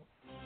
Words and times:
Folks, 0.00 0.08
it's 0.24 0.39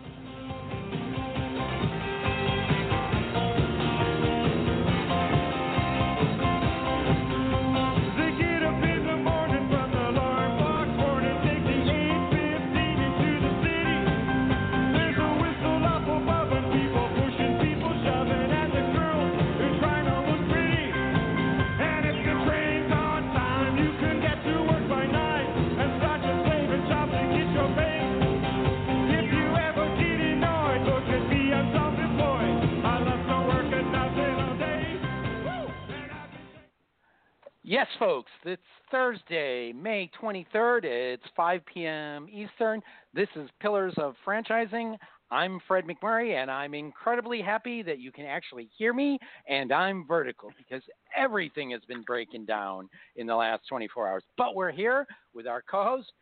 Thursday, 38.94 39.72
May 39.72 40.08
23rd. 40.22 40.84
It's 40.84 41.24
5 41.36 41.62
p.m. 41.66 42.28
Eastern. 42.30 42.80
This 43.12 43.26
is 43.34 43.50
Pillars 43.58 43.92
of 43.96 44.14
Franchising. 44.24 44.96
I'm 45.32 45.58
Fred 45.66 45.82
McMurray, 45.84 46.40
and 46.40 46.48
I'm 46.48 46.74
incredibly 46.74 47.42
happy 47.42 47.82
that 47.82 47.98
you 47.98 48.12
can 48.12 48.24
actually 48.24 48.68
hear 48.78 48.92
me, 48.92 49.18
and 49.48 49.72
I'm 49.72 50.06
vertical 50.06 50.52
because 50.56 50.80
everything 51.16 51.72
has 51.72 51.80
been 51.88 52.02
breaking 52.02 52.44
down 52.44 52.88
in 53.16 53.26
the 53.26 53.34
last 53.34 53.62
24 53.68 54.06
hours. 54.06 54.22
But 54.38 54.54
we're 54.54 54.70
here 54.70 55.08
with 55.34 55.48
our 55.48 55.60
co 55.68 55.82
host, 55.82 56.12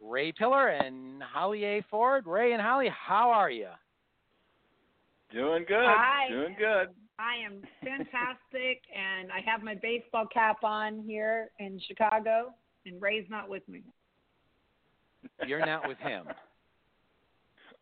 Ray 0.00 0.30
Pillar 0.30 0.68
and 0.68 1.20
Holly 1.24 1.64
A. 1.64 1.84
Ford. 1.90 2.28
Ray 2.28 2.52
and 2.52 2.62
Holly, 2.62 2.90
how 2.90 3.30
are 3.32 3.50
you? 3.50 3.70
Doing 5.32 5.64
good. 5.66 5.84
Hi. 5.84 6.28
Doing 6.30 6.54
good. 6.56 6.90
I 7.20 7.36
am 7.44 7.60
fantastic, 7.84 8.80
and 8.96 9.30
I 9.30 9.40
have 9.44 9.62
my 9.62 9.74
baseball 9.74 10.26
cap 10.32 10.64
on 10.64 11.02
here 11.02 11.50
in 11.58 11.78
Chicago, 11.86 12.54
and 12.86 12.98
Ray's 13.00 13.26
not 13.28 13.48
with 13.48 13.68
me. 13.68 13.82
You're 15.46 15.66
not 15.66 15.86
with 15.86 15.98
him. 15.98 16.24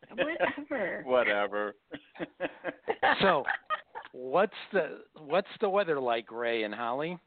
Whatever. 0.11 1.03
Whatever. 1.05 1.75
so, 3.21 3.45
what's 4.11 4.51
the 4.73 5.03
what's 5.15 5.47
the 5.61 5.69
weather 5.69 5.99
like, 5.99 6.31
Ray 6.31 6.63
and 6.63 6.73
Holly? 6.73 7.19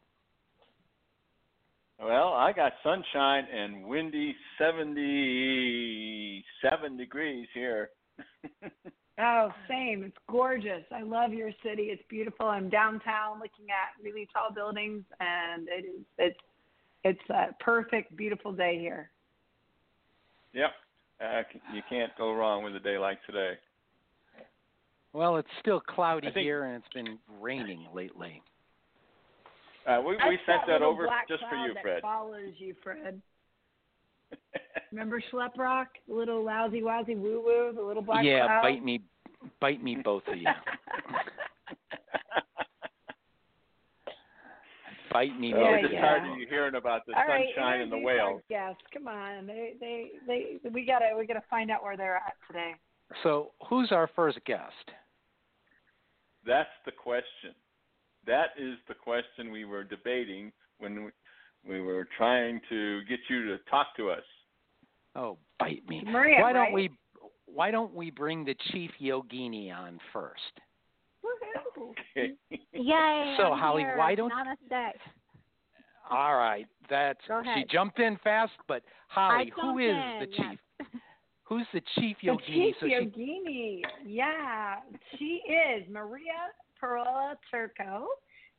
Well, 1.99 2.33
I 2.33 2.53
got 2.53 2.73
sunshine 2.83 3.47
and 3.55 3.87
windy 3.87 4.35
77 4.59 6.97
degrees 6.97 7.47
here. 7.55 7.91
Oh, 9.23 9.51
same. 9.69 10.03
It's 10.03 10.17
gorgeous. 10.29 10.83
I 10.91 11.03
love 11.03 11.33
your 11.33 11.51
city. 11.63 11.85
It's 11.85 12.03
beautiful. 12.09 12.47
I'm 12.47 12.69
downtown 12.69 13.35
looking 13.35 13.67
at 13.71 14.03
really 14.03 14.29
tall 14.33 14.53
buildings 14.53 15.05
and 15.21 15.69
it 15.69 15.85
is 15.87 16.05
it's 16.19 16.39
it's 17.05 17.31
a 17.31 17.55
perfect 17.61 18.17
beautiful 18.17 18.53
day 18.53 18.79
here. 18.81 19.11
Yep. 20.55 20.71
Uh, 21.21 21.43
you 21.73 21.83
can't 21.89 22.11
go 22.19 22.33
wrong 22.33 22.65
with 22.65 22.75
a 22.75 22.81
day 22.81 22.99
like 22.99 23.19
today. 23.27 23.53
Well, 25.13 25.37
it's 25.37 25.49
still 25.61 25.81
cloudy 25.81 26.31
think, 26.33 26.45
here 26.45 26.65
and 26.65 26.77
it's 26.77 26.93
been 26.95 27.19
raining 27.41 27.87
lately. 27.95 28.43
Uh, 29.87 30.01
we 30.01 30.17
we 30.17 30.39
sent 30.47 30.63
that, 30.67 30.79
that 30.79 30.83
over 30.83 31.05
black 31.05 31.29
just 31.29 31.43
for 31.49 31.57
you, 31.57 31.75
that 31.75 31.83
Fred. 31.83 32.03
Follows 32.03 32.55
you, 32.57 32.75
Fred. 32.83 33.21
Remember 34.93 35.23
Schleprock, 35.33 35.87
the 36.09 36.15
little 36.15 36.45
lousy 36.45 36.81
wousy 36.81 37.17
woo 37.17 37.43
woo, 37.45 37.73
the 37.75 37.83
little 37.83 38.03
black 38.03 38.25
yeah, 38.25 38.47
cloud? 38.47 38.63
bite 38.63 38.85
me, 38.85 39.03
bite 39.61 39.83
me, 39.83 39.97
both 40.03 40.23
of 40.29 40.37
you. 40.37 40.45
bite 45.13 45.39
me. 45.39 45.53
Oh, 45.55 45.59
both 45.59 45.67
we're 45.69 45.81
just 45.83 45.93
you. 45.93 46.01
tired 46.01 46.31
of 46.31 46.39
you 46.39 46.47
hearing 46.49 46.75
about 46.75 47.07
the 47.07 47.15
All 47.15 47.27
right, 47.27 47.47
sunshine 47.55 47.81
and 47.83 47.93
the 47.93 47.97
introduce 47.97 48.21
our 48.21 48.29
whales. 48.29 48.43
Guests, 48.49 48.83
come 48.93 49.09
on, 49.09 49.47
they, 49.47 49.75
they, 49.81 50.11
they, 50.27 50.59
we 50.71 50.85
gotta, 50.87 51.11
we 51.19 51.27
gotta 51.27 51.43
find 51.51 51.71
out 51.71 51.83
where 51.83 51.97
they're 51.97 52.17
at 52.17 52.35
today. 52.47 52.75
So, 53.23 53.53
who's 53.69 53.93
our 53.93 54.09
first 54.15 54.39
guest? 54.47 54.91
That's 56.47 56.71
the 56.87 56.93
question. 56.93 57.55
That 58.27 58.51
is 58.59 58.75
the 58.89 58.95
question 58.95 59.53
we 59.53 59.65
were 59.65 59.85
debating 59.85 60.53
when 60.79 61.05
we, 61.05 61.11
we 61.69 61.81
were 61.81 62.09
trying 62.17 62.61
to 62.69 63.03
get 63.09 63.19
you 63.29 63.47
to 63.47 63.59
talk 63.71 63.89
to 63.97 64.11
us. 64.11 64.23
Oh, 65.15 65.39
bite 65.59 65.87
me. 65.89 66.03
Maria, 66.07 66.41
why 66.41 66.53
don't 66.53 66.63
right? 66.63 66.73
we? 66.73 66.91
Why 67.53 67.71
don't 67.71 67.95
we 67.95 68.11
bring 68.11 68.45
the 68.45 68.55
chief 68.71 68.91
yogini 69.01 69.73
on 69.75 69.99
first? 70.13 70.41
Woohoo. 71.25 71.91
Okay. 72.17 72.33
Yay! 72.73 73.35
So, 73.39 73.53
I'm 73.53 73.59
Holly, 73.59 73.83
here. 73.83 73.97
why 73.97 74.15
don't- 74.15 74.29
Not 74.31 74.47
a 74.47 74.57
sec. 74.69 74.97
All 76.11 76.37
right, 76.37 76.67
that's 76.91 77.21
Go 77.29 77.43
she 77.55 77.65
jumped 77.71 77.99
in 77.99 78.19
fast, 78.25 78.53
but 78.69 78.83
Holly, 79.09 79.51
I 79.57 79.61
who 79.61 79.79
jumped 79.79 79.83
is 79.83 79.89
in, 79.89 80.19
the 80.21 80.27
yes. 80.31 80.57
chief? 80.81 80.87
Who's 81.45 81.67
the 81.73 81.83
chief 81.99 82.17
yogini? 82.23 82.37
The 82.39 82.53
yogini? 82.53 82.65
chief 82.65 82.75
so 82.81 82.87
she 82.87 82.95
yogini, 82.95 83.81
yeah, 84.07 84.77
she 85.19 85.43
is 85.49 85.89
Maria 85.91 86.51
Perola 86.83 87.35
Turco. 87.51 88.07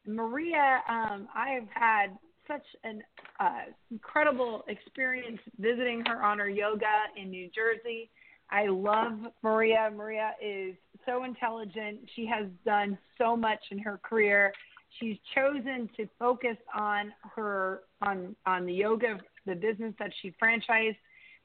Maria, 0.08 0.82
um, 0.90 1.28
I've 1.36 1.68
had 1.74 2.18
such 2.48 2.66
an 2.84 3.02
uh, 3.40 3.72
incredible 3.92 4.64
experience 4.68 5.40
visiting 5.60 6.04
her 6.08 6.24
on 6.24 6.40
her 6.40 6.50
yoga 6.50 6.86
in 7.22 7.30
New 7.30 7.50
Jersey. 7.54 8.10
I 8.54 8.68
love 8.68 9.14
Maria. 9.42 9.90
Maria 9.94 10.34
is 10.40 10.76
so 11.08 11.24
intelligent. 11.24 11.98
She 12.16 12.28
has 12.28 12.46
done 12.64 13.00
so 13.18 13.36
much 13.36 13.60
in 13.72 13.80
her 13.80 14.00
career. 14.04 14.54
She's 15.00 15.18
chosen 15.34 15.90
to 15.98 16.08
focus 16.20 16.56
on 16.78 17.12
her 17.36 17.82
on 18.04 18.36
on 18.46 18.68
the 18.68 18.74
yoga, 18.74 19.20
the 19.48 19.56
business 19.56 19.96
that 19.98 20.12
she 20.22 20.36
franchised, 20.42 20.98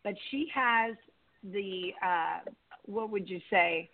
but 0.04 0.12
she 0.30 0.48
has 0.54 0.96
the 1.42 1.92
uh, 2.04 2.40
what 2.84 3.10
would 3.10 3.28
you 3.28 3.40
say? 3.48 3.88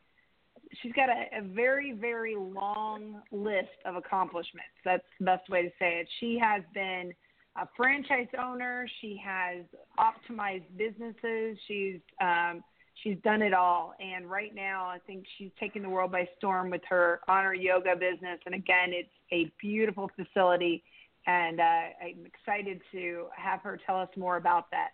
She's 0.82 0.92
got 0.92 1.08
a, 1.08 1.38
a 1.38 1.42
very 1.42 1.92
very 1.92 2.34
long 2.34 3.22
list 3.30 3.78
of 3.84 3.94
accomplishments. 3.94 4.74
That's 4.84 5.04
the 5.20 5.26
best 5.26 5.48
way 5.48 5.62
to 5.62 5.70
say 5.78 6.00
it. 6.00 6.08
She 6.18 6.36
has 6.42 6.62
been 6.74 7.14
a 7.56 7.68
franchise 7.76 8.26
owner. 8.42 8.88
She 9.00 9.20
has 9.24 9.64
optimized 10.00 10.64
businesses. 10.76 11.56
She's 11.68 12.00
um, 12.20 12.64
she's 13.02 13.16
done 13.24 13.42
it 13.42 13.52
all. 13.52 13.94
And 14.00 14.30
right 14.30 14.54
now, 14.54 14.86
I 14.86 14.98
think 15.06 15.24
she's 15.38 15.50
taking 15.58 15.82
the 15.82 15.88
world 15.88 16.12
by 16.12 16.28
storm 16.38 16.70
with 16.70 16.82
her 16.88 17.20
honor 17.28 17.54
yoga 17.54 17.94
business. 17.94 18.38
And 18.46 18.54
again, 18.54 18.90
it's 18.92 19.08
a 19.32 19.50
beautiful 19.60 20.10
facility. 20.16 20.82
And 21.26 21.60
uh, 21.60 21.62
I'm 21.62 22.26
excited 22.26 22.80
to 22.92 23.26
have 23.36 23.60
her 23.60 23.78
tell 23.86 24.00
us 24.00 24.08
more 24.16 24.36
about 24.36 24.70
that. 24.70 24.90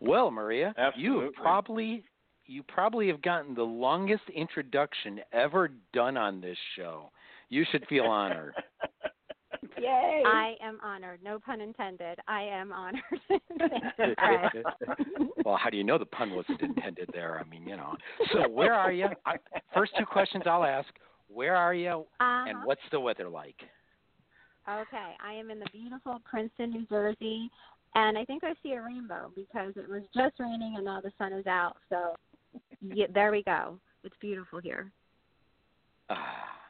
Well, 0.00 0.30
Maria, 0.30 0.74
you 0.96 1.20
have 1.20 1.34
probably 1.34 2.04
you 2.46 2.62
probably 2.62 3.08
have 3.08 3.20
gotten 3.20 3.54
the 3.54 3.62
longest 3.62 4.22
introduction 4.34 5.20
ever 5.32 5.70
done 5.92 6.16
on 6.16 6.40
this 6.40 6.56
show. 6.76 7.10
You 7.48 7.64
should 7.70 7.86
feel 7.88 8.04
honored. 8.06 8.54
Yay! 9.82 10.22
I 10.26 10.56
am 10.62 10.78
honored. 10.82 11.20
No 11.22 11.38
pun 11.38 11.60
intended. 11.60 12.18
I 12.28 12.42
am 12.42 12.72
honored. 12.72 13.02
Thank 13.28 13.84
you, 13.98 14.14
Fred. 14.18 14.64
well, 15.44 15.56
how 15.56 15.70
do 15.70 15.76
you 15.76 15.84
know 15.84 15.98
the 15.98 16.06
pun 16.06 16.30
wasn't 16.34 16.60
intended 16.60 17.08
there? 17.12 17.38
I 17.38 17.48
mean, 17.48 17.66
you 17.66 17.76
know. 17.76 17.96
So, 18.32 18.48
where 18.48 18.74
are 18.74 18.92
you? 18.92 19.08
I, 19.26 19.36
first 19.74 19.92
two 19.98 20.06
questions 20.06 20.44
I'll 20.46 20.64
ask: 20.64 20.88
Where 21.28 21.56
are 21.56 21.74
you, 21.74 22.06
and 22.20 22.56
Uh-huh. 22.56 22.62
what's 22.64 22.80
the 22.90 23.00
weather 23.00 23.28
like? 23.28 23.56
Okay, 24.68 25.16
I 25.24 25.32
am 25.32 25.50
in 25.50 25.58
the 25.58 25.66
beautiful 25.72 26.20
Princeton, 26.24 26.70
New 26.70 26.84
Jersey, 26.86 27.50
and 27.94 28.18
I 28.18 28.24
think 28.26 28.44
I 28.44 28.52
see 28.62 28.72
a 28.72 28.82
rainbow 28.82 29.32
because 29.34 29.72
it 29.76 29.88
was 29.88 30.02
just 30.14 30.38
raining 30.38 30.74
and 30.76 30.84
now 30.84 31.00
the 31.00 31.10
sun 31.16 31.32
is 31.32 31.46
out. 31.46 31.78
So, 31.88 32.14
yeah, 32.82 33.06
there 33.14 33.30
we 33.30 33.42
go. 33.44 33.78
It's 34.04 34.16
beautiful 34.20 34.60
here. 34.60 34.92
Ah. 36.10 36.67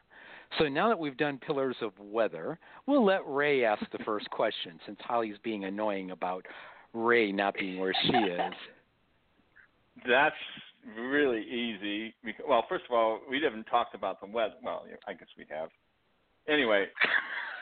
So 0.57 0.67
now 0.67 0.89
that 0.89 0.97
we've 0.97 1.17
done 1.17 1.37
pillars 1.37 1.75
of 1.81 1.91
weather, 1.99 2.59
we'll 2.87 3.05
let 3.05 3.21
Ray 3.27 3.63
ask 3.63 3.83
the 3.91 4.03
first 4.03 4.29
question 4.31 4.79
since 4.85 4.97
Holly's 5.01 5.37
being 5.43 5.65
annoying 5.65 6.11
about 6.11 6.45
Ray 6.93 7.31
not 7.31 7.53
being 7.55 7.79
where 7.79 7.93
she 8.03 8.17
is. 8.17 8.53
That's 10.07 10.35
really 10.97 11.41
easy. 11.41 12.13
Well, 12.47 12.65
first 12.67 12.85
of 12.89 12.95
all, 12.95 13.19
we 13.29 13.41
haven't 13.43 13.65
talked 13.65 13.93
about 13.93 14.19
the 14.21 14.27
weather. 14.27 14.55
Well, 14.63 14.85
I 15.07 15.13
guess 15.13 15.27
we 15.37 15.45
have. 15.49 15.69
Anyway, 16.47 16.85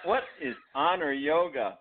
what 0.05 0.23
is 0.41 0.55
honor 0.73 1.11
yoga? 1.11 1.77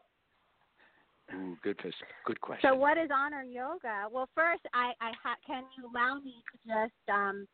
Ooh, 1.35 1.57
good, 1.63 1.77
pers- 1.79 1.95
good 2.25 2.41
question. 2.41 2.71
So, 2.71 2.77
what 2.77 2.97
is 2.99 3.11
honor 3.15 3.43
yoga? 3.43 4.07
Well, 4.11 4.29
first, 4.35 4.63
I, 4.73 4.93
I 5.01 5.13
ha- 5.23 5.37
can 5.47 5.65
you 5.77 5.91
allow 5.91 6.21
me 6.21 6.35
to 6.53 6.69
just 6.69 7.11
um, 7.13 7.47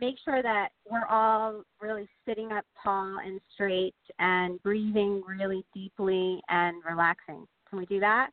make 0.00 0.16
sure 0.24 0.42
that 0.42 0.68
we're 0.90 1.06
all 1.06 1.62
really 1.80 2.08
sitting 2.26 2.52
up 2.52 2.64
tall 2.82 3.18
and 3.24 3.40
straight 3.54 3.94
and 4.18 4.62
breathing 4.62 5.22
really 5.26 5.64
deeply 5.74 6.40
and 6.48 6.82
relaxing. 6.88 7.46
Can 7.68 7.78
we 7.78 7.86
do 7.86 8.00
that? 8.00 8.30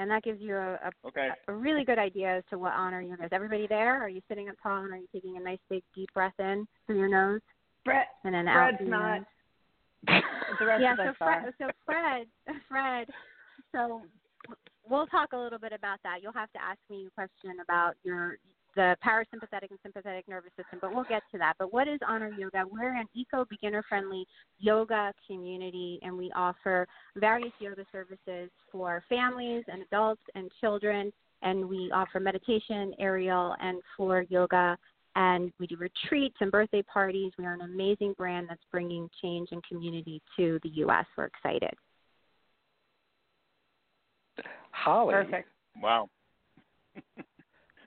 and 0.00 0.10
that 0.10 0.22
gives 0.22 0.40
you 0.40 0.56
a, 0.56 0.72
a, 0.74 1.08
Okay. 1.08 1.28
a 1.46 1.52
really 1.52 1.84
good 1.84 1.98
idea 1.98 2.38
as 2.38 2.44
to 2.48 2.58
what 2.58 2.72
honor 2.72 3.02
yoga 3.02 3.24
is. 3.24 3.28
Everybody 3.32 3.66
there? 3.66 4.02
Are 4.02 4.08
you 4.08 4.22
sitting 4.28 4.48
up 4.48 4.54
tall 4.62 4.84
and 4.84 4.92
are 4.94 4.96
you 4.96 5.06
taking 5.12 5.36
a 5.36 5.40
nice 5.40 5.58
big 5.68 5.82
deep 5.94 6.08
breath 6.14 6.32
in 6.38 6.66
through 6.86 6.98
your 6.98 7.08
nose 7.08 7.42
Brett, 7.84 8.08
and 8.24 8.32
then 8.34 8.48
out 8.48 8.70
Fred's 8.70 8.78
through 8.78 8.88
your 8.88 8.98
not. 8.98 9.16
nose? 9.16 10.22
The 10.58 10.66
rest 10.66 10.82
yeah, 10.82 10.92
of 10.92 10.98
so. 10.98 11.12
Fred, 11.18 11.54
so 11.58 11.66
Fred, 11.84 12.26
Fred, 12.68 13.08
so 13.72 14.00
we'll 14.88 15.06
talk 15.06 15.34
a 15.34 15.36
little 15.36 15.58
bit 15.58 15.72
about 15.74 15.98
that. 16.02 16.22
You'll 16.22 16.32
have 16.32 16.50
to 16.52 16.62
ask 16.62 16.78
me 16.88 17.06
a 17.06 17.10
question 17.10 17.60
about 17.62 17.92
your 18.02 18.38
the 18.76 18.96
parasympathetic 19.04 19.70
and 19.70 19.78
sympathetic 19.82 20.28
nervous 20.28 20.52
system, 20.56 20.78
but 20.80 20.94
we'll 20.94 21.04
get 21.04 21.22
to 21.32 21.38
that. 21.38 21.54
But 21.58 21.72
what 21.72 21.88
is 21.88 21.98
Honor 22.06 22.30
Yoga? 22.38 22.64
We're 22.70 22.96
an 22.96 23.06
eco 23.14 23.44
beginner 23.44 23.84
friendly 23.88 24.26
yoga 24.58 25.12
community, 25.26 25.98
and 26.02 26.16
we 26.16 26.30
offer 26.34 26.86
various 27.16 27.52
yoga 27.58 27.84
services 27.90 28.50
for 28.70 29.02
families 29.08 29.64
and 29.68 29.82
adults 29.82 30.22
and 30.34 30.50
children. 30.60 31.12
And 31.42 31.68
we 31.68 31.90
offer 31.92 32.20
meditation, 32.20 32.92
aerial, 32.98 33.56
and 33.60 33.80
floor 33.96 34.26
yoga 34.28 34.76
and 35.16 35.52
we 35.58 35.66
do 35.66 35.76
retreats 35.76 36.36
and 36.40 36.52
birthday 36.52 36.82
parties. 36.82 37.32
We 37.38 37.44
are 37.44 37.54
an 37.54 37.62
amazing 37.62 38.14
brand 38.16 38.46
that's 38.48 38.62
bringing 38.70 39.10
change 39.20 39.48
and 39.50 39.62
community 39.64 40.22
to 40.36 40.60
the 40.62 40.68
U.S. 40.68 41.04
We're 41.16 41.24
excited. 41.24 41.74
Holly. 44.70 45.14
Perfect. 45.14 45.48
Wow. 45.82 46.08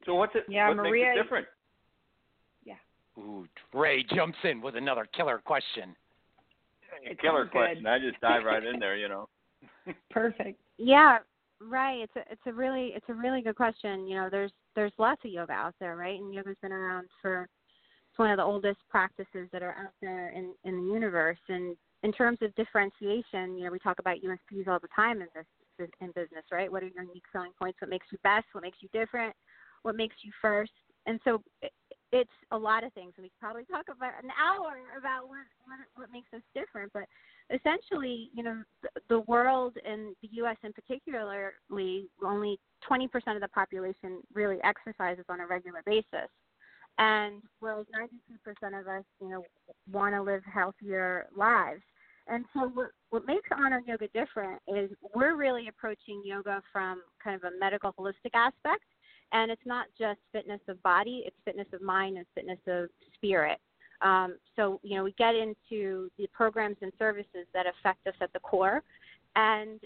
so 0.05 0.15
what's 0.15 0.35
it? 0.35 0.45
Yeah, 0.47 0.67
what 0.69 0.77
Maria- 0.77 1.05
makes 1.05 1.19
it 1.19 1.23
different? 1.23 1.47
Yeah. 2.65 2.75
Ooh, 3.17 3.47
Ray 3.73 4.03
jumps 4.03 4.38
in 4.44 4.61
with 4.61 4.75
another 4.75 5.07
killer 5.15 5.41
question. 5.44 5.95
It's 7.01 7.19
Killer 7.19 7.39
all 7.39 7.44
good. 7.45 7.51
question. 7.51 7.88
I 7.88 8.00
just 8.00 8.19
dive 8.21 8.44
right 8.44 8.63
in 8.63 8.79
there, 8.79 8.95
you 8.95 9.09
know. 9.09 9.27
Perfect. 10.11 10.59
Yeah, 10.77 11.19
right. 11.61 12.01
It's 12.01 12.15
a 12.15 12.31
it's 12.31 12.41
a 12.45 12.53
really 12.53 12.91
it's 12.95 13.09
a 13.09 13.13
really 13.13 13.41
good 13.41 13.55
question. 13.55 14.07
You 14.07 14.15
know, 14.15 14.29
there's 14.29 14.51
there's 14.75 14.91
lots 14.97 15.23
of 15.25 15.31
yoga 15.31 15.53
out 15.53 15.75
there, 15.79 15.95
right? 15.95 16.19
And 16.19 16.33
yoga's 16.33 16.57
been 16.61 16.71
around 16.71 17.07
for 17.21 17.50
it's 18.09 18.19
one 18.19 18.31
of 18.31 18.38
the 18.38 18.44
oldest 18.44 18.79
practices 18.89 19.50
that 19.51 19.63
are 19.63 19.75
out 19.79 19.94
there 20.01 20.29
in 20.29 20.53
in 20.63 20.85
the 20.85 20.94
universe. 20.94 21.39
And 21.50 21.75
in 22.03 22.11
terms 22.11 22.39
of 22.41 22.53
differentiation, 22.55 23.57
you 23.57 23.63
know, 23.65 23.71
we 23.71 23.79
talk 23.79 24.00
about 24.00 24.17
USPs 24.17 24.67
all 24.67 24.79
the 24.79 24.89
time 24.95 25.21
in 25.21 25.27
this 25.35 25.89
in 26.00 26.07
business, 26.09 26.44
right? 26.51 26.71
What 26.71 26.83
are 26.83 26.88
your 26.88 27.03
unique 27.03 27.23
selling 27.31 27.51
points? 27.57 27.81
What 27.81 27.89
makes 27.89 28.05
you 28.11 28.19
best? 28.23 28.45
What 28.51 28.63
makes 28.63 28.77
you 28.81 28.89
different? 28.94 29.35
What 29.83 29.95
makes 29.95 30.15
you 30.24 30.31
first? 30.41 30.71
And 31.06 31.19
so 31.24 31.41
it, 31.62 31.71
it's 32.12 32.30
a 32.51 32.57
lot 32.57 32.83
of 32.83 32.94
things. 32.94 33.13
We 33.18 33.24
could 33.24 33.39
probably 33.39 33.65
talk 33.65 33.85
about 33.89 34.13
an 34.24 34.30
hour 34.39 34.74
about 34.97 35.27
what 35.27 35.45
what, 35.65 35.80
what 35.95 36.12
makes 36.12 36.27
us 36.33 36.41
different, 36.53 36.91
but 36.94 37.03
essentially, 37.50 38.30
you 38.33 38.44
know, 38.44 38.63
the, 38.81 38.89
the 39.09 39.19
world 39.21 39.77
and 39.85 40.15
the 40.21 40.30
U.S. 40.33 40.57
in 40.63 40.74
particularly, 40.74 42.07
only 42.24 42.59
20% 42.89 43.09
of 43.35 43.41
the 43.41 43.47
population 43.50 44.21
really 44.33 44.57
exercises 44.63 45.25
on 45.30 45.39
a 45.39 45.47
regular 45.47 45.81
basis. 45.86 46.29
And 47.00 47.41
whereas 47.59 47.86
92% 47.95 48.79
of 48.79 48.88
us, 48.88 49.03
you 49.19 49.29
know, 49.29 49.44
want 49.91 50.13
to 50.13 50.21
live 50.21 50.44
healthier 50.45 51.27
lives. 51.36 51.81
And 52.27 52.45
so 52.53 52.71
what, 52.74 52.91
what 53.09 53.25
makes 53.25 53.50
Honor 53.51 53.81
Yoga 53.86 54.07
different 54.13 54.62
is 54.68 54.91
we're 55.15 55.36
really 55.36 55.68
approaching 55.68 56.21
yoga 56.24 56.62
from 56.71 57.01
kind 57.21 57.36
of 57.36 57.44
a 57.44 57.59
medical 57.59 57.94
holistic 57.94 58.33
aspect. 58.33 58.83
And 59.33 59.51
it's 59.51 59.65
not 59.65 59.88
just 59.97 60.19
fitness 60.31 60.62
of 60.68 60.81
body, 60.83 61.24
it's 61.25 61.35
fitness 61.44 61.68
of 61.74 61.81
mind 61.81 62.18
and 62.18 62.25
fitness 62.35 62.59
of 62.68 62.89
spirit. 63.15 63.59
Um, 64.01 64.38
so, 64.56 64.80
you 64.83 64.95
know, 64.95 65.03
we 65.03 65.13
get 65.18 65.33
into 65.33 66.09
the 66.18 66.27
programs 66.33 66.77
and 66.81 66.91
services 67.00 67.47
that 67.53 67.65
affect 67.65 68.06
us 68.06 68.13
at 68.21 68.31
the 68.33 68.39
core. 68.39 68.83
And 69.35 69.80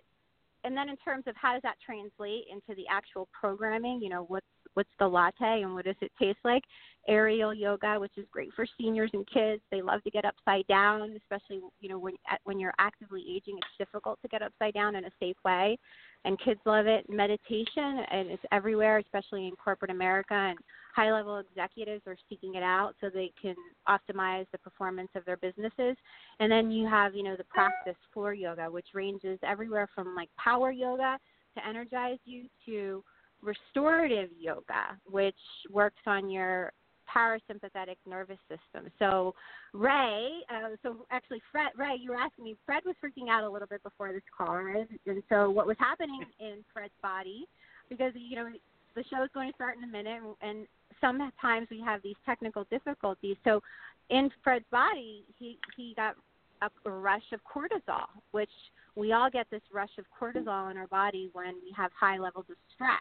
and 0.64 0.76
then 0.76 0.90
in 0.90 0.98
terms 0.98 1.24
of 1.28 1.36
how 1.36 1.54
does 1.54 1.62
that 1.62 1.76
translate 1.86 2.46
into 2.52 2.76
the 2.76 2.86
actual 2.92 3.30
programming, 3.32 4.02
you 4.02 4.10
know, 4.10 4.26
what's 4.28 4.46
what's 4.78 4.90
the 5.00 5.08
latte 5.08 5.64
and 5.64 5.74
what 5.74 5.86
does 5.86 5.96
it 6.02 6.12
taste 6.20 6.38
like? 6.46 6.62
Aerial 7.08 7.52
yoga, 7.52 8.00
which 8.00 8.12
is 8.16 8.28
great 8.32 8.54
for 8.54 8.68
seniors 8.80 9.10
and 9.14 9.26
kids. 9.28 9.60
They 9.72 9.82
love 9.82 10.04
to 10.04 10.12
get 10.12 10.24
upside 10.24 10.68
down, 10.68 11.18
especially 11.18 11.62
you 11.80 11.90
know 11.90 11.98
when 11.98 12.14
when 12.44 12.60
you're 12.60 12.76
actively 12.78 13.26
aging. 13.28 13.58
It's 13.58 13.78
difficult 13.80 14.20
to 14.22 14.28
get 14.28 14.44
upside 14.44 14.76
down 14.76 14.96
in 14.96 15.06
a 15.06 15.10
safe 15.20 15.38
way, 15.44 15.80
and 16.26 16.40
kids 16.40 16.60
love 16.66 16.86
it. 16.86 17.10
Meditation, 17.10 18.04
and 18.12 18.30
it's 18.30 18.44
everywhere, 18.52 19.00
especially 19.00 19.48
in 19.48 19.56
corporate 19.56 19.90
America. 19.90 20.36
And 20.36 20.60
high 20.96 21.12
level 21.12 21.38
executives 21.40 22.04
are 22.06 22.18
seeking 22.30 22.54
it 22.54 22.64
out 22.64 22.94
so 23.02 23.10
they 23.10 23.32
can 23.42 23.56
optimize 23.90 24.46
the 24.52 24.60
performance 24.60 25.10
of 25.16 25.26
their 25.26 25.38
businesses. 25.38 25.96
And 26.40 26.52
then 26.52 26.70
you 26.70 26.88
have 26.88 27.16
you 27.16 27.24
know 27.24 27.36
the 27.36 27.46
practice 27.46 27.98
for 28.14 28.36
yoga, 28.36 28.70
which 28.70 28.88
ranges 28.94 29.40
everywhere 29.42 29.90
from 29.96 30.14
like 30.14 30.30
power 30.38 30.72
yoga 30.72 31.18
to 31.58 31.68
energize 31.68 32.20
you 32.26 32.44
to 32.68 33.04
restorative 33.42 34.30
yoga, 34.40 34.98
which 35.10 35.36
works 35.72 36.02
on 36.06 36.30
your 36.30 36.72
parasympathetic 37.14 37.96
nervous 38.08 38.38
system. 38.50 38.92
So, 39.00 39.34
Ray, 39.74 40.42
uh, 40.50 40.76
so 40.84 41.06
actually, 41.10 41.42
Fred, 41.52 41.72
Ray, 41.78 41.96
you 42.00 42.12
were 42.12 42.18
asking 42.18 42.46
me. 42.46 42.56
Fred 42.66 42.84
was 42.86 42.96
freaking 43.04 43.30
out 43.30 43.44
a 43.44 43.50
little 43.50 43.68
bit 43.68 43.82
before 43.84 44.12
this 44.12 44.22
call, 44.38 44.58
right? 44.58 44.88
And 45.06 45.24
so, 45.30 45.50
what 45.50 45.68
was 45.68 45.78
happening 45.80 46.24
in 46.40 46.64
Fred's 46.74 46.94
body, 47.02 47.48
because 47.90 48.12
you 48.16 48.36
know 48.36 48.50
the 48.96 49.04
show 49.10 49.24
is 49.24 49.30
going 49.34 49.50
to 49.50 49.56
start 49.56 49.78
in 49.78 49.84
a 49.84 49.92
minute, 49.92 50.22
and 50.42 50.68
sometimes 51.00 51.68
we 51.72 51.82
have 51.82 52.02
these 52.02 52.16
technical 52.26 52.66
difficulties. 52.70 53.38
So, 53.44 53.62
in 54.10 54.30
Fred's 54.44 54.66
body, 54.72 55.24
he 55.38 55.58
he 55.76 55.94
got 55.96 56.16
a, 56.62 56.70
a 56.86 56.92
rush 56.92 57.32
of 57.32 57.40
cortisol, 57.44 58.08
which 58.32 58.50
we 58.96 59.14
all 59.14 59.30
get 59.30 59.48
this 59.52 59.62
rush 59.72 59.92
of 59.98 60.06
cortisol 60.20 60.72
in 60.72 60.78
our 60.78 60.88
body 60.88 61.30
when 61.34 61.56
we 61.64 61.72
have 61.76 61.92
high 61.98 62.18
levels 62.18 62.46
of 62.50 62.56
stress. 62.74 63.00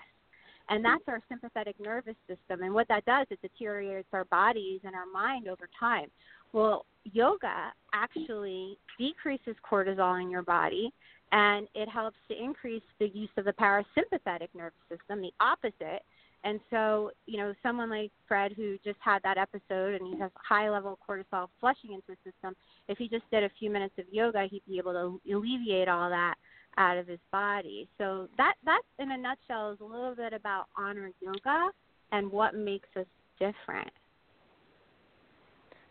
And 0.69 0.85
that's 0.85 1.05
our 1.07 1.21
sympathetic 1.29 1.77
nervous 1.79 2.17
system. 2.27 2.63
And 2.63 2.75
what 2.75 2.89
that 2.89 3.05
does, 3.05 3.27
it 3.31 3.41
deteriorates 3.41 4.09
our 4.13 4.25
bodies 4.27 4.81
and 4.85 4.95
our 4.95 5.07
mind 5.07 5.49
over 5.49 5.69
time. 5.79 6.11
Well, 6.53 6.87
yoga 7.05 7.73
actually 7.95 8.79
decreases 8.99 9.55
cortisol 9.71 10.21
in 10.21 10.31
your 10.31 10.43
body 10.43 10.93
and 11.33 11.69
it 11.75 11.89
helps 11.89 12.17
to 12.29 12.43
increase 12.43 12.83
the 12.99 13.09
use 13.09 13.31
of 13.37 13.45
the 13.45 13.53
parasympathetic 13.53 14.49
nervous 14.55 14.79
system, 14.89 15.21
the 15.21 15.33
opposite. 15.41 16.03
And 16.45 16.61
so, 16.71 17.11
you 17.27 17.39
know, 17.39 17.55
someone 17.63 17.91
like 17.91 18.13
Fred 18.29 18.53
who 18.57 18.77
just 18.85 18.99
had 19.01 19.23
that 19.25 19.37
episode 19.37 20.01
and 20.01 20.15
he 20.15 20.19
has 20.21 20.31
high 20.35 20.71
level 20.71 20.99
cortisol 21.09 21.49
flushing 21.61 21.93
into 21.93 22.05
his 22.09 22.33
system, 22.33 22.55
if 22.89 22.99
he 22.99 23.09
just 23.09 23.29
did 23.31 23.43
a 23.43 23.51
few 23.59 23.71
minutes 23.71 23.95
of 23.99 24.05
yoga, 24.13 24.47
he'd 24.49 24.63
be 24.69 24.79
able 24.79 24.93
to 24.93 25.21
alleviate 25.33 25.89
all 25.89 26.09
that 26.09 26.35
out 26.79 26.97
of 26.99 27.07
his 27.07 27.21
body. 27.33 27.89
So 27.99 28.29
that 28.37 28.55
that 28.65 28.83
in 28.99 29.11
a 29.13 29.17
nutshell 29.17 29.73
is 29.73 29.81
a 29.81 29.85
little 29.85 30.15
bit 30.15 30.33
about 30.33 30.67
honor 30.77 31.11
yoga 31.21 31.71
and 32.13 32.31
what 32.31 32.55
makes 32.55 32.89
us 32.97 33.07
different. 33.39 33.91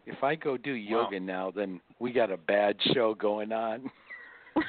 If 0.06 0.24
I 0.24 0.36
go 0.36 0.56
do 0.58 0.74
Wow. 0.74 0.77
yoga 1.04 1.20
now, 1.20 1.51
then 1.51 1.82
we 2.00 2.12
got 2.12 2.32
a 2.32 2.38
bad 2.38 2.77
show 2.94 3.15
going 3.15 3.51
on. 3.51 3.89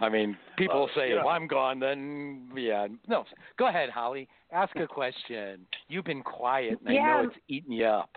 I 0.00 0.08
mean, 0.10 0.36
people 0.58 0.80
Well, 0.80 0.90
say 0.94 1.08
you 1.10 1.16
if 1.16 1.22
know. 1.22 1.28
I'm 1.30 1.46
gone, 1.46 1.80
then 1.80 2.50
yeah. 2.54 2.86
No, 3.08 3.24
go 3.58 3.68
ahead, 3.68 3.88
Holly. 3.88 4.28
Ask 4.52 4.76
a 4.76 4.86
question. 4.86 5.66
You've 5.88 6.04
been 6.04 6.22
quiet, 6.22 6.78
and 6.80 6.88
I 6.88 6.92
know 7.02 7.22
it's 7.22 7.36
eating 7.48 7.72
you 7.72 7.86
up. 7.86 8.10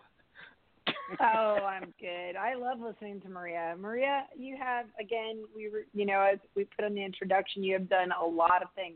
Oh, 1.20 1.58
I'm 1.66 1.94
good. 2.00 2.36
I 2.36 2.56
love 2.56 2.80
listening 2.80 3.22
to 3.22 3.30
Maria. 3.30 3.76
Maria, 3.80 4.26
you 4.38 4.58
have 4.58 4.86
again, 5.00 5.44
we 5.56 5.70
were, 5.70 5.84
you 5.94 6.06
know, 6.06 6.22
as 6.22 6.40
we 6.56 6.66
put 6.66 6.86
in 6.86 6.96
the 6.96 7.04
introduction, 7.04 7.64
you 7.64 7.74
have 7.74 7.90
done 7.90 8.10
a 8.12 8.26
lot 8.26 8.62
of 8.62 8.70
things. 8.76 8.96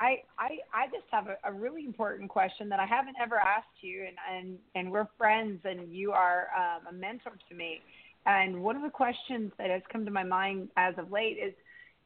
I, 0.00 0.22
I, 0.38 0.58
I 0.72 0.86
just 0.86 1.04
have 1.10 1.26
a, 1.26 1.36
a 1.44 1.52
really 1.52 1.84
important 1.84 2.30
question 2.30 2.70
that 2.70 2.80
I 2.80 2.86
haven't 2.86 3.16
ever 3.20 3.36
asked 3.36 3.66
you, 3.82 4.06
and 4.06 4.16
and 4.34 4.58
and 4.74 4.90
we're 4.90 5.08
friends, 5.18 5.60
and 5.64 5.92
you 5.92 6.12
are 6.12 6.48
um, 6.56 6.86
a 6.88 6.92
mentor 6.92 7.32
to 7.48 7.54
me. 7.54 7.80
And 8.26 8.62
one 8.62 8.76
of 8.76 8.82
the 8.82 8.90
questions 8.90 9.52
that 9.58 9.70
has 9.70 9.82
come 9.90 10.04
to 10.04 10.10
my 10.10 10.24
mind 10.24 10.68
as 10.76 10.94
of 10.98 11.10
late 11.10 11.38
is, 11.42 11.54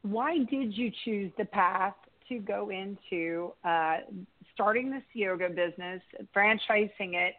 why 0.01 0.37
did 0.49 0.77
you 0.77 0.91
choose 1.03 1.31
the 1.37 1.45
path 1.45 1.93
to 2.29 2.39
go 2.39 2.69
into 2.69 3.51
uh, 3.63 3.97
starting 4.53 4.89
this 4.89 5.03
yoga 5.13 5.49
business, 5.49 6.01
franchising 6.35 7.13
it, 7.13 7.35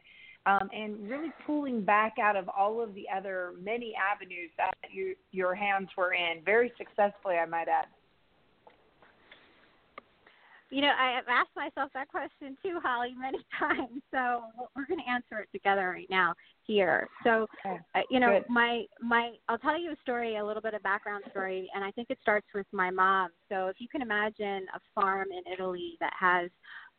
um, 0.47 0.71
and 0.73 1.11
really 1.11 1.33
pulling 1.45 1.83
back 1.83 2.15
out 2.23 2.37
of 2.37 2.49
all 2.49 2.81
of 2.81 2.95
the 2.95 3.07
other 3.15 3.53
many 3.63 3.95
avenues 3.97 4.51
that 4.57 4.75
you, 4.91 5.15
your 5.33 5.55
hands 5.55 5.89
were 5.97 6.15
in 6.15 6.43
very 6.45 6.73
successfully, 6.79 7.35
I 7.35 7.47
might 7.47 7.69
add. 7.69 7.87
You 10.71 10.83
know, 10.83 10.93
I 10.99 11.15
have 11.15 11.25
asked 11.29 11.55
myself 11.55 11.93
that 11.95 12.09
question 12.09 12.57
too, 12.63 12.81
Holly, 12.83 13.15
many 13.19 13.39
times. 13.59 14.03
So 14.13 14.43
we're 14.75 14.87
going 14.87 15.01
to 15.01 15.11
answer 15.11 15.41
it 15.41 15.49
together 15.53 15.91
right 15.91 16.09
now 16.11 16.35
here. 16.65 17.09
So, 17.25 17.47
Okay. 17.65 17.79
uh, 17.95 18.01
you 18.11 18.19
know, 18.19 18.41
Good. 18.41 18.45
my 18.49 18.85
my 19.01 19.33
I'll 19.49 19.59
tell 19.59 19.81
you 19.81 19.93
a 19.93 19.97
story, 20.03 20.37
a 20.37 20.45
little 20.45 20.63
bit 20.63 20.75
of 20.75 20.83
background 20.83 21.25
story, 21.31 21.71
and 21.75 21.85
I 21.85 21.93
think 21.93 22.11
it 22.11 22.19
starts 22.21 22.47
with 22.53 22.67
my 22.73 22.91
mom. 22.91 23.31
So, 23.49 23.69
if 23.69 23.77
you 23.79 23.87
can 23.89 24.03
imagine 24.03 24.67
a 24.75 24.81
farm 24.95 25.29
in 25.31 25.53
Italy 25.53 25.97
that 26.01 26.13
has 26.19 26.51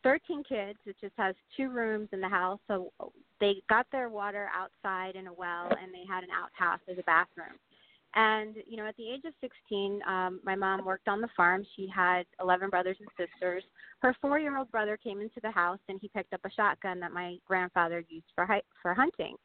13 0.02 0.44
kids, 0.44 0.78
it 0.86 0.96
just 1.00 1.14
has 1.16 1.34
two 1.56 1.70
rooms 1.70 2.08
in 2.12 2.20
the 2.20 2.28
house. 2.28 2.60
So 2.68 2.92
they 3.40 3.62
got 3.68 3.86
their 3.90 4.08
water 4.08 4.48
outside 4.54 5.16
in 5.16 5.26
a 5.26 5.32
well, 5.32 5.68
and 5.68 5.92
they 5.92 6.04
had 6.08 6.24
an 6.24 6.30
outhouse 6.30 6.80
as 6.90 6.98
a 6.98 7.02
bathroom. 7.02 7.58
And 8.14 8.56
you 8.66 8.76
know, 8.76 8.86
at 8.86 8.96
the 8.96 9.08
age 9.08 9.22
of 9.26 9.34
16, 9.40 10.00
um, 10.08 10.40
my 10.42 10.54
mom 10.54 10.84
worked 10.84 11.08
on 11.08 11.20
the 11.20 11.28
farm. 11.36 11.64
She 11.76 11.88
had 11.94 12.24
11 12.40 12.70
brothers 12.70 12.96
and 13.00 13.08
sisters. 13.18 13.62
Her 14.00 14.14
four-year-old 14.20 14.70
brother 14.70 14.96
came 14.96 15.20
into 15.20 15.40
the 15.42 15.50
house 15.50 15.78
and 15.88 15.98
he 16.00 16.08
picked 16.08 16.32
up 16.32 16.40
a 16.44 16.50
shotgun 16.50 17.00
that 17.00 17.12
my 17.12 17.36
grandfather 17.46 18.02
used 18.08 18.26
for 18.34 18.46
hi- 18.46 18.62
for 18.80 18.94
hunting. 18.94 19.36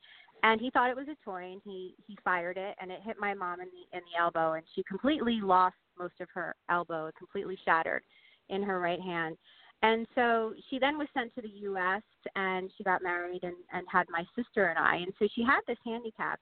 And 0.44 0.60
he 0.60 0.70
thought 0.72 0.90
it 0.90 0.96
was 0.96 1.08
a 1.08 1.16
toy, 1.24 1.52
and 1.54 1.62
he 1.64 1.96
he 2.08 2.18
fired 2.24 2.58
it, 2.58 2.76
and 2.82 2.92
it 2.92 3.02
hit 3.02 3.18
my 3.20 3.34
mom 3.34 3.62
in 3.62 3.68
the 3.68 3.98
in 3.98 4.04
the 4.12 4.20
elbow, 4.20 4.54
and 4.54 4.66
she 4.76 4.84
completely 4.84 5.40
lost 5.42 5.76
most 5.98 6.20
of 6.20 6.28
her 6.34 6.56
elbow, 6.70 7.12
completely 7.18 7.58
shattered 7.66 8.04
in 8.50 8.64
her 8.64 8.80
right 8.80 9.02
hand. 9.02 9.38
And 9.84 10.08
so 10.16 10.54
she 10.70 10.80
then 10.80 10.98
was 10.98 11.10
sent 11.14 11.36
to 11.36 11.42
the 11.42 11.60
U.S. 11.64 12.02
and 12.36 12.72
she 12.78 12.86
got 12.86 13.04
married 13.04 13.44
and, 13.44 13.56
and 13.74 13.86
had 13.92 14.06
my 14.10 14.24
sister 14.34 14.68
and 14.68 14.80
I. 14.80 14.96
And 14.96 15.12
so 15.20 15.28
she 15.36 15.44
had 15.44 15.60
this 15.68 15.78
handicap. 15.86 16.40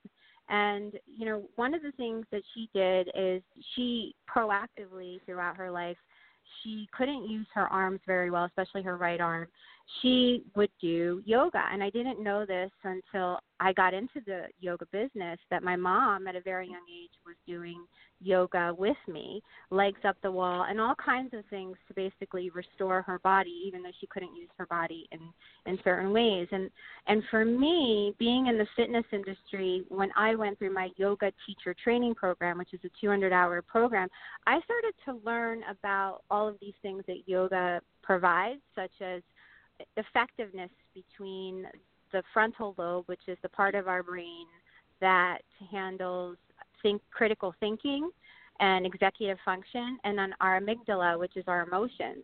And, 0.47 0.93
you 1.17 1.25
know, 1.25 1.43
one 1.55 1.73
of 1.73 1.81
the 1.81 1.91
things 1.93 2.25
that 2.31 2.43
she 2.53 2.69
did 2.73 3.09
is 3.15 3.41
she 3.75 4.13
proactively 4.29 5.19
throughout 5.25 5.57
her 5.57 5.71
life, 5.71 5.97
she 6.61 6.87
couldn't 6.95 7.29
use 7.29 7.47
her 7.55 7.67
arms 7.67 7.99
very 8.05 8.29
well, 8.29 8.45
especially 8.45 8.83
her 8.83 8.97
right 8.97 9.21
arm 9.21 9.47
she 10.01 10.43
would 10.55 10.69
do 10.79 11.21
yoga. 11.25 11.63
And 11.71 11.83
I 11.83 11.89
didn't 11.89 12.23
know 12.23 12.45
this 12.45 12.71
until 12.83 13.39
I 13.59 13.73
got 13.73 13.93
into 13.93 14.21
the 14.25 14.45
yoga 14.59 14.85
business 14.91 15.39
that 15.49 15.63
my 15.63 15.75
mom 15.75 16.27
at 16.27 16.35
a 16.35 16.41
very 16.41 16.67
young 16.67 16.85
age 16.89 17.11
was 17.25 17.35
doing 17.47 17.85
yoga 18.23 18.73
with 18.77 18.97
me, 19.07 19.41
legs 19.69 19.99
up 20.03 20.15
the 20.21 20.31
wall, 20.31 20.65
and 20.69 20.79
all 20.79 20.95
kinds 20.95 21.33
of 21.33 21.43
things 21.49 21.75
to 21.87 21.93
basically 21.93 22.49
restore 22.51 23.01
her 23.01 23.19
body, 23.19 23.63
even 23.65 23.81
though 23.83 23.91
she 23.99 24.07
couldn't 24.07 24.35
use 24.35 24.49
her 24.57 24.65
body 24.67 25.07
in 25.11 25.19
in 25.65 25.77
certain 25.83 26.11
ways. 26.11 26.47
And 26.51 26.69
and 27.07 27.23
for 27.29 27.45
me, 27.45 28.15
being 28.19 28.47
in 28.47 28.57
the 28.57 28.67
fitness 28.75 29.05
industry, 29.11 29.83
when 29.89 30.09
I 30.15 30.35
went 30.35 30.57
through 30.57 30.73
my 30.73 30.89
yoga 30.97 31.31
teacher 31.45 31.75
training 31.83 32.15
program, 32.15 32.57
which 32.57 32.73
is 32.73 32.79
a 32.83 32.89
200 32.99 33.33
hour 33.33 33.61
program, 33.61 34.07
I 34.47 34.59
started 34.61 34.93
to 35.05 35.25
learn 35.25 35.61
about 35.69 36.21
all 36.29 36.47
of 36.47 36.57
these 36.61 36.75
things 36.81 37.03
that 37.07 37.27
yoga 37.27 37.81
provides, 38.03 38.61
such 38.75 38.91
as 39.01 39.21
effectiveness 39.97 40.69
between 40.93 41.65
the 42.11 42.23
frontal 42.33 42.75
lobe, 42.77 43.05
which 43.07 43.21
is 43.27 43.37
the 43.41 43.49
part 43.49 43.75
of 43.75 43.87
our 43.87 44.03
brain 44.03 44.45
that 44.99 45.39
handles 45.71 46.37
think 46.81 47.01
critical 47.11 47.53
thinking 47.59 48.09
and 48.59 48.85
executive 48.85 49.37
function, 49.43 49.97
and 50.03 50.17
then 50.17 50.33
our 50.39 50.59
amygdala, 50.59 51.17
which 51.17 51.35
is 51.35 51.43
our 51.47 51.63
emotions. 51.63 52.23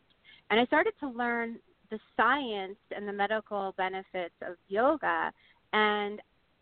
And 0.49 0.59
I 0.59 0.65
started 0.65 0.93
to 0.99 1.09
learn 1.09 1.57
the 1.89 1.99
science 2.15 2.77
and 2.95 3.07
the 3.07 3.13
medical 3.13 3.73
benefits 3.77 4.35
of 4.41 4.55
yoga, 4.67 5.31
and 5.73 6.21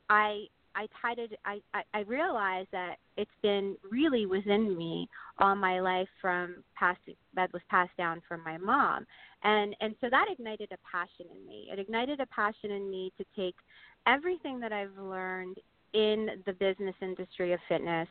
I 0.09 0.45
I 0.75 0.87
tied 1.01 1.19
it. 1.19 1.39
I, 1.45 1.61
I 1.73 1.81
I 1.93 1.99
realized 2.01 2.67
that 2.71 2.97
it's 3.17 3.31
been 3.41 3.75
really 3.89 4.25
within 4.25 4.77
me 4.77 5.09
all 5.39 5.55
my 5.55 5.79
life 5.79 6.07
from 6.21 6.63
past 6.77 6.99
that 7.33 7.51
was 7.53 7.61
passed 7.69 7.95
down 7.97 8.21
from 8.27 8.43
my 8.43 8.57
mom, 8.57 9.05
and 9.43 9.75
and 9.81 9.95
so 10.01 10.09
that 10.09 10.25
ignited 10.31 10.71
a 10.71 10.77
passion 10.89 11.25
in 11.33 11.47
me. 11.47 11.69
It 11.71 11.79
ignited 11.79 12.19
a 12.19 12.25
passion 12.27 12.71
in 12.71 12.89
me 12.89 13.11
to 13.17 13.25
take 13.35 13.55
everything 14.05 14.59
that 14.59 14.73
I've 14.73 14.97
learned 14.97 15.57
in 15.93 16.43
the 16.45 16.53
business 16.53 16.95
industry 17.01 17.53
of 17.53 17.59
fitness 17.69 18.09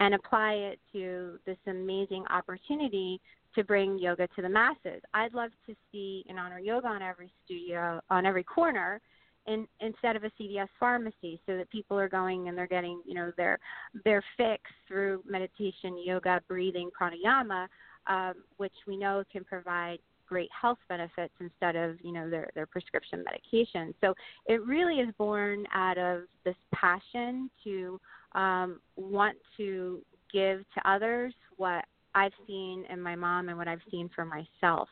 and 0.00 0.14
apply 0.14 0.52
it 0.52 0.78
to 0.92 1.38
this 1.46 1.56
amazing 1.66 2.24
opportunity 2.28 3.20
to 3.54 3.64
bring 3.64 3.98
yoga 3.98 4.26
to 4.34 4.42
the 4.42 4.48
masses. 4.48 5.02
I'd 5.14 5.34
love 5.34 5.50
to 5.66 5.74
see 5.90 6.24
an 6.28 6.38
honor 6.38 6.58
yoga 6.58 6.88
on 6.88 7.02
every 7.02 7.30
studio, 7.44 8.00
on 8.10 8.26
every 8.26 8.44
corner, 8.44 9.00
in, 9.46 9.66
instead 9.80 10.16
of 10.16 10.24
a 10.24 10.30
CVS 10.40 10.68
pharmacy, 10.78 11.40
so 11.46 11.56
that 11.56 11.70
people 11.70 11.98
are 11.98 12.08
going 12.08 12.48
and 12.48 12.56
they're 12.56 12.66
getting, 12.66 13.00
you 13.04 13.14
know, 13.14 13.32
their 13.36 13.58
their 14.04 14.22
fix 14.36 14.62
through 14.86 15.22
meditation, 15.28 15.96
yoga, 16.04 16.40
breathing, 16.48 16.90
pranayama, 16.98 17.66
um, 18.06 18.34
which 18.56 18.72
we 18.86 18.96
know 18.96 19.22
can 19.30 19.44
provide 19.44 19.98
great 20.26 20.48
health 20.58 20.78
benefits 20.88 21.34
instead 21.40 21.76
of 21.76 21.96
you 22.02 22.12
know 22.12 22.30
their 22.30 22.48
their 22.54 22.66
prescription 22.66 23.22
medication. 23.24 23.94
So 24.00 24.14
it 24.46 24.64
really 24.64 24.96
is 24.96 25.12
born 25.18 25.66
out 25.74 25.98
of 25.98 26.22
this 26.44 26.56
passion 26.74 27.50
to 27.64 28.00
um, 28.34 28.80
want 28.96 29.36
to 29.58 30.00
give 30.32 30.60
to 30.74 30.90
others 30.90 31.34
what 31.56 31.84
I've 32.14 32.32
seen 32.46 32.84
in 32.90 33.00
my 33.00 33.14
mom 33.14 33.48
and 33.48 33.58
what 33.58 33.68
I've 33.68 33.80
seen 33.90 34.08
for 34.14 34.24
myself. 34.24 34.88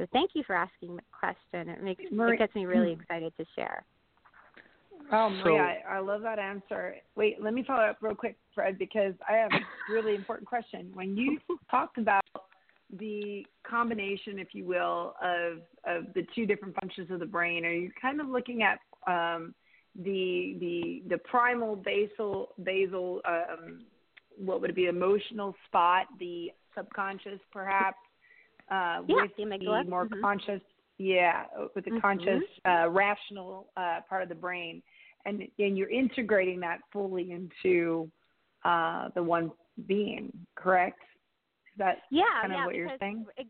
So 0.00 0.06
thank 0.14 0.30
you 0.32 0.42
for 0.46 0.56
asking 0.56 0.96
the 0.96 1.02
question. 1.12 1.68
It 1.68 1.84
makes 1.84 2.02
Marie, 2.10 2.36
it 2.36 2.38
gets 2.38 2.54
me 2.54 2.64
really 2.64 2.92
excited 2.92 3.34
to 3.36 3.44
share. 3.54 3.84
Oh, 5.12 5.28
Maria, 5.28 5.76
so, 5.84 5.90
I, 5.90 5.96
I 5.96 5.98
love 5.98 6.22
that 6.22 6.38
answer. 6.38 6.94
Wait, 7.16 7.42
let 7.42 7.52
me 7.52 7.62
follow 7.66 7.84
up 7.84 7.98
real 8.00 8.14
quick, 8.14 8.38
Fred, 8.54 8.78
because 8.78 9.12
I 9.28 9.34
have 9.34 9.50
a 9.52 9.92
really 9.92 10.14
important 10.14 10.48
question. 10.48 10.90
When 10.94 11.18
you 11.18 11.38
talked 11.70 11.98
about 11.98 12.22
the 12.98 13.44
combination, 13.62 14.38
if 14.38 14.48
you 14.54 14.64
will, 14.64 15.14
of 15.22 15.58
of 15.84 16.14
the 16.14 16.26
two 16.34 16.46
different 16.46 16.74
functions 16.80 17.10
of 17.10 17.20
the 17.20 17.26
brain? 17.26 17.66
Are 17.66 17.72
you 17.72 17.90
kind 18.00 18.22
of 18.22 18.28
looking 18.28 18.62
at 18.62 18.78
um, 19.06 19.54
the 20.02 20.56
the 20.60 21.02
the 21.10 21.18
primal 21.18 21.76
basal 21.76 22.54
basal 22.62 23.20
um, 23.28 23.82
what 24.38 24.62
would 24.62 24.70
it 24.70 24.76
be 24.76 24.86
emotional 24.86 25.54
spot, 25.66 26.06
the 26.18 26.52
subconscious 26.74 27.40
perhaps, 27.52 27.98
uh, 28.70 29.02
yeah, 29.06 29.22
with 29.22 29.30
the, 29.36 29.84
more 29.88 30.06
mm-hmm. 30.06 30.20
conscious, 30.20 30.60
yeah, 30.98 31.44
with 31.74 31.84
the 31.84 31.90
mm-hmm. 31.90 32.00
conscious 32.00 32.42
uh, 32.66 32.88
rational 32.88 33.68
uh, 33.76 34.00
part 34.08 34.22
of 34.22 34.28
the 34.28 34.34
brain, 34.34 34.82
and 35.24 35.42
and 35.58 35.76
you're 35.76 35.90
integrating 35.90 36.60
that 36.60 36.78
fully 36.92 37.32
into 37.32 38.10
uh, 38.64 39.08
the 39.14 39.22
one 39.22 39.50
being, 39.86 40.30
correct? 40.56 41.00
that 41.80 41.98
yeah, 42.10 42.24
kind 42.40 42.52
yeah, 42.52 42.60
of 42.60 42.66
what 42.66 42.74
you're 42.76 42.90
saying? 43.00 43.26
Ex- 43.38 43.48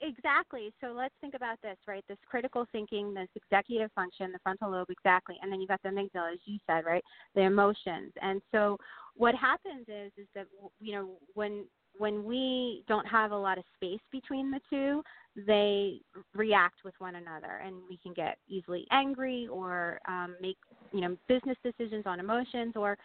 exactly. 0.00 0.72
So 0.80 0.92
let's 0.96 1.14
think 1.20 1.34
about 1.34 1.60
this, 1.62 1.76
right? 1.86 2.04
This 2.08 2.18
critical 2.28 2.66
thinking, 2.72 3.12
this 3.12 3.28
executive 3.36 3.90
function, 3.92 4.32
the 4.32 4.38
frontal 4.42 4.70
lobe, 4.70 4.88
exactly, 4.90 5.36
and 5.42 5.52
then 5.52 5.60
you 5.60 5.66
got 5.66 5.82
the 5.82 5.90
amygdala, 5.90 6.32
as 6.32 6.38
you 6.44 6.58
said, 6.66 6.84
right? 6.84 7.04
The 7.34 7.42
emotions. 7.42 8.12
And 8.22 8.40
so 8.52 8.78
what 9.14 9.34
happens 9.34 9.86
is, 9.88 10.12
is 10.16 10.26
that 10.34 10.46
you 10.80 10.94
know 10.94 11.10
when 11.34 11.64
when 11.98 12.24
we 12.24 12.84
don't 12.88 13.06
have 13.06 13.32
a 13.32 13.36
lot 13.36 13.58
of 13.58 13.64
space 13.74 14.00
between 14.12 14.50
the 14.50 14.60
two, 14.70 15.02
they 15.46 16.00
react 16.34 16.84
with 16.84 16.94
one 16.98 17.16
another, 17.16 17.60
and 17.64 17.76
we 17.88 17.98
can 17.98 18.12
get 18.12 18.38
easily 18.48 18.86
angry 18.90 19.48
or 19.50 20.00
um, 20.08 20.36
make 20.40 20.56
you 20.92 21.00
know 21.00 21.16
business 21.28 21.56
decisions 21.64 22.04
on 22.06 22.20
emotions, 22.20 22.74
or 22.76 22.96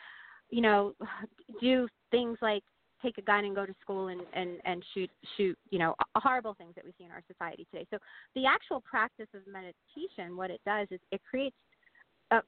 you 0.49 0.61
know 0.61 0.93
do 1.61 1.87
things 2.11 2.37
like 2.41 2.63
take 3.01 3.17
a 3.17 3.21
gun 3.21 3.45
and 3.45 3.55
go 3.55 3.65
to 3.65 3.73
school 3.81 4.07
and 4.07 4.21
and 4.33 4.59
and 4.65 4.83
shoot 4.93 5.09
shoot 5.35 5.57
you 5.69 5.79
know 5.79 5.95
horrible 6.15 6.53
things 6.53 6.73
that 6.75 6.85
we 6.85 6.91
see 6.97 7.03
in 7.03 7.11
our 7.11 7.23
society 7.31 7.67
today. 7.71 7.85
So 7.91 7.97
the 8.35 8.45
actual 8.45 8.81
practice 8.81 9.27
of 9.33 9.41
meditation 9.51 10.37
what 10.37 10.51
it 10.51 10.61
does 10.65 10.87
is 10.91 10.99
it 11.11 11.21
creates 11.29 11.55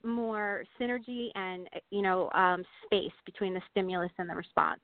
more 0.03 0.63
synergy 0.79 1.27
and 1.35 1.67
you 1.91 2.01
know 2.01 2.29
um, 2.31 2.63
space 2.85 3.11
between 3.25 3.53
the 3.53 3.61
stimulus 3.71 4.11
and 4.17 4.29
the 4.29 4.35
response 4.35 4.79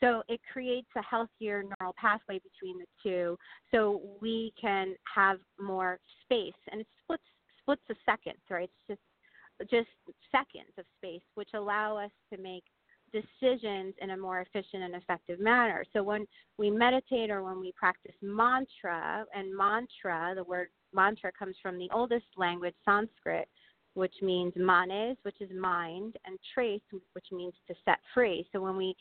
so 0.00 0.22
it 0.28 0.40
creates 0.52 0.88
a 0.96 1.02
healthier 1.02 1.62
neural 1.62 1.94
pathway 2.00 2.40
between 2.40 2.78
the 2.78 2.86
two 3.02 3.36
so 3.70 4.00
we 4.20 4.52
can 4.60 4.94
have 5.14 5.38
more 5.60 5.98
space 6.24 6.52
and 6.70 6.80
it 6.80 6.86
splits 7.02 7.22
splits 7.62 7.82
a 7.90 7.94
second 8.04 8.34
right 8.48 8.70
it's 8.88 8.98
just 8.98 9.70
just 9.70 9.88
seconds 10.32 10.72
of 10.78 10.84
space 10.96 11.22
which 11.34 11.50
allow 11.54 11.96
us 11.96 12.10
to 12.32 12.40
make 12.40 12.64
decisions 13.12 13.94
in 14.00 14.10
a 14.10 14.16
more 14.16 14.40
efficient 14.40 14.82
and 14.82 14.94
effective 14.94 15.40
manner. 15.40 15.84
So 15.92 16.02
when 16.02 16.26
we 16.58 16.70
meditate 16.70 17.30
or 17.30 17.42
when 17.42 17.60
we 17.60 17.72
practice 17.76 18.14
mantra, 18.22 19.24
and 19.34 19.54
mantra, 19.56 20.34
the 20.34 20.44
word 20.44 20.68
mantra 20.92 21.32
comes 21.36 21.56
from 21.62 21.78
the 21.78 21.88
oldest 21.92 22.26
language, 22.36 22.74
Sanskrit, 22.84 23.48
which 23.94 24.14
means 24.22 24.52
manes, 24.56 25.18
which 25.22 25.40
is 25.40 25.50
mind, 25.58 26.16
and 26.24 26.38
trace, 26.54 26.80
which 27.12 27.26
means 27.32 27.54
to 27.66 27.74
set 27.84 27.98
free. 28.14 28.46
So 28.52 28.60
when 28.60 28.76
we 28.76 28.94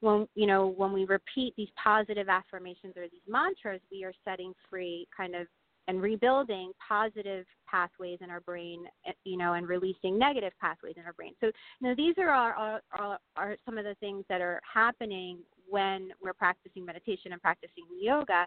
when 0.00 0.28
you 0.34 0.46
know 0.46 0.66
when 0.66 0.92
we 0.92 1.04
repeat 1.04 1.54
these 1.56 1.68
positive 1.82 2.28
affirmations 2.28 2.94
or 2.96 3.08
these 3.08 3.22
mantras, 3.28 3.80
we 3.90 4.04
are 4.04 4.12
setting 4.24 4.52
free 4.70 5.06
kind 5.16 5.34
of 5.34 5.46
and 5.88 6.00
rebuilding 6.00 6.72
positive 6.86 7.44
pathways 7.70 8.18
in 8.20 8.30
our 8.30 8.40
brain, 8.40 8.84
eh, 9.06 9.12
you 9.24 9.36
know, 9.36 9.54
and 9.54 9.68
releasing 9.68 10.18
negative 10.18 10.52
pathways 10.60 10.94
in 10.96 11.04
our 11.04 11.12
brain. 11.12 11.32
So, 11.40 11.46
you 11.46 11.88
know, 11.88 11.94
these 11.94 12.14
are, 12.18 12.30
our, 12.30 12.80
are, 12.92 13.18
are 13.36 13.56
some 13.64 13.78
of 13.78 13.84
the 13.84 13.94
things 13.96 14.24
that 14.28 14.40
are 14.40 14.60
happening 14.72 15.38
when 15.68 16.10
we're 16.22 16.34
practicing 16.34 16.84
meditation 16.84 17.32
and 17.32 17.42
practicing 17.42 17.84
yoga. 18.00 18.46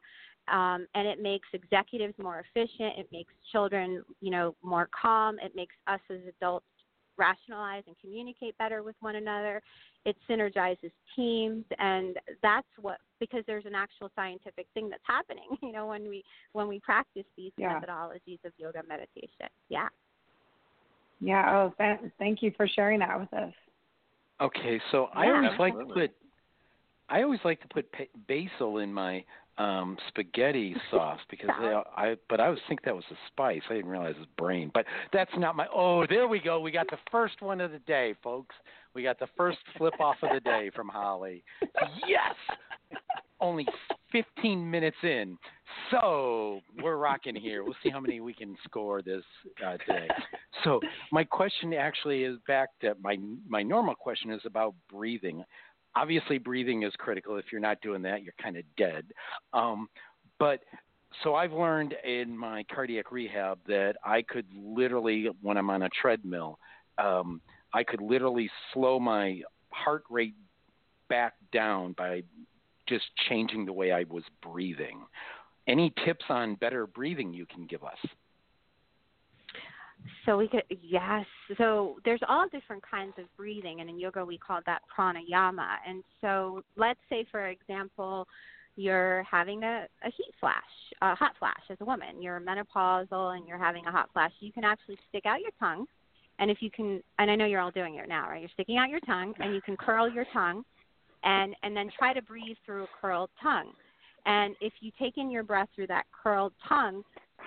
Um, 0.52 0.88
and 0.96 1.08
it 1.08 1.22
makes 1.22 1.48
executives 1.54 2.14
more 2.22 2.40
efficient. 2.40 2.98
It 2.98 3.08
makes 3.12 3.34
children, 3.52 4.04
you 4.22 4.32
know, 4.32 4.56
more 4.64 4.90
calm. 5.00 5.38
It 5.44 5.56
makes 5.56 5.76
us 5.88 6.00
as 6.10 6.20
adults 6.28 6.66
rationalize 7.18 7.84
and 7.88 7.96
communicate 8.00 8.58
better 8.58 8.84
with 8.84 8.96
one 9.00 9.16
another. 9.16 9.62
It 10.06 10.16
synergizes 10.30 10.92
teams, 11.16 11.66
and 11.80 12.18
that's 12.42 12.68
what 12.80 13.00
because 13.20 13.44
there's 13.48 13.66
an 13.66 13.76
actual 13.76 14.12
scientific 14.16 14.68
thing 14.74 14.90
that's 14.90 15.04
happening. 15.06 15.46
You 15.62 15.74
know, 15.74 15.88
when 15.88 16.08
we 16.08 16.24
when 16.54 16.68
we 16.68 16.80
practice 16.80 17.26
these 17.36 17.52
yeah. 17.58 17.80
methodologies 17.80 18.44
of 18.46 18.54
yoga 18.58 18.82
meditation. 18.88 19.50
Yeah. 19.70 19.88
Yeah. 21.20 21.52
Oh, 21.52 21.74
th- 21.78 22.12
thank 22.20 22.42
you 22.42 22.54
for 22.56 22.68
sharing 22.68 23.00
that 23.00 23.20
with 23.20 23.34
us. 23.34 23.54
Okay, 24.40 24.80
so 24.92 25.10
I 25.14 25.26
Yeah, 25.26 25.34
always 25.34 25.60
like 25.60 25.78
to 25.80 25.86
put 25.86 26.12
I 27.10 27.24
always 27.24 27.40
like 27.44 27.62
to 27.62 27.68
put 27.68 27.92
pa- 27.92 28.04
basil 28.28 28.80
in 28.80 28.94
my 28.94 29.24
um 29.58 29.98
spaghetti 30.08 30.76
sauce 30.92 31.20
because 31.30 31.50
they, 31.60 31.74
I 31.96 32.16
but 32.30 32.40
I 32.40 32.50
was 32.50 32.60
think 32.68 32.84
that 32.84 32.96
was 32.96 33.04
a 33.12 33.16
spice. 33.28 33.62
I 33.70 33.76
didn't 33.76 33.90
realize 33.90 34.16
it 34.16 34.20
was 34.20 34.28
brain. 34.38 34.72
But 34.74 34.86
that's 35.14 35.32
not 35.38 35.56
my 35.56 35.68
Oh, 35.74 36.06
there 36.08 36.28
we 36.28 36.40
go. 36.40 36.60
We 36.60 36.72
got 36.72 36.88
the 36.90 36.98
first 37.12 37.42
one 37.42 37.62
of 37.62 37.72
the 37.72 37.80
day, 37.80 38.16
folks. 38.24 38.56
We 38.94 39.04
got 39.04 39.20
the 39.20 39.28
first 39.38 39.60
flip 39.78 39.94
off 40.00 40.18
of 40.24 40.30
the 40.34 40.40
day 40.40 40.72
from 40.76 40.88
Holly. 40.88 41.44
Yes. 42.08 42.36
Only 43.40 43.68
15 44.12 44.70
minutes 44.70 44.98
in. 45.04 45.38
So, 45.92 46.62
we're 46.82 46.96
rocking 46.98 47.36
here. 47.36 47.64
We'll 47.64 47.76
see 47.84 47.90
how 47.90 48.00
many 48.00 48.20
we 48.20 48.34
can 48.34 48.56
score 48.64 49.04
this 49.04 49.24
uh, 49.64 49.78
today. 49.86 50.08
So, 50.64 50.80
my 51.12 51.24
question 51.24 51.74
actually 51.74 52.24
is 52.24 52.40
back 52.48 52.70
to 52.82 52.96
my 53.02 53.18
my 53.48 53.62
normal 53.62 53.94
question 53.94 54.32
is 54.32 54.42
about 54.46 54.74
breathing 54.92 55.44
obviously 55.96 56.38
breathing 56.38 56.84
is 56.84 56.94
critical. 56.98 57.38
If 57.38 57.46
you're 57.52 57.62
not 57.62 57.82
doing 57.82 58.02
that 58.04 58.24
you're 58.24 58.34
kind 58.42 58.58
of 58.58 58.64
dead. 58.78 59.06
Um, 59.54 59.88
but 60.40 60.62
so 61.24 61.36
i've 61.36 61.54
learned 61.54 61.96
in 62.04 62.38
my 62.38 62.64
cardiac 62.74 63.12
rehab 63.12 63.58
that 63.68 63.96
i 64.04 64.22
could 64.22 64.46
literally 64.56 65.28
when 65.42 65.58
i'm 65.58 65.70
on 65.70 65.84
a 65.84 65.90
treadmill 66.02 66.60
um, 66.98 67.42
i 67.74 67.84
could 67.84 68.02
literally 68.02 68.50
slow 68.74 69.00
my 69.00 69.42
heart 69.72 70.04
rate 70.10 70.36
back 71.10 71.34
down 71.52 71.94
by 71.94 72.22
just 72.88 73.06
changing 73.30 73.66
the 73.66 73.74
way 73.74 73.92
i 73.92 74.04
was 74.10 74.24
breathing. 74.42 75.02
Any 75.68 75.94
tips 76.06 76.26
on 76.30 76.56
better 76.56 76.88
breathing 76.88 77.34
you 77.34 77.46
can 77.46 77.66
give 77.66 77.84
us 77.84 77.98
So 80.26 80.38
we 80.38 80.48
could 80.48 80.64
yes. 80.82 81.26
So 81.58 81.96
there's 82.06 82.20
all 82.28 82.48
different 82.50 82.84
kinds 82.90 83.14
of 83.18 83.26
breathing, 83.38 83.82
and 83.82 83.90
in 83.90 84.00
yoga 84.00 84.24
we 84.24 84.38
call 84.38 84.60
that 84.66 84.82
pranayama. 84.96 85.78
And 85.88 86.04
so 86.22 86.64
let's 86.76 87.00
say, 87.10 87.26
for 87.32 87.48
example, 87.48 88.28
you're 88.76 89.24
having 89.24 89.64
a, 89.64 89.88
a 90.04 90.12
heat 90.16 90.34
flash, 90.40 90.64
a 91.02 91.16
hot 91.16 91.32
flash 91.40 91.62
as 91.70 91.78
a 91.82 91.86
woman. 91.86 92.22
You're 92.22 92.40
menopausal 92.40 93.36
and 93.36 93.48
you're 93.48 93.58
having 93.58 93.86
a 93.86 93.92
hot 93.92 94.10
flash. 94.14 94.32
You 94.40 94.52
can 94.52 94.64
actually 94.64 94.98
stick 95.10 95.26
out 95.26 95.42
your 95.42 95.52
tongue, 95.60 95.86
and 96.40 96.52
if 96.52 96.62
you 96.62 96.70
can, 96.70 97.02
and 97.20 97.32
I 97.32 97.36
know 97.36 97.46
you're 97.46 97.62
all 97.62 97.72
doing 97.72 97.96
it 97.96 98.08
now, 98.08 98.30
right? 98.30 98.40
You're 98.40 98.50
sticking 98.54 98.78
out 98.78 98.90
your 98.90 99.00
tongue, 99.02 99.34
and 99.40 99.54
you 99.54 99.62
can 99.62 99.76
curl 99.78 100.10
your 100.10 100.26
tongue, 100.32 100.64
and 101.24 101.56
and 101.64 101.76
then 101.76 101.90
try 101.98 102.14
to 102.14 102.22
breathe 102.22 102.58
through 102.66 102.84
a 102.84 102.88
curled 103.02 103.30
tongue. 103.42 103.72
And 104.26 104.56
if 104.60 104.74
you 104.82 104.92
take 105.00 105.18
in 105.18 105.32
your 105.32 105.44
breath 105.44 105.70
through 105.74 105.88
that 105.88 106.06
curled 106.12 106.54
tongue, 106.68 107.04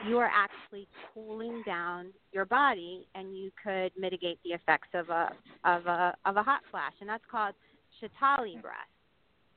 you 0.06 0.18
are 0.18 0.30
actually 0.34 0.88
cooling 1.12 1.62
down 1.66 2.06
your 2.32 2.44
body 2.44 3.06
and 3.14 3.36
you 3.36 3.50
could 3.62 3.92
mitigate 3.98 4.38
the 4.44 4.50
effects 4.50 4.88
of 4.94 5.08
a 5.10 5.30
of 5.64 5.86
a 5.86 6.14
of 6.24 6.36
a 6.36 6.42
hot 6.42 6.60
flash 6.70 6.92
and 7.00 7.08
that's 7.08 7.24
called 7.30 7.54
Sheetali 8.00 8.60
breath. 8.62 8.74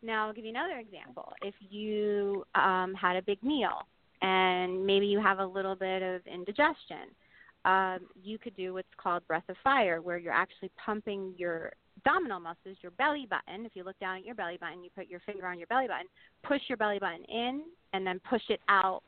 Now 0.01 0.27
I'll 0.27 0.33
give 0.33 0.43
you 0.43 0.51
another 0.51 0.79
example. 0.79 1.33
If 1.41 1.55
you 1.69 2.45
um, 2.55 2.93
had 2.93 3.15
a 3.15 3.21
big 3.21 3.41
meal 3.43 3.87
and 4.21 4.85
maybe 4.85 5.05
you 5.05 5.21
have 5.21 5.39
a 5.39 5.45
little 5.45 5.75
bit 5.75 6.01
of 6.01 6.21
indigestion, 6.27 7.09
um, 7.65 7.99
you 8.21 8.37
could 8.37 8.55
do 8.57 8.73
what's 8.73 8.87
called 8.97 9.25
breath 9.27 9.47
of 9.47 9.55
fire, 9.63 10.01
where 10.01 10.17
you're 10.17 10.33
actually 10.33 10.71
pumping 10.83 11.33
your 11.37 11.71
abdominal 11.97 12.41
muscles, 12.41 12.75
your 12.81 12.91
belly 12.91 13.27
button. 13.29 13.65
If 13.65 13.73
you 13.75 13.83
look 13.85 13.97
down 13.99 14.17
at 14.17 14.25
your 14.25 14.35
belly 14.35 14.57
button, 14.59 14.83
you 14.83 14.89
put 14.93 15.07
your 15.07 15.21
finger 15.21 15.47
on 15.47 15.57
your 15.57 15.67
belly 15.67 15.87
button, 15.87 16.07
push 16.43 16.61
your 16.67 16.77
belly 16.77 16.99
button 16.99 17.23
in, 17.25 17.63
and 17.93 18.05
then 18.05 18.19
push 18.29 18.41
it 18.49 18.59
out 18.67 19.03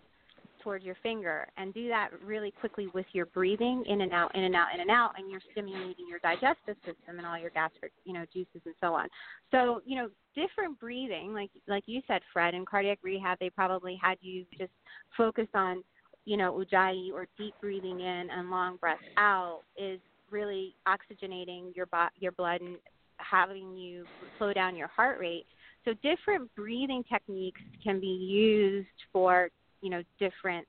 towards 0.65 0.83
your 0.83 0.95
finger 1.03 1.47
and 1.57 1.73
do 1.75 1.87
that 1.87 2.09
really 2.25 2.51
quickly 2.59 2.87
with 2.95 3.05
your 3.13 3.27
breathing 3.27 3.83
in 3.87 4.01
and 4.01 4.11
out, 4.11 4.35
in 4.35 4.43
and 4.43 4.55
out, 4.55 4.73
in 4.73 4.81
and 4.81 4.89
out, 4.89 5.11
and 5.15 5.29
you're 5.29 5.39
stimulating 5.51 6.07
your 6.09 6.17
digestive 6.19 6.75
system 6.83 7.19
and 7.19 7.25
all 7.25 7.37
your 7.37 7.51
gastric, 7.51 7.91
you 8.03 8.13
know, 8.13 8.25
juices 8.33 8.61
and 8.65 8.73
so 8.81 8.95
on. 8.95 9.07
So, 9.51 9.81
you 9.85 9.95
know, 9.95 10.09
different 10.33 10.79
breathing, 10.79 11.33
like 11.33 11.51
like 11.67 11.83
you 11.85 12.01
said, 12.07 12.21
Fred, 12.33 12.55
in 12.55 12.65
cardiac 12.65 12.97
rehab, 13.03 13.37
they 13.39 13.51
probably 13.51 13.97
had 14.01 14.17
you 14.21 14.43
just 14.57 14.71
focus 15.15 15.47
on, 15.53 15.83
you 16.25 16.35
know, 16.35 16.51
ujjayi 16.51 17.13
or 17.13 17.27
deep 17.37 17.53
breathing 17.61 17.99
in 17.99 18.29
and 18.31 18.49
long 18.49 18.77
breath 18.77 18.97
out 19.17 19.61
is 19.77 19.99
really 20.31 20.75
oxygenating 20.87 21.75
your 21.75 21.85
bo- 21.85 22.09
your 22.19 22.31
blood 22.31 22.61
and 22.61 22.77
having 23.17 23.75
you 23.75 24.03
slow 24.39 24.51
down 24.51 24.75
your 24.75 24.87
heart 24.87 25.19
rate. 25.19 25.45
So 25.85 25.93
different 26.01 26.53
breathing 26.55 27.03
techniques 27.07 27.61
can 27.83 27.99
be 27.99 28.07
used 28.07 28.87
for 29.13 29.49
you 29.85 29.91
know 29.91 30.01
different 30.19 30.65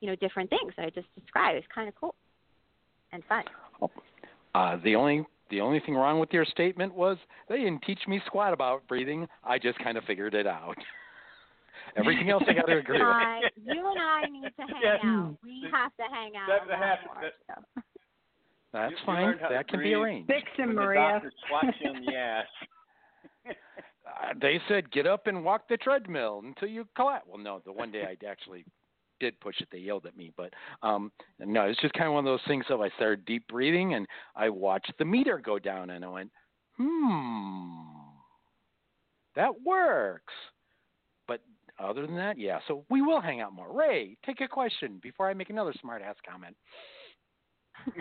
you 0.00 0.08
know 0.08 0.16
different 0.16 0.48
things 0.48 0.72
that 0.76 0.86
I 0.86 0.90
just 0.90 1.06
described. 1.20 1.58
It's 1.58 1.66
kind 1.74 1.86
of 1.88 1.94
cool 2.00 2.14
and 3.12 3.22
fun. 3.28 3.44
Uh, 4.54 4.78
the 4.82 4.96
only 4.96 5.24
the 5.50 5.60
only 5.60 5.80
thing 5.80 5.94
wrong 5.94 6.18
with 6.18 6.30
your 6.32 6.46
statement 6.46 6.94
was 6.94 7.18
they 7.50 7.58
didn't 7.58 7.82
teach 7.82 8.00
me 8.08 8.20
squat 8.26 8.54
about 8.54 8.86
breathing. 8.88 9.28
I 9.44 9.58
just 9.58 9.78
kind 9.80 9.98
of 9.98 10.04
figured 10.04 10.34
it 10.34 10.46
out. 10.46 10.76
Everything 11.96 12.30
else 12.30 12.42
I 12.48 12.54
got 12.54 12.66
to 12.66 12.78
agree 12.84 12.98
with. 12.98 13.52
You 13.76 13.90
and 13.90 14.00
I 14.00 14.22
need 14.30 14.50
to 14.56 14.62
hang 14.62 14.82
Yes. 14.82 14.98
out. 15.04 15.36
We 15.44 15.64
have 15.70 15.92
to 15.98 16.02
hang 16.10 16.32
out. 16.36 16.48
That- 16.48 16.64
a 16.64 16.68
that 16.68 16.80
lot 16.80 16.88
has- 16.88 16.98
more, 17.06 17.22
that- 17.22 17.34
so. 17.76 17.82
That's 18.72 18.90
You- 18.92 18.96
you 18.98 19.04
fine. 19.06 19.22
learned 19.26 19.40
That 19.50 19.68
can 19.68 19.80
be 19.80 19.94
arranged. 19.94 20.26
Fix 20.32 20.50
him, 20.56 20.74
Maria. 20.74 21.20
the 21.22 21.28
doctor 21.28 21.32
swats 21.48 21.76
you 21.80 21.90
in 21.92 22.04
the 22.06 22.16
ass. 22.16 22.46
They 24.40 24.60
said 24.68 24.90
get 24.90 25.06
up 25.06 25.26
and 25.26 25.44
walk 25.44 25.68
the 25.68 25.76
treadmill 25.76 26.42
until 26.44 26.68
you 26.68 26.86
collapse. 26.96 27.26
Well, 27.28 27.42
no, 27.42 27.60
the 27.64 27.72
one 27.72 27.90
day 27.90 28.04
I 28.04 28.26
actually 28.26 28.64
did 29.20 29.38
push 29.40 29.60
it, 29.60 29.68
they 29.70 29.78
yelled 29.78 30.06
at 30.06 30.16
me. 30.16 30.32
But 30.36 30.52
um, 30.82 31.12
no, 31.38 31.62
it's 31.62 31.80
just 31.80 31.94
kind 31.94 32.06
of 32.08 32.14
one 32.14 32.26
of 32.26 32.32
those 32.32 32.46
things. 32.46 32.64
So 32.68 32.82
I 32.82 32.90
started 32.96 33.24
deep 33.24 33.46
breathing 33.48 33.94
and 33.94 34.06
I 34.36 34.48
watched 34.48 34.92
the 34.98 35.04
meter 35.04 35.38
go 35.38 35.58
down, 35.58 35.90
and 35.90 36.04
I 36.04 36.08
went, 36.08 36.30
hmm, 36.76 37.84
that 39.36 39.62
works. 39.64 40.34
But 41.26 41.40
other 41.78 42.06
than 42.06 42.16
that, 42.16 42.38
yeah. 42.38 42.58
So 42.68 42.84
we 42.90 43.02
will 43.02 43.20
hang 43.20 43.40
out 43.40 43.52
more. 43.52 43.72
Ray, 43.72 44.16
take 44.24 44.40
a 44.40 44.48
question 44.48 45.00
before 45.02 45.28
I 45.28 45.34
make 45.34 45.50
another 45.50 45.72
smart 45.80 46.02
ass 46.02 46.16
comment. 46.28 46.56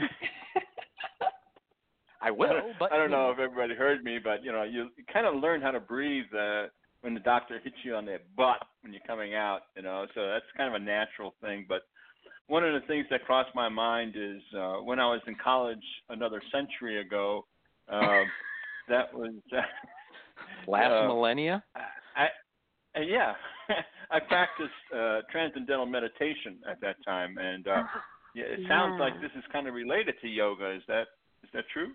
I 2.23 2.31
will, 2.31 2.49
I 2.49 2.53
don't, 2.53 2.79
but 2.79 2.91
I 2.91 2.97
don't 2.97 3.11
know 3.11 3.31
if 3.31 3.39
everybody 3.39 3.75
heard 3.75 4.03
me, 4.03 4.17
but 4.23 4.43
you 4.43 4.51
know, 4.51 4.63
you, 4.63 4.89
you 4.97 5.03
kind 5.11 5.27
of 5.27 5.35
learn 5.35 5.61
how 5.61 5.71
to 5.71 5.79
breathe 5.79 6.25
uh, 6.33 6.67
when 7.01 7.13
the 7.13 7.19
doctor 7.19 7.59
hits 7.63 7.75
you 7.83 7.95
on 7.95 8.05
the 8.05 8.17
butt 8.37 8.63
when 8.81 8.93
you're 8.93 9.01
coming 9.05 9.35
out. 9.35 9.61
You 9.75 9.83
know, 9.83 10.05
so 10.15 10.27
that's 10.27 10.45
kind 10.55 10.73
of 10.73 10.81
a 10.81 10.83
natural 10.83 11.35
thing. 11.41 11.65
But 11.67 11.81
one 12.47 12.63
of 12.63 12.79
the 12.79 12.87
things 12.87 13.05
that 13.11 13.25
crossed 13.25 13.53
my 13.55 13.69
mind 13.69 14.15
is 14.15 14.41
uh, 14.57 14.75
when 14.77 14.99
I 14.99 15.05
was 15.05 15.21
in 15.27 15.35
college 15.43 15.83
another 16.09 16.41
century 16.51 17.01
ago. 17.01 17.45
Uh, 17.91 18.23
that 18.89 19.13
was 19.13 19.33
uh, 19.55 19.61
last 20.67 20.91
uh, 20.91 21.07
millennia. 21.07 21.63
I, 22.15 22.25
uh, 22.95 23.01
yeah, 23.01 23.33
I 24.11 24.19
practiced 24.19 24.69
uh, 24.95 25.19
transcendental 25.31 25.85
meditation 25.85 26.59
at 26.69 26.79
that 26.81 26.95
time, 27.05 27.37
and 27.37 27.67
uh, 27.67 27.83
yeah, 28.35 28.45
it 28.45 28.59
sounds 28.67 28.99
like 28.99 29.13
this 29.21 29.31
is 29.37 29.43
kind 29.51 29.67
of 29.67 29.73
related 29.73 30.15
to 30.21 30.27
yoga. 30.27 30.71
Is 30.75 30.83
that 30.87 31.05
is 31.43 31.49
that 31.53 31.65
true? 31.71 31.91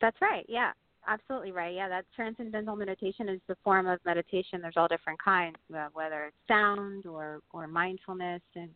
That's 0.00 0.16
right. 0.20 0.44
Yeah, 0.48 0.72
absolutely 1.06 1.52
right. 1.52 1.74
Yeah, 1.74 1.88
that 1.88 2.04
transcendental 2.14 2.76
meditation 2.76 3.28
is 3.28 3.40
the 3.48 3.56
form 3.62 3.86
of 3.86 3.98
meditation. 4.04 4.60
There's 4.62 4.76
all 4.76 4.88
different 4.88 5.22
kinds, 5.22 5.56
uh, 5.74 5.88
whether 5.92 6.26
it's 6.26 6.36
sound 6.48 7.06
or 7.06 7.40
or 7.52 7.66
mindfulness, 7.66 8.42
and 8.54 8.70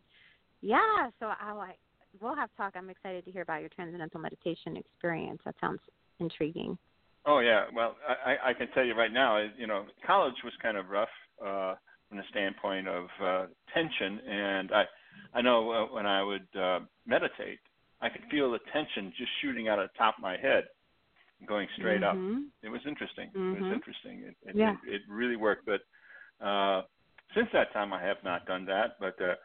yeah. 0.61 1.09
So 1.19 1.31
I 1.39 1.51
like 1.53 1.77
we'll 2.21 2.35
have 2.35 2.49
talk. 2.57 2.73
I'm 2.75 2.89
excited 2.89 3.25
to 3.25 3.31
hear 3.31 3.41
about 3.41 3.61
your 3.61 3.69
transcendental 3.69 4.19
meditation 4.19 4.77
experience. 4.77 5.41
That 5.45 5.55
sounds 5.59 5.79
intriguing. 6.19 6.77
Oh 7.25 7.39
yeah, 7.39 7.65
well 7.73 7.95
I, 8.07 8.49
I 8.49 8.53
can 8.53 8.67
tell 8.73 8.83
you 8.85 8.93
right 8.93 9.11
now, 9.11 9.43
you 9.57 9.67
know, 9.67 9.85
college 10.05 10.35
was 10.43 10.53
kind 10.61 10.77
of 10.77 10.89
rough 10.89 11.09
uh, 11.41 11.75
from 12.07 12.17
the 12.17 12.23
standpoint 12.29 12.87
of 12.87 13.05
uh, 13.23 13.45
tension, 13.73 14.19
and 14.27 14.71
I 14.71 14.83
I 15.33 15.41
know 15.41 15.71
uh, 15.71 15.93
when 15.93 16.05
I 16.05 16.23
would 16.23 16.47
uh, 16.59 16.79
meditate, 17.05 17.59
I 18.01 18.09
could 18.09 18.21
feel 18.29 18.51
the 18.51 18.59
tension 18.71 19.11
just 19.17 19.31
shooting 19.41 19.67
out 19.67 19.79
of 19.79 19.89
the 19.91 19.97
top 19.97 20.17
of 20.17 20.21
my 20.21 20.37
head, 20.37 20.65
going 21.45 21.67
straight 21.77 22.03
up. 22.03 22.15
Mhm. 22.15 22.45
It 22.63 22.69
was 22.69 22.85
interesting. 22.85 23.29
It 23.29 23.37
Mhm. 23.37 23.61
was 23.61 23.71
interesting. 23.71 24.23
It 24.23 24.37
it, 24.43 24.55
Yeah. 24.55 24.75
it 24.85 24.95
it 24.95 25.01
really 25.07 25.35
worked, 25.35 25.65
but 25.65 25.81
uh, 26.45 26.83
since 27.33 27.49
that 27.51 27.71
time 27.73 27.93
I 27.93 28.01
have 28.01 28.23
not 28.23 28.45
done 28.45 28.65
that. 28.65 28.97
But 28.99 29.19
uh, 29.21 29.35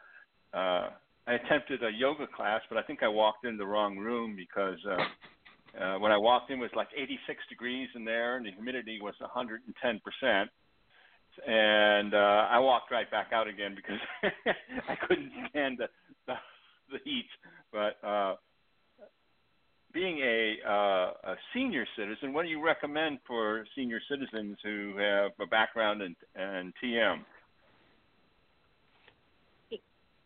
uh, 0.57 0.93
I 1.27 1.33
attempted 1.33 1.83
a 1.83 1.91
yoga 1.91 2.27
class, 2.27 2.61
but 2.69 2.77
I 2.77 2.83
think 2.83 3.03
I 3.03 3.07
walked 3.07 3.45
in 3.45 3.57
the 3.57 3.67
wrong 3.67 3.97
room 3.97 4.35
because. 4.35 4.83
Uh, 4.85 5.05
uh, 5.79 5.97
when 5.99 6.11
I 6.11 6.17
walked 6.17 6.51
in, 6.51 6.59
it 6.59 6.61
was 6.61 6.75
like 6.75 6.89
86 6.93 7.47
degrees 7.47 7.87
in 7.95 8.03
there, 8.03 8.35
and 8.35 8.45
the 8.45 8.51
humidity 8.51 8.99
was 9.01 9.15
110 9.21 10.01
percent. 10.01 10.49
And 11.47 12.13
uh, 12.13 12.47
I 12.49 12.59
walked 12.59 12.91
right 12.91 13.09
back 13.09 13.31
out 13.31 13.47
again 13.47 13.73
because 13.73 13.99
I 14.89 14.95
couldn't 15.07 15.31
stand 15.49 15.77
the 15.77 15.87
the, 16.27 16.35
the 16.91 16.99
heat. 17.05 17.29
But 17.71 18.03
uh, 18.05 18.35
being 19.93 20.19
a, 20.19 20.57
uh, 20.67 21.31
a 21.31 21.35
senior 21.53 21.85
citizen, 21.97 22.33
what 22.33 22.43
do 22.43 22.49
you 22.49 22.63
recommend 22.63 23.19
for 23.27 23.65
senior 23.75 23.99
citizens 24.09 24.57
who 24.63 24.95
have 24.97 25.31
a 25.39 25.45
background 25.45 26.01
in, 26.01 26.15
in 26.35 26.73
TM? 26.83 27.19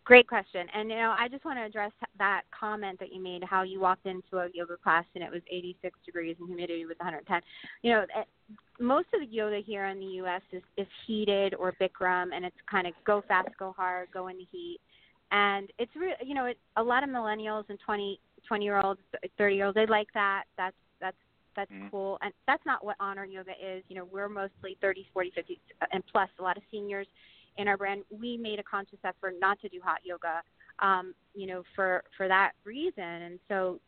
Great 0.06 0.28
question. 0.28 0.67
And 0.71 0.91
you 0.91 0.97
know, 0.97 1.15
I 1.17 1.28
just 1.28 1.43
want 1.45 1.58
to 1.58 1.63
address 1.63 1.91
that 2.19 2.43
comment 2.58 2.99
that 2.99 3.12
you 3.12 3.21
made 3.21 3.43
how 3.43 3.63
you 3.63 3.80
walked 3.80 4.06
into 4.06 4.38
a 4.38 4.49
yoga 4.54 4.78
class 4.78 5.04
and 5.15 5.23
it 5.23 5.32
was 5.32 5.41
86 5.51 5.97
degrees 6.06 6.36
and 6.39 6.47
humidity 6.47 6.86
was 6.86 6.95
110. 6.99 7.41
You 7.82 7.91
know, 7.91 8.06
eh, 8.15 8.23
most 8.80 9.08
of 9.15 9.21
the 9.21 9.25
yoga 9.25 9.62
here 9.65 9.88
in 9.88 9.99
the 9.99 10.21
US 10.21 10.43
is 10.51 10.62
is 10.78 10.86
heated 11.08 11.56
or 11.56 11.73
Bikram 11.82 12.36
and 12.36 12.45
it's 12.45 12.56
kind 12.69 12.86
of 12.86 12.93
go 13.04 13.23
fast, 13.28 13.49
go 13.58 13.73
hard, 13.75 14.10
go 14.13 14.28
in 14.28 14.38
the 14.38 14.45
heat. 14.51 14.78
And 15.32 15.71
it's 15.80 15.91
real, 15.95 16.13
you 16.23 16.36
know, 16.36 16.45
it, 16.45 16.60
a 16.78 16.84
lot 16.84 17.04
of 17.04 17.10
millennials 17.10 17.63
and 17.69 17.80
20 17.84 18.19
20 18.47 18.65
year 18.65 18.79
olds, 18.79 19.01
30 19.38 19.55
year 19.55 19.65
olds, 19.65 19.75
they 19.75 19.86
like 19.86 20.08
that. 20.13 20.43
That's 20.58 20.75
that's 20.99 21.17
that's 21.55 21.71
Mhm. 21.71 21.89
cool. 21.89 22.17
And 22.21 22.34
that's 22.47 22.65
not 22.65 22.84
what 22.84 22.97
honor 22.99 23.25
yoga 23.25 23.53
is. 23.62 23.84
You 23.88 23.95
know, 23.95 24.05
we're 24.05 24.27
mostly 24.29 24.77
30, 24.81 25.08
40, 25.13 25.31
50 25.31 25.60
and 25.91 26.03
plus 26.08 26.29
a 26.39 26.43
lot 26.43 26.58
of 26.58 26.63
seniors 26.69 27.08
in 27.58 27.67
our 27.67 27.77
brand, 27.77 28.03
we 28.10 28.38
made 28.38 28.60
a 28.60 28.63
conscious 28.63 28.99
effort 29.03 29.36
not 29.39 29.60
to 29.62 29.69
do 29.69 29.79
hot 29.84 29.99
yoga, 30.03 30.41
um, 30.79 31.13
you 31.34 31.47
know, 31.47 31.63
for 31.75 32.03
for 32.17 32.27
that 32.27 32.51
reason. 32.65 33.03
And 33.03 33.39
so, 33.47 33.79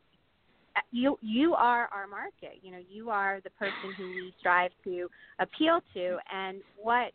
uh, 0.75 0.81
you 0.91 1.17
you 1.21 1.53
are 1.53 1.89
our 1.93 2.07
market. 2.07 2.59
You 2.61 2.71
know, 2.71 2.79
you 2.89 3.09
are 3.09 3.39
the 3.43 3.49
person 3.51 3.93
who 3.97 4.13
we 4.13 4.33
strive 4.39 4.71
to 4.85 5.09
appeal 5.39 5.81
to. 5.93 6.17
And 6.33 6.61
what 6.75 7.11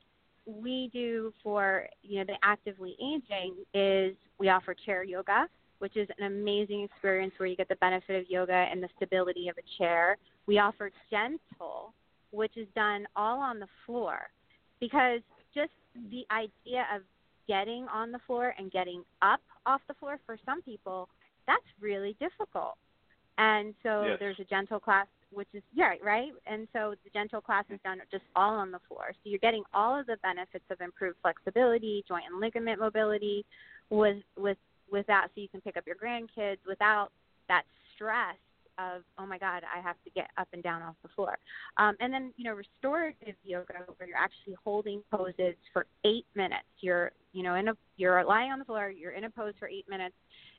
we 0.46 0.90
do 0.92 1.32
for 1.42 1.86
you 2.02 2.18
know 2.18 2.24
the 2.26 2.36
actively 2.42 2.96
aging 3.00 3.54
is 3.74 4.14
we 4.38 4.48
offer 4.48 4.74
chair 4.74 5.04
yoga, 5.04 5.46
which 5.82 5.96
is 5.96 6.08
an 6.16 6.26
amazing 6.26 6.84
experience 6.84 7.34
where 7.38 7.48
you 7.48 7.56
get 7.56 7.68
the 7.68 7.74
benefit 7.76 8.14
of 8.22 8.30
yoga 8.30 8.52
and 8.70 8.80
the 8.80 8.88
stability 8.96 9.48
of 9.48 9.56
a 9.58 9.66
chair. 9.78 10.16
We 10.46 10.58
offer 10.60 10.92
gentle, 11.10 11.92
which 12.30 12.56
is 12.56 12.68
done 12.76 13.04
all 13.16 13.40
on 13.40 13.58
the 13.58 13.66
floor, 13.84 14.30
because 14.78 15.22
just 15.52 15.72
the 16.12 16.24
idea 16.30 16.86
of 16.94 17.02
getting 17.48 17.88
on 17.92 18.12
the 18.12 18.20
floor 18.28 18.54
and 18.58 18.70
getting 18.70 19.02
up 19.22 19.40
off 19.66 19.80
the 19.88 19.94
floor 19.94 20.20
for 20.24 20.38
some 20.46 20.62
people 20.62 21.08
that's 21.48 21.64
really 21.80 22.16
difficult 22.20 22.76
and 23.38 23.74
so 23.82 24.04
Yes. 24.06 24.16
there's 24.20 24.38
a 24.38 24.44
gentle 24.44 24.78
class 24.78 25.06
which 25.32 25.48
is 25.52 25.62
yeah 25.74 25.94
right 26.04 26.32
and 26.46 26.68
so 26.72 26.94
the 27.04 27.10
gentle 27.10 27.40
class 27.40 27.64
is 27.70 27.80
done 27.84 28.00
just 28.10 28.24
all 28.36 28.54
on 28.54 28.70
the 28.70 28.78
floor 28.88 29.06
so 29.12 29.20
you're 29.24 29.38
getting 29.40 29.64
all 29.74 29.98
of 29.98 30.06
the 30.06 30.16
benefits 30.22 30.64
of 30.70 30.80
improved 30.80 31.16
flexibility 31.20 32.04
joint 32.06 32.24
and 32.30 32.40
ligament 32.40 32.78
mobility 32.78 33.44
with 33.90 34.18
with 34.36 34.56
with 34.92 35.06
that 35.06 35.28
so 35.34 35.40
you 35.40 35.48
can 35.48 35.60
pick 35.60 35.76
up 35.76 35.86
your 35.86 35.96
grandkids 35.96 36.58
without 36.66 37.08
that 37.48 37.64
stress 37.94 38.36
of 38.78 39.02
oh 39.18 39.26
my 39.26 39.36
god 39.36 39.62
i 39.74 39.80
have 39.80 39.96
to 40.04 40.10
get 40.10 40.28
up 40.38 40.48
and 40.52 40.62
down 40.62 40.82
off 40.82 40.94
the 41.02 41.08
floor. 41.14 41.38
Um, 41.76 41.94
and 42.00 42.12
then 42.12 42.32
you 42.36 42.44
know 42.44 42.54
restorative 42.54 43.34
yoga 43.44 43.74
where 43.96 44.08
you're 44.08 44.18
actually 44.18 44.56
holding 44.64 45.02
poses 45.10 45.54
for 45.72 45.86
eight 46.04 46.26
minutes. 46.34 46.64
You're 46.80 47.12
you 47.32 47.42
know 47.42 47.54
in 47.54 47.68
a 47.68 47.74
you're 47.96 48.24
lying 48.24 48.50
on 48.50 48.58
the 48.58 48.64
floor 48.64 48.90
you're 48.90 49.12
in 49.12 49.24
a 49.24 49.30
pose 49.30 49.54
for 49.58 49.68
eight 49.68 49.88
minutes 49.88 50.14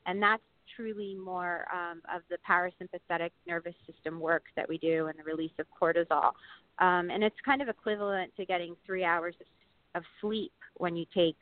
and 0.06 0.22
that's 0.22 0.44
truly 0.76 1.16
more 1.16 1.66
um, 1.74 2.02
of 2.14 2.22
the 2.30 2.38
parasympathetic 2.48 3.32
nervous 3.48 3.76
system 3.92 4.20
work 4.20 4.44
that 4.56 4.68
we 4.68 4.78
do 4.78 5.08
and 5.08 5.18
the 5.18 5.24
release 5.24 5.52
of 5.60 5.66
cortisol. 5.80 6.32
Um, 6.80 7.10
and 7.10 7.24
it's 7.24 7.36
kind 7.46 7.62
of 7.62 7.70
equivalent 7.70 8.32
to 8.38 8.46
getting 8.46 8.76
three 8.86 9.04
hours 9.04 9.36
of, 9.40 10.02
of 10.02 10.04
sleep 10.22 10.54
when 10.76 10.96
you 10.96 11.06
take 11.14 11.38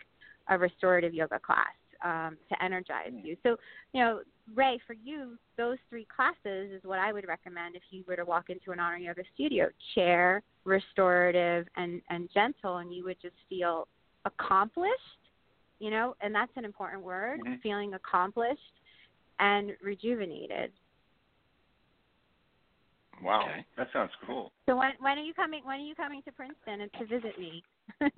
a 0.49 0.57
restorative 0.57 1.13
yoga 1.13 1.39
class 1.39 1.67
um, 2.03 2.37
to 2.49 2.63
energize 2.63 3.11
you 3.23 3.35
so 3.43 3.57
you 3.93 4.01
know 4.03 4.21
Ray, 4.53 4.79
for 4.85 4.93
you, 4.93 5.37
those 5.57 5.77
three 5.89 6.05
classes 6.13 6.71
is 6.71 6.83
what 6.83 6.99
I 6.99 7.13
would 7.13 7.27
recommend 7.27 7.75
if 7.75 7.83
you 7.89 8.03
were 8.07 8.15
to 8.15 8.25
walk 8.25 8.49
into 8.49 8.71
an 8.71 8.79
honor 8.79 8.97
yoga 8.97 9.23
studio. 9.33 9.69
Chair, 9.95 10.41
restorative, 10.65 11.67
and, 11.77 12.01
and 12.09 12.29
gentle, 12.33 12.77
and 12.77 12.93
you 12.93 13.03
would 13.05 13.17
just 13.21 13.35
feel 13.47 13.87
accomplished, 14.25 14.91
you 15.79 15.89
know, 15.89 16.15
and 16.21 16.33
that's 16.33 16.51
an 16.55 16.65
important 16.65 17.03
word, 17.03 17.39
Mhm. 17.39 17.61
feeling 17.61 17.93
accomplished 17.93 18.81
and 19.39 19.75
rejuvenated. 19.81 20.73
Wow, 23.21 23.43
Okay. 23.43 23.65
that 23.77 23.91
sounds 23.93 24.11
cool. 24.25 24.51
So 24.67 24.75
when 24.75 24.93
when 24.99 25.17
are 25.17 25.23
you 25.23 25.33
coming 25.33 25.63
when 25.63 25.79
are 25.79 25.83
you 25.83 25.95
coming 25.95 26.21
to 26.23 26.31
Princeton 26.31 26.81
and 26.81 26.93
to 26.93 27.05
visit 27.05 27.37
me? 27.39 27.63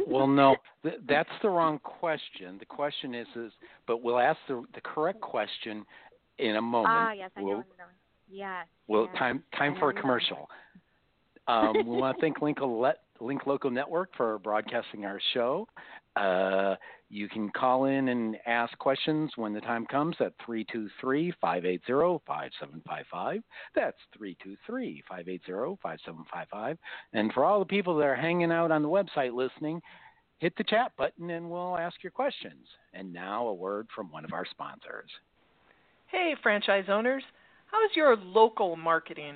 Well, 0.08 0.28
no, 0.28 0.56
th- 0.84 1.00
that's 1.08 1.30
the 1.42 1.50
wrong 1.50 1.80
question. 1.80 2.58
The 2.60 2.66
question 2.66 3.16
is, 3.16 3.28
is, 3.36 3.52
but 3.88 4.02
we'll 4.04 4.20
ask 4.20 4.38
the 4.48 4.64
the 4.76 4.82
correct 4.82 5.22
question 5.22 5.86
in 6.40 6.56
a 6.58 6.62
moment. 6.62 6.94
Ah, 6.94 7.12
yes, 7.14 7.32
I 7.36 7.42
know 7.42 7.46
We'll- 7.48 7.56
you're. 7.58 7.66
Yes. 8.30 8.68
Well, 8.88 9.08
yes. 9.12 9.18
time 9.20 9.44
time 9.58 9.76
know 9.76 9.80
for 9.80 9.90
a 9.90 9.94
commercial. 9.94 10.50
Um, 11.48 11.74
we 11.76 11.84
want 11.98 12.18
to 12.18 12.22
thank 12.22 12.42
Link, 12.42 12.60
Link 13.24 13.48
Local 13.48 13.72
Network 13.72 14.16
for 14.16 14.38
broadcasting 14.40 15.06
our 15.06 15.20
show. 15.34 15.68
Uh, 16.16 16.76
you 17.10 17.28
can 17.30 17.50
call 17.50 17.86
in 17.86 18.10
and 18.10 18.38
ask 18.46 18.78
questions 18.78 19.32
when 19.36 19.54
the 19.54 19.62
time 19.62 19.86
comes 19.86 20.16
at 20.20 20.34
323-580-5755. 20.48 23.44
That's 23.76 23.98
323-580-5755. 24.70 26.78
And 27.14 27.32
for 27.34 27.46
all 27.46 27.60
the 27.60 27.66
people 27.66 27.96
that 27.98 28.06
are 28.06 28.16
hanging 28.16 28.52
out 28.52 28.72
on 28.72 28.82
the 28.82 28.90
website 28.90 29.34
listening, 29.34 29.82
hit 30.40 30.56
the 30.58 30.64
chat 30.64 30.92
button 30.98 31.30
and 31.30 31.48
we'll 31.50 31.78
ask 31.78 32.02
your 32.04 32.12
questions. 32.12 32.68
And 32.94 33.14
now 33.14 33.48
a 33.48 33.54
word 33.54 33.88
from 33.96 34.12
one 34.12 34.26
of 34.26 34.34
our 34.34 34.46
sponsors. 34.46 35.10
Hey, 36.08 36.36
franchise 36.44 36.86
owners, 36.90 37.24
how's 37.68 37.96
your 37.96 38.18
local 38.18 38.76
marketing? 38.76 39.36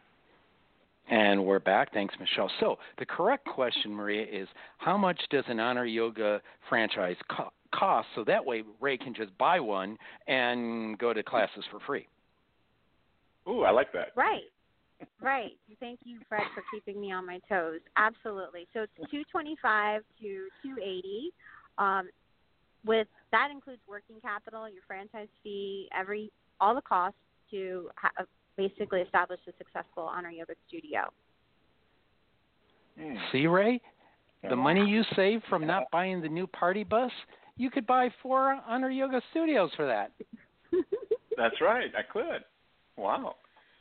And 1.09 1.45
we're 1.45 1.59
back. 1.59 1.93
Thanks, 1.93 2.15
Michelle. 2.19 2.49
So 2.59 2.77
the 2.97 3.05
correct 3.05 3.45
question, 3.45 3.91
Maria, 3.91 4.25
is 4.25 4.47
how 4.77 4.97
much 4.97 5.19
does 5.29 5.43
an 5.47 5.59
Honor 5.59 5.85
Yoga 5.85 6.41
franchise 6.69 7.17
co- 7.29 7.51
cost? 7.73 8.07
So 8.15 8.23
that 8.25 8.45
way 8.45 8.63
Ray 8.79 8.97
can 8.97 9.13
just 9.13 9.37
buy 9.37 9.59
one 9.59 9.97
and 10.27 10.97
go 10.97 11.13
to 11.13 11.21
classes 11.21 11.65
for 11.69 11.79
free. 11.85 12.07
Ooh, 13.47 13.63
I 13.63 13.71
like 13.71 13.91
that. 13.93 14.09
Right. 14.15 14.43
Right. 15.19 15.51
Thank 15.79 15.99
you, 16.03 16.19
Fred, 16.29 16.43
for 16.53 16.63
keeping 16.71 17.01
me 17.01 17.11
on 17.11 17.25
my 17.25 17.39
toes. 17.49 17.79
Absolutely. 17.97 18.67
So 18.73 18.83
it's 18.83 19.11
two 19.11 19.23
twenty 19.31 19.57
five 19.61 20.03
to 20.21 20.47
two 20.61 20.75
eighty. 20.81 21.31
Um, 21.77 22.09
with 22.85 23.07
that 23.31 23.49
includes 23.51 23.81
working 23.89 24.17
capital, 24.21 24.69
your 24.69 24.83
franchise 24.87 25.27
fee, 25.43 25.89
every 25.97 26.31
all 26.59 26.75
the 26.75 26.81
costs 26.81 27.17
to 27.49 27.89
ha- 27.95 28.25
basically 28.67 29.01
establish 29.01 29.39
a 29.47 29.51
successful 29.57 30.03
honor 30.03 30.29
yoga 30.29 30.53
studio. 30.67 31.01
Hmm. 32.99 33.15
See, 33.31 33.47
Ray, 33.47 33.81
the 34.43 34.49
Yeah. 34.49 34.55
money 34.55 34.85
you 34.85 35.03
save 35.15 35.43
from 35.45 35.65
not 35.65 35.83
buying 35.91 36.21
the 36.21 36.29
new 36.29 36.47
party 36.47 36.83
bus, 36.83 37.11
you 37.57 37.69
could 37.69 37.85
buy 37.85 38.09
four 38.21 38.59
Honor 38.67 38.89
Yoga 38.89 39.21
studios 39.31 39.71
for 39.75 39.85
that. 39.85 40.11
That's 41.37 41.59
right. 41.61 41.91
I 41.95 42.01
could. 42.03 42.43
Wow. 42.97 43.35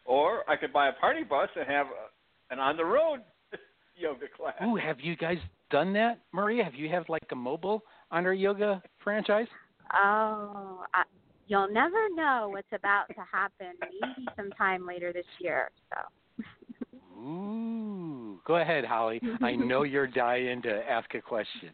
Or 0.04 0.48
I 0.48 0.56
could 0.56 0.72
buy 0.72 0.88
a 0.88 0.92
party 0.92 1.22
bus 1.22 1.48
and 1.56 1.66
have 1.66 1.86
a, 1.86 2.52
an 2.52 2.58
on 2.58 2.76
the 2.76 2.84
road 2.84 3.20
yoga 3.96 4.26
class. 4.36 4.54
Ooh, 4.64 4.76
have 4.76 5.00
you 5.00 5.16
guys 5.16 5.38
done 5.70 5.92
that, 5.94 6.20
Maria? 6.32 6.64
Have 6.64 6.74
you 6.74 6.88
have 6.88 7.08
like 7.08 7.26
a 7.32 7.36
mobile 7.36 7.82
Honor 8.10 8.32
Yoga 8.32 8.82
franchise? 9.02 9.48
Oh, 9.94 10.84
I, 10.94 11.04
you'll 11.50 11.70
never 11.70 12.08
know 12.14 12.48
what's 12.52 12.72
about 12.72 13.08
to 13.08 13.22
happen. 13.30 13.74
Maybe 13.80 14.26
sometime 14.36 14.86
later 14.86 15.12
this 15.12 15.26
year. 15.40 15.70
So. 15.90 16.44
Ooh, 17.20 18.40
go 18.46 18.56
ahead, 18.56 18.84
Holly. 18.84 19.20
I 19.42 19.56
know 19.56 19.82
you're 19.82 20.06
dying 20.26 20.62
to 20.62 20.90
ask 20.90 21.12
a 21.14 21.20
question. 21.20 21.70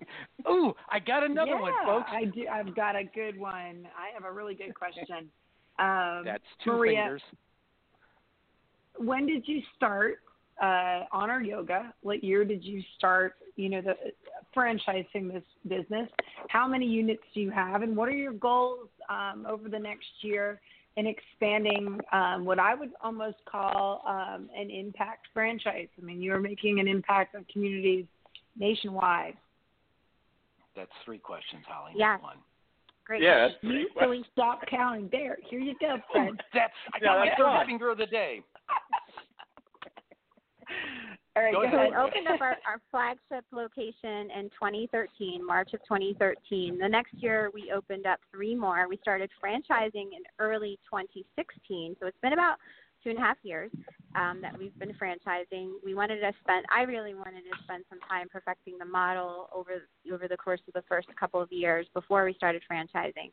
Ooh, 0.51 0.73
I 0.91 0.99
got 0.99 1.23
another 1.23 1.53
yeah, 1.53 1.61
one, 1.61 1.73
folks. 1.85 2.09
I 2.11 2.25
do. 2.25 2.47
I've 2.51 2.75
got 2.75 2.97
a 2.97 3.05
good 3.05 3.39
one. 3.39 3.87
I 3.97 4.13
have 4.15 4.25
a 4.25 4.33
really 4.33 4.55
good 4.55 4.75
question. 4.75 5.29
Um, 5.79 6.23
That's 6.25 6.43
two 6.65 6.73
Maria, 6.73 7.03
fingers. 7.03 7.23
when 8.97 9.27
did 9.27 9.47
you 9.47 9.61
start 9.77 10.17
uh, 10.63 11.05
Honor 11.13 11.41
Yoga? 11.41 11.93
What 12.03 12.23
year 12.25 12.45
did 12.45 12.65
you 12.65 12.83
start? 12.97 13.35
You 13.57 13.71
know, 13.71 13.81
the 13.81 13.95
franchising 14.55 15.33
this 15.33 15.43
business. 15.67 16.09
How 16.49 16.67
many 16.69 16.87
units 16.87 17.23
do 17.35 17.41
you 17.41 17.51
have, 17.51 17.83
and 17.83 17.97
what 17.97 18.09
are 18.09 18.13
your 18.17 18.33
goals 18.33 18.89
um, 19.09 19.47
over 19.49 19.69
the 19.69 19.79
next 19.79 20.07
year 20.21 20.61
in 20.97 21.07
expanding 21.07 22.01
um, 22.13 22.45
what 22.45 22.59
I 22.59 22.75
would 22.75 22.91
almost 23.03 23.37
call 23.51 24.03
um, 24.07 24.49
an 24.57 24.71
impact 24.71 25.29
franchise? 25.33 25.89
I 26.01 26.05
mean, 26.05 26.21
you're 26.23 26.41
making 26.41 26.81
an 26.81 26.89
impact 26.89 27.35
on 27.35 27.45
communities 27.53 28.07
nationwide. 28.59 29.35
That's 30.75 30.91
three 31.05 31.19
questions, 31.19 31.63
Holly. 31.67 31.93
Yes. 31.97 32.21
One. 32.23 32.37
Great. 33.07 33.23
Yeah, 33.23 33.49
that's 33.49 33.55
You 33.63 33.71
pretty 33.71 33.87
so 34.01 34.09
we 34.11 34.25
stop 34.33 34.61
counting. 34.69 35.09
There, 35.13 35.39
here 35.49 35.61
you 35.61 35.75
go, 35.81 35.97
Fred. 36.13 36.31
That's 36.53 36.73
I 36.93 36.99
Yeah, 37.01 37.09
got 37.09 37.19
my 37.21 37.27
that's 37.27 37.39
third 37.39 37.45
fine. 37.45 37.59
having 37.59 37.79
of 37.89 37.99
the 37.99 38.07
day. 38.07 38.43
All 41.37 41.43
right, 41.43 41.53
Go 41.53 41.61
go, 41.61 41.67
ahead. 41.67 41.73
So 41.73 41.79
ahead. 41.79 41.93
we 41.93 41.99
opened 41.99 42.29
up 42.29 42.41
our, 42.41 42.57
our 42.67 42.81
flagship 42.91 43.45
location 43.53 44.31
in 44.33 44.49
2013, 44.57 45.47
March 45.47 45.75
of 45.75 45.81
2013. 45.83 46.79
The 46.79 46.89
next 46.89 47.13
year, 47.19 47.51
we 47.53 47.71
opened 47.73 48.07
up 48.07 48.21
three 48.33 48.55
more. 48.55 48.89
We 48.89 48.97
started 49.03 49.29
franchising 49.43 50.17
in 50.17 50.25
early 50.39 50.79
2016. 50.91 51.97
So 52.01 52.07
it's 52.07 52.17
been 52.23 52.33
about 52.33 52.57
two 53.05 53.11
and 53.11 53.19
a 53.19 53.23
half 53.23 53.37
years 53.43 53.71
um, 54.15 54.41
that 54.41 54.59
we've 54.59 54.77
been 54.79 54.95
franchising. 54.95 55.73
We 55.85 55.95
wanted 55.95 56.21
to 56.21 56.33
spend, 56.43 56.65
I 56.75 56.83
really 56.83 57.15
wanted 57.15 57.43
to 57.43 57.63
spend 57.65 57.85
some 57.91 58.01
time 58.09 58.29
perfecting 58.33 58.79
the 58.79 58.87
model 58.87 59.51
over 59.55 59.83
over 60.11 60.29
the 60.29 60.37
course 60.39 60.61
of 60.67 60.73
the 60.73 60.83
first 60.89 61.09
couple 61.21 61.43
of 61.43 61.53
years 61.53 61.87
before 61.93 62.25
we 62.25 62.33
started 62.33 62.63
franchising, 62.71 63.31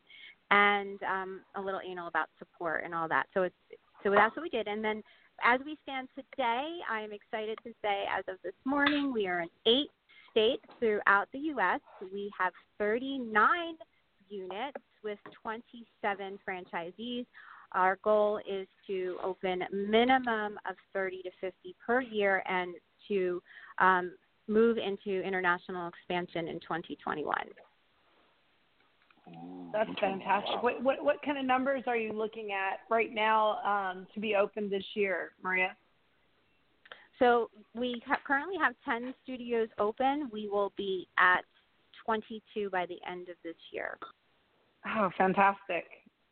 and 0.50 1.02
um, 1.04 1.40
a 1.56 1.60
little 1.60 1.80
anal 1.88 2.08
about 2.08 2.28
support 2.38 2.82
and 2.84 2.94
all 2.94 3.08
that. 3.08 3.26
So 3.32 3.44
it's 3.44 3.56
so 4.02 4.10
that's 4.10 4.36
what 4.36 4.42
we 4.42 4.50
did, 4.50 4.68
and 4.68 4.84
then 4.84 5.02
as 5.42 5.60
we 5.64 5.76
stand 5.82 6.08
today, 6.14 6.78
I 6.90 7.00
am 7.00 7.12
excited 7.12 7.58
to 7.64 7.72
say, 7.82 8.04
as 8.16 8.24
of 8.28 8.36
this 8.42 8.54
morning, 8.64 9.12
we 9.12 9.26
are 9.26 9.40
in 9.40 9.48
eight 9.66 9.90
states 10.30 10.64
throughout 10.78 11.28
the 11.32 11.38
U.S. 11.38 11.80
We 12.12 12.30
have 12.38 12.52
39 12.78 13.76
units 14.28 14.78
with 15.02 15.18
27 15.42 16.38
franchisees. 16.48 17.26
Our 17.72 17.98
goal 18.04 18.40
is 18.48 18.66
to 18.86 19.16
open 19.22 19.64
minimum 19.72 20.58
of 20.68 20.76
30 20.92 21.22
to 21.22 21.30
50 21.40 21.76
per 21.84 22.00
year 22.00 22.42
and 22.46 22.74
to 23.08 23.42
um, 23.78 24.12
move 24.46 24.78
into 24.78 25.22
international 25.22 25.88
expansion 25.88 26.48
in 26.48 26.60
2021. 26.60 27.34
Ooh, 29.28 29.70
That's 29.72 29.90
fantastic. 30.00 30.56
wow. 30.56 30.60
What, 30.62 30.82
what 30.82 31.04
what 31.04 31.22
kind 31.22 31.38
of 31.38 31.44
numbers 31.44 31.82
are 31.86 31.96
you 31.96 32.12
looking 32.12 32.50
at 32.52 32.80
right 32.90 33.12
now 33.12 33.58
um, 33.64 34.06
to 34.14 34.20
be 34.20 34.34
open 34.34 34.68
this 34.68 34.84
year, 34.94 35.32
Maria? 35.42 35.76
So 37.18 37.48
we 37.74 38.02
ha- 38.06 38.18
currently 38.26 38.56
have 38.60 38.74
10 38.84 39.14
studios 39.22 39.68
open. 39.78 40.28
We 40.32 40.48
will 40.48 40.72
be 40.76 41.06
at 41.16 41.44
22 42.04 42.70
by 42.70 42.86
the 42.86 42.98
end 43.08 43.28
of 43.28 43.36
this 43.44 43.54
year. 43.72 43.96
Oh, 44.96 45.10
fantastic! 45.16 45.84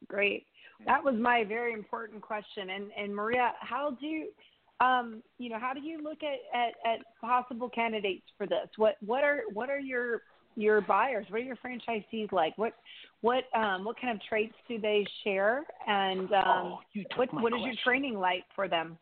Great. 0.08 0.44
That 0.84 1.02
was 1.02 1.14
my 1.14 1.44
very 1.44 1.72
important 1.72 2.20
question. 2.20 2.70
And 2.70 2.90
and 2.98 3.14
Maria, 3.14 3.52
how 3.60 3.96
do 4.00 4.06
you, 4.06 4.28
um, 4.80 5.22
you 5.38 5.48
know, 5.48 5.58
how 5.58 5.72
do 5.72 5.80
you 5.80 6.02
look 6.02 6.18
at, 6.22 6.40
at, 6.58 6.74
at 6.84 6.98
possible 7.20 7.68
candidates 7.70 8.26
for 8.36 8.46
this? 8.46 8.68
What 8.76 8.96
what 9.04 9.22
are 9.24 9.42
what 9.54 9.70
are 9.70 9.78
your 9.78 10.22
your 10.56 10.80
buyers? 10.80 11.26
What 11.28 11.40
are 11.40 11.44
your 11.44 11.56
franchisees 11.56 12.32
like? 12.32 12.56
What 12.56 12.74
what 13.20 13.44
um, 13.54 13.84
what 13.84 14.00
kind 14.00 14.14
of 14.14 14.22
traits 14.28 14.54
do 14.68 14.78
they 14.78 15.06
share? 15.24 15.64
And 15.86 16.32
um, 16.32 16.44
oh, 16.46 16.78
you 16.92 17.04
what 17.16 17.32
my 17.32 17.42
what 17.42 17.52
is 17.52 17.60
your 17.62 17.74
training 17.84 18.14
like 18.18 18.44
for 18.54 18.68
them? 18.68 18.98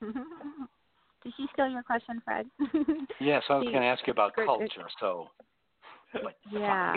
Did 0.00 1.32
she 1.36 1.46
steal 1.52 1.68
your 1.68 1.82
question, 1.82 2.20
Fred? 2.24 2.46
Yes, 3.20 3.44
I 3.48 3.54
was 3.54 3.64
going 3.64 3.82
to 3.82 3.86
ask 3.86 4.04
you 4.06 4.12
about 4.12 4.34
culture. 4.34 4.88
So, 4.98 5.28
yeah. 6.50 6.92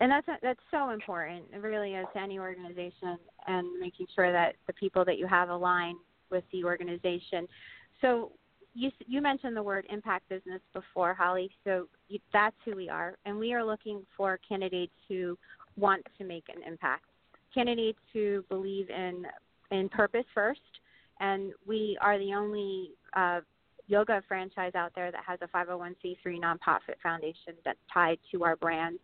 And 0.00 0.10
that's 0.10 0.26
that's 0.42 0.60
so 0.70 0.90
important. 0.90 1.44
It 1.52 1.58
really 1.58 1.92
is 1.92 2.06
to 2.14 2.20
any 2.20 2.38
organization, 2.38 3.18
and 3.46 3.68
making 3.78 4.06
sure 4.14 4.32
that 4.32 4.54
the 4.66 4.72
people 4.72 5.04
that 5.04 5.18
you 5.18 5.26
have 5.26 5.50
align 5.50 5.96
with 6.30 6.44
the 6.50 6.64
organization. 6.64 7.46
So 8.00 8.32
you 8.74 8.90
you 9.06 9.20
mentioned 9.20 9.56
the 9.56 9.62
word 9.62 9.86
impact 9.90 10.28
business 10.28 10.60
before, 10.72 11.14
Holly. 11.14 11.50
So 11.64 11.88
you, 12.08 12.18
that's 12.32 12.56
who 12.64 12.74
we 12.74 12.88
are, 12.88 13.16
and 13.24 13.38
we 13.38 13.52
are 13.52 13.64
looking 13.64 14.02
for 14.16 14.38
candidates 14.46 14.92
who 15.08 15.36
want 15.76 16.06
to 16.18 16.24
make 16.24 16.44
an 16.48 16.62
impact, 16.66 17.04
candidates 17.54 17.98
who 18.12 18.44
believe 18.48 18.88
in 18.90 19.26
in 19.70 19.88
purpose 19.88 20.24
first, 20.34 20.60
and 21.20 21.52
we 21.66 21.98
are 22.00 22.18
the 22.18 22.34
only 22.34 22.90
uh, 23.14 23.40
yoga 23.86 24.22
franchise 24.26 24.74
out 24.74 24.92
there 24.94 25.10
that 25.10 25.22
has 25.26 25.38
a 25.42 25.48
501c3 25.48 26.16
nonprofit 26.40 26.96
foundation 27.02 27.54
that's 27.64 27.78
tied 27.92 28.18
to 28.30 28.44
our 28.44 28.56
brand. 28.56 28.98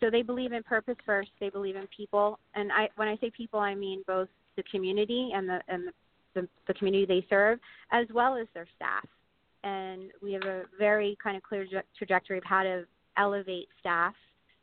So 0.00 0.08
they 0.10 0.22
believe 0.22 0.52
in 0.52 0.62
purpose 0.62 0.96
first. 1.04 1.30
They 1.40 1.50
believe 1.50 1.76
in 1.76 1.86
people, 1.94 2.38
and 2.54 2.72
I 2.72 2.88
when 2.96 3.08
I 3.08 3.16
say 3.18 3.30
people, 3.30 3.60
I 3.60 3.74
mean 3.74 4.02
both 4.06 4.28
the 4.56 4.62
community 4.64 5.30
and 5.34 5.48
the 5.48 5.60
and 5.68 5.88
the, 5.88 5.92
the, 6.34 6.48
the 6.66 6.74
community 6.74 7.06
they 7.06 7.26
serve, 7.28 7.58
as 7.92 8.06
well 8.12 8.36
as 8.36 8.46
their 8.54 8.66
staff. 8.76 9.06
And 9.62 10.10
we 10.22 10.32
have 10.32 10.44
a 10.44 10.62
very 10.78 11.16
kind 11.22 11.36
of 11.36 11.42
clear 11.42 11.66
trajectory 11.96 12.38
of 12.38 12.44
how 12.44 12.62
to 12.62 12.84
elevate 13.16 13.68
staff, 13.78 14.14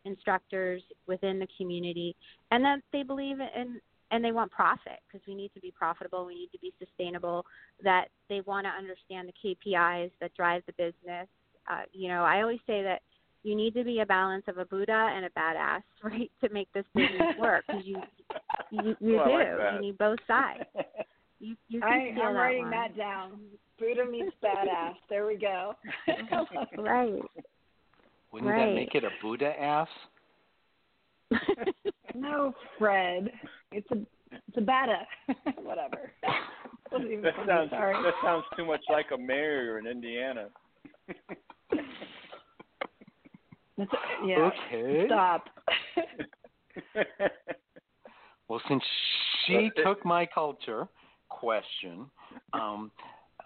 instructors 0.06 0.82
within 1.08 1.40
the 1.40 1.48
community, 1.58 2.16
and 2.52 2.64
that 2.64 2.80
they 2.92 3.04
believe 3.04 3.38
in 3.40 3.80
and 4.12 4.24
they 4.24 4.32
want 4.32 4.52
profit 4.52 5.00
because 5.06 5.26
we 5.28 5.36
need 5.36 5.54
to 5.54 5.60
be 5.60 5.72
profitable, 5.78 6.26
we 6.26 6.36
need 6.36 6.50
to 6.54 6.60
be 6.60 6.74
sustainable. 6.80 7.46
That 7.84 8.06
they 8.30 8.42
want 8.42 8.66
to 8.66 8.70
understand 8.70 9.30
the 9.30 9.56
KPIs 9.56 10.12
that 10.22 10.34
drive 10.34 10.64
the 10.66 10.74
business. 10.74 11.28
Uh, 11.70 11.82
you 11.92 12.08
know, 12.08 12.24
I 12.24 12.42
always 12.42 12.60
say 12.66 12.82
that 12.84 13.02
you 13.44 13.56
need 13.56 13.74
to 13.76 13.84
be 13.84 14.00
a 14.00 14.06
balance 14.06 14.46
of 14.48 14.58
a 14.58 14.66
Buddha 14.66 15.12
and 15.14 15.26
a 15.26 15.30
badass, 15.30 15.82
right, 16.04 16.32
to 16.44 16.50
make 16.50 16.72
this 16.74 16.86
business 16.96 17.36
work. 17.40 17.66
Because 17.68 17.86
you, 17.86 18.02
you, 18.72 18.96
you 19.00 19.20
Oh, 19.20 19.26
do. 19.26 19.34
Like 19.34 19.74
you 19.74 19.82
need 19.82 19.98
both 19.98 20.20
sides. 20.28 20.64
You, 21.40 21.56
you 21.68 21.82
I, 21.84 22.10
I'm 22.10 22.16
that 22.16 22.22
writing 22.22 22.64
one. 22.64 22.72
that 22.72 22.98
down. 22.98 23.40
Buddha 23.80 24.06
meets 24.10 24.36
badass. 24.44 24.96
There 25.10 25.26
we 25.26 25.38
go. 25.38 25.74
Right. 26.78 27.22
wouldn't 28.32 28.52
Right. 28.52 28.66
that 28.68 28.74
make 28.74 28.96
it 28.96 29.04
a 29.04 29.10
Buddha 29.22 29.54
ass? 29.60 29.88
no, 32.16 32.54
Fred. 32.78 33.32
It's 33.72 33.90
a 33.92 33.96
it's 34.32 34.58
a 34.58 34.62
bada. 34.62 35.06
Whatever. 35.62 36.12
That 36.92 37.34
sounds 37.46 37.70
sorry. 37.70 38.02
that 38.04 38.14
sounds 38.24 38.46
too 38.56 38.66
much 38.66 38.82
like 38.90 39.08
a 39.14 39.18
mayor 39.18 39.78
in 39.78 39.88
Indiana. 39.88 40.48
That's 43.78 43.92
yeah. 44.26 44.50
Okay. 44.70 45.04
Stop. 45.08 45.46
Well, 48.48 48.62
since 48.70 48.84
she 49.46 49.70
took 49.84 50.06
my 50.06 50.26
culture 50.26 50.88
question, 51.30 52.10
um, 52.54 52.92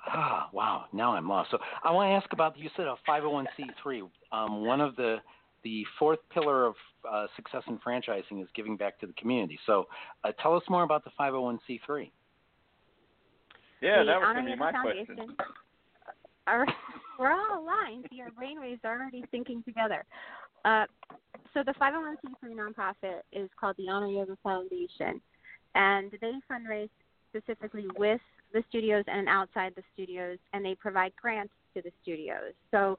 ah, 0.08 0.50
wow, 0.54 0.86
now 0.94 1.14
I'm 1.14 1.28
lost. 1.28 1.52
So 1.52 1.58
I 1.84 1.92
want 1.92 2.10
to 2.10 2.14
ask 2.14 2.32
about 2.34 2.58
you 2.58 2.70
said 2.76 2.88
a 2.88 2.96
501c3. 3.08 4.10
Um, 4.32 4.66
one 4.66 4.82
of 4.82 4.96
the 4.96 5.18
the 5.64 5.86
fourth 6.00 6.20
pillar 6.34 6.66
of 6.66 6.76
uh, 7.10 7.28
success 7.36 7.64
in 7.68 7.78
franchising 7.80 8.42
is 8.42 8.48
giving 8.56 8.76
back 8.76 9.00
to 9.00 9.08
the 9.08 9.14
community. 9.14 9.60
So 9.66 9.88
uh, 10.24 10.32
tell 10.42 10.56
us 10.56 10.64
more 10.70 10.84
about 10.84 11.04
the 11.04 11.12
501c3. 11.20 12.10
yeah, 13.82 14.00
the 14.00 14.06
that 14.06 14.20
was 14.20 14.34
going 14.34 14.46
to 14.46 14.52
be 14.52 14.58
my 14.58 14.72
Foundation. 14.72 15.16
question. 15.16 15.36
Are, 16.48 16.66
we're 17.20 17.32
all 17.32 17.64
aligned. 17.64 18.08
See, 18.10 18.20
our 18.22 18.32
brainwaves 18.32 18.80
are 18.84 19.00
already 19.00 19.24
syncing 19.32 19.64
together. 19.64 20.04
Uh, 20.66 20.86
so 21.54 21.62
the 21.64 21.74
501c3 21.74 22.56
nonprofit 22.56 23.20
is 23.32 23.48
called 23.60 23.76
the 23.78 23.88
Honor 23.90 24.08
Yoga 24.08 24.36
Foundation, 24.42 25.22
and 25.76 26.12
they 26.20 26.32
fundraise 26.52 26.90
specifically 27.36 27.86
with 27.98 28.22
the 28.54 28.64
studios 28.70 29.04
and 29.08 29.28
outside 29.30 29.74
the 29.76 29.84
studios, 29.94 30.38
and 30.54 30.64
they 30.64 30.76
provide 30.76 31.14
grants 31.22 31.54
to 31.76 31.82
the 31.82 31.92
studios. 32.04 32.54
So 32.70 32.98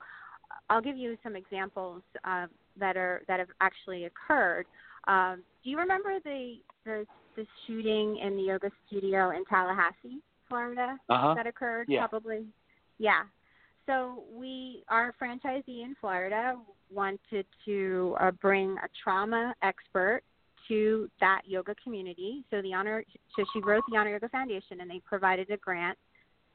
I'll 0.70 0.82
give 0.82 0.96
you 0.96 1.16
some 1.22 1.36
examples 1.36 2.02
uh, 2.24 2.46
that 2.78 2.96
are 2.96 3.22
that 3.28 3.38
have 3.38 3.48
actually 3.60 4.04
occurred. 4.04 4.66
Um, 5.06 5.42
do 5.62 5.70
you 5.70 5.78
remember 5.78 6.18
the, 6.24 6.56
the 6.84 7.06
the 7.36 7.46
shooting 7.66 8.18
in 8.18 8.36
the 8.36 8.42
yoga 8.42 8.70
studio 8.86 9.30
in 9.30 9.44
Tallahassee, 9.46 10.20
Florida? 10.48 10.98
Uh 11.08 11.18
huh. 11.18 11.34
that 11.34 11.46
occurred 11.46 11.86
Yeah. 11.88 12.06
probably 12.06 12.46
yeah 12.98 13.22
so 13.86 14.22
we 14.32 14.84
our 14.88 15.14
franchisee 15.20 15.82
in 15.82 15.96
florida 16.00 16.56
wanted 16.92 17.46
to 17.64 18.14
uh, 18.20 18.30
bring 18.32 18.76
a 18.84 18.88
trauma 19.02 19.54
expert 19.62 20.22
to 20.72 21.08
that 21.20 21.42
yoga 21.44 21.74
community 21.82 22.44
so 22.50 22.62
the 22.62 22.72
honor 22.72 23.04
so 23.37 23.44
she 23.52 23.61
wrote 23.61 23.82
the 23.90 23.96
honor 23.96 24.11
yoga 24.11 24.28
foundation 24.30 24.80
and 24.80 24.90
they 24.90 25.00
provided 25.04 25.50
a 25.50 25.56
grant 25.58 25.98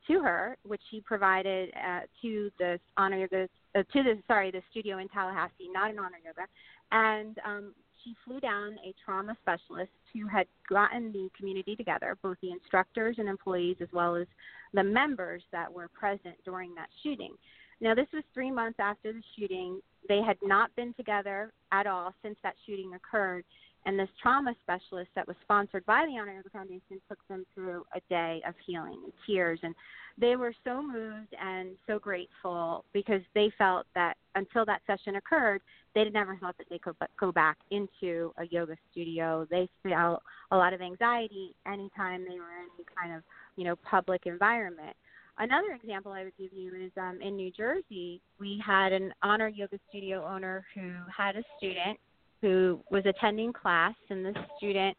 to 0.08 0.22
her 0.22 0.58
which 0.64 0.82
she 0.90 1.02
provided 1.02 1.70
uh, 1.76 2.02
to 2.22 2.50
the 2.58 2.80
honor 2.98 3.18
yoga 3.18 3.48
uh, 3.76 3.84
to 3.94 4.04
the 4.04 4.18
sorry 4.28 4.50
the 4.50 4.62
studio 4.72 4.98
in 4.98 5.08
tallahassee 5.10 5.70
not 5.72 5.92
an 5.92 6.00
honor 6.00 6.18
yoga 6.26 6.48
and 6.92 7.38
um, 7.46 7.74
she 8.04 8.16
flew 8.26 8.40
down 8.40 8.78
a 8.86 8.94
trauma 9.04 9.36
specialist 9.42 9.92
who 10.14 10.28
had 10.28 10.48
gotten 10.70 11.12
the 11.12 11.30
community 11.38 11.76
together, 11.76 12.18
both 12.22 12.38
the 12.42 12.52
instructors 12.52 13.18
and 13.20 13.28
employees, 13.28 13.78
as 13.82 13.90
well 13.92 14.16
as 14.16 14.28
the 14.74 14.84
members 14.84 15.42
that 15.52 15.72
were 15.72 15.90
present 15.90 16.36
during 16.46 16.74
that 16.76 16.88
shooting. 17.04 17.34
Now, 17.82 17.94
this 17.94 18.08
was 18.14 18.24
three 18.34 18.52
months 18.52 18.80
after 18.80 19.14
the 19.14 19.22
shooting. 19.38 19.82
They 20.08 20.22
had 20.26 20.38
not 20.42 20.76
been 20.76 20.94
together 20.94 21.52
at 21.72 21.86
all 21.86 22.14
since 22.24 22.38
that 22.44 22.56
shooting 22.66 22.94
occurred. 22.94 23.44
And 23.88 23.98
this 23.98 24.10
trauma 24.22 24.54
specialist 24.64 25.10
that 25.16 25.26
was 25.26 25.38
sponsored 25.44 25.86
by 25.86 26.06
the 26.06 26.20
Honor 26.20 26.34
Yoga 26.34 26.50
Foundation 26.50 27.00
took 27.08 27.26
them 27.30 27.46
through 27.56 27.86
a 27.96 28.02
day 28.10 28.42
of 28.46 28.54
healing 28.66 29.00
and 29.02 29.14
tears. 29.26 29.60
And 29.64 29.74
they 30.18 30.36
were 30.36 30.54
so 30.66 30.82
moved 30.82 31.34
and 31.42 31.70
so 31.88 31.98
grateful 31.98 32.84
because 32.92 33.22
they 33.34 33.50
felt 33.58 33.88
that 33.96 34.18
until 34.36 34.66
that 34.66 34.82
session 34.86 35.16
occurred, 35.16 35.62
they 35.96 36.02
had 36.02 36.12
never 36.12 36.36
thought 36.36 36.58
that 36.58 36.68
they 36.70 36.80
could 36.80 36.96
go 37.18 37.32
back 37.32 37.58
into 37.72 38.34
a 38.38 38.46
yoga 38.48 38.76
studio. 38.92 39.48
They 39.50 39.70
felt 39.84 40.22
a 40.52 40.58
lot 40.58 40.74
of 40.74 40.82
anxiety 40.82 41.56
anytime 41.66 42.26
they 42.26 42.36
were 42.36 42.52
in 42.52 42.68
any 42.76 42.86
kind 42.94 43.16
of, 43.16 43.24
you 43.56 43.64
know, 43.64 43.78
public 43.90 44.24
environment. 44.26 44.98
Another 45.40 45.80
example 45.82 46.12
I 46.12 46.26
would 46.26 46.38
give 46.38 46.52
you 46.52 46.74
is 46.76 46.92
um, 46.98 47.20
in 47.22 47.38
New 47.38 47.52
Jersey, 47.52 48.20
we 48.38 48.62
had 48.66 48.92
an 48.92 49.14
honor 49.24 49.48
yoga 49.48 49.80
studio 49.88 50.26
owner 50.26 50.66
who 50.76 50.92
had 51.16 51.38
a 51.38 51.44
student 51.58 51.98
who 52.42 52.80
was 52.92 53.04
attending 53.06 53.54
class, 53.54 53.96
and 54.10 54.26
the 54.26 54.34
student 54.58 54.98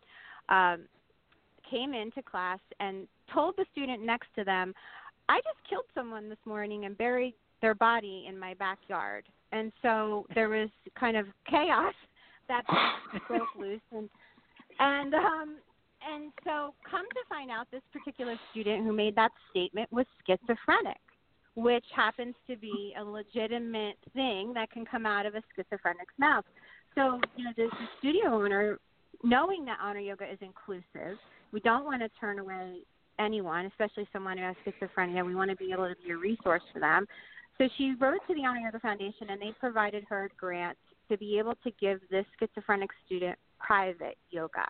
um, 0.48 0.86
came 1.68 1.94
into 1.94 2.22
class 2.22 2.58
and 2.80 3.06
told 3.32 3.54
the 3.56 3.64
student 3.72 4.02
next 4.02 4.28
to 4.36 4.44
them, 4.44 4.74
I 5.28 5.36
just 5.38 5.68
killed 5.68 5.84
someone 5.94 6.28
this 6.28 6.38
morning 6.46 6.84
and 6.86 6.96
buried 6.96 7.34
their 7.60 7.74
body 7.74 8.26
in 8.28 8.38
my 8.38 8.54
backyard. 8.54 9.24
And 9.52 9.72
so 9.82 10.26
there 10.34 10.48
was 10.48 10.68
kind 10.98 11.16
of 11.16 11.26
chaos 11.48 11.94
that 12.48 12.62
broke 13.28 13.48
loose 13.58 13.80
and 13.92 14.08
and 14.80 15.14
um 15.14 15.56
and 16.00 16.32
so 16.44 16.74
come 16.88 17.04
to 17.10 17.20
find 17.28 17.50
out 17.50 17.66
this 17.70 17.82
particular 17.92 18.36
student 18.50 18.84
who 18.84 18.92
made 18.92 19.14
that 19.16 19.32
statement 19.50 19.90
was 19.92 20.06
schizophrenic 20.26 20.96
which 21.54 21.84
happens 21.94 22.34
to 22.48 22.56
be 22.56 22.94
a 22.98 23.04
legitimate 23.04 23.96
thing 24.14 24.52
that 24.54 24.70
can 24.70 24.84
come 24.84 25.04
out 25.04 25.26
of 25.26 25.34
a 25.34 25.38
schizophrenic's 25.38 26.16
mouth 26.18 26.44
so 26.98 27.20
you 27.36 27.44
know 27.44 27.52
the, 27.56 27.64
the 27.64 27.86
studio 27.98 28.34
owner 28.34 28.78
knowing 29.22 29.64
that 29.64 29.78
honor 29.82 30.00
yoga 30.00 30.24
is 30.30 30.38
inclusive 30.40 31.18
we 31.52 31.60
don't 31.60 31.84
want 31.84 32.02
to 32.02 32.08
turn 32.20 32.38
away 32.38 32.80
anyone, 33.18 33.66
especially 33.66 34.08
someone 34.12 34.38
who 34.38 34.44
has 34.44 34.56
schizophrenia. 34.66 35.24
We 35.24 35.34
want 35.34 35.50
to 35.50 35.56
be 35.56 35.72
able 35.72 35.88
to 35.88 35.94
be 36.04 36.12
a 36.12 36.16
resource 36.16 36.62
for 36.72 36.80
them. 36.80 37.06
So 37.58 37.68
she 37.76 37.94
wrote 37.98 38.20
to 38.28 38.34
the 38.34 38.44
Honor 38.44 38.60
Yoga 38.60 38.78
Foundation, 38.78 39.30
and 39.30 39.40
they 39.40 39.52
provided 39.58 40.04
her 40.08 40.30
grants 40.38 40.80
to 41.10 41.18
be 41.18 41.38
able 41.38 41.54
to 41.64 41.70
give 41.80 42.00
this 42.10 42.24
schizophrenic 42.38 42.90
student 43.06 43.36
private 43.58 44.16
yoga 44.30 44.66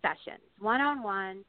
sessions, 0.00 0.42
one 0.58 0.80
on 0.80 1.02
one, 1.02 1.44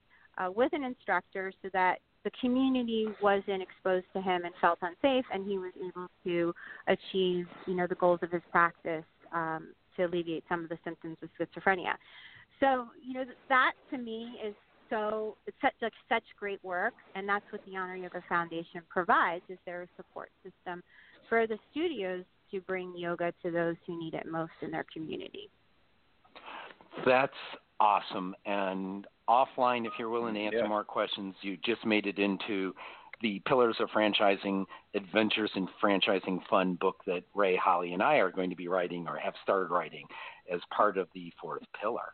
with 0.56 0.72
an 0.74 0.84
instructor, 0.84 1.52
so 1.62 1.70
that 1.74 1.98
the 2.24 2.32
community 2.40 3.08
wasn't 3.22 3.62
exposed 3.62 4.06
to 4.14 4.22
him 4.22 4.46
and 4.46 4.54
felt 4.62 4.80
unsafe, 4.82 5.26
and 5.34 5.48
he 5.48 5.58
was 5.58 5.72
able 5.78 6.08
to 6.24 6.54
achieve, 6.88 7.48
you 7.66 7.76
know, 7.76 7.88
the 7.88 7.96
goals 7.96 8.20
of 8.22 8.32
his 8.32 8.42
practice 8.52 9.04
um, 9.34 9.70
to 9.98 10.04
alleviate 10.06 10.44
some 10.50 10.64
of 10.64 10.70
the 10.70 10.78
symptoms 10.84 11.18
of 11.22 11.30
schizophrenia. 11.40 11.94
So, 12.60 12.88
you 13.06 13.14
know, 13.14 13.26
that 13.50 13.74
to 13.92 13.98
me 13.98 14.36
is 14.46 14.54
so 14.90 15.38
it's 15.48 15.58
such 15.62 15.74
like 15.82 15.94
such 16.08 16.24
great 16.40 16.64
work, 16.64 16.94
and 17.16 17.28
that's 17.28 17.46
what 17.52 17.62
the 17.66 17.76
Honor 17.76 17.96
Yoga 17.96 18.24
Foundation 18.30 18.82
provides 18.90 19.44
is 19.50 19.58
their 19.66 19.88
support 19.98 20.30
system 20.44 20.84
for 21.30 21.48
the 21.48 21.58
studios 21.72 22.24
to 22.52 22.62
bring 22.62 22.94
yoga 22.96 23.34
to 23.44 23.50
those 23.50 23.76
who 23.88 24.00
need 24.00 24.14
it 24.14 24.28
most 24.28 24.52
in 24.62 24.70
their 24.70 24.86
community. 24.94 25.50
That's 27.06 27.34
awesome. 27.80 28.36
And 28.46 29.08
offline, 29.28 29.86
if 29.86 29.94
you're 29.98 30.10
willing 30.10 30.36
to 30.36 30.40
answer 30.40 30.60
yeah. 30.60 30.68
more 30.68 30.84
questions, 30.84 31.34
you 31.42 31.58
just 31.66 31.86
made 31.86 32.06
it 32.06 32.20
into 32.20 32.74
the 33.24 33.42
Pillars 33.48 33.78
of 33.80 33.90
Franchising 33.90 34.66
Adventures 34.94 35.50
in 35.56 35.68
Franchising 35.82 36.40
Fun 36.50 36.76
book 36.76 36.98
that 37.08 37.24
Ray, 37.34 37.56
Holly, 37.56 37.94
and 37.94 38.04
I 38.04 38.18
are 38.18 38.30
going 38.30 38.52
to 38.52 38.56
be 38.56 38.68
writing 38.68 39.08
or 39.08 39.18
have 39.18 39.34
started 39.42 39.74
writing 39.74 40.06
as 40.54 40.60
part 40.76 40.98
of 41.00 41.08
the 41.16 41.34
fourth 41.42 41.64
pillar. 41.82 42.14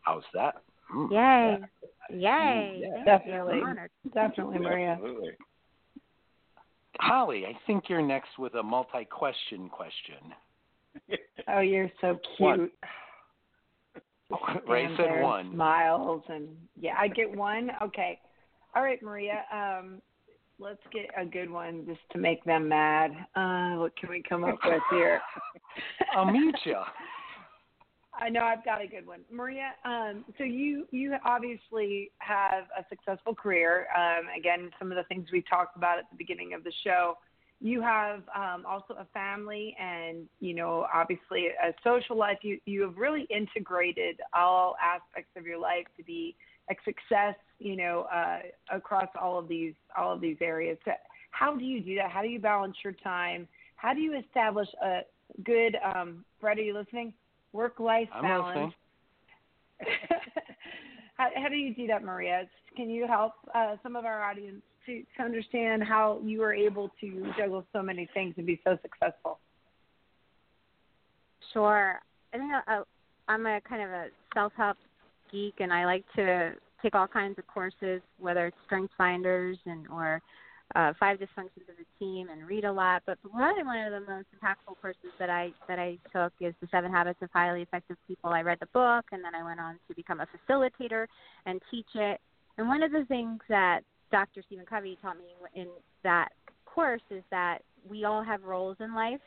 How's 0.00 0.24
that? 0.34 0.62
Mm. 0.92 1.10
Yay. 1.12 2.18
Yay. 2.18 2.80
Yeah. 2.82 3.04
Definitely. 3.04 3.60
Definitely, 4.12 4.58
Maria. 4.58 4.92
Absolutely. 4.92 5.30
Holly, 6.98 7.46
I 7.46 7.56
think 7.66 7.84
you're 7.88 8.02
next 8.02 8.38
with 8.38 8.54
a 8.54 8.62
multi 8.62 9.04
question 9.04 9.68
question. 9.68 10.34
oh, 11.48 11.60
you're 11.60 11.90
so 12.00 12.18
cute. 12.36 12.72
Ray 14.68 14.88
said 14.96 15.22
one. 15.22 15.52
Smiles 15.52 16.22
and 16.28 16.48
yeah, 16.80 16.94
I 16.98 17.08
get 17.08 17.34
one. 17.34 17.70
Okay. 17.82 18.18
All 18.74 18.82
right, 18.82 19.02
Maria. 19.02 19.44
Um, 19.52 20.00
let's 20.58 20.80
get 20.92 21.06
a 21.16 21.24
good 21.24 21.50
one 21.50 21.84
just 21.86 22.00
to 22.12 22.18
make 22.18 22.42
them 22.44 22.68
mad. 22.68 23.12
Uh, 23.34 23.76
what 23.80 23.96
can 23.96 24.10
we 24.10 24.22
come 24.28 24.44
up 24.44 24.58
with 24.64 24.82
here? 24.90 25.20
I'll 26.14 26.30
mute 26.30 26.58
you. 26.64 26.76
I 28.20 28.28
know 28.28 28.40
I've 28.40 28.64
got 28.64 28.82
a 28.82 28.86
good 28.86 29.06
one, 29.06 29.20
Maria. 29.30 29.70
Um, 29.84 30.24
so 30.36 30.44
you 30.44 30.86
you 30.90 31.14
obviously 31.24 32.10
have 32.18 32.64
a 32.76 32.84
successful 32.88 33.34
career. 33.34 33.86
Um, 33.96 34.26
again, 34.36 34.70
some 34.78 34.90
of 34.90 34.96
the 34.96 35.04
things 35.04 35.28
we 35.32 35.42
talked 35.42 35.76
about 35.76 35.98
at 35.98 36.10
the 36.10 36.16
beginning 36.16 36.52
of 36.52 36.64
the 36.64 36.72
show. 36.82 37.16
You 37.60 37.80
have 37.82 38.22
um, 38.36 38.64
also 38.66 38.94
a 38.98 39.06
family, 39.14 39.76
and 39.80 40.26
you 40.40 40.54
know, 40.54 40.86
obviously 40.92 41.46
a 41.46 41.72
social 41.84 42.16
life. 42.16 42.38
You 42.42 42.58
you 42.66 42.82
have 42.82 42.96
really 42.96 43.26
integrated 43.30 44.20
all 44.34 44.74
aspects 44.82 45.30
of 45.36 45.46
your 45.46 45.58
life 45.58 45.86
to 45.96 46.02
be 46.02 46.34
a 46.70 46.74
success. 46.84 47.36
You 47.58 47.76
know, 47.76 48.06
uh, 48.12 48.38
across 48.72 49.08
all 49.20 49.38
of 49.38 49.48
these 49.48 49.74
all 49.96 50.12
of 50.12 50.20
these 50.20 50.36
areas. 50.40 50.78
So 50.84 50.92
how 51.30 51.56
do 51.56 51.64
you 51.64 51.80
do 51.80 51.94
that? 51.96 52.10
How 52.10 52.22
do 52.22 52.28
you 52.28 52.38
balance 52.38 52.76
your 52.84 52.92
time? 52.92 53.48
How 53.76 53.94
do 53.94 54.00
you 54.00 54.18
establish 54.18 54.68
a 54.82 55.00
good? 55.44 55.76
Um, 55.94 56.24
Brett, 56.40 56.58
are 56.58 56.62
you 56.62 56.74
listening? 56.74 57.12
work 57.52 57.80
life 57.80 58.08
balance. 58.20 58.72
how, 61.16 61.28
how 61.34 61.48
do 61.48 61.56
you 61.56 61.74
do 61.74 61.86
that, 61.86 62.02
Maria? 62.02 62.48
Can 62.76 62.90
you 62.90 63.06
help 63.06 63.32
uh, 63.54 63.76
some 63.82 63.96
of 63.96 64.04
our 64.04 64.22
audience 64.22 64.62
to, 64.86 65.02
to 65.16 65.22
understand 65.22 65.82
how 65.82 66.20
you 66.24 66.42
are 66.42 66.54
able 66.54 66.90
to 67.00 67.32
juggle 67.36 67.64
so 67.72 67.82
many 67.82 68.08
things 68.14 68.34
and 68.36 68.46
be 68.46 68.60
so 68.64 68.78
successful? 68.82 69.38
Sure. 71.52 72.00
I 72.32 72.36
think 72.36 72.52
uh, 72.66 72.82
I'm 73.28 73.46
a 73.46 73.60
kind 73.68 73.82
of 73.82 73.90
a 73.90 74.06
self 74.34 74.52
help 74.56 74.76
geek, 75.32 75.54
and 75.60 75.72
I 75.72 75.84
like 75.84 76.04
to 76.16 76.52
take 76.82 76.94
all 76.94 77.06
kinds 77.06 77.38
of 77.38 77.46
courses, 77.46 78.00
whether 78.18 78.46
it's 78.46 78.56
Strength 78.66 78.92
Finders 78.96 79.58
and 79.66 79.86
or 79.88 80.22
uh, 80.74 80.92
five 81.00 81.18
dysfunctions 81.18 81.68
of 81.68 81.76
the 81.78 81.86
team 81.98 82.28
and 82.28 82.46
read 82.46 82.64
a 82.64 82.72
lot. 82.72 83.02
But 83.06 83.18
probably 83.22 83.62
one 83.62 83.78
of 83.78 83.92
the 83.92 84.12
most 84.12 84.26
impactful 84.36 84.74
courses 84.80 85.10
that 85.18 85.30
I 85.30 85.52
that 85.66 85.78
I 85.78 85.98
took 86.12 86.32
is 86.40 86.54
the 86.60 86.68
Seven 86.70 86.90
Habits 86.90 87.18
of 87.22 87.30
Highly 87.32 87.62
Effective 87.62 87.96
People. 88.06 88.30
I 88.30 88.42
read 88.42 88.58
the 88.60 88.66
book 88.66 89.06
and 89.12 89.24
then 89.24 89.34
I 89.34 89.42
went 89.42 89.60
on 89.60 89.78
to 89.88 89.94
become 89.94 90.20
a 90.20 90.26
facilitator 90.26 91.06
and 91.46 91.60
teach 91.70 91.88
it. 91.94 92.20
And 92.58 92.68
one 92.68 92.82
of 92.82 92.92
the 92.92 93.04
things 93.06 93.40
that 93.48 93.80
Dr. 94.10 94.42
Stephen 94.46 94.66
Covey 94.66 94.98
taught 95.00 95.16
me 95.16 95.24
in 95.54 95.68
that 96.02 96.28
course 96.66 97.02
is 97.10 97.22
that 97.30 97.58
we 97.88 98.04
all 98.04 98.22
have 98.22 98.42
roles 98.42 98.76
in 98.80 98.94
life, 98.94 99.20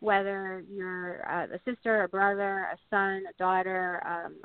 whether 0.00 0.64
you're 0.70 1.20
uh, 1.30 1.46
a 1.54 1.58
sister, 1.70 2.04
a 2.04 2.08
brother, 2.08 2.68
a 2.72 2.76
son, 2.90 3.22
a 3.28 3.38
daughter, 3.38 4.02
um, 4.06 4.36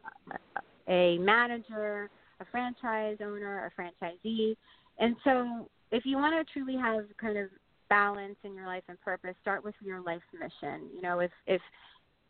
a 0.88 1.18
manager, 1.18 2.10
a 2.40 2.46
franchise 2.52 3.18
owner, 3.22 3.72
a 3.72 3.82
franchisee. 3.82 4.56
And 5.00 5.16
so 5.24 5.70
if 5.92 6.06
you 6.06 6.18
want 6.18 6.36
to 6.36 6.54
truly 6.54 6.76
have 6.78 7.06
kind 7.20 7.38
of 7.38 7.50
balance 7.90 8.36
in 8.44 8.54
your 8.54 8.66
life 8.66 8.84
and 8.90 9.00
purpose, 9.02 9.36
start 9.42 9.64
with 9.64 9.76
your 9.82 10.02
life 10.02 10.22
mission. 10.34 10.90
You 10.94 11.02
know, 11.02 11.20
if 11.20 11.32
if 11.46 11.62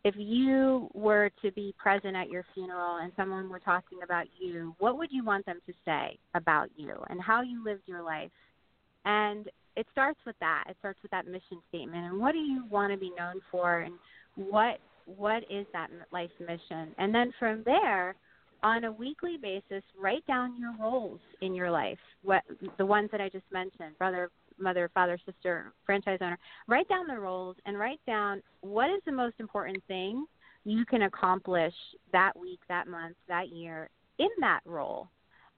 if 0.04 0.16
you 0.18 0.90
were 0.94 1.32
to 1.42 1.52
be 1.52 1.74
present 1.78 2.16
at 2.16 2.30
your 2.30 2.46
funeral 2.54 2.98
and 2.98 3.12
someone 3.18 3.50
were 3.50 3.60
talking 3.60 4.00
about 4.04 4.26
you, 4.40 4.76
what 4.80 4.98
would 4.98 5.12
you 5.12 5.26
want 5.26 5.46
them 5.46 5.60
to 5.66 5.74
say 5.84 6.18
about 6.34 6.70
you 6.76 6.96
and 7.10 7.22
how 7.22 7.42
you 7.42 7.64
lived 7.64 7.82
your 7.88 8.04
life? 8.04 8.32
And 9.06 9.50
it 9.76 9.86
starts 9.92 10.20
with 10.26 10.36
that. 10.40 10.66
It 10.70 10.76
starts 10.80 11.00
with 11.02 11.12
that 11.12 11.26
mission 11.26 11.62
statement. 11.70 12.06
And 12.06 12.20
what 12.20 12.34
do 12.34 12.40
you 12.40 12.66
want 12.70 12.92
to 12.94 12.98
be 12.98 13.12
known 13.18 13.42
for? 13.52 13.80
And 13.80 13.96
what 14.36 14.80
what 15.06 15.44
is 15.50 15.66
that 15.74 15.90
life 16.12 16.32
mission? 16.40 16.94
And 16.98 17.14
then 17.14 17.34
from 17.40 17.64
there, 17.66 18.16
on 18.64 18.84
a 18.86 18.92
weekly 18.92 19.38
basis, 19.42 19.84
write 20.00 20.26
down 20.28 20.58
your 20.58 20.74
roles 20.80 21.20
in 21.42 21.54
your 21.54 21.72
life, 21.72 22.00
what 22.24 22.44
the 22.78 22.86
ones 22.86 23.10
that 23.12 23.22
I 23.22 23.30
just 23.30 23.46
mentioned, 23.52 23.98
brother, 23.98 24.30
mother, 24.60 24.90
father, 24.94 25.20
sister, 25.26 25.72
franchise 25.86 26.20
owner. 26.22 26.40
Write 26.68 26.90
down 26.90 27.08
the 27.08 27.20
roles 27.20 27.56
and 27.66 27.78
write 27.78 28.00
down 28.08 28.42
what 28.62 28.90
is 28.90 29.02
the 29.06 29.12
most 29.12 29.36
important 29.40 29.82
thing 29.88 30.26
you 30.64 30.86
can 30.86 31.04
accomplish 31.04 31.74
that 32.12 32.38
week, 32.38 32.60
that 32.68 32.88
month, 32.88 33.16
that 33.28 33.50
year 33.50 33.90
in 34.20 34.30
that 34.40 34.62
role. 34.66 35.08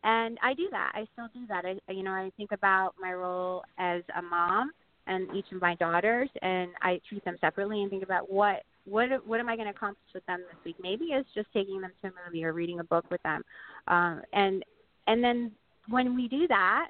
And 0.04 0.38
I 0.44 0.54
do 0.54 0.68
that. 0.72 0.92
I 0.94 1.08
still 1.14 1.28
do 1.34 1.46
that. 1.48 1.66
I 1.66 1.92
you 1.92 2.04
know, 2.04 2.12
I 2.12 2.32
think 2.38 2.52
about 2.52 2.94
my 3.00 3.14
role 3.14 3.64
as 3.78 4.02
a 4.18 4.22
mom 4.22 4.72
and 5.08 5.36
each 5.36 5.52
of 5.52 5.62
my 5.62 5.76
daughters 5.76 6.30
and 6.42 6.72
I 6.82 7.02
treat 7.10 7.26
them 7.26 7.38
separately 7.42 7.82
and 7.82 7.90
think 7.90 8.04
about 8.04 8.32
what 8.32 8.64
what 8.86 9.26
what 9.28 9.40
am 9.40 9.50
I 9.50 9.56
going 9.56 9.68
to 9.68 9.76
accomplish 9.76 10.14
with 10.14 10.26
them 10.26 10.40
this 10.50 10.66
week? 10.66 10.76
Maybe 10.82 11.06
it's 11.06 11.30
just 11.34 11.48
taking 11.54 11.82
them 11.82 11.92
to 12.02 12.08
a 12.08 12.12
movie 12.26 12.44
or 12.44 12.54
reading 12.54 12.80
a 12.80 12.84
book 12.84 13.06
with 13.12 13.22
them, 13.24 13.44
um, 13.88 14.22
and 14.34 14.64
and 15.08 15.24
then 15.24 15.52
when 15.90 16.16
we 16.16 16.28
do 16.28 16.48
that, 16.48 16.90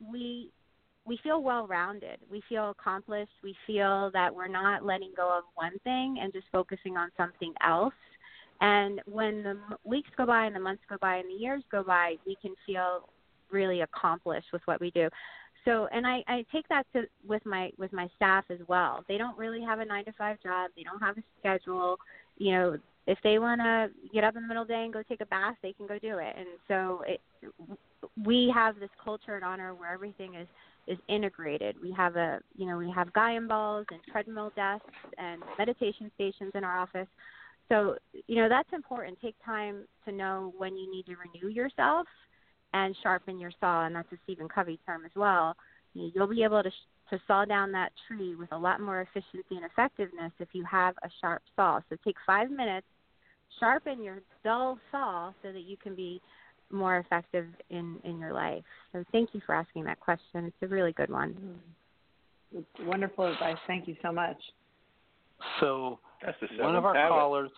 we 0.00 0.50
we 1.04 1.18
feel 1.22 1.42
well 1.42 1.66
rounded. 1.66 2.18
We 2.30 2.42
feel 2.48 2.70
accomplished. 2.70 3.32
We 3.42 3.56
feel 3.66 4.10
that 4.12 4.34
we're 4.34 4.48
not 4.48 4.84
letting 4.84 5.12
go 5.16 5.36
of 5.36 5.44
one 5.54 5.78
thing 5.84 6.18
and 6.20 6.32
just 6.32 6.46
focusing 6.50 6.96
on 6.96 7.10
something 7.16 7.54
else. 7.64 7.94
And 8.60 9.00
when 9.06 9.42
the 9.42 9.58
weeks 9.84 10.08
go 10.16 10.26
by 10.26 10.46
and 10.46 10.56
the 10.56 10.60
months 10.60 10.82
go 10.88 10.96
by 11.00 11.16
and 11.16 11.28
the 11.28 11.40
years 11.40 11.62
go 11.70 11.82
by, 11.82 12.16
we 12.26 12.36
can 12.40 12.54
feel 12.64 13.08
really 13.50 13.82
accomplished 13.82 14.48
with 14.52 14.62
what 14.64 14.80
we 14.80 14.90
do. 14.90 15.08
So, 15.66 15.88
and 15.92 16.06
I, 16.06 16.22
I 16.28 16.44
take 16.52 16.68
that 16.68 16.84
to 16.94 17.02
with 17.26 17.44
my 17.44 17.70
with 17.76 17.92
my 17.92 18.08
staff 18.14 18.44
as 18.50 18.60
well. 18.68 19.04
They 19.08 19.18
don't 19.18 19.36
really 19.36 19.62
have 19.62 19.80
a 19.80 19.84
nine 19.84 20.04
to 20.04 20.12
five 20.12 20.40
job. 20.42 20.70
They 20.76 20.84
don't 20.84 21.00
have 21.00 21.18
a 21.18 21.22
schedule. 21.40 21.98
You 22.38 22.52
know, 22.52 22.78
if 23.08 23.18
they 23.24 23.38
want 23.38 23.60
to 23.60 23.88
get 24.14 24.22
up 24.22 24.36
in 24.36 24.42
the 24.42 24.48
middle 24.48 24.62
of 24.62 24.68
the 24.68 24.74
day 24.74 24.84
and 24.84 24.92
go 24.92 25.02
take 25.02 25.20
a 25.20 25.26
bath, 25.26 25.56
they 25.62 25.72
can 25.72 25.86
go 25.88 25.98
do 25.98 26.18
it. 26.18 26.34
And 26.36 26.46
so, 26.68 27.02
it, 27.06 27.20
we 28.24 28.50
have 28.54 28.78
this 28.78 28.90
culture 29.02 29.36
at 29.36 29.42
Honor 29.42 29.74
where 29.74 29.92
everything 29.92 30.36
is 30.36 30.46
is 30.86 30.98
integrated. 31.08 31.74
We 31.82 31.90
have 31.92 32.14
a 32.14 32.38
you 32.56 32.66
know 32.66 32.78
we 32.78 32.90
have 32.92 33.12
Gaiam 33.12 33.48
balls 33.48 33.86
and 33.90 34.00
treadmill 34.10 34.52
desks 34.54 34.86
and 35.18 35.42
meditation 35.58 36.12
stations 36.14 36.52
in 36.54 36.62
our 36.62 36.78
office. 36.78 37.08
So 37.68 37.96
you 38.28 38.36
know 38.36 38.48
that's 38.48 38.72
important. 38.72 39.18
Take 39.20 39.34
time 39.44 39.84
to 40.04 40.12
know 40.12 40.54
when 40.56 40.76
you 40.76 40.88
need 40.88 41.06
to 41.06 41.16
renew 41.16 41.48
yourself 41.52 42.06
and 42.72 42.96
sharpen 43.02 43.38
your 43.38 43.52
saw, 43.60 43.86
and 43.86 43.94
that's 43.94 44.10
a 44.12 44.16
Stephen 44.24 44.48
Covey 44.48 44.78
term 44.86 45.04
as 45.04 45.12
well. 45.14 45.54
You'll 45.94 46.26
be 46.26 46.42
able 46.42 46.62
to 46.62 46.70
to 47.10 47.20
saw 47.28 47.44
down 47.44 47.70
that 47.70 47.92
tree 48.08 48.34
with 48.34 48.50
a 48.50 48.58
lot 48.58 48.80
more 48.80 49.00
efficiency 49.00 49.54
and 49.54 49.64
effectiveness 49.64 50.32
if 50.40 50.48
you 50.52 50.64
have 50.64 50.94
a 51.04 51.08
sharp 51.20 51.40
saw. 51.54 51.80
So 51.88 51.96
take 52.04 52.16
five 52.26 52.50
minutes, 52.50 52.86
sharpen 53.60 54.02
your 54.02 54.22
dull 54.42 54.76
saw 54.90 55.32
so 55.40 55.52
that 55.52 55.62
you 55.62 55.76
can 55.76 55.94
be 55.94 56.20
more 56.72 56.98
effective 56.98 57.46
in 57.70 57.98
in 58.04 58.18
your 58.18 58.32
life. 58.32 58.64
So 58.92 59.04
thank 59.12 59.30
you 59.34 59.40
for 59.46 59.54
asking 59.54 59.84
that 59.84 60.00
question. 60.00 60.46
It's 60.46 60.56
a 60.62 60.66
really 60.66 60.92
good 60.92 61.10
one. 61.10 61.34
Mm-hmm. 61.34 62.58
It's 62.58 62.88
wonderful 62.88 63.32
advice. 63.32 63.56
Thank 63.66 63.86
you 63.86 63.96
so 64.02 64.12
much. 64.12 64.38
So 65.60 65.98
one 66.58 66.76
of 66.76 66.84
our 66.84 66.94
habit. 66.94 67.10
callers. 67.10 67.50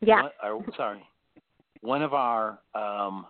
Yeah. 0.00 0.22
One, 0.22 0.30
or, 0.42 0.64
sorry. 0.76 1.02
One 1.82 2.02
of 2.02 2.14
our 2.14 2.58
um, 2.74 3.26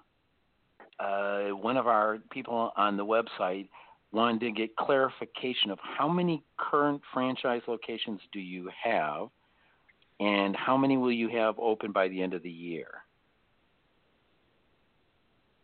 uh, 1.00 1.48
one 1.50 1.76
of 1.76 1.86
our 1.86 2.18
people 2.30 2.72
on 2.76 2.96
the 2.96 3.04
website 3.04 3.68
wanted 4.12 4.40
to 4.40 4.50
get 4.50 4.74
clarification 4.76 5.70
of 5.70 5.78
how 5.82 6.08
many 6.08 6.42
current 6.58 7.00
franchise 7.12 7.62
locations 7.66 8.20
do 8.32 8.40
you 8.40 8.68
have, 8.82 9.28
and 10.18 10.54
how 10.56 10.76
many 10.76 10.96
will 10.96 11.12
you 11.12 11.28
have 11.28 11.58
open 11.58 11.92
by 11.92 12.08
the 12.08 12.20
end 12.20 12.34
of 12.34 12.42
the 12.42 12.50
year? 12.50 12.88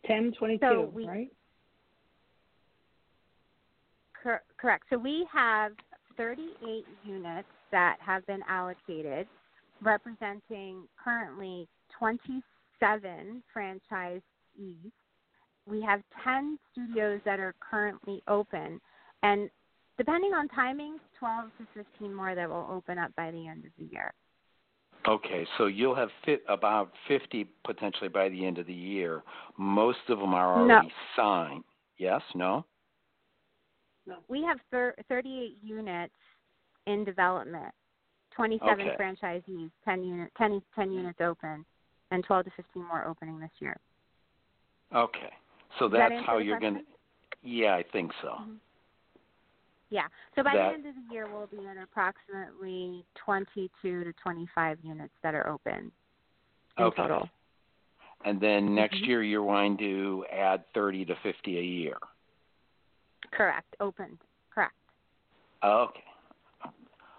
10, 0.07 0.33
22, 0.39 0.59
so 0.67 0.91
we, 0.95 1.07
right? 1.07 1.29
Cor- 4.23 4.43
correct. 4.57 4.85
So 4.91 4.99
we 4.99 5.27
have 5.33 5.73
38 6.17 6.85
units 7.05 7.49
that 7.73 7.97
have 8.01 8.25
been 8.27 8.43
allocated, 8.49 9.27
representing 9.83 10.85
currently 11.03 11.69
27 11.99 13.43
franchisees. 13.55 14.23
We 15.69 15.83
have 15.83 16.03
10 16.23 16.59
studios 16.73 17.21
that 17.25 17.41
are 17.41 17.55
currently 17.59 18.23
open, 18.29 18.81
and 19.23 19.51
depending 19.99 20.33
on 20.33 20.49
timing, 20.49 20.99
12 21.19 21.51
to 21.59 21.85
15 21.99 22.15
more 22.15 22.35
that 22.35 22.49
will 22.49 22.69
open 22.71 22.99
up 22.99 23.15
by 23.17 23.31
the 23.31 23.49
end 23.49 23.65
of 23.65 23.71
the 23.79 23.85
year. 23.93 24.13
Okay, 25.09 25.47
so 25.57 25.67
you'll 25.67 25.95
have 25.95 26.09
fit 26.25 26.43
about 26.49 26.91
50 27.07 27.47
potentially 27.65 28.09
by 28.09 28.29
the 28.29 28.45
end 28.45 28.59
of 28.59 28.67
the 28.67 28.75
year. 28.75 29.23
Most 29.57 29.99
of 30.09 30.19
them 30.19 30.35
are 30.35 30.61
already 30.61 30.89
no. 30.89 30.93
signed. 31.17 31.65
Yes, 31.99 32.23
no? 32.35 32.65
No. 34.07 34.17
We 34.29 34.43
have 34.43 34.59
thir- 34.71 34.95
38 35.09 35.59
units 35.63 36.15
in 36.87 37.05
development, 37.05 37.73
27 38.35 38.89
okay. 38.89 38.97
franchisees, 38.99 39.71
10, 39.85 40.05
unit, 40.05 40.33
10, 40.39 40.63
10 40.75 40.93
units 40.93 41.21
open, 41.21 41.65
and 42.11 42.25
12 42.25 42.45
to 42.47 42.51
15 42.57 42.85
more 42.85 43.05
opening 43.07 43.39
this 43.39 43.51
year. 43.59 43.77
Okay, 44.95 45.31
so 45.79 45.89
that's 45.89 46.13
that 46.13 46.25
how 46.25 46.39
you're 46.39 46.61
going 46.61 46.75
to. 46.75 46.81
Yeah, 47.43 47.75
I 47.75 47.85
think 47.93 48.11
so. 48.23 48.29
Mm-hmm. 48.29 48.53
Yeah. 49.91 50.07
So 50.35 50.43
by 50.43 50.55
that, 50.55 50.69
the 50.69 50.75
end 50.75 50.87
of 50.87 50.95
the 50.95 51.15
year, 51.15 51.29
we'll 51.33 51.47
be 51.47 51.67
at 51.67 51.77
approximately 51.81 53.05
22 53.25 54.05
to 54.05 54.13
25 54.13 54.79
units 54.83 55.13
that 55.23 55.35
are 55.35 55.49
open 55.49 55.93
in 56.79 56.85
okay. 56.85 57.03
total. 57.03 57.29
And 58.25 58.41
then 58.41 58.75
next 58.75 58.97
mm-hmm. 58.97 59.05
year, 59.05 59.23
you're 59.23 59.45
going 59.47 59.79
to 59.79 60.25
add 60.33 60.65
30 60.75 61.05
to 61.07 61.15
50 61.23 61.59
a 61.59 61.63
year. 61.63 61.97
Correct. 63.31 63.77
Open. 63.81 64.19
Correct. 64.53 64.75
Okay. 65.63 66.01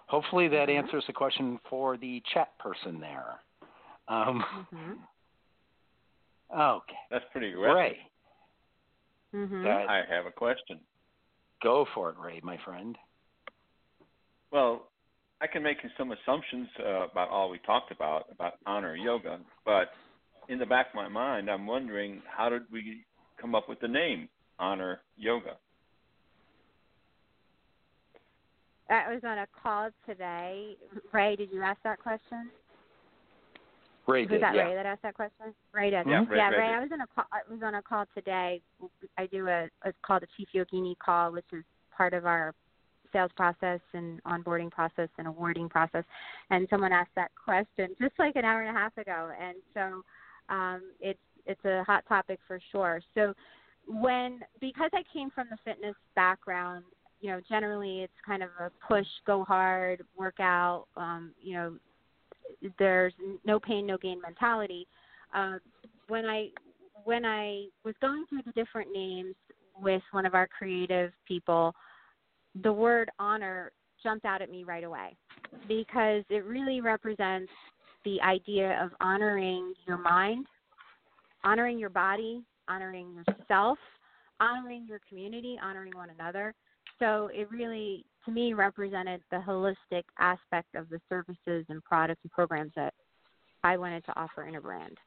Hopefully 0.06 0.48
that 0.48 0.68
mm-hmm. 0.68 0.84
answers 0.84 1.04
the 1.06 1.12
question 1.12 1.58
for 1.68 1.96
the 1.96 2.22
chat 2.34 2.58
person 2.58 3.00
there. 3.00 3.36
Um, 4.08 4.44
mm-hmm. 4.74 4.92
Okay. 6.50 6.94
That's 7.10 7.26
pretty 7.30 7.50
aggressive. 7.50 7.76
Ray. 7.76 7.98
Mm-hmm. 9.34 9.66
I 9.66 10.02
have 10.08 10.26
a 10.26 10.30
question. 10.30 10.80
Go 11.62 11.86
for 11.94 12.10
it, 12.10 12.16
Ray, 12.18 12.40
my 12.42 12.58
friend. 12.64 12.96
Well, 14.50 14.88
I 15.40 15.46
can 15.46 15.62
make 15.62 15.78
some 15.96 16.12
assumptions 16.12 16.68
uh, 16.80 17.08
about 17.10 17.28
all 17.28 17.50
we 17.50 17.58
talked 17.66 17.92
about 17.92 18.24
about 18.30 18.54
honor 18.66 18.96
yoga, 18.96 19.38
but 19.64 19.90
in 20.48 20.58
the 20.58 20.66
back 20.66 20.88
of 20.88 20.94
my 20.94 21.08
mind, 21.08 21.50
I'm 21.50 21.66
wondering 21.66 22.22
how 22.34 22.48
did 22.48 22.62
we 22.72 23.04
come 23.40 23.54
up 23.54 23.68
with 23.68 23.80
the 23.80 23.88
name 23.88 24.28
honor 24.58 25.00
yoga? 25.16 25.56
I 28.90 29.12
was 29.12 29.20
on 29.22 29.38
a 29.38 29.46
call 29.62 29.90
today. 30.06 30.76
Ray, 31.12 31.36
did 31.36 31.52
you 31.52 31.62
ask 31.62 31.78
that 31.84 32.00
question? 32.00 32.50
Ray 34.08 34.22
was 34.22 34.30
did, 34.30 34.42
that 34.42 34.54
yeah. 34.54 34.62
Ray 34.62 34.74
that 34.74 34.86
asked 34.86 35.02
that 35.02 35.14
question? 35.14 35.54
Ray 35.72 35.90
did. 35.90 36.06
Yeah, 36.06 36.24
Ray, 36.28 36.38
yeah, 36.38 36.48
Ray 36.48 36.58
Ray. 36.58 36.74
I 36.74 36.80
was 36.80 36.88
on 36.92 37.00
a 37.02 37.06
call. 37.06 37.24
I 37.30 37.52
was 37.52 37.60
on 37.62 37.74
a 37.74 37.82
call 37.82 38.06
today. 38.14 38.60
I 39.18 39.26
do 39.26 39.46
a 39.48 39.68
it's 39.84 39.98
called 40.02 40.22
a 40.22 40.26
Chief 40.36 40.48
Yogini 40.54 40.96
call, 40.98 41.30
which 41.32 41.44
is 41.52 41.62
part 41.94 42.14
of 42.14 42.24
our 42.24 42.54
sales 43.12 43.30
process 43.36 43.80
and 43.92 44.22
onboarding 44.24 44.70
process 44.70 45.08
and 45.18 45.26
awarding 45.26 45.68
process. 45.68 46.04
And 46.50 46.66
someone 46.70 46.92
asked 46.92 47.14
that 47.16 47.30
question 47.42 47.94
just 48.00 48.14
like 48.18 48.36
an 48.36 48.44
hour 48.44 48.62
and 48.62 48.74
a 48.74 48.78
half 48.78 48.96
ago, 48.96 49.30
and 49.40 49.56
so 49.74 50.02
um, 50.52 50.82
it's 51.00 51.18
it's 51.44 51.64
a 51.66 51.84
hot 51.84 52.04
topic 52.08 52.40
for 52.46 52.58
sure. 52.72 53.02
So 53.14 53.34
when 53.86 54.40
because 54.58 54.90
I 54.94 55.02
came 55.12 55.30
from 55.30 55.48
the 55.50 55.58
fitness 55.64 55.96
background, 56.16 56.84
you 57.20 57.30
know, 57.30 57.40
generally 57.46 58.00
it's 58.00 58.12
kind 58.24 58.42
of 58.42 58.50
a 58.58 58.70
push, 58.86 59.06
go 59.26 59.44
hard, 59.44 60.02
work 60.16 60.40
out, 60.40 60.86
um, 60.96 61.32
you 61.42 61.54
know, 61.54 61.74
there's 62.78 63.12
no 63.44 63.58
pain, 63.58 63.86
no 63.86 63.98
gain 63.98 64.20
mentality. 64.20 64.86
Uh, 65.34 65.58
when 66.08 66.24
I 66.24 66.48
when 67.04 67.24
I 67.24 67.66
was 67.84 67.94
going 68.00 68.24
through 68.28 68.42
the 68.44 68.52
different 68.52 68.90
names 68.92 69.34
with 69.80 70.02
one 70.10 70.26
of 70.26 70.34
our 70.34 70.46
creative 70.46 71.12
people, 71.26 71.74
the 72.62 72.72
word 72.72 73.10
honor 73.18 73.72
jumped 74.02 74.24
out 74.24 74.42
at 74.42 74.50
me 74.50 74.64
right 74.64 74.84
away 74.84 75.16
because 75.66 76.24
it 76.28 76.44
really 76.44 76.80
represents 76.80 77.50
the 78.04 78.20
idea 78.20 78.80
of 78.82 78.90
honoring 79.00 79.74
your 79.86 79.98
mind, 79.98 80.46
honoring 81.44 81.78
your 81.78 81.90
body, 81.90 82.42
honoring 82.68 83.14
yourself, 83.14 83.78
honoring 84.40 84.86
your 84.88 85.00
community, 85.08 85.58
honoring 85.62 85.92
one 85.94 86.10
another. 86.10 86.54
So 86.98 87.30
it 87.32 87.50
really, 87.50 88.04
to 88.28 88.34
me, 88.34 88.52
represented 88.52 89.22
the 89.30 89.38
holistic 89.38 90.04
aspect 90.18 90.74
of 90.74 90.88
the 90.90 91.00
services 91.08 91.64
and 91.68 91.82
products 91.82 92.20
and 92.22 92.30
programs 92.30 92.72
that 92.76 92.92
I 93.64 93.76
wanted 93.76 94.04
to 94.04 94.18
offer 94.18 94.46
in 94.46 94.56
a 94.56 94.60
brand. 94.60 94.98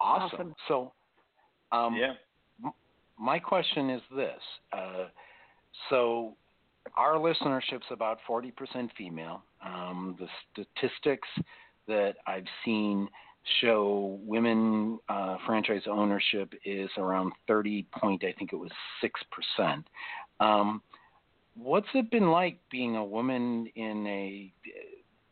Awesome. 0.00 0.38
Awesome. 0.38 0.54
So, 0.68 0.92
um, 1.72 1.96
yeah. 1.96 2.12
m- 2.64 2.72
my 3.18 3.38
question 3.38 3.90
is 3.90 4.02
this: 4.14 4.40
uh, 4.72 5.06
so, 5.90 6.36
our 6.96 7.14
listenership's 7.14 7.86
about 7.90 8.18
forty 8.26 8.52
percent 8.52 8.92
female. 8.96 9.42
Um, 9.64 10.16
the 10.18 10.28
statistics 10.52 11.28
that 11.88 12.14
I've 12.26 12.46
seen 12.64 13.08
show 13.60 14.18
women 14.24 14.98
uh, 15.08 15.36
franchise 15.46 15.82
ownership 15.88 16.52
is 16.64 16.90
around 16.98 17.32
30 17.46 17.86
point, 17.98 18.24
I 18.24 18.32
think 18.38 18.52
it 18.52 18.56
was 18.56 18.70
6%. 19.58 19.84
Um, 20.40 20.82
what's 21.54 21.86
it 21.94 22.10
been 22.10 22.30
like 22.30 22.58
being 22.70 22.96
a 22.96 23.04
woman 23.04 23.66
in 23.74 24.06
a 24.06 24.52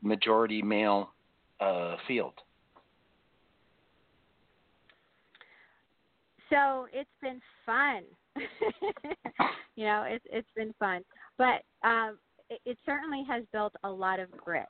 majority 0.02 0.62
male 0.62 1.10
uh, 1.60 1.96
field? 2.06 2.34
So 6.50 6.86
it's 6.92 7.10
been 7.20 7.40
fun. 7.66 8.02
you 9.76 9.86
know, 9.86 10.04
it's 10.06 10.24
it's 10.30 10.48
been 10.56 10.74
fun, 10.78 11.02
but 11.38 11.62
um, 11.82 12.18
it, 12.50 12.60
it 12.64 12.78
certainly 12.84 13.24
has 13.28 13.44
built 13.52 13.72
a 13.84 13.90
lot 13.90 14.20
of 14.20 14.30
grit. 14.32 14.66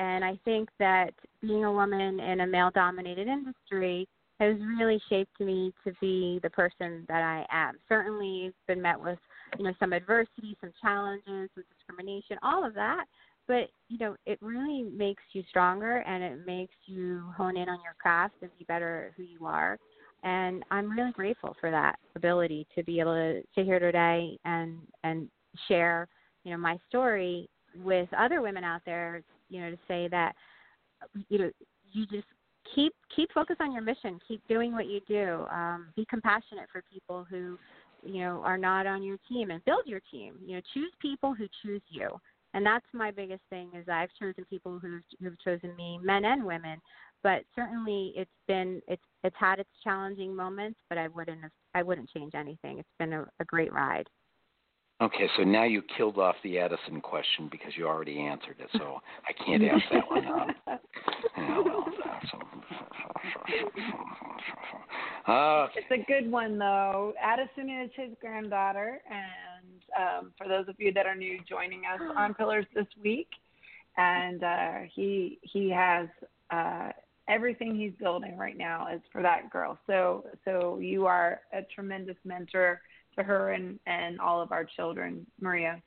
And 0.00 0.24
I 0.24 0.38
think 0.46 0.70
that 0.78 1.10
being 1.42 1.66
a 1.66 1.72
woman 1.72 2.20
in 2.20 2.40
a 2.40 2.46
male-dominated 2.46 3.28
industry 3.28 4.08
has 4.38 4.56
really 4.78 4.98
shaped 5.10 5.38
me 5.38 5.74
to 5.84 5.92
be 6.00 6.40
the 6.42 6.48
person 6.48 7.04
that 7.08 7.22
I 7.22 7.44
am. 7.50 7.74
Certainly, 7.86 8.54
been 8.66 8.80
met 8.80 8.98
with 8.98 9.18
you 9.58 9.64
know 9.64 9.74
some 9.78 9.92
adversity, 9.92 10.56
some 10.62 10.72
challenges, 10.80 11.50
some 11.54 11.64
discrimination, 11.76 12.38
all 12.42 12.66
of 12.66 12.72
that. 12.72 13.04
But 13.46 13.68
you 13.90 13.98
know, 13.98 14.16
it 14.24 14.38
really 14.40 14.84
makes 14.84 15.22
you 15.34 15.42
stronger, 15.50 15.98
and 15.98 16.24
it 16.24 16.46
makes 16.46 16.74
you 16.86 17.22
hone 17.36 17.58
in 17.58 17.68
on 17.68 17.80
your 17.84 17.94
craft 18.00 18.36
and 18.40 18.50
be 18.58 18.64
better 18.64 19.08
at 19.08 19.12
who 19.18 19.24
you 19.24 19.44
are. 19.44 19.78
And 20.22 20.64
I'm 20.70 20.90
really 20.90 21.12
grateful 21.12 21.54
for 21.60 21.70
that 21.70 21.98
ability 22.16 22.66
to 22.74 22.82
be 22.84 23.00
able 23.00 23.14
to 23.14 23.42
sit 23.54 23.66
here 23.66 23.78
today 23.78 24.38
and 24.46 24.78
and 25.04 25.28
share 25.68 26.08
you 26.44 26.52
know 26.52 26.58
my 26.58 26.78
story 26.88 27.50
with 27.84 28.08
other 28.16 28.40
women 28.40 28.64
out 28.64 28.80
there. 28.86 29.22
You 29.50 29.60
know, 29.60 29.70
to 29.70 29.78
say 29.86 30.08
that 30.08 30.34
you 31.28 31.38
know 31.38 31.50
you 31.92 32.06
just 32.06 32.26
keep 32.74 32.92
keep 33.14 33.30
focus 33.32 33.56
on 33.60 33.72
your 33.72 33.82
mission. 33.82 34.18
Keep 34.26 34.46
doing 34.48 34.72
what 34.72 34.86
you 34.86 35.00
do. 35.08 35.46
Um, 35.52 35.88
be 35.96 36.06
compassionate 36.08 36.68
for 36.72 36.82
people 36.92 37.26
who, 37.28 37.58
you 38.02 38.20
know, 38.20 38.42
are 38.44 38.58
not 38.58 38.86
on 38.86 39.02
your 39.02 39.18
team, 39.28 39.50
and 39.50 39.64
build 39.64 39.82
your 39.86 40.00
team. 40.10 40.34
You 40.44 40.56
know, 40.56 40.62
choose 40.74 40.92
people 41.00 41.34
who 41.34 41.46
choose 41.62 41.82
you. 41.88 42.08
And 42.52 42.66
that's 42.66 42.86
my 42.92 43.10
biggest 43.10 43.42
thing 43.48 43.70
is 43.74 43.86
I've 43.88 44.10
chosen 44.18 44.44
people 44.48 44.78
who've 44.78 45.02
who've 45.20 45.40
chosen 45.44 45.74
me, 45.76 45.98
men 46.02 46.24
and 46.24 46.44
women. 46.44 46.78
But 47.22 47.42
certainly, 47.54 48.12
it's 48.16 48.30
been 48.48 48.80
it's 48.88 49.02
it's 49.22 49.36
had 49.38 49.58
its 49.58 49.70
challenging 49.84 50.34
moments, 50.34 50.78
but 50.88 50.98
I 50.98 51.08
wouldn't 51.08 51.42
have, 51.42 51.52
I 51.74 51.82
wouldn't 51.82 52.10
change 52.10 52.34
anything. 52.34 52.78
It's 52.78 52.88
been 52.98 53.12
a, 53.12 53.26
a 53.40 53.44
great 53.44 53.72
ride. 53.72 54.08
Okay, 55.00 55.28
so 55.38 55.44
now 55.44 55.64
you 55.64 55.82
killed 55.96 56.18
off 56.18 56.36
the 56.44 56.58
Addison 56.58 57.00
question 57.00 57.48
because 57.50 57.72
you 57.74 57.86
already 57.86 58.20
answered 58.20 58.56
it, 58.58 58.68
so 58.74 59.00
I 59.28 59.32
can't 59.44 59.62
ask 59.64 59.82
that 59.92 60.10
one. 60.10 60.22
Yeah, 61.38 61.62
well, 61.64 61.86
okay. 65.64 65.80
It's 65.80 65.90
a 65.90 66.04
good 66.06 66.30
one, 66.30 66.58
though. 66.58 67.14
Addison 67.22 67.70
is 67.70 67.90
his 67.94 68.10
granddaughter, 68.20 69.00
and 69.10 69.80
um, 69.98 70.32
for 70.36 70.46
those 70.46 70.68
of 70.68 70.74
you 70.78 70.92
that 70.92 71.06
are 71.06 71.14
new 71.14 71.38
joining 71.48 71.80
us 71.86 72.00
on 72.16 72.34
Pillars 72.34 72.66
this 72.74 72.86
week, 73.02 73.28
and 73.96 74.44
uh, 74.44 74.72
he 74.94 75.38
he 75.42 75.70
has 75.70 76.08
uh, 76.50 76.90
everything 77.26 77.74
he's 77.74 77.92
building 77.98 78.36
right 78.36 78.58
now 78.58 78.86
is 78.94 79.00
for 79.10 79.22
that 79.22 79.48
girl. 79.50 79.78
So 79.86 80.26
so 80.44 80.78
you 80.78 81.06
are 81.06 81.40
a 81.54 81.62
tremendous 81.74 82.16
mentor 82.24 82.82
to 83.20 83.26
her 83.26 83.52
and, 83.52 83.78
and 83.86 84.20
all 84.20 84.40
of 84.40 84.52
our 84.52 84.64
children. 84.64 85.26
Maria. 85.40 85.80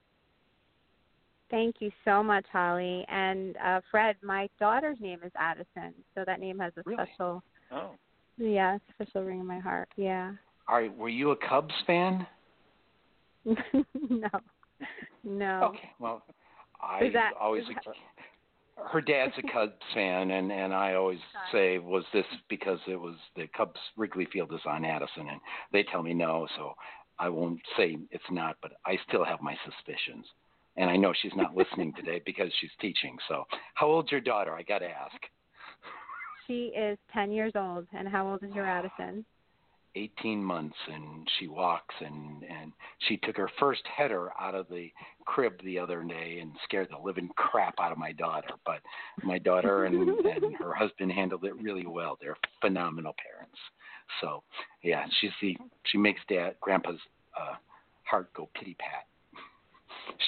Thank 1.50 1.76
you 1.80 1.92
so 2.04 2.24
much, 2.24 2.46
Holly. 2.52 3.06
And 3.10 3.56
uh, 3.58 3.82
Fred, 3.92 4.16
my 4.24 4.50
daughter's 4.60 4.98
name 5.00 5.20
is 5.24 5.32
Addison, 5.38 5.94
so 6.16 6.24
that 6.26 6.40
name 6.40 6.58
has 6.60 6.74
a 6.78 6.82
really? 6.86 7.04
special. 7.04 7.44
Oh. 7.72 7.92
Yeah, 8.38 8.78
special 8.96 9.24
ring 9.24 9.40
in 9.40 9.46
my 9.46 9.60
heart. 9.60 9.90
Yeah. 9.96 10.32
All 10.68 10.78
right. 10.78 10.96
Were 10.98 11.10
you 11.10 11.32
a 11.32 11.36
Cubs 11.36 11.74
fan? 11.86 12.26
no. 13.46 14.30
No. 15.24 15.64
Okay. 15.66 15.90
Well, 16.00 16.24
I 16.82 17.10
that, 17.14 17.34
always. 17.40 17.64
That... 17.68 17.94
Her 18.92 19.02
dad's 19.02 19.34
a 19.38 19.42
Cubs 19.54 19.74
fan, 19.94 20.32
and 20.32 20.52
and 20.52 20.74
I 20.74 20.96
always 20.96 21.20
say, 21.52 21.78
was 21.78 22.04
this 22.14 22.26
because 22.50 22.80
it 22.88 23.00
was 23.00 23.16
the 23.36 23.48
Cubs 23.56 23.80
Wrigley 23.96 24.28
Field 24.34 24.52
is 24.54 24.62
on 24.66 24.84
Addison, 24.86 25.30
and 25.30 25.40
they 25.72 25.84
tell 25.84 26.02
me 26.02 26.14
no, 26.14 26.48
so 26.58 26.74
I 27.24 27.30
won't 27.30 27.62
say 27.78 27.98
it's 28.12 28.24
not, 28.30 28.58
but 28.62 28.74
I 28.86 28.98
still 29.08 29.24
have 29.24 29.42
my 29.42 29.56
suspicions. 29.64 30.26
And 30.76 30.90
I 30.90 30.98
know 30.98 31.14
she's 31.22 31.32
not 31.38 31.56
listening 31.56 31.94
today 31.96 32.22
because 32.26 32.52
she's 32.60 32.70
teaching. 32.82 33.18
So, 33.30 33.46
how 33.76 33.88
old's 33.88 34.12
your 34.12 34.20
daughter? 34.20 34.54
I 34.54 34.62
got 34.62 34.80
to 34.80 34.90
ask. 34.90 35.16
She 36.46 36.74
is 36.78 36.98
10 37.14 37.32
years 37.32 37.54
old. 37.56 37.88
And 37.94 38.10
how 38.10 38.30
old 38.30 38.44
is 38.44 38.54
your 38.54 38.70
ah. 38.70 38.80
Addison? 38.80 39.24
18 39.96 40.44
months 40.44 40.76
and 40.92 41.28
she 41.38 41.48
walks 41.48 41.94
and 42.00 42.44
and 42.50 42.72
she 43.08 43.16
took 43.18 43.38
her 43.38 43.50
first 43.60 43.84
header 43.96 44.32
out 44.42 44.56
of 44.56 44.68
the 44.68 44.92
crib 45.26 45.54
the 45.64 45.78
other 45.78 46.02
day 46.02 46.40
and 46.42 46.52
scared 46.64 46.88
the 46.90 46.98
living 46.98 47.30
crap 47.36 47.76
out 47.80 47.92
of 47.92 47.98
my 48.00 48.12
daughter 48.14 48.56
but 48.66 48.80
my 49.22 49.38
daughter 49.38 49.86
and, 49.86 49.96
and 49.96 50.56
her 50.60 50.74
husband 50.74 51.12
handled 51.12 51.44
it 51.44 51.56
really 51.62 51.86
well 51.86 52.18
they're 52.20 52.36
phenomenal 52.60 53.14
parents 53.24 53.60
so, 54.22 54.43
yeah, 54.82 55.06
she's 55.20 55.32
the 55.41 55.58
she 55.86 55.97
makes 55.97 56.22
dad 56.30 56.56
grandpa's 56.62 56.99
uh, 57.39 57.56
heart 58.04 58.32
go 58.34 58.49
pity 58.56 58.76
pat. 58.80 59.06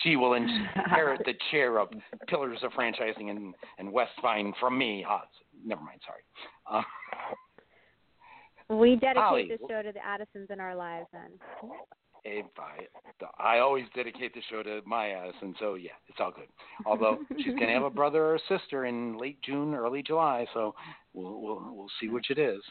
She 0.03 0.15
will 0.15 0.34
inherit 0.34 1.21
the 1.26 1.34
chair 1.51 1.80
of 1.80 1.89
pillars 2.28 2.59
of 2.63 2.71
franchising 2.71 3.30
and 3.30 3.53
and 3.78 3.91
West 3.91 4.13
Vine 4.21 4.53
from 4.59 4.78
me. 4.78 5.05
Oh, 5.07 5.19
never 5.65 5.82
mind, 5.82 5.99
sorry. 6.05 6.21
Uh, 6.71 6.82
we 8.69 8.95
dedicate 8.95 9.17
Holly, 9.17 9.47
the 9.49 9.67
show 9.69 9.82
to 9.82 9.91
the 9.91 9.99
Addisons 10.05 10.49
in 10.49 10.59
our 10.59 10.76
lives, 10.76 11.07
then. 11.11 11.32
If 12.23 12.47
I, 12.57 12.88
I 13.38 13.59
always 13.59 13.86
dedicate 13.93 14.34
the 14.34 14.41
show 14.49 14.63
to 14.63 14.82
my 14.86 15.11
Addison, 15.11 15.53
so 15.59 15.76
yeah, 15.76 15.91
it's 16.07 16.17
all 16.19 16.32
good. 16.32 16.47
Although 16.86 17.19
she's 17.38 17.53
gonna 17.53 17.73
have 17.73 17.84
a 17.84 17.89
brother 17.89 18.26
or 18.26 18.36
a 18.36 18.39
sister 18.49 18.86
in 18.86 19.17
late 19.17 19.39
June, 19.43 19.76
early 19.76 20.01
July, 20.01 20.47
so 20.53 20.73
we'll 21.13 21.39
we'll 21.39 21.76
we'll 21.76 21.91
see 22.01 22.09
which 22.09 22.32
it 22.32 22.39
is. 22.39 22.61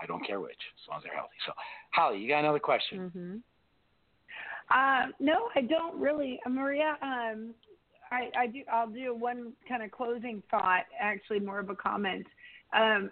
I 0.00 0.06
don't 0.06 0.24
care 0.26 0.40
which, 0.40 0.52
as 0.52 0.88
long 0.88 0.98
as 0.98 1.04
they're 1.04 1.14
healthy. 1.14 1.34
So, 1.46 1.52
Holly, 1.92 2.18
you 2.18 2.28
got 2.28 2.40
another 2.40 2.58
question? 2.58 3.10
Mm-hmm. 3.10 3.36
Uh, 4.70 5.12
no, 5.18 5.48
I 5.54 5.62
don't 5.62 5.98
really, 5.98 6.40
uh, 6.44 6.50
Maria. 6.50 6.96
Um, 7.02 7.54
I, 8.10 8.30
I 8.36 8.46
do. 8.46 8.60
I'll 8.72 8.88
do 8.88 9.14
one 9.14 9.52
kind 9.68 9.82
of 9.82 9.90
closing 9.90 10.42
thought. 10.50 10.84
Actually, 10.98 11.40
more 11.40 11.58
of 11.58 11.70
a 11.70 11.74
comment. 11.74 12.26
Um, 12.72 13.10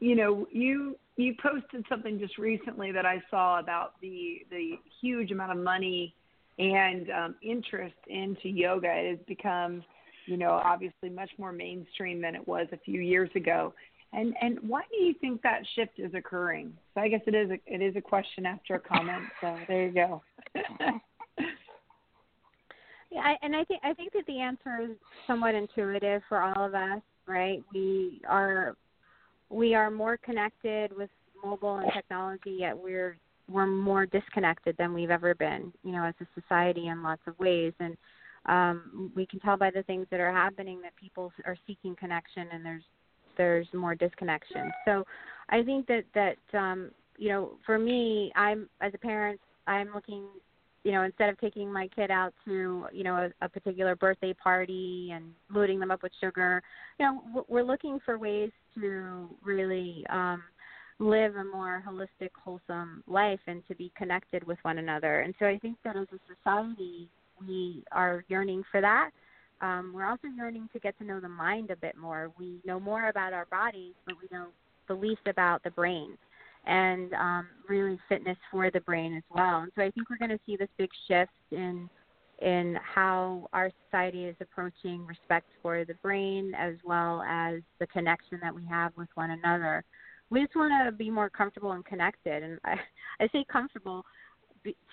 you 0.00 0.16
know, 0.16 0.46
you 0.52 0.96
you 1.16 1.34
posted 1.42 1.84
something 1.88 2.18
just 2.18 2.38
recently 2.38 2.92
that 2.92 3.06
I 3.06 3.22
saw 3.30 3.58
about 3.60 4.00
the 4.00 4.42
the 4.50 4.72
huge 5.00 5.30
amount 5.30 5.52
of 5.52 5.58
money 5.58 6.14
and 6.58 7.10
um, 7.10 7.34
interest 7.42 7.94
into 8.08 8.48
yoga. 8.48 8.88
It 8.92 9.10
has 9.10 9.26
become, 9.26 9.82
you 10.26 10.36
know, 10.36 10.52
obviously 10.52 11.08
much 11.08 11.30
more 11.38 11.52
mainstream 11.52 12.20
than 12.20 12.34
it 12.34 12.46
was 12.46 12.66
a 12.72 12.78
few 12.78 13.00
years 13.00 13.30
ago. 13.34 13.72
And 14.12 14.34
and 14.40 14.58
why 14.66 14.82
do 14.90 14.96
you 15.04 15.14
think 15.20 15.40
that 15.42 15.62
shift 15.74 15.98
is 15.98 16.12
occurring? 16.14 16.72
So 16.94 17.00
I 17.00 17.08
guess 17.08 17.20
it 17.26 17.34
is 17.34 17.50
a, 17.50 17.60
it 17.66 17.80
is 17.80 17.94
a 17.96 18.00
question 18.00 18.44
after 18.44 18.74
a 18.74 18.80
comment. 18.80 19.22
So 19.40 19.56
there 19.68 19.86
you 19.86 19.92
go. 19.92 20.22
yeah, 23.10 23.34
and 23.42 23.54
I 23.54 23.62
think 23.64 23.80
I 23.84 23.94
think 23.94 24.12
that 24.14 24.26
the 24.26 24.40
answer 24.40 24.80
is 24.82 24.96
somewhat 25.28 25.54
intuitive 25.54 26.22
for 26.28 26.42
all 26.42 26.66
of 26.66 26.74
us, 26.74 27.02
right? 27.26 27.62
We 27.72 28.20
are 28.28 28.76
we 29.48 29.74
are 29.74 29.90
more 29.90 30.16
connected 30.16 30.96
with 30.96 31.10
mobile 31.44 31.76
and 31.76 31.92
technology, 31.92 32.56
yet 32.58 32.76
we're 32.76 33.16
we're 33.48 33.66
more 33.66 34.06
disconnected 34.06 34.76
than 34.78 34.94
we've 34.94 35.10
ever 35.10 35.34
been, 35.34 35.72
you 35.82 35.92
know, 35.92 36.04
as 36.04 36.14
a 36.20 36.40
society 36.40 36.86
in 36.86 37.02
lots 37.02 37.22
of 37.26 37.38
ways. 37.38 37.72
And 37.80 37.96
um, 38.46 39.12
we 39.16 39.26
can 39.26 39.40
tell 39.40 39.56
by 39.56 39.70
the 39.70 39.82
things 39.82 40.06
that 40.10 40.20
are 40.20 40.32
happening 40.32 40.80
that 40.82 40.94
people 40.96 41.32
are 41.44 41.56
seeking 41.66 41.96
connection, 41.96 42.46
and 42.52 42.64
there's 42.64 42.84
there's 43.40 43.66
more 43.72 43.94
disconnection. 43.94 44.70
So 44.84 45.06
I 45.48 45.62
think 45.62 45.86
that 45.86 46.04
that 46.14 46.58
um, 46.58 46.90
you 47.16 47.30
know, 47.30 47.52
for 47.64 47.78
me, 47.78 48.30
I'm 48.36 48.68
as 48.82 48.92
a 48.94 48.98
parent, 48.98 49.40
I'm 49.66 49.94
looking, 49.94 50.24
you 50.84 50.92
know, 50.92 51.04
instead 51.04 51.30
of 51.30 51.40
taking 51.40 51.72
my 51.72 51.88
kid 51.96 52.10
out 52.10 52.34
to 52.44 52.86
you 52.92 53.02
know 53.02 53.16
a, 53.16 53.44
a 53.46 53.48
particular 53.48 53.96
birthday 53.96 54.34
party 54.34 55.10
and 55.14 55.24
loading 55.50 55.80
them 55.80 55.90
up 55.90 56.02
with 56.02 56.12
sugar, 56.20 56.62
you 56.98 57.06
know, 57.06 57.44
we're 57.48 57.62
looking 57.62 57.98
for 58.04 58.18
ways 58.18 58.50
to 58.74 59.30
really 59.42 60.04
um, 60.10 60.42
live 60.98 61.34
a 61.36 61.44
more 61.44 61.82
holistic, 61.88 62.30
wholesome 62.44 63.02
life 63.06 63.40
and 63.46 63.66
to 63.68 63.74
be 63.74 63.90
connected 63.96 64.46
with 64.46 64.58
one 64.62 64.76
another. 64.76 65.20
And 65.20 65.34
so 65.38 65.46
I 65.46 65.58
think 65.58 65.78
that 65.82 65.96
as 65.96 66.08
a 66.12 66.18
society, 66.34 67.08
we 67.40 67.84
are 67.90 68.22
yearning 68.28 68.62
for 68.70 68.82
that 68.82 69.12
um, 69.60 69.92
we're 69.94 70.06
also 70.06 70.28
yearning 70.36 70.68
to 70.72 70.78
get 70.78 70.96
to 70.98 71.04
know 71.04 71.20
the 71.20 71.28
mind 71.28 71.70
a 71.70 71.76
bit 71.76 71.96
more. 71.96 72.32
We 72.38 72.60
know 72.64 72.80
more 72.80 73.08
about 73.08 73.32
our 73.32 73.46
bodies, 73.46 73.94
but 74.06 74.16
we 74.20 74.28
know 74.36 74.46
the 74.88 74.94
least 74.94 75.26
about 75.26 75.62
the 75.62 75.70
brain 75.70 76.16
and 76.66 77.12
um, 77.14 77.46
really 77.68 77.98
fitness 78.08 78.36
for 78.50 78.70
the 78.70 78.80
brain 78.80 79.14
as 79.16 79.22
well. 79.30 79.60
And 79.60 79.72
so 79.74 79.82
I 79.82 79.90
think 79.90 80.10
we're 80.10 80.18
going 80.18 80.30
to 80.30 80.40
see 80.46 80.56
this 80.56 80.68
big 80.78 80.90
shift 81.08 81.30
in 81.50 81.88
in 82.40 82.78
how 82.94 83.46
our 83.52 83.70
society 83.84 84.24
is 84.24 84.34
approaching 84.40 85.06
respect 85.06 85.46
for 85.60 85.84
the 85.84 85.92
brain 85.94 86.54
as 86.58 86.74
well 86.84 87.22
as 87.28 87.60
the 87.80 87.86
connection 87.88 88.38
that 88.42 88.54
we 88.54 88.64
have 88.64 88.92
with 88.96 89.08
one 89.14 89.30
another. 89.30 89.84
We 90.30 90.40
just 90.40 90.56
want 90.56 90.72
to 90.86 90.90
be 90.90 91.10
more 91.10 91.28
comfortable 91.28 91.72
and 91.72 91.84
connected. 91.84 92.42
And 92.42 92.58
I, 92.64 92.76
I 93.20 93.28
say 93.30 93.44
comfortable 93.50 94.06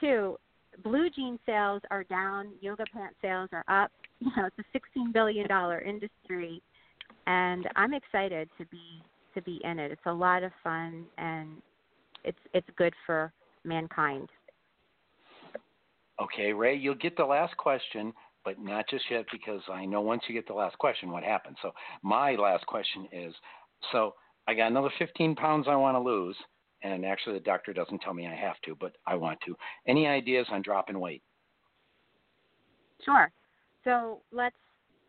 too. 0.02 0.38
Blue 0.84 1.10
jean 1.10 1.40
sales 1.46 1.82
are 1.90 2.04
down, 2.04 2.50
yoga 2.60 2.84
pant 2.94 3.16
sales 3.22 3.50
are 3.54 3.64
up, 3.70 3.92
you 4.20 4.32
know 4.36 4.46
it's 4.46 4.60
a 4.60 4.64
sixteen 4.74 5.12
billion 5.12 5.48
dollar 5.48 5.82
industry 5.82 6.62
and 7.28 7.68
i'm 7.76 7.94
excited 7.94 8.50
to 8.58 8.66
be 8.66 9.02
to 9.34 9.42
be 9.42 9.62
in 9.64 9.80
it 9.80 9.92
it's 9.92 10.02
a 10.06 10.14
lot 10.14 10.44
of 10.44 10.52
fun 10.64 11.06
and 11.18 11.50
it's 12.24 12.40
it's 12.54 12.68
good 12.78 12.94
for 13.06 13.32
mankind 13.64 14.30
Okay, 16.20 16.52
Ray, 16.52 16.76
you'll 16.76 16.96
get 16.96 17.16
the 17.16 17.26
last 17.26 17.56
question, 17.58 18.12
but 18.44 18.60
not 18.60 18.90
just 18.90 19.06
yet 19.12 19.26
because 19.32 19.62
I 19.72 19.86
know 19.86 20.02
once 20.02 20.24
you 20.28 20.34
get 20.34 20.48
the 20.48 20.54
last 20.54 20.78
question, 20.80 21.12
what 21.12 21.24
happens. 21.24 21.58
So 21.62 21.72
my 22.02 22.34
last 22.36 22.66
question 22.66 23.08
is, 23.12 23.34
so 23.92 24.16
I 24.48 24.56
got 24.56 24.72
another 24.72 24.90
15 24.98 25.36
pounds 25.36 25.68
I 25.70 25.76
want 25.76 25.96
to 25.96 26.00
lose, 26.00 26.36
and 26.82 27.06
actually 27.06 27.34
the 27.34 27.44
doctor 27.44 27.72
doesn't 27.72 28.00
tell 28.00 28.16
me 28.16 28.26
I 28.26 28.36
have 28.36 28.60
to, 28.66 28.76
but 28.80 28.96
I 29.06 29.16
want 29.16 29.40
to. 29.46 29.56
Any 29.88 30.08
ideas 30.08 30.48
on 30.50 30.64
dropping 30.64 31.00
weight? 31.00 31.22
Sure. 33.06 33.30
So 33.88 34.20
let's 34.34 34.56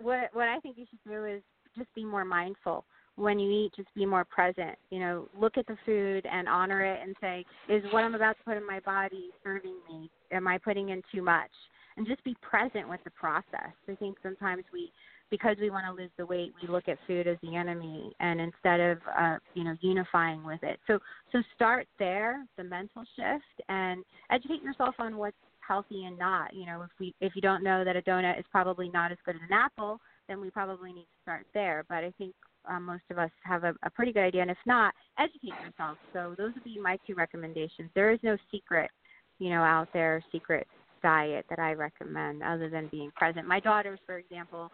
what 0.01 0.31
what 0.33 0.49
I 0.49 0.61
think 0.61 0.79
you 0.79 0.87
should 0.89 1.11
do 1.11 1.24
is 1.24 1.43
just 1.76 1.93
be 1.97 2.05
more 2.05 2.24
mindful 2.24 2.85
when 3.16 3.41
you 3.41 3.51
eat. 3.51 3.72
Just 3.74 3.93
be 3.97 4.07
more 4.07 4.24
present. 4.24 4.79
You 4.91 5.01
know, 5.01 5.29
look 5.39 5.59
at 5.59 5.66
the 5.66 5.76
food 5.85 6.24
and 6.31 6.49
honor 6.49 6.85
it, 6.85 7.01
and 7.03 7.16
say, 7.20 7.45
is 7.68 7.83
what 7.93 8.05
I'm 8.05 8.14
about 8.14 8.37
to 8.39 8.45
put 8.45 8.57
in 8.57 8.64
my 8.64 8.79
body 8.81 9.31
serving 9.43 9.74
me? 9.91 10.09
Am 10.31 10.47
I 10.47 10.59
putting 10.59 10.91
in 10.91 11.03
too 11.12 11.22
much? 11.22 11.51
And 11.97 12.07
just 12.07 12.22
be 12.22 12.37
present 12.41 12.89
with 12.89 13.03
the 13.03 13.11
process. 13.11 13.72
I 13.89 13.97
think 13.97 14.18
sometimes 14.22 14.62
we 14.72 14.93
because 15.31 15.57
we 15.61 15.70
want 15.70 15.85
to 15.85 16.01
lose 16.01 16.11
the 16.16 16.24
weight, 16.24 16.55
we 16.62 16.68
look 16.68 16.89
at 16.89 16.97
food 17.07 17.26
as 17.26 17.37
the 17.43 17.57
enemy, 17.57 18.12
and 18.20 18.41
instead 18.41 18.79
of 18.79 18.99
uh, 19.18 19.39
you 19.55 19.64
know 19.64 19.74
unifying 19.81 20.45
with 20.45 20.62
it. 20.62 20.79
So 20.87 21.01
so 21.33 21.43
start 21.57 21.89
there, 21.99 22.47
the 22.57 22.62
mental 22.62 23.03
shift, 23.16 23.68
and 23.68 24.05
educate 24.31 24.62
yourself 24.62 24.95
on 25.01 25.16
what's 25.16 25.37
healthy 25.69 26.07
and 26.07 26.19
not. 26.19 26.55
You 26.55 26.66
know, 26.66 26.83
if 26.83 26.91
we 26.99 27.14
if 27.21 27.37
you 27.37 27.43
don't 27.43 27.62
know 27.62 27.85
that 27.85 27.97
a 27.97 28.03
donut 28.03 28.39
is 28.39 28.47
probably 28.51 28.89
not 28.89 29.12
as 29.12 29.19
good 29.25 29.37
as 29.37 29.43
an 29.49 29.53
apple, 29.53 30.01
then 30.27 30.41
we 30.41 30.51
probably 30.51 30.93
need 30.93 31.03
to 31.03 31.23
start 31.23 31.47
there. 31.55 31.85
But 31.89 32.05
I 32.05 32.12
think 32.19 32.35
um, 32.69 32.85
most 32.87 33.05
of 33.11 33.19
us 33.19 33.31
have 33.45 33.64
a, 33.64 33.75
a 33.83 33.91
pretty 33.91 34.12
good 34.12 34.25
idea, 34.25 34.43
and 34.43 34.51
if 34.51 34.59
not, 34.66 34.95
educate 35.19 35.55
yourself. 35.64 35.99
So 36.12 36.35
those 36.37 36.55
would 36.55 36.64
be 36.64 36.79
my 36.81 36.99
two 37.07 37.14
recommendations. 37.14 37.91
There 37.95 38.11
is 38.11 38.19
no 38.23 38.37
secret, 38.51 38.91
you 39.39 39.51
know, 39.51 39.62
out 39.62 39.89
there 39.93 40.23
secret 40.33 40.66
diet 41.03 41.47
that 41.49 41.59
I 41.59 41.73
recommend 41.75 42.43
other 42.43 42.69
than 42.69 42.89
being 42.89 43.11
present. 43.14 43.47
My 43.47 43.61
daughters, 43.61 44.01
for 44.07 44.19
example, 44.19 44.71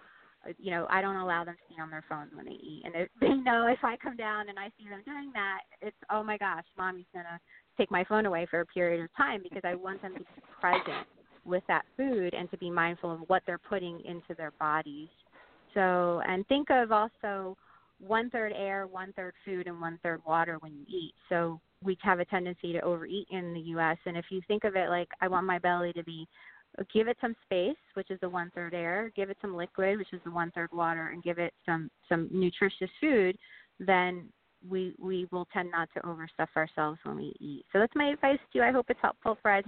uh, 0.47 0.53
you 0.59 0.71
know, 0.71 0.87
I 0.91 1.01
don't 1.01 1.17
allow 1.17 1.45
them 1.45 1.55
to 1.55 1.75
be 1.75 1.81
on 1.81 1.91
their 1.91 2.05
phones 2.09 2.31
when 2.35 2.47
they 2.47 2.53
eat, 2.53 2.83
and 2.85 2.95
if 2.95 3.09
they 3.21 3.35
know 3.35 3.67
if 3.67 3.83
I 3.83 3.97
come 3.97 4.17
down 4.17 4.49
and 4.49 4.59
I 4.59 4.71
see 4.79 4.89
them 4.89 5.03
doing 5.05 5.31
that, 5.35 5.61
it's 5.81 5.97
oh 6.11 6.23
my 6.23 6.37
gosh, 6.39 6.65
mommy's 6.77 7.07
gonna 7.15 7.41
take 7.77 7.91
my 7.91 8.05
phone 8.05 8.27
away 8.27 8.47
for 8.51 8.61
a 8.61 8.67
period 8.67 9.03
of 9.03 9.15
time 9.17 9.43
because 9.43 9.63
I 9.65 9.75
want 9.75 10.03
them 10.03 10.15
to 10.15 10.21
be 10.21 10.27
present 10.61 11.07
with 11.45 11.63
that 11.69 11.85
food 11.97 12.35
and 12.35 12.51
to 12.51 12.59
be 12.59 12.71
mindful 12.71 13.13
of 13.13 13.21
what 13.27 13.43
they're 13.47 13.59
putting 13.59 14.01
into 14.05 14.35
their 14.37 14.53
bodies. 14.53 15.09
So, 15.75 16.23
and 16.27 16.47
think 16.47 16.69
of 16.71 16.93
also 16.93 17.57
one 17.99 18.31
third 18.31 18.53
air, 18.57 18.87
one 18.87 19.13
third 19.15 19.35
food, 19.45 19.67
and 19.67 19.81
one 19.81 19.99
third 20.03 20.21
water 20.27 20.57
when 20.61 20.73
you 20.73 20.85
eat. 20.89 21.15
So 21.29 21.61
we 21.83 21.99
have 22.03 22.21
a 22.21 22.25
tendency 22.25 22.73
to 22.73 22.81
overeat 22.81 23.27
in 23.31 23.53
the 23.53 23.61
U.S. 23.61 23.99
And 24.07 24.17
if 24.17 24.27
you 24.31 24.41
think 24.49 24.65
of 24.65 24.77
it 24.77 24.89
like 24.89 25.09
I 25.21 25.29
want 25.29 25.47
my 25.47 25.59
belly 25.59 25.93
to 25.95 26.05
be, 26.05 26.27
give 26.93 27.09
it 27.09 27.17
some 27.21 27.37
space, 27.45 27.77
which 27.95 28.11
is 28.11 28.19
the 28.21 28.29
one 28.29 28.51
third 28.55 28.75
air, 28.75 29.13
give 29.15 29.31
it 29.31 29.37
some 29.41 29.55
liquid, 29.55 29.99
which 29.99 30.13
is 30.13 30.21
the 30.25 30.31
one 30.31 30.51
third 30.53 30.71
water, 30.73 31.09
and 31.09 31.23
give 31.23 31.39
it 31.39 31.53
some 31.67 31.91
some 32.09 32.29
nutritious 32.33 32.91
food, 33.01 33.37
then 33.79 34.29
we 34.69 34.95
we 34.99 35.27
will 35.31 35.47
tend 35.53 35.71
not 35.71 35.89
to 35.95 36.01
overstuff 36.01 36.49
ourselves 36.57 36.99
when 37.05 37.17
we 37.17 37.35
eat. 37.41 37.65
So 37.73 37.79
that's 37.79 37.95
my 37.95 38.09
advice 38.11 38.39
to 38.53 38.59
you. 38.59 38.65
I 38.65 38.73
hope 38.73 38.87
it's 38.89 39.01
helpful, 39.03 39.37
Fred. 39.43 39.65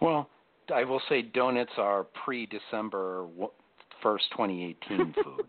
Well, 0.00 0.28
I 0.74 0.84
will 0.84 1.00
say 1.08 1.22
donuts 1.22 1.72
are 1.76 2.04
pre-December 2.24 3.26
first, 4.02 4.24
2018 4.32 5.14
food. 5.24 5.46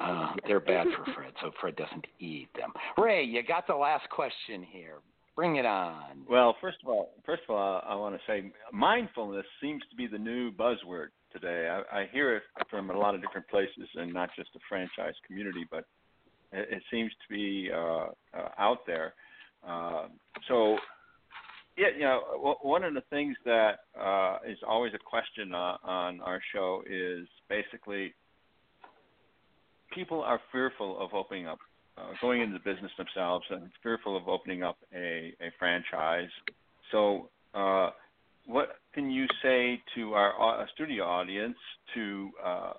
uh, 0.00 0.32
they're 0.46 0.60
bad 0.60 0.86
for 0.96 1.10
Fred, 1.12 1.32
so 1.40 1.50
Fred 1.60 1.76
doesn't 1.76 2.06
eat 2.20 2.48
them. 2.56 2.72
Ray, 2.96 3.24
you 3.24 3.42
got 3.42 3.66
the 3.66 3.74
last 3.74 4.08
question 4.10 4.62
here. 4.62 4.98
Bring 5.34 5.56
it 5.56 5.64
on. 5.64 6.24
Well, 6.28 6.56
first 6.60 6.76
of 6.82 6.90
all, 6.90 7.14
first 7.24 7.42
of 7.48 7.54
all, 7.54 7.82
I 7.86 7.94
want 7.94 8.14
to 8.14 8.20
say 8.26 8.52
mindfulness 8.72 9.46
seems 9.62 9.82
to 9.90 9.96
be 9.96 10.06
the 10.06 10.18
new 10.18 10.52
buzzword 10.52 11.06
today. 11.32 11.68
I, 11.90 12.00
I 12.00 12.08
hear 12.12 12.36
it 12.36 12.42
from 12.68 12.90
a 12.90 12.98
lot 12.98 13.14
of 13.14 13.22
different 13.22 13.48
places, 13.48 13.88
and 13.94 14.12
not 14.12 14.28
just 14.36 14.52
the 14.52 14.60
franchise 14.68 15.14
community, 15.26 15.64
but 15.70 15.84
it, 16.52 16.68
it 16.70 16.82
seems 16.90 17.10
to 17.10 17.34
be 17.34 17.70
uh, 17.72 18.06
uh, 18.36 18.48
out 18.58 18.78
there. 18.86 19.14
Uh, 19.66 20.06
so, 20.48 20.76
yeah, 21.76 21.86
you 21.94 22.02
know, 22.02 22.56
one 22.62 22.84
of 22.84 22.94
the 22.94 23.02
things 23.10 23.36
that 23.44 23.80
uh, 23.98 24.38
is 24.46 24.58
always 24.66 24.92
a 24.94 24.98
question 24.98 25.54
uh, 25.54 25.76
on 25.84 26.20
our 26.20 26.40
show 26.54 26.82
is 26.88 27.26
basically 27.48 28.12
people 29.94 30.22
are 30.22 30.40
fearful 30.50 31.00
of 31.00 31.14
opening 31.14 31.46
up, 31.46 31.58
uh, 31.96 32.10
going 32.20 32.40
into 32.40 32.54
the 32.54 32.72
business 32.72 32.90
themselves, 32.96 33.44
and 33.50 33.70
fearful 33.82 34.16
of 34.16 34.28
opening 34.28 34.62
up 34.62 34.76
a, 34.94 35.34
a 35.40 35.50
franchise. 35.58 36.30
So, 36.90 37.28
uh, 37.54 37.90
what 38.46 38.76
can 38.92 39.10
you 39.10 39.26
say 39.42 39.80
to 39.94 40.14
our 40.14 40.62
uh, 40.62 40.66
studio 40.74 41.04
audience 41.04 41.56
to 41.94 42.30
uh, 42.44 42.72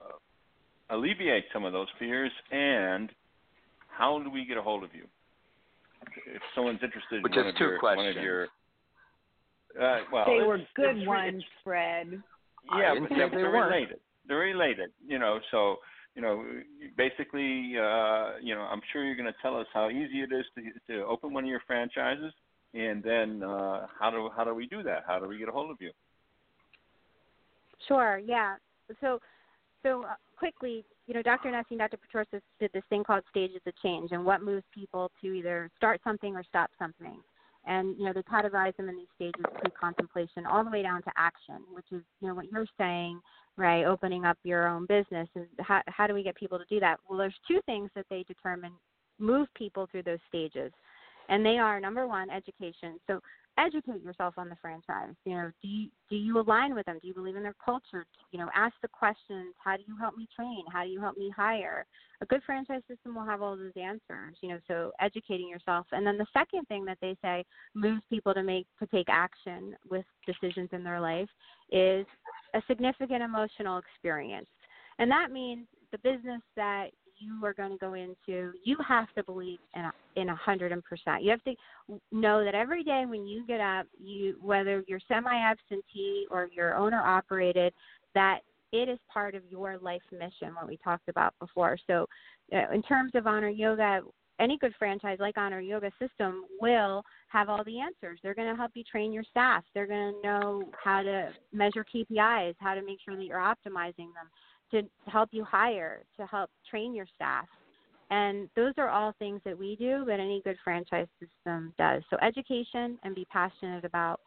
alleviate 0.90 1.46
some 1.54 1.64
of 1.64 1.74
those 1.74 1.88
fears 2.00 2.32
and 2.52 3.10
how 3.98 4.20
do 4.20 4.30
we 4.30 4.46
get 4.46 4.58
a 4.58 4.62
hold 4.62 4.84
of 4.84 4.90
you? 4.94 5.06
If 6.28 6.42
someone's 6.56 6.80
interested 6.84 7.24
Which 7.24 7.34
in 7.34 7.40
one 7.40 7.48
is 7.48 7.54
of 7.54 7.58
two 7.58 7.64
your, 7.66 7.80
questions. 7.80 8.16
one 8.16 8.18
of 8.18 8.24
your, 8.24 8.44
uh, 9.80 10.00
well, 10.12 10.26
they 10.26 10.44
were 10.46 10.60
good 10.76 10.98
it's- 10.98 11.08
ones, 11.08 11.28
it's- 11.30 11.44
Fred. 11.64 12.22
Yeah, 12.78 12.96
but 13.00 13.10
say 13.10 13.16
they're, 13.18 13.30
they 13.30 13.36
weren't. 13.44 13.72
related. 13.74 14.00
They're 14.28 14.38
related, 14.38 14.92
you 15.06 15.20
know. 15.20 15.40
So, 15.52 15.78
you 16.16 16.22
know, 16.22 16.46
basically, 16.96 17.74
uh, 17.78 18.38
you 18.42 18.56
know, 18.56 18.62
I'm 18.72 18.82
sure 18.92 19.04
you're 19.04 19.16
going 19.18 19.28
to 19.28 19.36
tell 19.42 19.58
us 19.60 19.68
how 19.74 19.90
easy 19.90 20.22
it 20.22 20.32
is 20.32 20.46
to 20.56 20.94
to 20.94 21.06
open 21.06 21.34
one 21.34 21.44
of 21.44 21.50
your 21.50 21.60
franchises, 21.68 22.32
and 22.74 23.04
then 23.04 23.44
uh, 23.44 23.88
how 24.00 24.10
do 24.12 24.30
how 24.36 24.46
do 24.46 24.54
we 24.54 24.66
do 24.68 24.82
that? 24.84 25.04
How 25.06 25.20
do 25.20 25.28
we 25.28 25.38
get 25.38 25.50
a 25.50 25.52
hold 25.52 25.72
of 25.72 25.78
you? 25.82 25.92
Sure. 27.88 28.18
Yeah. 28.18 28.56
So, 29.02 29.20
so 29.82 30.04
uh, 30.06 30.14
quickly, 30.44 30.84
you 31.08 31.14
know, 31.14 31.22
Dr. 31.22 31.52
Nessie 31.52 31.68
and 31.72 31.80
Dr. 31.80 31.98
Petrosas 31.98 32.42
did 32.60 32.70
this 32.74 32.84
thing 32.90 33.02
called 33.02 33.24
stages 33.30 33.62
of 33.66 33.74
change, 33.82 34.12
and 34.12 34.26
what 34.26 34.42
moves 34.42 34.66
people 34.74 35.10
to 35.22 35.32
either 35.32 35.70
start 35.78 36.02
something 36.04 36.36
or 36.36 36.44
stop 36.44 36.70
something. 36.78 37.22
And 37.66 37.98
you 37.98 38.04
know, 38.04 38.12
they 38.12 38.24
categorize 38.24 38.76
them 38.76 38.90
in 38.90 38.98
these 38.98 39.08
stages: 39.16 39.46
pre-contemplation, 39.62 40.46
all 40.46 40.66
the 40.66 40.70
way 40.70 40.82
down 40.82 41.02
to 41.04 41.12
action, 41.16 41.64
which 41.72 41.86
is 41.94 42.02
you 42.20 42.28
know 42.28 42.36
what 42.36 42.52
you're 42.52 42.66
saying, 42.78 43.22
right? 43.56 43.86
Opening 43.86 44.26
up 44.26 44.38
your 44.44 44.68
own 44.68 44.86
business. 44.86 45.30
And 45.36 45.48
how 45.62 45.82
how 45.88 46.08
do 46.08 46.14
we 46.14 46.24
get 46.24 46.36
people 46.36 46.58
to 46.58 46.66
do 46.70 46.82
that? 46.82 47.00
Well, 47.08 47.18
there's 47.18 47.40
two 47.48 47.62
things 47.66 47.90
that 47.96 48.06
they 48.10 48.26
determine 48.28 48.74
move 49.20 49.48
people 49.56 49.88
through 49.90 50.04
those 50.04 50.20
stages, 50.28 50.74
and 51.30 51.46
they 51.46 51.58
are 51.58 51.80
number 51.80 52.06
one, 52.06 52.30
education. 52.30 53.00
So 53.08 53.22
educate 53.58 54.04
yourself 54.04 54.36
on 54.38 54.50
the 54.50 54.56
franchise. 54.62 55.14
You 55.26 55.36
know, 55.36 55.52
do 55.62 55.68
you 55.68 55.90
do 56.10 56.16
you 56.16 56.40
align 56.40 56.76
with 56.76 56.86
them? 56.86 57.00
Do 57.02 57.08
you 57.08 57.14
believe 57.14 57.36
in 57.36 57.44
their 57.44 57.56
culture? 57.64 58.06
You 58.32 58.40
know, 58.40 58.50
ask 58.56 58.74
the 58.82 58.88
questions. 58.88 59.54
How 59.64 59.78
do 59.78 59.84
you 59.88 59.96
help 59.98 60.18
me 60.18 60.28
train? 60.36 60.64
How 60.72 60.84
do 60.84 60.90
you 60.90 61.00
help 61.00 61.18
me 61.18 61.32
hire? 61.36 61.86
A 62.22 62.26
good 62.26 62.42
franchise 62.46 62.82
system 62.88 63.16
will 63.16 63.26
have 63.26 63.42
all 63.42 63.58
those 63.58 63.74
answers. 63.76 64.38
You 64.42 64.50
know, 64.50 64.60
so 64.68 64.92
educating 65.00 65.48
yourself. 65.48 65.86
And 65.92 66.06
then 66.06 66.18
the 66.18 66.28
second 66.34 66.68
thing 66.68 66.86
that 66.86 66.98
they 67.02 67.16
say 67.22 67.46
moves 67.74 68.02
people 68.10 68.34
to 68.34 68.44
make 68.44 68.68
to 68.80 68.88
take 68.88 69.08
action 69.10 69.76
with 69.90 70.06
decisions 70.26 70.70
in 70.72 70.84
their 70.84 71.00
life 71.00 71.30
is 71.72 72.06
a 72.54 72.62
significant 72.68 73.22
emotional 73.22 73.78
experience. 73.78 74.48
And 75.00 75.10
that 75.12 75.32
means 75.32 75.68
the 75.92 75.98
business 76.00 76.42
that 76.56 76.88
you 77.24 77.46
are 77.46 77.54
going 77.54 77.72
to 77.72 77.78
go 77.78 77.94
into, 77.94 78.52
you 78.64 78.78
have 78.88 79.08
to 79.16 79.24
believe 79.24 79.60
in 79.76 79.82
a, 79.82 79.92
in 80.16 80.30
a 80.30 80.36
hundred 80.36 80.72
percent. 80.84 81.24
You 81.24 81.32
have 81.32 81.44
to 81.44 81.56
know 82.12 82.44
that 82.44 82.56
every 82.56 82.84
day 82.84 83.06
when 83.08 83.26
you 83.26 83.46
get 83.46 83.60
up, 83.60 83.86
you 84.04 84.36
whether 84.42 84.84
you're 84.88 85.00
semi-absentee 85.08 86.26
or 86.30 86.50
you're 86.56 86.76
owner 86.76 87.02
operated, 87.02 87.74
that 88.14 88.40
it 88.72 88.90
is 88.90 89.00
part 89.12 89.36
of 89.36 89.44
your 89.50 89.78
life 89.78 90.02
mission. 90.12 90.56
What 90.56 90.68
we 90.68 90.78
talked 90.78 91.08
about 91.10 91.34
before. 91.40 91.78
So, 91.88 92.08
uh, 92.52 92.74
in 92.74 92.82
terms 92.82 93.12
of 93.16 93.28
Honor 93.28 93.50
Yoga, 93.50 94.02
any 94.40 94.58
good 94.58 94.74
franchise 94.80 95.18
like 95.20 95.38
Honor 95.38 95.62
Yoga 95.62 95.92
System 96.00 96.46
will 96.60 97.04
have 97.28 97.50
all 97.50 97.64
the 97.64 97.80
answers. 97.80 98.20
They're 98.24 98.34
going 98.34 98.50
to 98.50 98.56
help 98.56 98.72
you 98.74 98.84
train 98.84 99.14
your 99.14 99.24
staff. 99.24 99.64
They're 99.74 99.88
going 99.88 100.14
to 100.14 100.28
know 100.28 100.64
how 100.84 101.04
to 101.04 101.30
measure 101.52 101.86
KPIs, 101.94 102.56
how 102.60 102.74
to 102.74 102.84
make 102.84 102.98
sure 103.06 103.16
that 103.16 103.24
you're 103.24 103.38
optimizing 103.38 104.10
them 104.14 104.30
to 104.74 104.84
help 105.08 105.30
you 105.32 105.44
hire, 105.44 106.04
to 106.18 106.26
help 106.26 106.50
train 106.70 106.94
your 106.96 107.06
staff. 107.16 107.46
And 108.10 108.50
those 108.56 108.74
are 108.78 108.90
all 108.90 109.14
things 109.18 109.42
that 109.46 109.58
we 109.58 109.76
do, 109.76 110.04
but 110.06 110.20
any 110.20 110.42
good 110.44 110.58
franchise 110.64 111.08
system 111.20 111.74
does. 111.78 112.04
So 112.10 112.18
education 112.22 113.00
and 113.04 113.16
be 113.16 113.26
passionate 113.32 113.86
about 113.86 114.20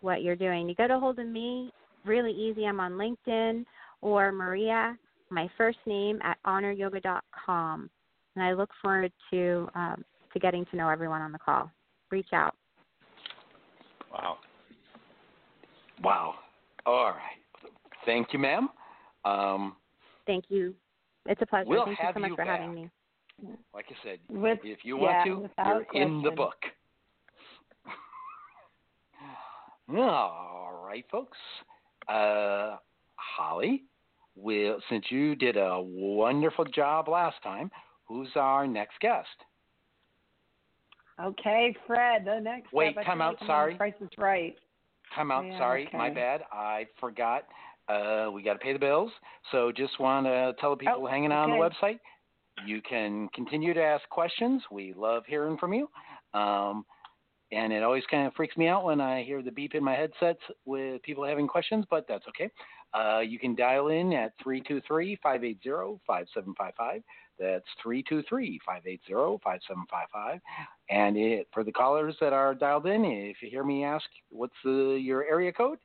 what 0.00 0.22
you're 0.22 0.36
doing. 0.36 0.68
You 0.68 0.74
get 0.74 0.90
a 0.90 0.98
hold 0.98 1.18
of 1.18 1.26
me, 1.26 1.72
really 2.04 2.32
easy. 2.32 2.64
I'm 2.64 2.80
on 2.80 2.92
LinkedIn 2.92 3.64
or 4.00 4.32
Maria, 4.32 4.96
my 5.30 5.48
first 5.56 5.78
name 5.86 6.18
at 6.22 6.38
honoryoga.com. 6.46 7.90
And 8.34 8.44
I 8.44 8.52
look 8.52 8.70
forward 8.82 9.12
to 9.30 9.68
um, 9.74 10.04
to 10.32 10.38
getting 10.38 10.64
to 10.66 10.76
know 10.76 10.88
everyone 10.88 11.22
on 11.22 11.32
the 11.32 11.38
call. 11.38 11.70
Reach 12.10 12.28
out. 12.32 12.54
Wow. 14.12 14.38
Wow. 16.02 16.34
All 16.86 17.10
right. 17.10 17.72
Thank 18.04 18.32
you, 18.32 18.38
ma'am. 18.38 18.68
Um, 19.24 19.76
Thank 20.28 20.44
you. 20.50 20.74
It's 21.26 21.40
a 21.42 21.46
pleasure. 21.46 21.68
We'll 21.68 21.86
Thank 21.86 21.98
you 21.98 22.08
so 22.14 22.20
much 22.20 22.30
you 22.30 22.36
for 22.36 22.44
back. 22.44 22.60
having 22.60 22.74
me. 22.74 22.90
like 23.74 23.86
I 23.88 23.94
said, 24.04 24.18
With, 24.28 24.58
if 24.62 24.80
you 24.84 24.98
yeah, 24.98 25.02
want 25.02 25.26
to, 25.26 25.34
without 25.40 25.82
you're 25.94 26.02
in 26.02 26.22
the 26.22 26.30
book. 26.30 26.56
All 29.90 30.84
right, 30.86 31.04
folks. 31.10 31.38
uh, 32.08 32.76
Holly, 33.16 33.84
will 34.36 34.78
since 34.90 35.06
you 35.10 35.34
did 35.34 35.56
a 35.56 35.80
wonderful 35.80 36.66
job 36.66 37.08
last 37.08 37.36
time, 37.42 37.70
who's 38.06 38.28
our 38.36 38.66
next 38.66 39.00
guest? 39.00 39.26
Okay, 41.22 41.74
Fred. 41.86 42.24
The 42.26 42.38
next. 42.38 42.72
Wait, 42.72 42.92
step, 42.92 43.04
time 43.06 43.22
out, 43.22 43.36
sorry. 43.46 43.76
Price 43.76 43.94
is 44.00 44.08
Right. 44.18 44.56
Time 45.14 45.30
out. 45.30 45.46
Yeah, 45.46 45.58
Sorry, 45.58 45.88
my 45.94 46.10
bad. 46.10 46.42
I 46.52 46.86
forgot. 47.00 47.44
Uh, 47.88 48.30
we 48.32 48.42
got 48.42 48.54
to 48.54 48.58
pay 48.58 48.72
the 48.72 48.78
bills. 48.78 49.10
So 49.50 49.72
just 49.72 49.98
want 49.98 50.26
to 50.26 50.54
tell 50.60 50.70
the 50.70 50.76
people 50.76 51.04
Oh, 51.04 51.06
hanging 51.06 51.32
out 51.32 51.48
on 51.48 51.50
the 51.50 51.56
website, 51.56 51.98
you 52.66 52.82
can 52.82 53.28
continue 53.34 53.72
to 53.74 53.82
ask 53.82 54.08
questions. 54.08 54.62
We 54.70 54.92
love 54.94 55.22
hearing 55.26 55.56
from 55.56 55.72
you. 55.72 55.88
Um, 56.34 56.84
and 57.50 57.72
it 57.72 57.82
always 57.82 58.04
kind 58.10 58.26
of 58.26 58.34
freaks 58.34 58.56
me 58.56 58.68
out 58.68 58.84
when 58.84 59.00
I 59.00 59.22
hear 59.22 59.42
the 59.42 59.50
beep 59.50 59.74
in 59.74 59.82
my 59.82 59.94
headsets 59.94 60.40
with 60.66 61.02
people 61.02 61.24
having 61.24 61.46
questions, 61.46 61.86
but 61.90 62.06
that's 62.06 62.26
okay. 62.28 62.50
Uh, 62.92 63.20
you 63.20 63.38
can 63.38 63.54
dial 63.54 63.88
in 63.88 64.12
at 64.12 64.32
323 64.42 65.18
580 65.22 66.00
5755. 66.06 67.02
That's 67.38 67.64
323 67.82 68.60
580 68.66 69.38
5755. 69.42 70.40
And 70.90 71.16
it, 71.16 71.48
for 71.52 71.64
the 71.64 71.72
callers 71.72 72.16
that 72.20 72.32
are 72.32 72.54
dialed 72.54 72.86
in, 72.86 73.04
if 73.04 73.36
you 73.40 73.48
hear 73.48 73.64
me 73.64 73.84
ask 73.84 74.04
what's 74.30 74.54
the, 74.64 74.98
your 75.00 75.24
area 75.24 75.52
code, 75.52 75.78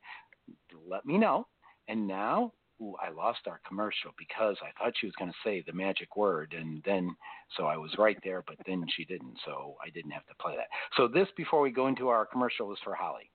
let 0.86 1.06
me 1.06 1.16
know. 1.18 1.46
And 1.88 2.06
now, 2.06 2.52
ooh, 2.80 2.96
I 3.02 3.10
lost 3.10 3.40
our 3.46 3.60
commercial 3.66 4.12
because 4.18 4.56
I 4.62 4.70
thought 4.78 4.94
she 4.98 5.06
was 5.06 5.14
going 5.16 5.30
to 5.30 5.36
say 5.44 5.62
the 5.66 5.72
magic 5.72 6.16
word, 6.16 6.54
and 6.58 6.82
then 6.84 7.14
so 7.56 7.66
I 7.66 7.76
was 7.76 7.90
right 7.98 8.18
there, 8.24 8.42
but 8.46 8.56
then 8.66 8.84
she 8.96 9.04
didn't, 9.04 9.36
so 9.44 9.76
I 9.84 9.90
didn't 9.90 10.12
have 10.12 10.26
to 10.26 10.34
play 10.40 10.56
that. 10.56 10.68
So 10.96 11.06
this, 11.06 11.28
before 11.36 11.60
we 11.60 11.70
go 11.70 11.88
into 11.88 12.08
our 12.08 12.24
commercial, 12.24 12.72
is 12.72 12.78
for 12.82 12.94
Holly. 12.94 13.30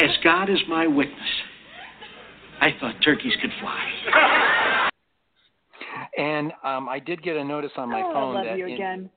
As 0.00 0.10
God 0.24 0.50
is 0.50 0.58
my 0.68 0.86
witness, 0.86 1.18
I 2.60 2.70
thought 2.80 2.94
turkeys 3.04 3.34
could 3.40 3.50
fly. 3.60 4.90
And 6.16 6.52
um, 6.62 6.88
I 6.88 6.98
did 6.98 7.22
get 7.22 7.36
a 7.36 7.44
notice 7.44 7.72
on 7.76 7.90
my 7.90 8.02
oh, 8.02 8.12
phone 8.12 8.36
I 8.36 8.38
love 8.38 8.44
that 8.46 8.58
you 8.58 8.66
in- 8.66 8.72
again. 8.74 9.10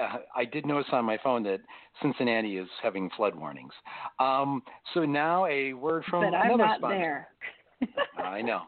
Uh, 0.00 0.18
I 0.34 0.44
did 0.44 0.66
notice 0.66 0.88
on 0.92 1.04
my 1.04 1.18
phone 1.22 1.42
that 1.44 1.60
Cincinnati 2.02 2.56
is 2.56 2.68
having 2.82 3.10
flood 3.16 3.34
warnings. 3.34 3.72
Um, 4.18 4.62
so 4.94 5.04
now 5.04 5.46
a 5.46 5.72
word 5.72 6.04
from 6.08 6.24
but 6.24 6.36
I'm 6.36 6.56
not 6.56 6.78
sponsor. 6.78 6.96
there. 6.96 7.28
I 8.24 8.42
know. 8.42 8.62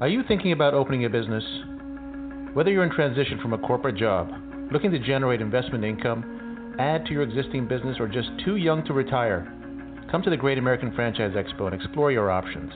Are 0.00 0.08
you 0.08 0.22
thinking 0.26 0.52
about 0.52 0.74
opening 0.74 1.04
a 1.04 1.08
business? 1.08 1.44
Whether 2.54 2.70
you're 2.70 2.84
in 2.84 2.90
transition 2.90 3.38
from 3.40 3.52
a 3.52 3.58
corporate 3.58 3.96
job, 3.96 4.30
looking 4.72 4.90
to 4.90 4.98
generate 4.98 5.40
investment 5.40 5.84
income, 5.84 6.76
add 6.78 7.06
to 7.06 7.12
your 7.12 7.22
existing 7.22 7.68
business, 7.68 7.96
or 8.00 8.08
just 8.08 8.28
too 8.44 8.56
young 8.56 8.84
to 8.86 8.92
retire, 8.92 9.46
come 10.10 10.22
to 10.22 10.30
the 10.30 10.36
Great 10.36 10.58
American 10.58 10.92
Franchise 10.94 11.32
Expo 11.36 11.72
and 11.72 11.74
explore 11.74 12.10
your 12.10 12.30
options. 12.30 12.72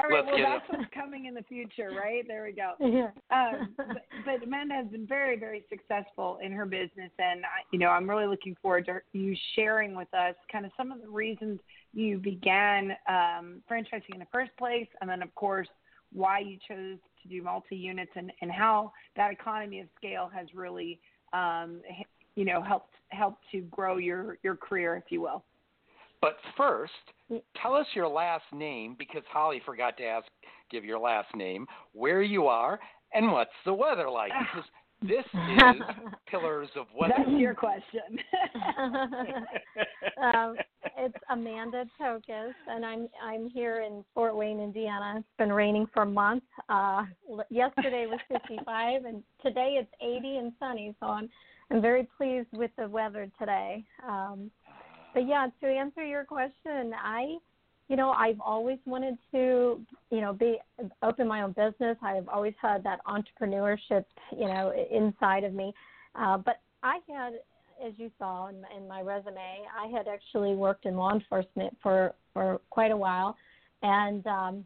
All 0.05 0.11
right, 0.11 0.25
Let's 0.25 0.27
well, 0.27 0.37
get 0.37 0.61
that's 0.69 0.79
what's 0.79 0.93
coming 0.93 1.25
in 1.25 1.33
the 1.33 1.43
future, 1.43 1.89
right? 1.97 2.23
There 2.27 2.43
we 2.43 2.51
go. 2.51 2.73
Yeah. 2.95 3.09
Um, 3.31 3.73
but, 3.77 4.05
but 4.25 4.43
Amanda 4.43 4.75
has 4.75 4.87
been 4.87 5.07
very, 5.07 5.37
very 5.37 5.65
successful 5.69 6.37
in 6.41 6.51
her 6.51 6.65
business, 6.65 7.11
and 7.17 7.43
I, 7.43 7.65
you 7.71 7.79
know, 7.79 7.89
I'm 7.89 8.09
really 8.09 8.27
looking 8.27 8.55
forward 8.61 8.85
to 8.85 9.01
you 9.17 9.35
sharing 9.55 9.95
with 9.95 10.13
us 10.13 10.35
kind 10.51 10.65
of 10.65 10.71
some 10.77 10.91
of 10.91 11.01
the 11.01 11.09
reasons 11.09 11.59
you 11.93 12.19
began 12.19 12.91
um, 13.09 13.61
franchising 13.69 14.13
in 14.13 14.19
the 14.19 14.27
first 14.31 14.51
place, 14.57 14.87
and 15.01 15.09
then, 15.09 15.21
of 15.21 15.33
course, 15.35 15.67
why 16.13 16.39
you 16.39 16.57
chose 16.67 16.97
to 17.23 17.27
do 17.27 17.41
multi 17.41 17.75
units, 17.75 18.11
and 18.15 18.31
and 18.41 18.51
how 18.51 18.93
that 19.17 19.31
economy 19.31 19.79
of 19.79 19.87
scale 19.97 20.29
has 20.33 20.47
really, 20.53 20.99
um, 21.33 21.81
you 22.35 22.45
know, 22.45 22.61
helped 22.61 22.93
helped 23.09 23.43
to 23.51 23.61
grow 23.61 23.97
your 23.97 24.37
your 24.43 24.55
career, 24.55 24.95
if 24.95 25.11
you 25.11 25.21
will. 25.21 25.43
But 26.25 26.37
first, 26.57 26.91
tell 27.61 27.75
us 27.75 27.85
your 27.93 28.07
last 28.07 28.45
name 28.51 28.95
because 28.97 29.21
Holly 29.31 29.61
forgot 29.63 29.95
to 29.97 30.03
ask, 30.03 30.25
give 30.71 30.83
your 30.83 30.97
last 30.97 31.27
name, 31.35 31.67
where 31.91 32.23
you 32.23 32.47
are, 32.47 32.79
and 33.13 33.31
what's 33.31 33.51
the 33.63 33.75
weather 33.75 34.09
like. 34.09 34.31
Because 34.39 34.67
this 35.03 35.25
is 35.75 35.81
Pillars 36.27 36.69
of 36.75 36.87
Weather. 36.99 37.13
That's 37.15 37.29
your 37.29 37.53
question. 37.53 38.17
um, 40.23 40.55
it's 40.97 41.13
Amanda 41.29 41.85
Tokus, 42.01 42.53
and 42.69 42.83
I'm 42.83 43.07
I'm 43.23 43.47
here 43.51 43.81
in 43.81 44.03
Fort 44.15 44.35
Wayne, 44.35 44.59
Indiana. 44.59 45.17
It's 45.17 45.27
been 45.37 45.53
raining 45.53 45.85
for 45.93 46.01
a 46.01 46.07
month. 46.07 46.41
Uh, 46.69 47.03
yesterday 47.51 48.07
was 48.07 48.19
55, 48.29 49.05
and 49.05 49.21
today 49.43 49.77
it's 49.79 49.93
80 50.01 50.37
and 50.37 50.53
sunny. 50.59 50.95
So 50.99 51.05
I'm 51.05 51.29
I'm 51.69 51.81
very 51.81 52.07
pleased 52.17 52.47
with 52.51 52.71
the 52.79 52.87
weather 52.87 53.29
today. 53.39 53.83
Um, 54.07 54.49
but 55.15 55.25
yeah, 55.27 55.47
to 55.61 55.67
answer 55.67 56.03
your 56.05 56.25
question, 56.25 56.93
I, 56.93 57.37
you 57.87 57.95
know, 57.95 58.11
I've 58.11 58.39
always 58.41 58.77
wanted 58.85 59.17
to, 59.31 59.81
you 60.11 60.21
know, 60.21 60.33
be 60.33 60.57
open 61.01 61.25
my 61.27 61.41
own 61.41 61.53
business. 61.53 61.97
I've 62.01 62.27
always 62.27 62.53
had 62.61 62.83
that 62.83 62.99
entrepreneurship, 63.05 64.03
you 64.37 64.47
know, 64.47 64.73
inside 64.91 65.45
of 65.45 65.53
me. 65.53 65.73
Uh, 66.15 66.37
but 66.37 66.59
I 66.83 66.99
had, 67.09 67.33
as 67.83 67.93
you 67.95 68.11
saw 68.19 68.49
in, 68.49 68.57
in 68.75 68.89
my 68.89 69.01
resume, 69.01 69.37
I 69.37 69.87
had 69.87 70.09
actually 70.09 70.53
worked 70.53 70.85
in 70.85 70.97
law 70.97 71.13
enforcement 71.13 71.75
for 71.81 72.13
for 72.33 72.59
quite 72.69 72.91
a 72.91 72.97
while, 72.97 73.37
and 73.81 74.27
um, 74.27 74.65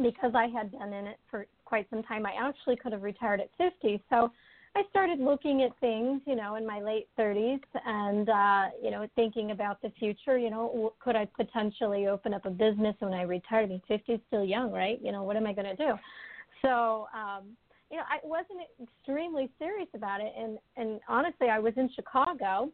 because 0.00 0.32
I 0.36 0.46
had 0.46 0.70
been 0.70 0.92
in 0.92 1.06
it 1.08 1.18
for 1.28 1.46
quite 1.64 1.88
some 1.90 2.04
time, 2.04 2.24
I 2.24 2.34
actually 2.40 2.76
could 2.76 2.92
have 2.92 3.02
retired 3.02 3.40
at 3.40 3.50
50. 3.58 4.00
So 4.08 4.30
I 4.76 4.82
started 4.90 5.18
looking 5.18 5.62
at 5.62 5.76
things, 5.80 6.22
you 6.26 6.36
know, 6.36 6.54
in 6.54 6.64
my 6.64 6.80
late 6.80 7.08
30s 7.18 7.60
and, 7.84 8.28
uh, 8.28 8.64
you 8.82 8.92
know, 8.92 9.06
thinking 9.16 9.50
about 9.50 9.82
the 9.82 9.90
future. 9.98 10.38
You 10.38 10.50
know, 10.50 10.92
could 11.00 11.16
I 11.16 11.26
potentially 11.36 12.06
open 12.06 12.32
up 12.32 12.46
a 12.46 12.50
business 12.50 12.94
when 13.00 13.12
I 13.12 13.22
retire? 13.22 13.62
I 13.62 13.66
mean, 13.66 13.82
50 13.88 14.12
is 14.12 14.20
still 14.28 14.44
young, 14.44 14.70
right? 14.70 15.00
You 15.02 15.10
know, 15.10 15.24
what 15.24 15.36
am 15.36 15.46
I 15.46 15.52
going 15.52 15.66
to 15.66 15.76
do? 15.76 15.94
So, 16.62 17.08
um, 17.12 17.56
you 17.90 17.96
know, 17.96 18.04
I 18.08 18.18
wasn't 18.22 18.60
extremely 18.80 19.50
serious 19.58 19.88
about 19.94 20.20
it. 20.20 20.32
And, 20.38 20.58
and 20.76 21.00
honestly, 21.08 21.48
I 21.48 21.58
was 21.58 21.72
in 21.76 21.90
Chicago 21.94 22.70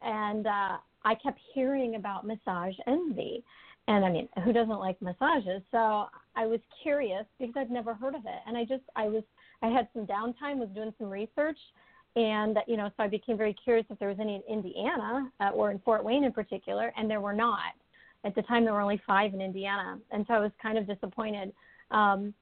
and 0.00 0.46
uh, 0.46 0.76
I 1.04 1.14
kept 1.22 1.38
hearing 1.52 1.96
about 1.96 2.26
massage 2.26 2.74
envy. 2.86 3.44
And 3.86 4.02
I 4.02 4.10
mean, 4.10 4.28
who 4.44 4.52
doesn't 4.54 4.78
like 4.78 5.00
massages? 5.02 5.62
So 5.70 6.06
I 6.36 6.46
was 6.46 6.60
curious 6.82 7.26
because 7.38 7.54
I'd 7.58 7.70
never 7.70 7.92
heard 7.92 8.14
of 8.14 8.22
it. 8.24 8.40
And 8.46 8.56
I 8.56 8.64
just, 8.64 8.84
I 8.96 9.08
was, 9.08 9.22
I 9.62 9.68
had 9.68 9.88
some 9.94 10.06
downtime, 10.06 10.58
was 10.58 10.68
doing 10.74 10.92
some 10.98 11.08
research. 11.08 11.58
And, 12.16 12.58
you 12.68 12.76
know, 12.76 12.90
so 12.96 13.02
I 13.02 13.08
became 13.08 13.36
very 13.36 13.54
curious 13.54 13.86
if 13.90 13.98
there 13.98 14.08
was 14.08 14.18
any 14.20 14.36
in 14.36 14.42
Indiana 14.58 15.30
uh, 15.40 15.50
or 15.50 15.70
in 15.72 15.80
Fort 15.80 16.04
Wayne 16.04 16.24
in 16.24 16.32
particular. 16.32 16.92
And 16.96 17.10
there 17.10 17.20
were 17.20 17.32
not. 17.32 17.74
At 18.24 18.34
the 18.34 18.42
time, 18.42 18.64
there 18.64 18.72
were 18.72 18.80
only 18.80 19.02
five 19.06 19.34
in 19.34 19.40
Indiana. 19.40 19.98
And 20.12 20.24
so 20.28 20.34
I 20.34 20.38
was 20.38 20.52
kind 20.62 20.78
of 20.78 20.86
disappointed. 20.86 21.52
Um, 21.90 22.32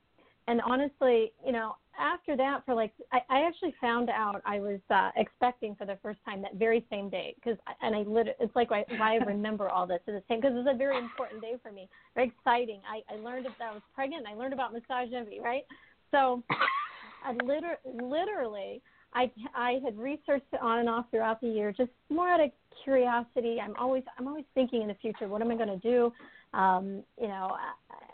and 0.47 0.61
honestly, 0.61 1.33
you 1.45 1.53
know, 1.53 1.77
after 1.99 2.37
that, 2.37 2.65
for 2.65 2.75
like, 2.75 2.93
I, 3.13 3.21
I 3.29 3.47
actually 3.47 3.75
found 3.81 4.11
out 4.11 4.41
I 4.45 4.61
was 4.61 4.81
uh, 4.91 5.11
expecting 5.17 5.75
for 5.75 5.85
the 5.85 5.99
first 6.03 6.19
time 6.25 6.43
that 6.43 6.55
very 6.55 6.85
same 6.91 7.09
day, 7.09 7.35
because 7.37 7.59
and 7.83 7.95
I 7.95 8.01
literally, 8.01 8.37
it's 8.41 8.55
like 8.57 8.71
why, 8.71 8.85
why 8.97 9.15
I 9.15 9.17
remember 9.27 9.69
all 9.69 9.87
this 9.87 10.01
at 10.07 10.15
the 10.15 10.23
same, 10.29 10.41
because 10.41 10.57
it's 10.57 10.69
a 10.73 10.77
very 10.77 10.99
important 10.99 11.43
day 11.43 11.55
for 11.63 11.71
me, 11.71 11.89
very 12.15 12.29
exciting. 12.29 12.81
I, 12.91 13.03
I 13.13 13.19
learned 13.19 13.47
that 13.47 13.71
I 13.71 13.73
was 13.73 13.83
pregnant. 13.95 14.27
I 14.27 14.35
learned 14.35 14.53
about 14.53 14.73
massage 14.73 15.13
envy, 15.15 15.41
right? 15.41 15.65
So, 16.11 16.43
I 17.25 17.33
liter- 17.45 17.79
literally, 17.85 18.83
I 19.15 19.31
I 19.55 19.81
had 19.85 19.99
researched 19.99 20.47
it 20.53 20.61
on 20.61 20.81
and 20.81 20.89
off 20.89 21.07
throughout 21.11 21.41
the 21.41 21.49
year, 21.49 21.73
just 21.73 21.91
more 22.11 22.29
out 22.29 22.41
of 22.41 22.51
curiosity. 22.85 23.59
I'm 23.63 23.77
always 23.77 24.03
I'm 24.19 24.29
always 24.29 24.45
thinking 24.55 24.83
in 24.83 24.89
the 24.89 24.95
future, 24.95 25.29
what 25.29 25.43
am 25.43 25.51
I 25.51 25.57
going 25.57 25.69
to 25.69 25.77
do? 25.77 26.13
um, 26.55 27.03
you 27.21 27.29
know, 27.29 27.57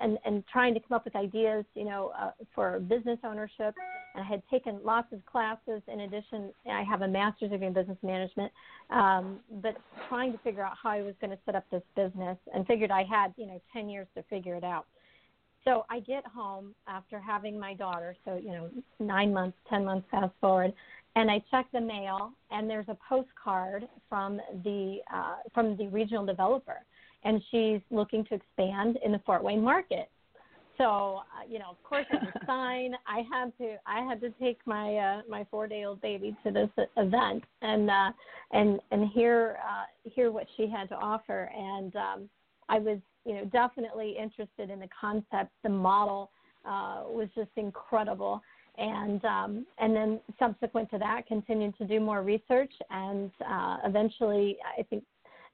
and 0.00 0.18
and 0.24 0.44
trying 0.46 0.74
to 0.74 0.80
come 0.80 0.94
up 0.94 1.04
with 1.04 1.16
ideas, 1.16 1.64
you 1.74 1.84
know, 1.84 2.12
uh, 2.18 2.30
for 2.54 2.78
business 2.80 3.18
ownership. 3.24 3.74
And 4.14 4.24
I 4.24 4.28
had 4.28 4.42
taken 4.50 4.78
lots 4.84 5.12
of 5.12 5.24
classes. 5.26 5.82
In 5.88 6.00
addition, 6.00 6.52
I 6.70 6.82
have 6.82 7.02
a 7.02 7.08
master's 7.08 7.50
degree 7.50 7.66
in 7.66 7.72
business 7.72 7.98
management, 8.02 8.52
um, 8.90 9.40
but 9.62 9.76
trying 10.08 10.32
to 10.32 10.38
figure 10.38 10.62
out 10.62 10.74
how 10.80 10.90
I 10.90 11.02
was 11.02 11.14
going 11.20 11.30
to 11.30 11.38
set 11.44 11.54
up 11.54 11.64
this 11.70 11.82
business, 11.96 12.38
and 12.54 12.66
figured 12.66 12.90
I 12.90 13.02
had, 13.02 13.34
you 13.36 13.46
know, 13.46 13.60
10 13.72 13.88
years 13.88 14.06
to 14.16 14.22
figure 14.24 14.54
it 14.54 14.64
out. 14.64 14.86
So 15.68 15.84
I 15.90 16.00
get 16.00 16.26
home 16.26 16.74
after 16.86 17.20
having 17.20 17.60
my 17.60 17.74
daughter, 17.74 18.16
so 18.24 18.36
you 18.36 18.52
know, 18.52 18.70
nine 19.00 19.34
months, 19.34 19.58
ten 19.68 19.84
months 19.84 20.08
fast 20.10 20.32
forward, 20.40 20.72
and 21.14 21.30
I 21.30 21.42
check 21.50 21.66
the 21.72 21.80
mail, 21.80 22.32
and 22.50 22.70
there's 22.70 22.88
a 22.88 22.96
postcard 23.06 23.86
from 24.08 24.40
the 24.64 25.00
uh, 25.14 25.36
from 25.52 25.76
the 25.76 25.88
regional 25.88 26.24
developer 26.24 26.78
and 27.24 27.42
she's 27.50 27.80
looking 27.90 28.24
to 28.26 28.34
expand 28.34 28.98
in 29.04 29.12
the 29.12 29.20
Fort 29.24 29.42
Wayne 29.42 29.62
market. 29.62 30.08
So, 30.76 31.16
uh, 31.16 31.44
you 31.48 31.58
know, 31.58 31.70
of 31.70 31.82
course, 31.82 32.06
I 32.12 32.24
had 32.24 32.32
to 32.32 32.40
sign. 32.46 32.94
I 33.06 33.22
had 33.32 33.52
to, 33.58 33.76
I 33.84 34.00
had 34.04 34.20
to 34.20 34.30
take 34.40 34.58
my 34.64 34.96
uh, 34.96 35.22
my 35.28 35.44
four 35.50 35.66
day 35.66 35.84
old 35.84 36.00
baby 36.00 36.36
to 36.44 36.52
this 36.52 36.70
event 36.96 37.42
and 37.62 37.90
uh, 37.90 38.12
and 38.52 38.80
and 38.92 39.08
hear 39.08 39.58
uh, 39.68 40.10
hear 40.10 40.30
what 40.30 40.46
she 40.56 40.68
had 40.68 40.88
to 40.90 40.94
offer. 40.94 41.50
And 41.56 41.96
um, 41.96 42.30
I 42.68 42.78
was, 42.78 42.98
you 43.24 43.34
know, 43.34 43.44
definitely 43.46 44.16
interested 44.20 44.70
in 44.70 44.80
the 44.80 44.88
concept. 45.00 45.50
The 45.62 45.68
model 45.68 46.30
uh, 46.64 47.02
was 47.06 47.28
just 47.34 47.50
incredible. 47.56 48.42
And 48.76 49.24
um, 49.24 49.66
and 49.78 49.94
then 49.94 50.20
subsequent 50.38 50.88
to 50.90 50.98
that, 50.98 51.26
continued 51.26 51.76
to 51.78 51.84
do 51.84 51.98
more 51.98 52.22
research, 52.22 52.72
and 52.90 53.28
uh, 53.44 53.78
eventually, 53.84 54.56
I 54.78 54.84
think 54.84 55.02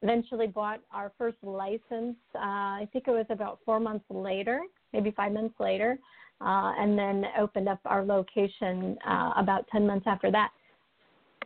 eventually 0.02 0.46
bought 0.46 0.80
our 0.92 1.10
first 1.16 1.38
license. 1.42 2.16
Uh, 2.34 2.38
I 2.82 2.88
think 2.92 3.08
it 3.08 3.12
was 3.12 3.24
about 3.30 3.60
four 3.64 3.80
months 3.80 4.04
later, 4.10 4.60
maybe 4.92 5.10
five 5.12 5.32
months 5.32 5.54
later, 5.58 5.98
uh, 6.42 6.72
and 6.78 6.98
then 6.98 7.24
opened 7.38 7.68
up 7.68 7.80
our 7.86 8.04
location 8.04 8.98
uh, 9.08 9.32
about 9.36 9.66
10 9.72 9.86
months 9.86 10.06
after 10.06 10.30
that. 10.30 10.50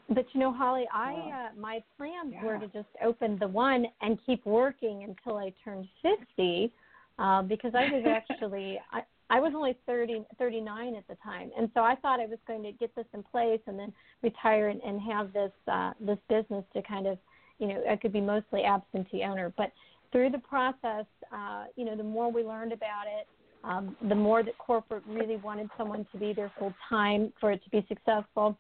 But 0.09 0.27
you 0.33 0.41
know, 0.41 0.53
Holly, 0.53 0.87
I 0.93 1.13
uh, 1.53 1.61
my 1.61 1.83
plans 1.97 2.33
yeah. 2.33 2.45
were 2.45 2.59
to 2.59 2.67
just 2.69 2.89
open 3.05 3.39
the 3.39 3.49
one 3.49 3.87
and 4.01 4.19
keep 4.25 4.45
working 4.47 5.05
until 5.05 5.39
I 5.39 5.53
turned 5.65 5.87
50, 6.03 6.73
uh, 7.19 7.43
because 7.43 7.73
I 7.75 7.91
was 7.93 8.05
actually 8.31 8.81
I, 8.91 9.03
I 9.31 9.41
was 9.41 9.53
only 9.55 9.77
30, 9.85 10.25
39 10.39 10.95
at 10.95 11.07
the 11.09 11.17
time, 11.23 11.51
and 11.59 11.71
so 11.75 11.81
I 11.81 11.95
thought 11.97 12.21
I 12.21 12.27
was 12.27 12.39
going 12.47 12.63
to 12.63 12.73
get 12.73 12.95
this 12.97 13.05
in 13.13 13.23
place 13.23 13.61
and 13.67 13.79
then 13.79 13.93
retire 14.23 14.69
and, 14.69 14.81
and 14.81 15.01
have 15.03 15.33
this 15.33 15.53
uh, 15.71 15.93
this 16.01 16.19
business 16.29 16.65
to 16.75 16.83
kind 16.83 17.07
of 17.07 17.19
you 17.59 17.67
know, 17.67 17.83
I 17.91 17.97
could 17.97 18.13
be 18.13 18.21
mostly 18.21 18.63
absentee 18.65 19.25
owner. 19.25 19.53
But 19.57 19.73
through 20.13 20.31
the 20.31 20.39
process, 20.39 21.07
uh, 21.33 21.65
you 21.77 21.85
know, 21.85 21.97
the 21.97 22.05
more 22.05 22.31
we 22.31 22.43
learned 22.43 22.73
about 22.73 23.05
it, 23.07 23.27
um, 23.65 23.97
the 24.09 24.15
more 24.15 24.43
that 24.43 24.57
corporate 24.59 25.03
really 25.09 25.37
wanted 25.37 25.69
someone 25.77 26.07
to 26.13 26.19
be 26.19 26.33
there 26.33 26.51
full 26.59 26.73
time 26.89 27.33
for 27.41 27.51
it 27.53 27.63
to 27.65 27.71
be 27.71 27.85
successful. 27.89 28.57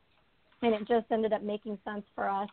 And 0.62 0.74
it 0.74 0.88
just 0.88 1.06
ended 1.10 1.32
up 1.32 1.42
making 1.42 1.78
sense 1.84 2.04
for 2.14 2.28
us, 2.28 2.48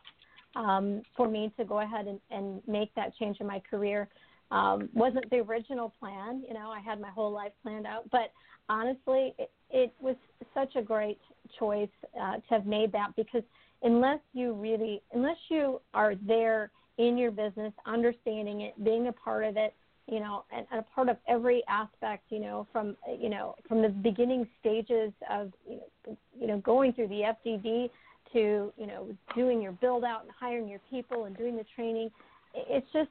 um, 0.54 1.02
for 1.16 1.28
me 1.28 1.52
to 1.58 1.64
go 1.64 1.80
ahead 1.80 2.06
and, 2.06 2.20
and 2.30 2.62
make 2.66 2.94
that 2.94 3.16
change 3.16 3.38
in 3.40 3.46
my 3.46 3.60
career. 3.68 4.08
Um, 4.50 4.88
wasn't 4.94 5.28
the 5.30 5.38
original 5.38 5.92
plan, 5.98 6.44
you 6.46 6.54
know, 6.54 6.70
I 6.70 6.78
had 6.78 7.00
my 7.00 7.10
whole 7.10 7.32
life 7.32 7.50
planned 7.64 7.84
out, 7.84 8.08
but 8.12 8.30
honestly, 8.68 9.34
it, 9.38 9.50
it 9.70 9.92
was 10.00 10.14
such 10.54 10.76
a 10.76 10.82
great 10.82 11.18
choice 11.58 11.88
uh, 12.20 12.34
to 12.34 12.42
have 12.50 12.64
made 12.64 12.92
that 12.92 13.08
because 13.16 13.42
unless 13.82 14.20
you 14.34 14.52
really, 14.52 15.02
unless 15.12 15.36
you 15.48 15.80
are 15.94 16.14
there 16.14 16.70
in 16.98 17.18
your 17.18 17.30
business, 17.30 17.72
understanding 17.86 18.62
it, 18.62 18.84
being 18.84 19.08
a 19.08 19.12
part 19.12 19.44
of 19.44 19.56
it, 19.56 19.74
you 20.06 20.20
know, 20.20 20.44
and, 20.54 20.66
and 20.70 20.80
a 20.80 20.94
part 20.94 21.08
of 21.08 21.16
every 21.28 21.62
aspect, 21.68 22.24
you 22.30 22.40
know, 22.40 22.66
from 22.72 22.96
you 23.20 23.28
know 23.28 23.54
from 23.68 23.82
the 23.82 23.88
beginning 23.88 24.46
stages 24.60 25.12
of 25.30 25.52
you 25.68 25.76
know, 26.06 26.16
you 26.40 26.46
know 26.46 26.58
going 26.58 26.92
through 26.92 27.08
the 27.08 27.34
FDD 27.46 27.90
to 28.32 28.72
you 28.76 28.86
know 28.86 29.08
doing 29.34 29.60
your 29.60 29.72
build 29.72 30.04
out 30.04 30.22
and 30.22 30.30
hiring 30.38 30.68
your 30.68 30.80
people 30.90 31.24
and 31.24 31.36
doing 31.36 31.56
the 31.56 31.64
training. 31.74 32.10
It's 32.54 32.86
just 32.92 33.10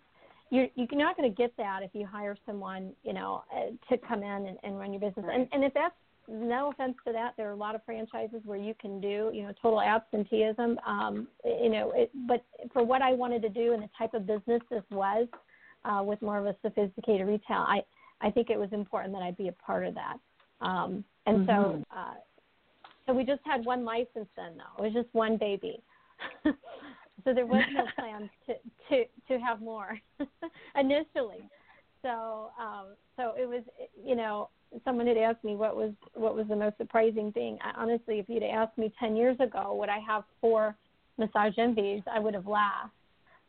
you're 0.50 0.68
you're 0.76 0.88
not 0.94 1.18
going 1.18 1.30
to 1.30 1.36
get 1.36 1.56
that 1.58 1.82
if 1.84 1.92
you 1.94 2.06
hire 2.06 2.38
someone 2.46 2.92
you 3.04 3.14
know 3.14 3.44
uh, 3.54 3.72
to 3.90 3.98
come 4.08 4.24
in 4.24 4.48
and, 4.48 4.58
and 4.64 4.80
run 4.80 4.94
your 4.94 5.02
business. 5.02 5.26
And 5.32 5.48
and 5.52 5.64
if 5.64 5.74
that's 5.74 5.96
no 6.28 6.72
offense 6.72 6.96
to 7.06 7.14
that, 7.14 7.34
there 7.38 7.48
are 7.48 7.54
a 7.54 7.58
lot 7.58 7.76
of 7.76 7.84
franchises 7.86 8.42
where 8.46 8.58
you 8.58 8.74
can 8.80 9.00
do, 9.00 9.30
you 9.34 9.44
know, 9.44 9.54
total 9.62 9.82
absenteeism. 9.82 10.80
Um, 10.86 11.28
you 11.44 11.70
know, 11.70 11.92
it, 11.96 12.12
but 12.28 12.44
for 12.74 12.84
what 12.84 13.02
I 13.02 13.14
wanted 13.14 13.42
to 13.44 13.50
do 13.50 13.74
and 13.74 13.84
the 13.84 13.90
type 13.98 14.14
of 14.14 14.26
business 14.26 14.62
this 14.70 14.84
was, 14.92 15.28
uh, 15.86 16.04
with 16.04 16.22
more 16.22 16.38
of 16.40 16.46
a 16.46 16.56
sophisticated 16.62 17.28
retail, 17.28 17.66
I 17.68 17.82
I 18.22 18.32
think 18.32 18.50
it 18.50 18.58
was 18.58 18.70
important 18.72 19.14
that 19.14 19.22
I 19.22 19.32
be 19.32 19.50
a 19.50 19.52
part 19.52 19.86
of 19.86 19.94
that. 19.96 20.18
Um, 20.62 21.04
and 21.26 21.48
mm-hmm. 21.48 21.82
so, 21.82 21.84
uh, 21.96 22.14
so 23.06 23.14
we 23.14 23.26
just 23.26 23.42
had 23.46 23.66
one 23.66 23.84
license 23.84 24.30
then, 24.38 24.54
though. 24.58 24.84
It 24.84 24.88
was 24.88 24.94
just 24.94 25.14
one 25.14 25.38
baby. 25.38 25.82
so 26.44 27.34
there 27.34 27.46
was 27.46 27.64
no 27.74 27.84
plans 28.00 28.30
to 28.48 28.54
to 28.90 29.04
to 29.28 29.40
have 29.40 29.62
more 29.62 30.00
initially. 30.80 31.50
So 32.02 32.52
um, 32.60 32.96
so 33.18 33.34
it 33.38 33.48
was, 33.48 33.64
you 34.04 34.16
know, 34.16 34.50
someone 34.84 35.08
had 35.08 35.18
asked 35.18 35.44
me 35.44 35.56
what 35.56 35.76
was 35.76 35.92
what 36.14 36.36
was 36.36 36.48
the 36.48 36.56
most 36.56 36.78
surprising 36.78 37.32
thing. 37.32 37.58
I, 37.62 37.82
honestly, 37.82 38.20
if 38.20 38.30
you'd 38.30 38.44
asked 38.44 38.78
me 38.78 38.94
ten 39.00 39.16
years 39.16 39.38
ago, 39.40 39.76
would 39.80 39.90
I 39.90 40.00
have 40.00 40.24
four 40.40 40.76
massage 41.18 41.58
envies, 41.58 42.02
I 42.12 42.20
would 42.20 42.34
have 42.34 42.48
laughed. 42.48 42.94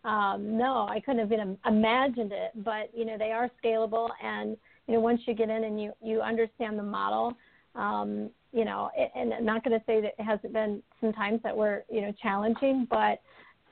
Um, 0.07 0.57
no, 0.57 0.86
I 0.88 1.00
couldn't 1.00 1.18
have 1.18 1.32
even 1.32 1.59
imagined 1.66 2.32
it. 2.32 2.52
But 2.64 2.90
you 2.94 3.04
know, 3.04 3.18
they 3.18 3.32
are 3.32 3.50
scalable, 3.62 4.09
and 4.22 4.57
you 4.86 4.94
know, 4.94 5.00
once 5.00 5.20
you 5.26 5.34
get 5.34 5.50
in 5.50 5.64
and 5.64 5.82
you 5.82 5.92
you 6.00 6.20
understand 6.20 6.78
the 6.78 6.84
model, 6.84 7.34
um, 7.74 8.30
you 8.52 8.64
know, 8.64 8.88
and 9.16 9.34
I'm 9.34 9.44
not 9.44 9.64
going 9.64 9.78
to 9.78 9.84
say 9.84 10.00
that 10.00 10.14
it 10.16 10.22
hasn't 10.22 10.52
been 10.52 10.80
some 11.00 11.12
times 11.12 11.40
that 11.42 11.54
were 11.54 11.84
you 11.90 12.02
know 12.02 12.14
challenging, 12.22 12.86
but 12.88 13.20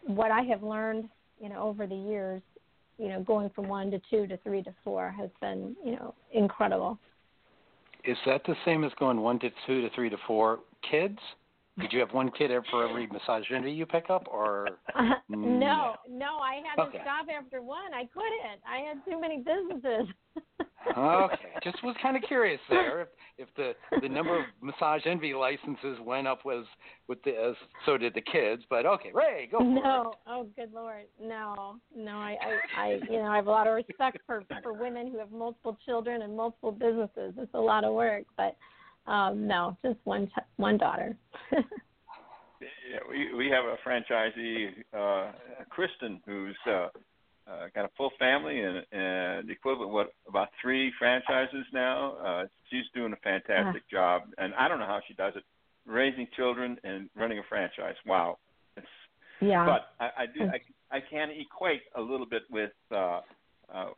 what 0.03 0.33
I 0.33 0.43
have 0.43 0.63
learned, 0.63 1.09
you 1.41 1.49
know, 1.49 1.63
over 1.63 1.87
the 1.87 1.95
years, 1.95 2.43
you 2.99 3.09
know, 3.09 3.23
going 3.23 3.49
from 3.51 3.69
one 3.69 3.93
to 3.93 4.01
two 4.11 4.27
to 4.27 4.37
three 4.39 4.63
to 4.65 4.75
four 4.83 5.15
has 5.17 5.31
been 5.41 5.77
you 5.85 5.93
know 5.93 6.15
incredible. 6.33 6.99
Is 8.05 8.19
that 8.27 8.43
the 8.45 8.57
same 8.65 8.83
as 8.83 8.91
going 8.99 9.21
one 9.21 9.39
to 9.39 9.51
two 9.69 9.83
to 9.83 9.91
three 9.95 10.11
to 10.11 10.17
four 10.27 10.59
kids? 10.91 11.19
Did 11.81 11.93
you 11.93 11.99
have 12.01 12.13
one 12.13 12.31
kid 12.31 12.53
for 12.71 12.89
every 12.89 13.09
massage 13.09 13.45
envy 13.53 13.73
you 13.73 13.85
pick 13.85 14.09
up, 14.09 14.29
or 14.31 14.69
no? 15.29 15.37
Mm, 15.37 15.95
no, 16.09 16.37
I 16.39 16.61
had 16.65 16.87
okay. 16.87 16.99
to 16.99 17.05
stop 17.05 17.27
after 17.37 17.63
one. 17.63 17.93
I 17.93 18.09
couldn't. 18.15 18.61
I 18.65 18.79
had 18.79 19.05
too 19.05 19.21
many 19.21 19.39
businesses. 19.39 20.15
okay, 20.97 21.49
just 21.65 21.83
was 21.83 21.97
kind 22.01 22.17
of 22.17 22.23
curious 22.23 22.61
there 22.69 23.03
if, 23.03 23.09
if 23.39 23.49
the 23.57 23.73
the 24.01 24.09
number 24.09 24.39
of 24.39 24.45
massage 24.63 25.03
envy 25.05 25.35
licenses 25.35 25.99
went 26.05 26.29
up 26.29 26.45
was 26.45 26.65
with 27.09 27.21
the 27.25 27.31
as 27.31 27.57
so 27.87 27.99
did 27.99 28.15
the 28.15 28.21
kids. 28.21 28.63
But 28.71 28.87
okay, 28.87 29.11
Ray, 29.13 29.49
go. 29.51 29.59
no, 29.59 30.13
it. 30.13 30.19
oh 30.29 30.47
good 30.55 30.73
lord, 30.73 31.07
no, 31.21 31.77
no. 31.97 32.13
I, 32.13 32.37
I 32.77 32.81
I 32.81 33.01
you 33.11 33.19
know 33.19 33.27
I 33.27 33.37
have 33.37 33.49
a 33.49 33.51
lot 33.51 33.67
of 33.67 33.75
respect 33.75 34.19
for 34.27 34.45
for 34.63 34.73
women 34.73 35.11
who 35.11 35.19
have 35.19 35.33
multiple 35.33 35.77
children 35.85 36.23
and 36.23 36.37
multiple 36.37 36.71
businesses. 36.71 37.35
It's 37.37 37.55
a 37.55 37.61
lot 37.61 37.83
of 37.83 37.95
work, 37.95 38.25
but 38.37 38.57
um, 39.07 39.47
no, 39.47 39.77
just 39.85 39.99
one 40.05 40.27
ch- 40.29 40.47
one 40.57 40.79
daughter. 40.79 41.17
yeah, 41.53 42.99
we 43.09 43.35
we 43.35 43.49
have 43.49 43.65
a 43.65 43.77
franchisee, 43.87 44.69
uh, 44.97 45.33
Kristen, 45.71 46.21
who's 46.27 46.57
uh, 46.67 46.89
uh, 47.47 47.67
got 47.75 47.85
a 47.85 47.91
full 47.97 48.11
family 48.19 48.61
and, 48.61 48.79
and 48.93 49.49
the 49.49 49.53
equivalent 49.53 49.93
what 49.93 50.09
about 50.29 50.49
three 50.61 50.93
franchises 50.99 51.67
now. 51.73 52.13
Uh, 52.15 52.45
she's 52.71 52.85
doing 52.95 53.13
a 53.13 53.17
fantastic 53.17 53.83
uh 53.83 53.91
job, 53.91 54.23
and 54.39 54.55
I 54.55 54.69
don't 54.69 54.79
know 54.79 54.87
how 54.87 55.01
she 55.07 55.15
does 55.15 55.35
it, 55.37 55.45
raising 55.87 56.27
children 56.37 56.79
and 56.85 57.09
running 57.15 57.39
a 57.39 57.43
franchise. 57.49 57.97
Wow. 58.07 58.39
It's, 58.77 58.87
yeah. 59.41 59.67
But 59.67 59.89
I, 60.01 60.23
I 60.23 60.27
do 60.27 60.45
I, 60.45 60.97
I 60.97 61.01
can 61.11 61.31
equate 61.31 61.83
a 61.97 62.01
little 62.01 62.27
bit 62.27 62.43
with 62.51 62.73
uh, 62.91 63.21
uh, 63.73 63.91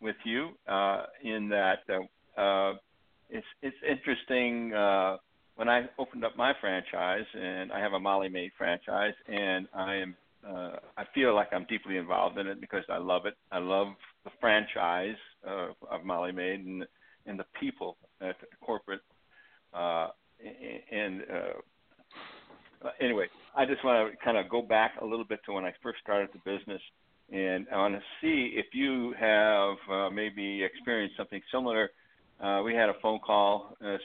with 0.00 0.16
you 0.24 0.50
uh, 0.68 1.04
in 1.22 1.48
that 1.48 1.80
uh, 1.88 2.40
uh, 2.40 2.74
it's 3.32 3.46
it's 3.62 3.76
interesting. 3.88 4.72
Uh, 4.74 5.16
when 5.56 5.68
I 5.68 5.84
opened 5.98 6.24
up 6.24 6.36
my 6.36 6.52
franchise, 6.60 7.26
and 7.34 7.72
I 7.72 7.80
have 7.80 7.92
a 7.92 8.00
Molly 8.00 8.28
Maid 8.28 8.52
franchise, 8.56 9.14
and 9.28 9.66
I 9.74 9.96
am 9.96 10.16
uh, 10.46 10.76
I 10.96 11.04
feel 11.14 11.34
like 11.34 11.48
I'm 11.52 11.66
deeply 11.68 11.96
involved 11.96 12.38
in 12.38 12.46
it 12.46 12.60
because 12.60 12.84
I 12.88 12.98
love 12.98 13.26
it. 13.26 13.34
I 13.50 13.58
love 13.58 13.88
the 14.24 14.30
franchise 14.40 15.16
uh, 15.46 15.68
of 15.90 16.04
Molly 16.04 16.32
Maid 16.32 16.64
and 16.64 16.84
and 17.26 17.38
the 17.38 17.46
people 17.60 17.96
at 18.20 18.36
corporate. 18.64 19.02
Uh, 19.72 20.08
and 20.90 21.22
uh, 21.22 22.88
anyway, 23.00 23.26
I 23.56 23.64
just 23.64 23.84
want 23.84 24.12
to 24.12 24.24
kind 24.24 24.36
of 24.36 24.48
go 24.48 24.62
back 24.62 24.92
a 25.00 25.04
little 25.04 25.24
bit 25.24 25.40
to 25.46 25.52
when 25.52 25.64
I 25.64 25.72
first 25.82 26.00
started 26.02 26.30
the 26.32 26.40
business, 26.50 26.82
and 27.32 27.66
I 27.72 27.76
want 27.76 27.94
to 27.94 28.02
see 28.20 28.54
if 28.56 28.66
you 28.72 29.14
have 29.18 29.76
uh, 29.90 30.10
maybe 30.10 30.64
experienced 30.64 31.16
something 31.16 31.40
similar. 31.52 31.90
Uh, 32.42 32.62
we 32.62 32.74
had 32.74 32.88
a 32.88 32.94
phone 33.00 33.20
call 33.20 33.76
uh, 33.84 33.96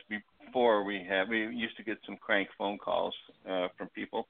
before 0.46 0.84
we 0.84 1.06
had 1.08 1.28
we 1.28 1.40
used 1.48 1.76
to 1.76 1.84
get 1.84 1.98
some 2.06 2.18
crank 2.18 2.48
phone 2.58 2.78
calls 2.78 3.14
uh, 3.50 3.68
from 3.78 3.88
people 3.90 4.28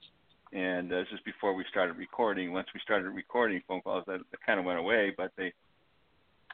and 0.54 0.92
uh, 0.92 0.98
this 0.98 1.08
is 1.14 1.20
before 1.26 1.54
we 1.54 1.66
started 1.70 1.98
recording. 1.98 2.54
Once 2.54 2.68
we 2.74 2.80
started 2.84 3.10
recording 3.10 3.62
phone 3.68 3.82
calls, 3.82 4.04
that, 4.08 4.20
that 4.32 4.46
kind 4.46 4.60
of 4.60 4.66
went 4.66 4.80
away. 4.80 5.14
But 5.16 5.32
they, 5.38 5.52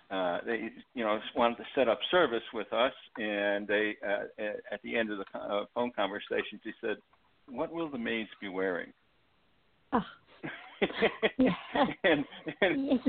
uh, 0.10 0.40
they, 0.46 0.70
you 0.96 1.04
know, 1.04 1.20
wanted 1.36 1.58
to 1.58 1.64
set 1.76 1.88
up 1.88 2.00
service 2.10 2.44
with 2.54 2.72
us, 2.74 2.94
and 3.18 3.68
they, 3.68 3.96
uh, 4.06 4.44
at 4.72 4.82
the 4.84 4.98
end 4.98 5.12
of 5.12 5.20
the 5.20 5.40
uh, 5.40 5.66
phone 5.76 5.92
conversation, 5.92 6.60
she 6.64 6.72
said, 6.82 6.98
"What 7.48 7.72
will 7.72 7.90
the 7.90 7.98
maids 7.98 8.30
be 8.42 8.50
wearing?" 8.50 8.92
Oh. 9.92 10.02
and, 12.04 12.26
and 12.62 13.00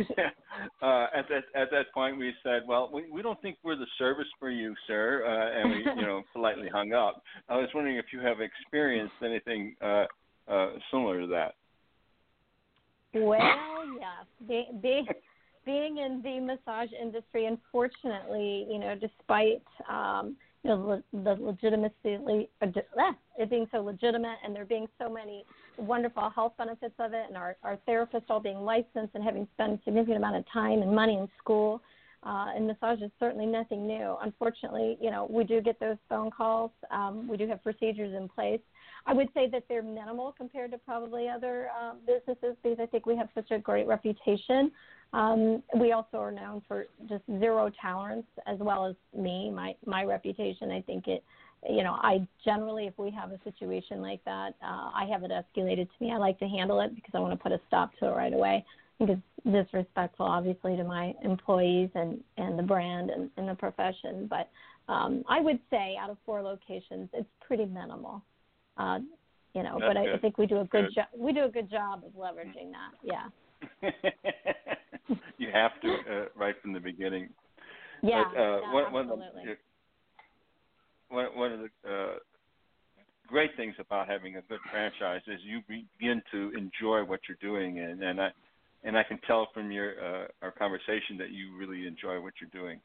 uh, 0.83 1.07
at 1.15 1.27
that 1.29 1.45
at 1.55 1.71
that 1.71 1.93
point, 1.93 2.19
we 2.19 2.33
said, 2.43 2.63
"Well, 2.67 2.91
we, 2.93 3.11
we 3.11 3.23
don't 3.23 3.41
think 3.43 3.59
we're 3.63 3.77
the 3.77 3.87
service 3.99 4.29
for 4.39 4.51
you, 4.51 4.75
sir," 4.87 5.25
uh, 5.27 5.61
and 5.61 5.71
we, 5.71 6.01
you 6.01 6.07
know, 6.07 6.23
politely 6.33 6.69
hung 6.73 6.93
up. 6.93 7.23
I 7.49 7.57
was 7.57 7.69
wondering 7.75 7.97
if 7.97 8.07
you 8.13 8.21
have 8.21 8.39
experienced 8.41 9.15
anything 9.23 9.75
uh, 9.81 10.05
uh, 10.49 10.71
similar 10.91 11.21
to 11.21 11.27
that? 11.29 11.55
Well, 13.15 13.41
yes. 13.99 14.49
Be, 14.49 14.67
be, 14.83 15.09
being 15.67 15.99
in 15.99 16.21
the 16.23 16.41
massage 16.41 16.91
industry, 17.01 17.47
unfortunately, 17.47 18.67
you 18.69 18.79
know, 18.79 18.95
despite 18.95 19.63
um, 19.89 20.37
know 20.71 21.03
the 21.13 21.37
legitimacy, 21.41 21.95
it 22.05 23.51
being 23.51 23.67
so 23.71 23.81
legitimate, 23.81 24.37
and 24.45 24.55
there 24.55 24.65
being 24.65 24.87
so 24.99 25.09
many 25.11 25.45
wonderful 25.77 26.31
health 26.31 26.53
benefits 26.57 26.95
of 26.99 27.13
it, 27.13 27.25
and 27.29 27.37
our 27.37 27.57
our 27.63 27.79
therapists 27.89 28.25
all 28.31 28.41
being 28.41 28.65
licensed 28.65 29.15
and 29.15 29.23
having 29.23 29.47
spent 29.55 29.73
a 29.73 29.85
significant 29.85 30.17
amount 30.17 30.37
of 30.37 30.45
time 30.53 30.83
and 30.83 30.95
money 30.95 31.17
in 31.17 31.29
school. 31.39 31.81
Uh, 32.27 32.47
and 32.57 32.67
massage 32.67 33.03
is 33.03 33.11
certainly 33.21 33.45
nothing 33.45 33.87
new. 33.87 34.17
Unfortunately, 34.23 34.97
you 34.99 35.11
know, 35.11 35.27
we 35.29 35.45
do 35.45 35.61
get 35.61 35.79
those 35.79 35.99
phone 36.09 36.31
calls. 36.31 36.71
Um, 36.91 37.29
we 37.29 37.37
do 37.37 37.47
have 37.47 37.63
procedures 37.63 38.15
in 38.17 38.31
place 38.31 38.61
I 39.07 39.13
would 39.13 39.29
say 39.35 39.49
that 39.51 39.65
they're 39.69 39.83
minimal 39.83 40.33
compared 40.37 40.71
to 40.71 40.79
probably 40.79 41.29
other 41.29 41.69
um, 41.79 41.99
businesses 42.07 42.57
because 42.63 42.79
I 42.81 42.87
think 42.87 43.05
we 43.05 43.17
have 43.17 43.29
such 43.35 43.51
a 43.51 43.59
great 43.59 43.87
reputation. 43.87 44.73
Um, 45.13 45.63
we 45.79 45.93
also 45.93 46.17
are 46.17 46.33
known 46.33 46.63
for 46.67 46.87
just 47.09 47.23
zero 47.39 47.71
tolerance, 47.81 48.27
as 48.47 48.59
well 48.59 48.87
as 48.87 48.97
me, 49.17 49.51
my 49.51 49.75
my 49.87 50.05
reputation. 50.05 50.71
I 50.71 50.81
think 50.81 51.07
it, 51.07 51.23
you 51.69 51.83
know, 51.83 51.93
I 52.03 52.27
generally, 52.45 52.87
if 52.87 52.99
we 52.99 53.11
have 53.11 53.31
a 53.31 53.39
situation 53.45 54.01
like 54.01 54.25
that, 54.25 54.55
uh, 54.63 54.91
I 54.95 55.07
have 55.11 55.23
it 55.23 55.31
escalated 55.31 55.89
to 55.89 56.05
me. 56.05 56.11
I 56.11 56.17
like 56.17 56.39
to 56.39 56.49
handle 56.49 56.81
it 56.81 56.95
because 56.95 57.13
I 57.15 57.21
want 57.21 57.33
to 57.33 57.43
put 57.43 57.53
a 57.53 57.61
stop 57.69 57.93
to 57.99 58.07
it 58.07 58.13
right 58.13 58.33
away. 58.33 58.65
I 58.67 59.07
think 59.07 59.19
it's 59.19 59.53
disrespectful, 59.53 60.27
obviously, 60.27 60.77
to 60.77 60.85
my 60.85 61.15
employees 61.23 61.91
and 61.95 62.25
and 62.39 62.59
the 62.59 62.63
brand 62.63 63.11
and, 63.11 63.31
and 63.37 63.49
the 63.49 63.55
profession. 63.55 64.29
But 64.29 64.49
um, 64.91 65.25
I 65.29 65.41
would 65.41 65.61
say, 65.71 65.97
out 66.01 66.11
of 66.11 66.17
four 66.25 66.43
locations, 66.43 67.11
it's 67.13 67.29
pretty 67.47 67.67
minimal. 67.67 68.23
Uh, 68.77 68.99
you 69.55 69.63
know, 69.63 69.79
That's 69.79 69.95
but 69.95 69.97
I, 69.97 70.15
I, 70.15 70.19
think 70.19 70.37
we 70.37 70.47
do 70.47 70.61
a 70.61 70.65
good, 70.65 70.87
good. 70.87 70.95
job. 70.95 71.07
We 71.17 71.33
do 71.33 71.45
a 71.45 71.49
good 71.49 71.71
job 71.71 72.03
of 72.05 72.13
leveraging 72.13 72.73
that. 72.73 72.93
Yeah. 73.03 73.29
you 75.39 75.49
have 75.53 75.71
to 75.83 75.93
uh, 75.93 76.25
right 76.35 76.55
from 76.61 76.73
the 76.73 76.81
beginning. 76.81 77.29
Yeah, 78.03 78.25
but, 78.33 78.41
uh, 78.41 78.61
yeah 78.61 78.73
one, 78.73 78.97
absolutely. 78.97 79.57
One, 81.09 81.27
one 81.37 81.53
of 81.53 81.61
the 81.61 81.89
uh, 81.89 82.15
great 83.29 83.51
things 83.57 83.75
about 83.79 84.09
having 84.09 84.37
a 84.37 84.43
good 84.43 84.59
franchise 84.71 85.23
is 85.27 85.41
you 85.45 85.61
begin 85.69 86.23
to 86.33 86.53
enjoy 86.57 87.05
what 87.05 87.21
you're 87.29 87.39
doing, 87.41 87.79
and 87.79 88.03
and 88.03 88.21
I 88.21 88.31
and 88.83 88.99
I 88.99 89.03
can 89.05 89.19
tell 89.27 89.49
from 89.55 89.71
your 89.71 89.93
uh, 89.93 90.27
our 90.43 90.51
conversation 90.51 91.17
that 91.19 91.31
you 91.31 91.57
really 91.57 91.87
enjoy 91.87 92.21
what 92.21 92.35
you're 92.41 92.51
doing. 92.51 92.81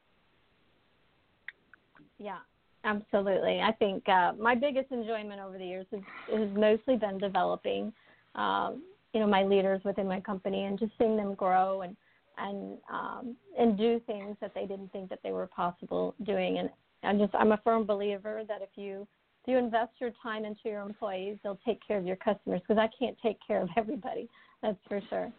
Yeah, 2.20 2.40
Absolutely. 2.84 3.60
I 3.60 3.72
think 3.74 4.08
uh, 4.08 4.34
my 4.40 4.56
biggest 4.56 4.92
enjoyment 4.92 5.42
over 5.42 5.58
the 5.58 5.66
years 5.66 5.86
has, 5.92 6.02
has 6.34 6.50
mostly 6.56 6.96
been 6.96 7.18
developing, 7.18 7.92
um, 8.36 8.84
you 9.14 9.20
know, 9.20 9.28
my 9.28 9.44
leaders 9.44 9.82
within 9.84 10.08
my 10.08 10.22
company 10.22 10.66
and 10.66 10.80
just 10.80 10.94
seeing 10.98 11.18
them 11.18 11.34
grow 11.34 11.82
and 11.82 11.96
and 12.38 12.78
um, 12.90 13.36
and 13.58 13.78
do 13.78 14.00
things 14.08 14.38
that 14.40 14.54
they 14.56 14.66
didn't 14.66 14.92
think 14.94 15.10
that 15.10 15.20
they 15.24 15.32
were 15.32 15.48
possible 15.48 16.16
doing. 16.24 16.60
And 16.60 16.70
I'm 17.04 17.20
just 17.20 17.36
I'm 17.36 17.52
a 17.52 17.60
firm 17.64 17.86
believer 17.86 18.44
that 18.48 18.62
if 18.62 18.70
you 18.76 19.06
if 19.44 19.52
you 19.52 19.58
invest 19.58 19.92
your 20.00 20.12
time 20.24 20.46
into 20.46 20.62
your 20.66 20.82
employees, 20.82 21.38
they'll 21.44 21.60
take 21.66 21.86
care 21.86 21.98
of 21.98 22.06
your 22.06 22.16
customers 22.16 22.62
because 22.66 22.80
I 22.80 22.90
can't 22.98 23.18
take 23.22 23.38
care 23.46 23.62
of 23.62 23.70
everybody. 23.78 24.30
That's 24.62 24.78
for 24.88 25.02
sure. 25.10 25.32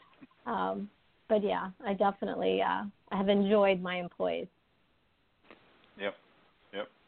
Um, 0.46 0.90
but 1.28 1.42
yeah, 1.42 1.70
I 1.86 1.94
definitely 1.94 2.60
uh, 2.60 2.84
I 3.10 3.16
have 3.16 3.28
enjoyed 3.28 3.80
my 3.80 3.96
employees. 3.96 4.48
Yep. 5.98 6.14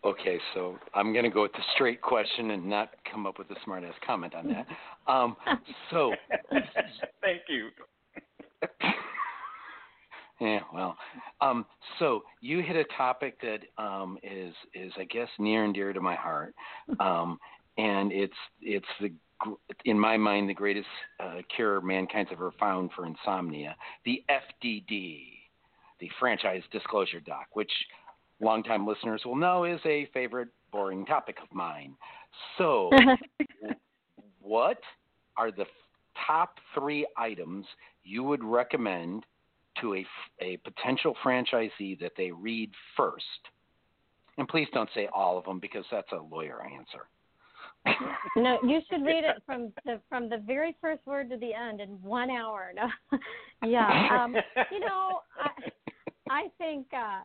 Okay, 0.04 0.38
so 0.52 0.78
I'm 0.94 1.12
going 1.12 1.24
to 1.24 1.30
go 1.30 1.42
with 1.42 1.52
the 1.52 1.62
straight 1.74 2.02
question 2.02 2.50
and 2.50 2.68
not 2.68 2.90
come 3.10 3.24
up 3.24 3.38
with 3.38 3.48
a 3.50 3.56
smart 3.64 3.84
ass 3.84 3.94
comment 4.04 4.34
on 4.34 4.48
that. 4.48 4.66
Um, 5.06 5.36
so, 5.90 6.12
thank 7.20 7.42
you. 7.48 7.68
yeah, 10.40 10.60
well, 10.74 10.96
um, 11.40 11.64
so 12.00 12.24
you 12.40 12.62
hit 12.62 12.74
a 12.74 12.84
topic 12.96 13.40
that 13.42 13.60
um, 13.82 14.18
is 14.24 14.54
is 14.74 14.92
I 14.98 15.04
guess 15.04 15.28
near 15.38 15.64
and 15.64 15.72
dear 15.72 15.92
to 15.92 16.00
my 16.00 16.16
heart, 16.16 16.54
um, 16.98 17.38
and 17.78 18.10
it's 18.10 18.34
it's 18.60 18.86
the 19.00 19.12
in 19.84 19.98
my 19.98 20.16
mind 20.16 20.48
the 20.48 20.54
greatest 20.54 20.86
uh, 21.20 21.42
cure 21.54 21.80
mankind's 21.80 22.30
ever 22.32 22.52
found 22.58 22.90
for 22.94 23.06
insomnia, 23.06 23.76
the 24.04 24.22
FDD, 24.28 25.20
the 26.00 26.10
franchise 26.18 26.62
disclosure 26.72 27.20
doc, 27.20 27.46
which 27.52 27.72
longtime 28.40 28.86
listeners 28.86 29.22
will 29.24 29.36
know 29.36 29.64
is 29.64 29.80
a 29.84 30.08
favorite 30.12 30.48
boring 30.70 31.04
topic 31.06 31.36
of 31.42 31.54
mine. 31.54 31.94
So, 32.58 32.90
what 34.40 34.78
are 35.36 35.50
the 35.50 35.66
top 36.26 36.58
three 36.74 37.06
items 37.16 37.66
you 38.04 38.22
would 38.24 38.42
recommend 38.42 39.24
to 39.80 39.94
a, 39.94 40.06
a 40.40 40.56
potential 40.58 41.16
franchisee 41.24 41.98
that 42.00 42.12
they 42.16 42.30
read 42.30 42.70
first? 42.96 43.24
And 44.38 44.48
please 44.48 44.68
don't 44.72 44.88
say 44.94 45.08
all 45.14 45.38
of 45.38 45.44
them 45.44 45.60
because 45.60 45.84
that's 45.90 46.10
a 46.12 46.16
lawyer 46.16 46.62
answer. 46.64 47.06
no, 48.36 48.58
you 48.62 48.80
should 48.90 49.04
read 49.04 49.24
it 49.24 49.42
from 49.46 49.72
the 49.84 50.00
from 50.08 50.28
the 50.28 50.38
very 50.38 50.76
first 50.80 51.04
word 51.04 51.28
to 51.30 51.36
the 51.36 51.52
end 51.52 51.80
in 51.80 51.90
one 52.02 52.30
hour. 52.30 52.72
No, 53.62 53.68
yeah, 53.68 54.24
um, 54.24 54.34
you 54.72 54.80
know, 54.80 55.20
I, 55.40 55.50
I 56.32 56.48
think 56.56 56.86
uh, 56.94 57.20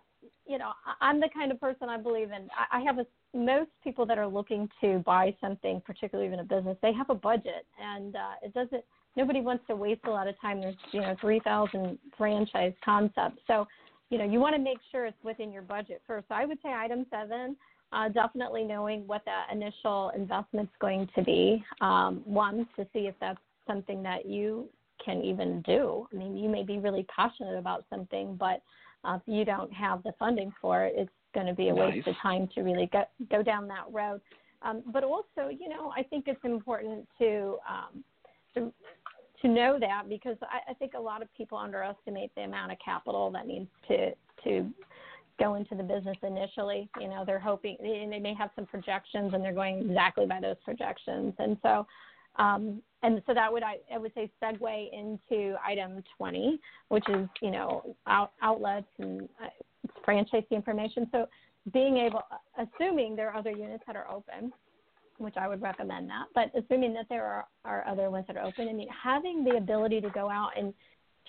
you 0.45 0.57
know, 0.57 0.71
I'm 1.01 1.19
the 1.19 1.29
kind 1.33 1.51
of 1.51 1.59
person 1.59 1.89
I 1.89 1.97
believe 1.97 2.31
in. 2.31 2.49
I 2.71 2.81
have 2.81 2.99
a 2.99 3.05
most 3.33 3.69
people 3.83 4.05
that 4.05 4.17
are 4.17 4.27
looking 4.27 4.69
to 4.81 4.99
buy 5.05 5.35
something, 5.39 5.81
particularly 5.85 6.27
even 6.27 6.39
a 6.39 6.43
business, 6.43 6.77
they 6.81 6.93
have 6.93 7.09
a 7.09 7.15
budget, 7.15 7.65
and 7.81 8.15
uh, 8.15 8.31
it 8.41 8.53
doesn't. 8.53 8.83
Nobody 9.15 9.41
wants 9.41 9.63
to 9.67 9.75
waste 9.75 10.01
a 10.05 10.09
lot 10.09 10.27
of 10.27 10.39
time. 10.39 10.61
There's 10.61 10.75
you 10.91 11.01
know 11.01 11.15
3,000 11.21 11.97
franchise 12.17 12.73
concepts, 12.83 13.39
so 13.47 13.67
you 14.09 14.17
know 14.17 14.25
you 14.25 14.39
want 14.39 14.55
to 14.55 14.61
make 14.61 14.79
sure 14.91 15.05
it's 15.05 15.23
within 15.23 15.51
your 15.51 15.63
budget 15.63 16.01
first. 16.05 16.27
So 16.27 16.35
I 16.35 16.45
would 16.45 16.57
say 16.63 16.73
item 16.73 17.05
seven. 17.09 17.55
Uh, 17.93 18.09
definitely 18.09 18.65
knowing 18.65 19.07
what 19.07 19.21
that 19.23 19.47
initial 19.49 20.11
investment's 20.13 20.73
going 20.81 21.07
to 21.15 21.23
be. 21.23 21.63
Um, 21.79 22.21
one 22.25 22.67
to 22.75 22.85
see 22.91 23.07
if 23.07 23.15
that's 23.21 23.39
something 23.65 24.03
that 24.03 24.25
you 24.25 24.67
can 25.03 25.21
even 25.23 25.61
do. 25.61 26.05
I 26.11 26.17
mean, 26.17 26.35
you 26.35 26.49
may 26.49 26.63
be 26.63 26.79
really 26.79 27.05
passionate 27.13 27.57
about 27.57 27.85
something, 27.89 28.35
but 28.35 28.61
uh, 29.03 29.15
if 29.15 29.21
you 29.25 29.45
don't 29.45 29.71
have 29.71 30.03
the 30.03 30.11
funding 30.19 30.53
for 30.61 30.85
it, 30.85 30.93
it's 30.97 31.11
going 31.33 31.47
to 31.47 31.53
be 31.53 31.69
a 31.69 31.73
nice. 31.73 31.95
waste 31.95 32.07
of 32.07 32.15
time 32.21 32.49
to 32.55 32.61
really 32.61 32.89
go, 32.91 33.03
go 33.29 33.43
down 33.43 33.67
that 33.67 33.85
road. 33.91 34.21
Um, 34.61 34.83
but 34.91 35.03
also, 35.03 35.49
you 35.49 35.69
know, 35.69 35.93
I 35.95 36.03
think 36.03 36.25
it's 36.27 36.43
important 36.43 37.07
to 37.19 37.57
um, 37.69 38.03
to, 38.55 38.73
to 39.41 39.47
know 39.47 39.77
that 39.79 40.09
because 40.09 40.37
I, 40.41 40.71
I 40.71 40.73
think 40.73 40.93
a 40.95 40.99
lot 40.99 41.21
of 41.21 41.27
people 41.35 41.57
underestimate 41.57 42.33
the 42.35 42.41
amount 42.41 42.71
of 42.71 42.79
capital 42.83 43.29
that 43.31 43.45
needs 43.45 43.69
to 43.87 44.11
to 44.43 44.71
go 45.39 45.55
into 45.55 45.75
the 45.75 45.83
business 45.83 46.17
initially. 46.23 46.89
You 46.99 47.07
know, 47.09 47.23
they're 47.25 47.39
hoping 47.39 47.77
and 47.79 48.11
they 48.11 48.19
may 48.19 48.33
have 48.33 48.49
some 48.55 48.65
projections 48.65 49.33
and 49.33 49.43
they're 49.43 49.53
going 49.53 49.87
exactly 49.89 50.25
by 50.25 50.39
those 50.39 50.55
projections. 50.65 51.33
And 51.37 51.57
so, 51.61 51.85
Um, 52.37 52.81
and 53.03 53.21
so 53.27 53.33
that 53.33 53.51
would 53.51 53.63
I, 53.63 53.77
I 53.93 53.97
would 53.97 54.13
say 54.13 54.31
segue 54.41 54.89
into 54.93 55.55
item 55.65 56.03
20, 56.17 56.59
which 56.89 57.07
is 57.09 57.27
you 57.41 57.51
know 57.51 57.95
out, 58.07 58.31
outlets 58.41 58.87
and 58.99 59.27
uh, 59.43 59.47
franchisee 60.07 60.49
information. 60.51 61.07
So 61.11 61.27
being 61.73 61.97
able, 61.97 62.21
assuming 62.57 63.15
there 63.15 63.29
are 63.29 63.37
other 63.37 63.51
units 63.51 63.83
that 63.87 63.95
are 63.95 64.09
open, 64.09 64.51
which 65.17 65.35
I 65.37 65.47
would 65.47 65.61
recommend 65.61 66.09
that, 66.09 66.25
but 66.33 66.51
assuming 66.57 66.93
that 66.93 67.07
there 67.09 67.25
are, 67.25 67.45
are 67.65 67.85
other 67.87 68.09
ones 68.09 68.25
that 68.27 68.37
are 68.37 68.45
open, 68.45 68.67
and 68.67 68.81
having 69.03 69.43
the 69.43 69.57
ability 69.57 70.01
to 70.01 70.09
go 70.09 70.29
out 70.29 70.51
and 70.57 70.73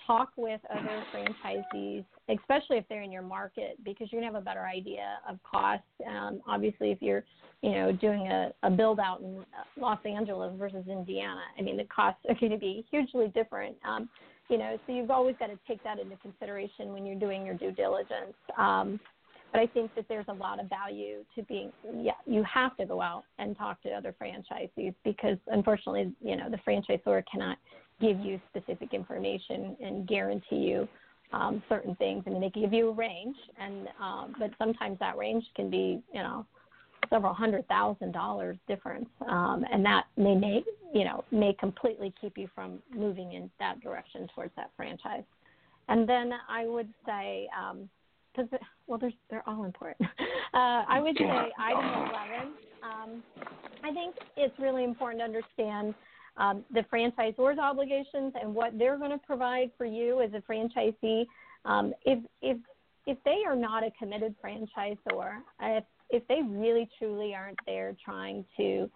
talk 0.07 0.31
with 0.37 0.61
other 0.71 1.03
franchisees, 1.13 2.05
especially 2.29 2.77
if 2.77 2.85
they're 2.89 3.01
in 3.01 3.11
your 3.11 3.21
market, 3.21 3.77
because 3.83 4.11
you're 4.11 4.21
gonna 4.21 4.31
have 4.31 4.41
a 4.41 4.45
better 4.45 4.65
idea 4.65 5.17
of 5.27 5.39
costs. 5.43 5.85
Um, 6.07 6.41
obviously, 6.47 6.91
if 6.91 7.01
you're, 7.01 7.23
you 7.61 7.71
know, 7.71 7.91
doing 7.91 8.27
a, 8.27 8.51
a 8.63 8.69
build 8.69 8.99
out 8.99 9.21
in 9.21 9.43
Los 9.77 9.99
Angeles 10.05 10.53
versus 10.57 10.85
Indiana, 10.87 11.41
I 11.57 11.61
mean, 11.61 11.77
the 11.77 11.85
costs 11.85 12.21
are 12.29 12.35
to 12.35 12.57
be 12.57 12.85
hugely 12.89 13.29
different. 13.29 13.75
Um, 13.87 14.09
you 14.49 14.57
know, 14.57 14.79
so 14.85 14.93
you've 14.93 15.11
always 15.11 15.35
got 15.39 15.47
to 15.47 15.59
take 15.67 15.83
that 15.83 15.99
into 15.99 16.15
consideration 16.17 16.91
when 16.91 17.05
you're 17.05 17.19
doing 17.19 17.45
your 17.45 17.55
due 17.55 17.71
diligence. 17.71 18.33
Um, 18.57 18.99
but 19.51 19.61
I 19.61 19.67
think 19.67 19.93
that 19.95 20.05
there's 20.09 20.25
a 20.27 20.33
lot 20.33 20.59
of 20.59 20.69
value 20.69 21.23
to 21.35 21.43
being, 21.43 21.71
yeah, 21.95 22.13
you 22.25 22.43
have 22.43 22.75
to 22.77 22.85
go 22.85 23.01
out 23.01 23.23
and 23.39 23.57
talk 23.57 23.81
to 23.83 23.89
other 23.89 24.13
franchisees 24.21 24.93
because 25.03 25.37
unfortunately, 25.47 26.13
you 26.21 26.35
know, 26.35 26.49
the 26.49 26.57
franchisor 26.57 27.23
cannot 27.31 27.57
give 27.99 28.19
you 28.19 28.39
specific 28.49 28.93
information 28.93 29.75
and 29.81 30.07
guarantee 30.07 30.57
you 30.57 30.87
um, 31.31 31.61
certain 31.69 31.95
things. 31.95 32.23
I 32.25 32.31
mean, 32.31 32.41
they 32.41 32.49
give 32.49 32.73
you 32.73 32.89
a 32.89 32.93
range, 32.93 33.35
and 33.59 33.87
um, 34.01 34.35
but 34.39 34.51
sometimes 34.57 34.97
that 34.99 35.17
range 35.17 35.45
can 35.55 35.69
be, 35.69 36.01
you 36.13 36.21
know, 36.21 36.45
several 37.09 37.33
hundred 37.33 37.67
thousand 37.67 38.11
dollars 38.11 38.57
difference, 38.67 39.09
um, 39.27 39.63
and 39.71 39.85
that 39.85 40.05
may 40.17 40.35
make, 40.35 40.65
you 40.93 41.05
know, 41.05 41.23
may 41.31 41.53
completely 41.59 42.13
keep 42.19 42.37
you 42.37 42.49
from 42.53 42.79
moving 42.93 43.33
in 43.33 43.49
that 43.59 43.79
direction 43.81 44.27
towards 44.33 44.51
that 44.55 44.71
franchise. 44.75 45.23
And 45.87 46.07
then 46.07 46.31
I 46.47 46.65
would 46.67 46.89
say, 47.05 47.47
because 48.31 48.49
um, 48.53 48.59
well, 48.87 48.99
there's, 48.99 49.13
they're 49.29 49.47
all 49.47 49.65
important. 49.65 50.09
Uh, 50.51 50.83
I 50.89 50.99
would 50.99 51.15
say 51.15 51.29
item 51.59 51.85
11. 51.85 52.53
Um, 52.81 53.23
I 53.83 53.93
think 53.93 54.15
it's 54.35 54.57
really 54.57 54.83
important 54.83 55.19
to 55.21 55.25
understand 55.25 55.93
um, 56.39 56.63
the 56.73 56.83
franchisor's 56.91 57.59
obligations 57.59 58.33
and 58.41 58.55
what 58.55 58.77
they're 58.79 58.97
going 58.97 59.11
to 59.11 59.19
provide 59.19 59.71
for 59.77 59.85
you 59.85 60.21
as 60.21 60.31
a 60.33 60.41
franchisee. 60.51 61.25
Um, 61.65 61.93
if 62.05 62.19
if 62.41 62.57
if 63.05 63.17
they 63.25 63.43
are 63.45 63.55
not 63.55 63.83
a 63.83 63.91
committed 63.99 64.35
franchisor, 64.43 65.41
if 65.61 65.83
if 66.09 66.27
they 66.27 66.41
really 66.43 66.89
truly 66.97 67.35
aren't 67.35 67.59
there 67.65 67.95
trying 68.03 68.45
to 68.57 68.89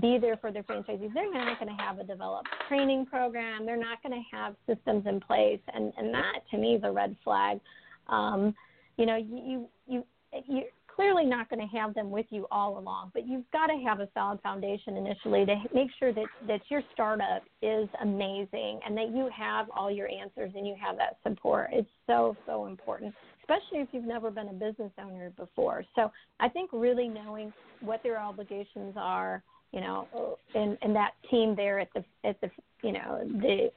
be 0.00 0.18
there 0.18 0.36
for 0.36 0.52
their 0.52 0.62
franchisees, 0.62 1.12
they're 1.14 1.32
not 1.32 1.58
going 1.58 1.76
to 1.76 1.82
have 1.82 1.98
a 1.98 2.04
developed 2.04 2.48
training 2.68 3.06
program. 3.06 3.66
They're 3.66 3.76
not 3.76 4.00
going 4.02 4.12
to 4.12 4.36
have 4.36 4.54
systems 4.68 5.06
in 5.06 5.20
place, 5.20 5.60
and 5.74 5.92
and 5.96 6.12
that 6.14 6.40
to 6.50 6.58
me 6.58 6.74
is 6.74 6.82
a 6.84 6.92
red 6.92 7.16
flag. 7.24 7.60
Um, 8.08 8.54
you 8.98 9.06
know, 9.06 9.16
you 9.16 9.68
you 9.88 10.04
you 10.46 10.64
clearly 11.00 11.24
not 11.24 11.48
going 11.48 11.66
to 11.66 11.78
have 11.78 11.94
them 11.94 12.10
with 12.10 12.26
you 12.28 12.46
all 12.50 12.78
along, 12.78 13.10
but 13.14 13.26
you've 13.26 13.50
got 13.54 13.68
to 13.68 13.82
have 13.86 14.00
a 14.00 14.08
solid 14.12 14.38
foundation 14.42 14.98
initially 14.98 15.46
to 15.46 15.56
make 15.74 15.88
sure 15.98 16.12
that, 16.12 16.26
that 16.46 16.60
your 16.68 16.82
startup 16.92 17.42
is 17.62 17.88
amazing 18.02 18.78
and 18.84 18.94
that 18.94 19.08
you 19.08 19.30
have 19.34 19.66
all 19.74 19.90
your 19.90 20.10
answers 20.10 20.52
and 20.54 20.66
you 20.66 20.74
have 20.78 20.98
that 20.98 21.16
support. 21.22 21.70
It's 21.72 21.88
so, 22.06 22.36
so 22.44 22.66
important, 22.66 23.14
especially 23.40 23.78
if 23.78 23.88
you've 23.92 24.04
never 24.04 24.30
been 24.30 24.48
a 24.48 24.52
business 24.52 24.92
owner 25.02 25.30
before. 25.38 25.84
So 25.96 26.12
I 26.38 26.50
think 26.50 26.68
really 26.70 27.08
knowing 27.08 27.50
what 27.80 28.02
their 28.02 28.20
obligations 28.20 28.92
are, 28.94 29.42
you 29.72 29.80
know, 29.80 30.36
and, 30.54 30.76
and 30.82 30.94
that 30.94 31.12
team 31.30 31.56
there 31.56 31.80
at 31.80 31.88
the, 31.94 32.04
at 32.28 32.38
the, 32.42 32.50
you 32.82 32.92
know, 32.92 33.22
the, 33.24 33.70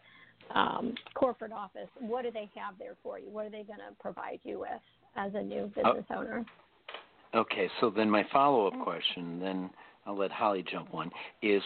um, 0.54 0.94
corporate 1.14 1.54
office, 1.54 1.88
what 2.00 2.24
do 2.24 2.32
they 2.32 2.50
have 2.54 2.78
there 2.78 2.96
for 3.02 3.18
you? 3.18 3.30
What 3.30 3.46
are 3.46 3.50
they 3.50 3.64
going 3.64 3.80
to 3.80 3.96
provide 4.02 4.40
you 4.44 4.60
with 4.60 4.70
as 5.16 5.32
a 5.36 5.42
new 5.42 5.72
business 5.74 6.04
oh. 6.10 6.18
owner? 6.18 6.46
Okay, 7.36 7.70
so 7.82 7.90
then 7.90 8.10
my 8.10 8.26
follow 8.32 8.68
up 8.68 8.74
question, 8.84 9.40
then 9.40 9.70
I'll 10.06 10.18
let 10.18 10.32
Holly 10.32 10.64
jump 10.70 10.94
one, 10.94 11.10
is 11.42 11.62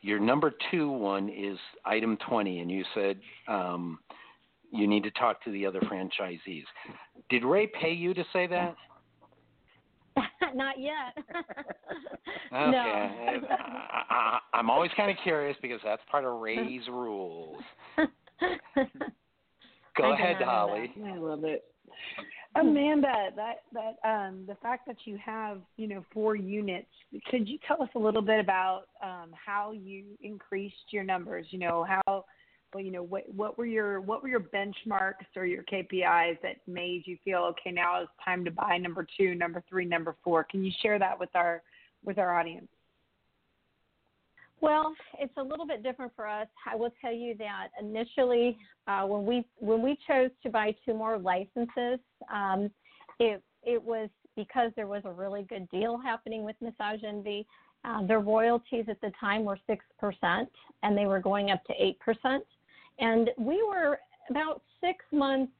your 0.00 0.18
number 0.18 0.52
two 0.70 0.90
one 0.90 1.28
is 1.28 1.56
item 1.84 2.18
20, 2.28 2.60
and 2.60 2.70
you 2.70 2.84
said 2.94 3.20
um, 3.46 4.00
you 4.72 4.86
need 4.86 5.04
to 5.04 5.10
talk 5.12 5.42
to 5.44 5.52
the 5.52 5.64
other 5.64 5.80
franchisees. 5.80 6.64
Did 7.30 7.44
Ray 7.44 7.68
pay 7.68 7.92
you 7.92 8.14
to 8.14 8.24
say 8.32 8.46
that? 8.48 8.74
Not 10.54 10.80
yet. 10.80 11.16
okay. 12.52 12.70
No. 12.70 13.46
I, 14.10 14.38
am 14.54 14.70
always 14.70 14.90
kind 14.96 15.10
of 15.10 15.16
curious 15.22 15.56
because 15.62 15.80
that's 15.84 16.02
part 16.10 16.24
of 16.24 16.40
Ray's 16.40 16.86
rules. 16.88 17.62
Go 19.96 20.12
ahead, 20.12 20.36
Holly. 20.42 20.92
I 21.06 21.16
love 21.16 21.44
it. 21.44 21.64
Amanda, 22.54 23.30
that 23.34 23.62
that 23.72 24.08
um, 24.08 24.44
the 24.46 24.56
fact 24.56 24.86
that 24.86 24.96
you 25.04 25.16
have 25.24 25.60
you 25.76 25.88
know 25.88 26.04
four 26.12 26.36
units, 26.36 26.88
could 27.30 27.48
you 27.48 27.58
tell 27.66 27.82
us 27.82 27.88
a 27.94 27.98
little 27.98 28.20
bit 28.20 28.40
about 28.40 28.84
um, 29.02 29.30
how 29.32 29.72
you 29.72 30.04
increased 30.22 30.90
your 30.90 31.02
numbers? 31.02 31.46
You 31.50 31.60
know 31.60 31.86
how, 31.88 32.24
well, 32.74 32.84
you 32.84 32.90
know 32.90 33.02
what 33.02 33.24
what 33.34 33.56
were 33.56 33.64
your 33.64 34.02
what 34.02 34.22
were 34.22 34.28
your 34.28 34.40
benchmarks 34.40 35.34
or 35.34 35.46
your 35.46 35.62
KPIs 35.62 36.40
that 36.42 36.56
made 36.66 37.06
you 37.06 37.16
feel 37.24 37.40
okay 37.44 37.70
now 37.70 38.02
it's 38.02 38.10
time 38.22 38.44
to 38.44 38.50
buy 38.50 38.76
number 38.76 39.06
two, 39.16 39.34
number 39.34 39.62
three, 39.68 39.86
number 39.86 40.14
four? 40.22 40.44
Can 40.44 40.62
you 40.62 40.72
share 40.82 40.98
that 40.98 41.18
with 41.18 41.30
our 41.34 41.62
with 42.04 42.18
our 42.18 42.38
audience? 42.38 42.68
Well, 44.62 44.94
it's 45.18 45.36
a 45.38 45.42
little 45.42 45.66
bit 45.66 45.82
different 45.82 46.12
for 46.14 46.26
us. 46.26 46.46
I 46.70 46.76
will 46.76 46.94
tell 47.00 47.12
you 47.12 47.36
that 47.38 47.68
initially, 47.80 48.56
uh, 48.86 49.02
when 49.02 49.26
we 49.26 49.44
when 49.58 49.82
we 49.82 49.98
chose 50.06 50.30
to 50.44 50.50
buy 50.50 50.74
two 50.86 50.94
more 50.94 51.18
licenses, 51.18 51.98
um, 52.32 52.70
it 53.18 53.42
it 53.64 53.82
was 53.82 54.08
because 54.36 54.70
there 54.76 54.86
was 54.86 55.02
a 55.04 55.10
really 55.10 55.42
good 55.42 55.68
deal 55.70 55.98
happening 55.98 56.44
with 56.44 56.54
Massage 56.60 57.02
Envy. 57.04 57.44
Uh, 57.84 58.06
their 58.06 58.20
royalties 58.20 58.84
at 58.88 59.00
the 59.00 59.10
time 59.18 59.44
were 59.44 59.58
six 59.66 59.84
percent, 59.98 60.48
and 60.84 60.96
they 60.96 61.06
were 61.06 61.20
going 61.20 61.50
up 61.50 61.64
to 61.64 61.74
eight 61.76 61.98
percent. 61.98 62.44
And 63.00 63.30
we 63.36 63.64
were 63.64 63.98
about 64.30 64.62
six 64.80 65.04
months 65.10 65.52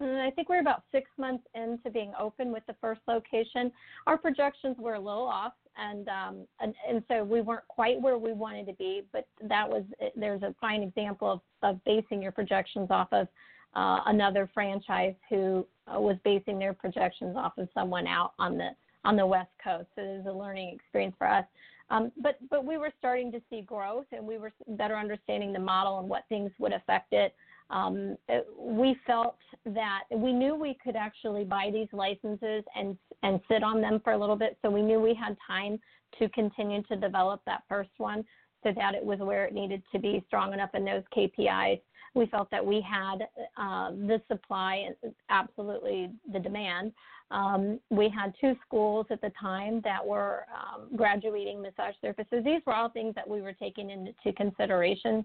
I 0.00 0.30
think 0.34 0.48
we 0.48 0.56
we're 0.56 0.60
about 0.60 0.82
six 0.90 1.08
months 1.16 1.44
into 1.54 1.90
being 1.90 2.12
open 2.18 2.52
with 2.52 2.64
the 2.66 2.74
first 2.80 3.00
location. 3.06 3.70
Our 4.06 4.18
projections 4.18 4.76
were 4.78 4.94
a 4.94 5.00
little 5.00 5.26
off, 5.26 5.52
and 5.76 6.08
um, 6.08 6.46
and, 6.60 6.74
and 6.88 7.02
so 7.08 7.24
we 7.24 7.40
weren't 7.40 7.66
quite 7.68 8.00
where 8.00 8.18
we 8.18 8.32
wanted 8.32 8.66
to 8.66 8.72
be. 8.74 9.02
But 9.12 9.26
that 9.48 9.68
was 9.68 9.84
there's 10.16 10.42
a 10.42 10.54
fine 10.60 10.82
example 10.82 11.30
of, 11.30 11.40
of 11.62 11.84
basing 11.84 12.22
your 12.22 12.32
projections 12.32 12.88
off 12.90 13.08
of 13.12 13.28
uh, 13.74 14.00
another 14.06 14.50
franchise 14.52 15.14
who 15.30 15.66
uh, 15.86 16.00
was 16.00 16.16
basing 16.24 16.58
their 16.58 16.74
projections 16.74 17.36
off 17.36 17.56
of 17.58 17.68
someone 17.74 18.06
out 18.06 18.32
on 18.38 18.58
the 18.58 18.70
on 19.04 19.16
the 19.16 19.26
West 19.26 19.50
Coast. 19.62 19.88
So 19.96 20.02
it 20.02 20.24
was 20.24 20.26
a 20.26 20.38
learning 20.38 20.74
experience 20.74 21.14
for 21.18 21.26
us. 21.26 21.44
Um, 21.90 22.12
but 22.22 22.36
but 22.50 22.64
we 22.64 22.78
were 22.78 22.92
starting 22.98 23.32
to 23.32 23.40
see 23.50 23.62
growth, 23.62 24.06
and 24.12 24.26
we 24.26 24.38
were 24.38 24.52
better 24.68 24.96
understanding 24.96 25.52
the 25.52 25.58
model 25.58 25.98
and 25.98 26.08
what 26.08 26.24
things 26.28 26.50
would 26.58 26.72
affect 26.72 27.12
it 27.12 27.34
um, 27.72 28.16
we 28.58 28.96
felt 29.06 29.36
that 29.64 30.02
we 30.14 30.32
knew 30.32 30.54
we 30.54 30.76
could 30.84 30.94
actually 30.94 31.44
buy 31.44 31.70
these 31.72 31.88
licenses 31.92 32.62
and 32.76 32.96
and 33.22 33.40
sit 33.48 33.62
on 33.62 33.80
them 33.80 34.00
for 34.04 34.12
a 34.12 34.18
little 34.18 34.36
bit. 34.36 34.58
So 34.62 34.70
we 34.70 34.82
knew 34.82 35.00
we 35.00 35.14
had 35.14 35.36
time 35.46 35.80
to 36.18 36.28
continue 36.30 36.82
to 36.84 36.96
develop 36.96 37.40
that 37.46 37.62
first 37.68 37.90
one 37.96 38.24
so 38.62 38.72
that 38.76 38.94
it 38.94 39.04
was 39.04 39.18
where 39.20 39.46
it 39.46 39.54
needed 39.54 39.82
to 39.92 39.98
be 39.98 40.22
strong 40.26 40.52
enough 40.52 40.70
in 40.74 40.84
those 40.84 41.02
KPIs. 41.16 41.80
We 42.14 42.26
felt 42.26 42.50
that 42.50 42.64
we 42.64 42.82
had 42.82 43.26
uh, 43.56 43.90
the 43.92 44.20
supply, 44.28 44.86
and 44.86 45.14
absolutely 45.30 46.10
the 46.30 46.38
demand. 46.38 46.92
Um, 47.30 47.80
we 47.88 48.10
had 48.10 48.34
two 48.38 48.54
schools 48.66 49.06
at 49.10 49.22
the 49.22 49.32
time 49.40 49.80
that 49.84 50.04
were 50.04 50.44
um, 50.54 50.94
graduating 50.94 51.62
massage 51.62 51.94
therapists. 52.04 52.44
These 52.44 52.60
were 52.66 52.74
all 52.74 52.90
things 52.90 53.14
that 53.14 53.26
we 53.26 53.40
were 53.40 53.54
taking 53.54 53.88
into 53.88 54.32
consideration, 54.36 55.24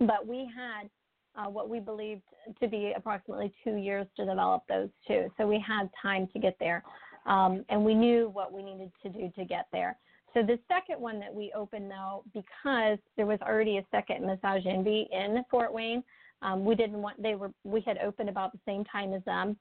but 0.00 0.26
we 0.26 0.46
had 0.54 0.90
uh, 1.36 1.48
what 1.48 1.68
we 1.68 1.80
believed 1.80 2.22
to 2.60 2.68
be 2.68 2.92
approximately 2.96 3.52
two 3.64 3.76
years 3.76 4.06
to 4.16 4.24
develop 4.24 4.62
those 4.68 4.88
two. 5.06 5.30
So 5.36 5.46
we 5.46 5.62
had 5.66 5.88
time 6.00 6.28
to 6.32 6.38
get 6.38 6.56
there, 6.58 6.82
um, 7.26 7.64
and 7.68 7.84
we 7.84 7.94
knew 7.94 8.30
what 8.32 8.52
we 8.52 8.62
needed 8.62 8.90
to 9.02 9.08
do 9.08 9.30
to 9.36 9.44
get 9.44 9.66
there. 9.72 9.96
So 10.34 10.42
the 10.42 10.58
second 10.68 11.00
one 11.00 11.18
that 11.20 11.34
we 11.34 11.52
opened, 11.56 11.90
though, 11.90 12.22
because 12.32 12.98
there 13.16 13.26
was 13.26 13.38
already 13.42 13.78
a 13.78 13.86
second 13.90 14.24
Massage 14.24 14.64
Envy 14.64 15.08
in 15.10 15.42
Fort 15.50 15.72
Wayne, 15.72 16.04
um, 16.42 16.64
we 16.64 16.74
didn't 16.74 17.02
want 17.02 17.22
they 17.22 17.34
were 17.34 17.52
we 17.64 17.80
had 17.82 17.98
opened 17.98 18.28
about 18.28 18.52
the 18.52 18.60
same 18.66 18.84
time 18.84 19.12
as 19.12 19.22
them, 19.24 19.56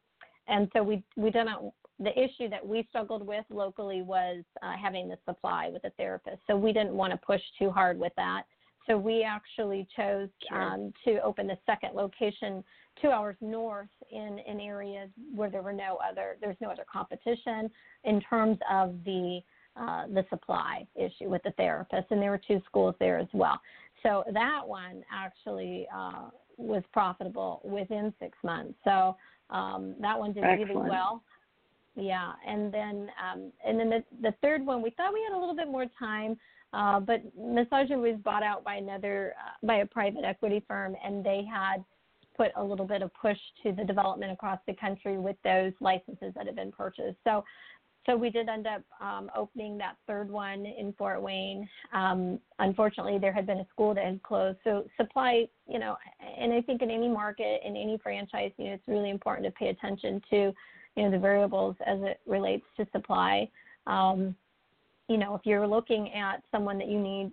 and 0.47 0.69
so 0.73 0.83
we 0.83 1.03
we 1.17 1.29
didn't. 1.29 1.73
The 2.01 2.17
issue 2.17 2.47
that 2.49 2.65
we 2.65 2.85
struggled 2.87 3.27
with 3.27 3.43
locally 3.49 4.01
was 4.01 4.45
uh, 4.63 4.73
having 4.81 5.09
the 5.09 5.17
supply 5.27 5.69
with 5.69 5.81
the 5.81 5.89
therapist, 5.97 6.37
so 6.47 6.55
we 6.55 6.71
didn't 6.71 6.93
want 6.93 7.11
to 7.11 7.17
push 7.17 7.41
too 7.57 7.69
hard 7.69 7.99
with 7.99 8.13
that. 8.15 8.43
So 8.89 8.97
we 8.97 9.23
actually 9.23 9.87
chose 9.95 10.29
sure. 10.47 10.61
um, 10.61 10.93
to 11.05 11.21
open 11.21 11.45
the 11.47 11.57
second 11.65 11.93
location 11.93 12.63
two 13.01 13.09
hours 13.09 13.35
north 13.39 13.87
in 14.11 14.39
an 14.47 14.59
area 14.59 15.07
where 15.35 15.49
there 15.49 15.61
were 15.61 15.73
no 15.73 15.99
other 16.07 16.37
there's 16.41 16.57
no 16.59 16.69
other 16.69 16.85
competition 16.91 17.69
in 18.03 18.19
terms 18.21 18.57
of 18.69 18.95
the 19.05 19.41
uh, 19.79 20.07
the 20.07 20.25
supply 20.29 20.85
issue 20.95 21.29
with 21.29 21.41
the 21.43 21.51
therapist, 21.51 22.07
and 22.09 22.21
there 22.21 22.31
were 22.31 22.41
two 22.45 22.59
schools 22.65 22.95
there 22.99 23.19
as 23.19 23.27
well. 23.33 23.61
so 24.03 24.23
that 24.33 24.61
one 24.67 25.03
actually 25.13 25.87
uh, 25.95 26.29
was 26.57 26.83
profitable 26.91 27.61
within 27.63 28.13
six 28.19 28.37
months. 28.43 28.73
So 28.83 29.15
um, 29.49 29.95
that 30.01 30.17
one 30.17 30.33
did 30.33 30.43
Excellent. 30.43 30.69
really 30.69 30.89
well. 30.89 31.23
Yeah, 31.95 32.31
and 32.47 32.73
then 32.73 33.09
um, 33.21 33.51
and 33.65 33.79
then 33.79 33.89
the 33.89 34.03
the 34.21 34.33
third 34.41 34.65
one 34.65 34.81
we 34.81 34.89
thought 34.91 35.13
we 35.13 35.21
had 35.29 35.37
a 35.37 35.39
little 35.39 35.55
bit 35.55 35.67
more 35.67 35.85
time, 35.97 36.37
uh, 36.73 36.99
but 36.99 37.21
Massager 37.37 37.99
was 37.99 38.19
bought 38.23 38.43
out 38.43 38.63
by 38.63 38.75
another 38.75 39.33
uh, 39.39 39.65
by 39.65 39.77
a 39.77 39.85
private 39.85 40.23
equity 40.23 40.63
firm, 40.67 40.95
and 41.03 41.23
they 41.23 41.43
had 41.51 41.83
put 42.35 42.51
a 42.55 42.63
little 42.63 42.85
bit 42.85 43.01
of 43.01 43.11
push 43.13 43.37
to 43.63 43.71
the 43.71 43.83
development 43.83 44.31
across 44.31 44.59
the 44.67 44.73
country 44.73 45.17
with 45.17 45.35
those 45.43 45.73
licenses 45.81 46.31
that 46.35 46.45
have 46.45 46.55
been 46.55 46.71
purchased. 46.71 47.17
So 47.23 47.43
so 48.05 48.15
we 48.15 48.29
did 48.29 48.49
end 48.49 48.65
up 48.65 48.81
um, 49.01 49.29
opening 49.35 49.77
that 49.77 49.95
third 50.07 50.29
one 50.29 50.65
in 50.65 50.93
Fort 50.97 51.21
Wayne. 51.21 51.67
Um, 51.93 52.39
unfortunately, 52.57 53.19
there 53.19 53.33
had 53.33 53.45
been 53.45 53.59
a 53.59 53.67
school 53.71 53.93
that 53.93 54.03
had 54.03 54.23
closed. 54.23 54.57
So 54.63 54.85
supply, 54.97 55.47
you 55.67 55.79
know, 55.79 55.95
and 56.39 56.53
I 56.53 56.61
think 56.61 56.81
in 56.81 56.89
any 56.89 57.07
market, 57.07 57.61
in 57.63 57.75
any 57.75 57.99
franchise, 58.01 58.51
you 58.57 58.65
know, 58.65 58.73
it's 58.73 58.87
really 58.87 59.09
important 59.09 59.45
to 59.45 59.51
pay 59.51 59.67
attention 59.67 60.21
to, 60.29 60.53
you 60.95 61.03
know, 61.03 61.11
the 61.11 61.19
variables 61.19 61.75
as 61.85 61.99
it 62.01 62.19
relates 62.25 62.65
to 62.77 62.87
supply. 62.91 63.49
Um, 63.85 64.35
you 65.09 65.17
know, 65.17 65.35
if 65.35 65.41
you're 65.43 65.67
looking 65.67 66.13
at 66.13 66.43
someone 66.51 66.77
that 66.77 66.87
you 66.87 66.99
need, 66.99 67.31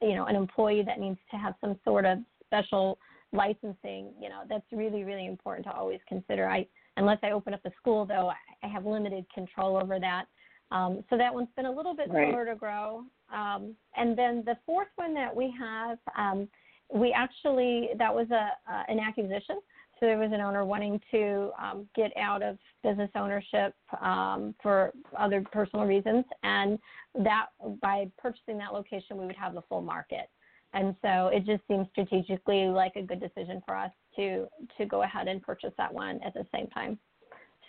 you 0.00 0.14
know, 0.14 0.24
an 0.24 0.34
employee 0.34 0.82
that 0.82 0.98
needs 0.98 1.18
to 1.30 1.36
have 1.36 1.54
some 1.60 1.78
sort 1.84 2.04
of 2.06 2.18
special 2.46 2.98
licensing, 3.32 4.12
you 4.20 4.30
know, 4.30 4.40
that's 4.48 4.64
really, 4.72 5.04
really 5.04 5.26
important 5.26 5.66
to 5.66 5.72
always 5.72 6.00
consider. 6.08 6.48
I 6.48 6.66
unless 6.96 7.18
I 7.22 7.30
open 7.30 7.54
up 7.54 7.60
a 7.64 7.70
school, 7.78 8.06
though, 8.06 8.32
I 8.62 8.66
have 8.66 8.84
limited 8.84 9.24
control 9.32 9.76
over 9.76 10.00
that. 10.00 10.24
Um, 10.72 11.04
so 11.08 11.16
that 11.16 11.32
one's 11.32 11.48
been 11.54 11.66
a 11.66 11.70
little 11.70 11.94
bit 11.94 12.10
Right. 12.10 12.32
slower 12.32 12.44
to 12.46 12.56
grow. 12.56 13.04
Um, 13.32 13.76
and 13.96 14.18
then 14.18 14.42
the 14.44 14.56
fourth 14.66 14.88
one 14.96 15.14
that 15.14 15.34
we 15.34 15.54
have, 15.58 15.98
um, 16.16 16.48
we 16.92 17.12
actually 17.12 17.90
that 17.98 18.14
was 18.14 18.30
a 18.30 18.50
uh, 18.72 18.84
an 18.88 18.98
acquisition. 18.98 19.60
So 20.00 20.06
there 20.06 20.18
was 20.18 20.30
an 20.32 20.40
owner 20.40 20.64
wanting 20.64 21.00
to 21.10 21.50
um, 21.60 21.88
get 21.96 22.16
out 22.16 22.42
of 22.42 22.58
business 22.84 23.10
ownership 23.16 23.74
um, 24.00 24.54
for 24.62 24.92
other 25.18 25.44
personal 25.52 25.86
reasons, 25.86 26.24
and 26.42 26.78
that 27.16 27.46
by 27.80 28.10
purchasing 28.16 28.58
that 28.58 28.72
location, 28.72 29.16
we 29.18 29.26
would 29.26 29.36
have 29.36 29.54
the 29.54 29.62
full 29.62 29.82
market. 29.82 30.30
And 30.74 30.94
so 31.02 31.28
it 31.28 31.46
just 31.46 31.62
seems 31.66 31.88
strategically 31.90 32.66
like 32.66 32.92
a 32.96 33.02
good 33.02 33.20
decision 33.20 33.62
for 33.66 33.74
us 33.74 33.90
to 34.16 34.46
to 34.76 34.86
go 34.86 35.02
ahead 35.02 35.26
and 35.26 35.42
purchase 35.42 35.72
that 35.78 35.92
one 35.92 36.20
at 36.24 36.34
the 36.34 36.46
same 36.54 36.66
time. 36.68 36.98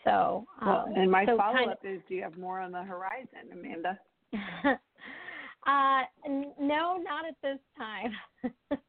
So, 0.03 0.45
um, 0.61 0.67
Well, 0.67 0.93
and 0.95 1.11
my 1.11 1.25
so 1.25 1.37
follow 1.37 1.55
kind 1.55 1.71
up 1.71 1.79
is 1.83 2.01
do 2.07 2.15
you 2.15 2.23
have 2.23 2.37
more 2.37 2.59
on 2.59 2.71
the 2.71 2.83
horizon, 2.83 3.51
Amanda? 3.51 3.99
uh, 5.67 6.01
n- 6.25 6.53
no, 6.59 6.97
not 6.97 7.25
at 7.27 7.35
this 7.41 7.59
time. 7.77 8.11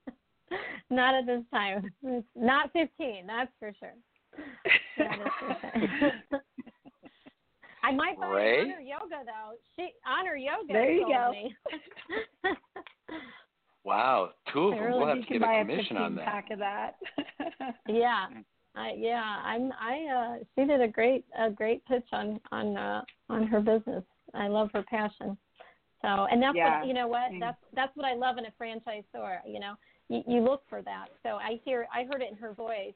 not 0.90 1.14
at 1.14 1.27
this 1.27 1.43
time. 1.52 1.93
Not 2.36 2.72
15, 2.72 3.27
that's 3.27 3.51
for 3.59 3.72
sure. 3.78 3.94
Not 4.98 5.18
at 5.20 5.72
this. 6.32 6.40
I 7.82 7.93
might 7.93 8.20
buy 8.20 8.28
Ray? 8.28 8.60
Honor 8.60 8.81
Yoga 8.81 9.24
though. 9.24 9.55
She 9.77 9.90
Honor 10.06 10.36
Yoga 10.36 10.66
There 10.72 10.90
you 10.93 11.01
told 11.02 11.12
go. 11.12 11.31
me. 11.32 11.56
Wow, 13.82 14.31
two 14.52 14.68
of 14.68 14.74
them. 14.74 14.85
Really, 14.85 14.98
We'll 14.98 15.09
have 15.09 15.20
to 15.20 15.24
can 15.27 15.39
get 15.40 15.48
a 15.48 15.52
a 15.55 15.60
commission 15.64 15.97
15 15.97 15.97
on 15.97 16.14
that. 16.16 16.24
pack 16.27 16.51
of 16.51 16.59
that. 16.59 16.97
yeah. 17.89 18.27
I 18.77 18.93
yeah, 18.97 19.22
I'm 19.43 19.72
I 19.81 20.06
uh 20.39 20.44
she 20.55 20.66
did 20.66 20.81
a 20.82 20.86
great 20.86 21.24
a 21.36 21.51
great 21.51 21.85
pitch 21.86 22.05
on 22.12 22.39
on 22.52 22.77
uh 22.77 23.02
on 23.31 23.47
her 23.47 23.60
business. 23.60 24.05
I 24.35 24.48
love 24.48 24.68
her 24.74 24.82
passion. 24.82 25.36
So 26.02 26.09
and 26.31 26.43
that's 26.43 26.55
Yeah. 26.55 26.81
what 26.81 26.86
you 26.89 26.94
know 26.94 27.09
what 27.09 27.31
that's 27.40 27.56
that's 27.74 27.97
what 27.97 28.05
I 28.06 28.14
love 28.14 28.36
in 28.39 28.44
a 28.44 28.52
franchise 28.59 29.02
store. 29.09 29.40
You 29.47 29.60
know, 29.60 29.74
you, 30.11 30.23
you 30.27 30.41
look 30.41 30.62
for 30.69 30.82
that. 30.82 31.07
So 31.23 31.31
I 31.31 31.61
hear 31.65 31.87
I 31.95 32.05
heard 32.05 32.20
it 32.20 32.31
in 32.31 32.37
her 32.39 32.53
voice. 32.53 32.93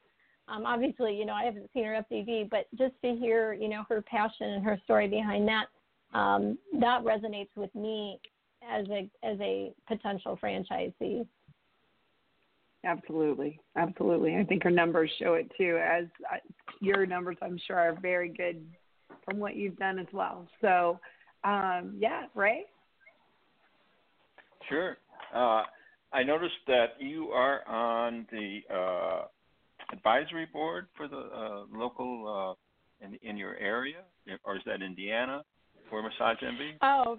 Um, 0.49 0.66
obviously, 0.66 1.16
you 1.16 1.24
know 1.24 1.32
I 1.32 1.45
haven't 1.45 1.70
seen 1.73 1.85
her 1.85 2.05
FDD, 2.11 2.51
but 2.51 2.66
just 2.77 2.95
to 3.03 3.15
hear 3.15 3.55
you 3.55 3.69
know 3.69 3.85
her 3.89 4.03
passion 4.03 4.51
and 4.51 4.65
her 4.65 4.78
story 4.85 5.09
behind 5.09 5.49
that, 5.49 5.66
um, 6.12 6.59
that 6.81 7.03
resonates 7.03 7.49
with 7.57 7.74
me 7.74 8.19
as 8.69 8.86
a 8.91 9.09
as 9.23 9.39
a 9.41 9.73
potential 9.89 10.39
franchisee. 10.43 11.27
Absolutely, 12.85 13.59
absolutely. 13.77 14.36
I 14.36 14.45
think 14.45 14.62
her 14.62 14.70
numbers 14.70 15.11
show 15.19 15.35
it 15.35 15.51
too. 15.57 15.78
As 15.82 16.05
uh, 16.31 16.36
your 16.81 17.07
numbers, 17.07 17.36
I'm 17.41 17.59
sure, 17.66 17.78
are 17.78 17.99
very 18.03 18.28
good 18.28 18.62
from 19.24 19.39
what 19.39 19.57
you've 19.57 19.77
done 19.78 19.99
as 19.99 20.07
well. 20.12 20.47
So, 20.61 21.01
um, 21.45 21.95
yeah, 21.99 22.24
Ray. 22.35 22.66
Sure. 24.69 24.99
Uh, 25.35 25.62
I 26.15 26.23
noticed 26.23 26.55
that 26.69 26.95
you 27.01 27.31
are 27.31 27.66
on 27.69 28.27
the 28.31 28.61
uh, 28.73 29.24
advisory 29.93 30.47
board 30.53 30.86
for 30.97 31.09
the 31.09 31.16
uh, 31.16 31.65
local 31.77 32.57
uh, 33.03 33.05
in 33.05 33.19
in 33.28 33.36
your 33.36 33.57
area, 33.57 34.03
or 34.45 34.57
is 34.57 34.62
that 34.65 34.81
Indiana 34.81 35.43
for 35.91 36.03
Massage 36.03 36.39
Envy? 36.47 36.78
Oh, 36.82 37.19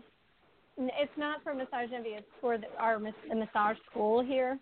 it's 0.78 1.12
not 1.18 1.44
for 1.44 1.54
Massage 1.54 1.90
Envy. 1.94 2.10
It's 2.10 2.26
for 2.40 2.58
the, 2.58 2.68
our 2.80 2.98
the 3.00 3.36
massage 3.36 3.78
school 3.92 4.24
here. 4.24 4.58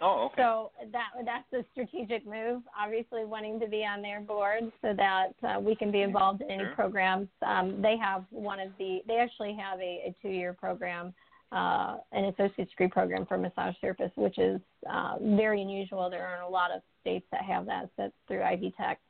Oh, 0.00 0.26
okay. 0.26 0.42
So 0.42 0.70
that 0.92 1.08
that's 1.24 1.52
a 1.52 1.66
strategic 1.72 2.24
move. 2.24 2.62
Obviously, 2.78 3.24
wanting 3.24 3.58
to 3.58 3.66
be 3.66 3.84
on 3.84 4.00
their 4.00 4.20
board 4.20 4.70
so 4.80 4.94
that 4.96 5.32
uh, 5.42 5.58
we 5.58 5.74
can 5.74 5.90
be 5.90 6.02
involved 6.02 6.40
in 6.40 6.50
any 6.50 6.62
Sure. 6.62 6.74
programs. 6.74 7.28
Um, 7.42 7.82
they 7.82 7.96
have 7.96 8.24
one 8.30 8.60
of 8.60 8.68
the. 8.78 9.00
They 9.08 9.16
actually 9.16 9.56
have 9.60 9.80
a, 9.80 10.14
a 10.14 10.14
two-year 10.22 10.52
program, 10.52 11.12
uh, 11.52 11.96
an 12.12 12.26
associate's 12.26 12.70
degree 12.70 12.88
program 12.88 13.24
for 13.26 13.38
massage 13.38 13.74
therapists, 13.82 14.16
which 14.16 14.38
is 14.38 14.60
uh, 14.90 15.16
very 15.20 15.62
unusual. 15.62 16.10
There 16.10 16.26
aren't 16.26 16.42
a 16.44 16.48
lot 16.48 16.70
of 16.70 16.82
states 17.00 17.26
that 17.32 17.42
have 17.42 17.64
that. 17.66 17.88
That's 17.96 18.12
through 18.26 18.42
Ivy 18.42 18.74
Tech 18.76 19.00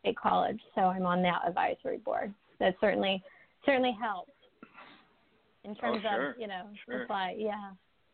State 0.00 0.16
College. 0.18 0.60
So 0.74 0.82
I'm 0.82 1.06
on 1.06 1.22
that 1.22 1.40
advisory 1.46 1.98
board. 1.98 2.34
That 2.60 2.74
certainly 2.80 3.22
certainly 3.64 3.96
helps 4.00 4.32
in 5.64 5.74
terms 5.74 6.02
Oh, 6.06 6.14
sure. 6.14 6.30
of 6.32 6.38
you 6.38 6.46
know 6.46 6.68
Sure. 6.84 7.02
supply. 7.02 7.34
Yeah, 7.38 7.70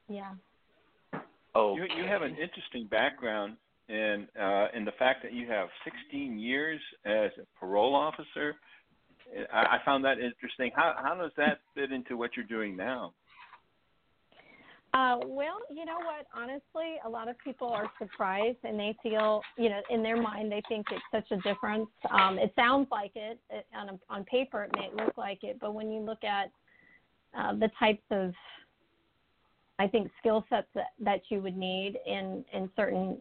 yeah. 0.08 0.34
Oh, 1.54 1.76
You 1.76 1.84
you 1.96 2.04
have 2.04 2.22
an 2.22 2.36
interesting 2.36 2.86
background 2.86 3.56
in 3.88 4.28
uh, 4.40 4.68
in 4.74 4.84
the 4.84 4.92
fact 4.92 5.22
that 5.22 5.32
you 5.32 5.46
have 5.48 5.68
16 5.84 6.38
years 6.38 6.80
as 7.04 7.30
a 7.38 7.46
parole 7.58 7.94
officer. 7.94 8.54
I, 9.52 9.76
I 9.76 9.78
found 9.84 10.04
that 10.04 10.18
interesting. 10.18 10.70
How 10.74 10.94
how 11.02 11.14
does 11.16 11.32
that 11.36 11.60
fit 11.74 11.92
into 11.92 12.16
what 12.16 12.36
you're 12.36 12.46
doing 12.46 12.76
now? 12.76 13.12
Uh, 14.94 15.16
well, 15.24 15.58
you 15.70 15.86
know 15.86 15.98
what? 15.98 16.26
Honestly, 16.34 16.96
a 17.06 17.08
lot 17.08 17.26
of 17.26 17.38
people 17.38 17.68
are 17.68 17.90
surprised 17.98 18.58
and 18.62 18.78
they 18.78 18.94
feel, 19.02 19.40
you 19.56 19.70
know, 19.70 19.80
in 19.88 20.02
their 20.02 20.20
mind, 20.20 20.52
they 20.52 20.60
think 20.68 20.86
it's 20.90 21.02
such 21.10 21.30
a 21.30 21.40
difference. 21.40 21.88
Um, 22.10 22.38
it 22.38 22.52
sounds 22.56 22.88
like 22.90 23.12
it, 23.14 23.38
it 23.48 23.66
on 23.74 23.88
a, 23.88 23.98
on 24.10 24.24
paper. 24.24 24.64
It 24.64 24.70
may 24.76 25.04
look 25.04 25.16
like 25.16 25.44
it, 25.44 25.56
but 25.60 25.74
when 25.74 25.90
you 25.90 26.00
look 26.00 26.22
at 26.24 26.50
uh, 27.38 27.54
the 27.54 27.70
types 27.78 28.02
of, 28.10 28.34
I 29.78 29.88
think, 29.88 30.10
skill 30.20 30.44
sets 30.50 30.68
that, 30.74 30.88
that 31.00 31.22
you 31.30 31.40
would 31.40 31.56
need 31.56 31.98
in 32.06 32.44
in 32.52 32.68
certain 32.76 33.16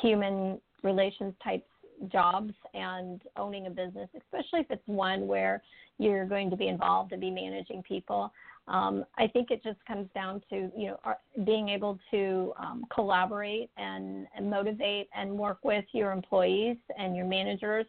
human 0.00 0.58
relations 0.82 1.34
types 1.44 1.68
jobs 2.10 2.52
and 2.74 3.22
owning 3.36 3.66
a 3.66 3.70
business, 3.70 4.08
especially 4.16 4.60
if 4.60 4.70
it's 4.70 4.82
one 4.86 5.26
where 5.26 5.62
you're 5.98 6.26
going 6.26 6.50
to 6.50 6.56
be 6.56 6.68
involved 6.68 7.12
and 7.12 7.20
be 7.20 7.30
managing 7.30 7.82
people. 7.82 8.32
Um, 8.68 9.04
I 9.16 9.28
think 9.28 9.50
it 9.50 9.62
just 9.62 9.78
comes 9.86 10.08
down 10.14 10.42
to 10.50 10.70
you 10.76 10.88
know 10.88 10.98
being 11.44 11.68
able 11.68 11.98
to 12.10 12.52
um, 12.58 12.84
collaborate 12.92 13.70
and, 13.76 14.26
and 14.36 14.50
motivate 14.50 15.08
and 15.16 15.30
work 15.30 15.58
with 15.62 15.84
your 15.92 16.12
employees 16.12 16.76
and 16.98 17.14
your 17.14 17.26
managers, 17.26 17.86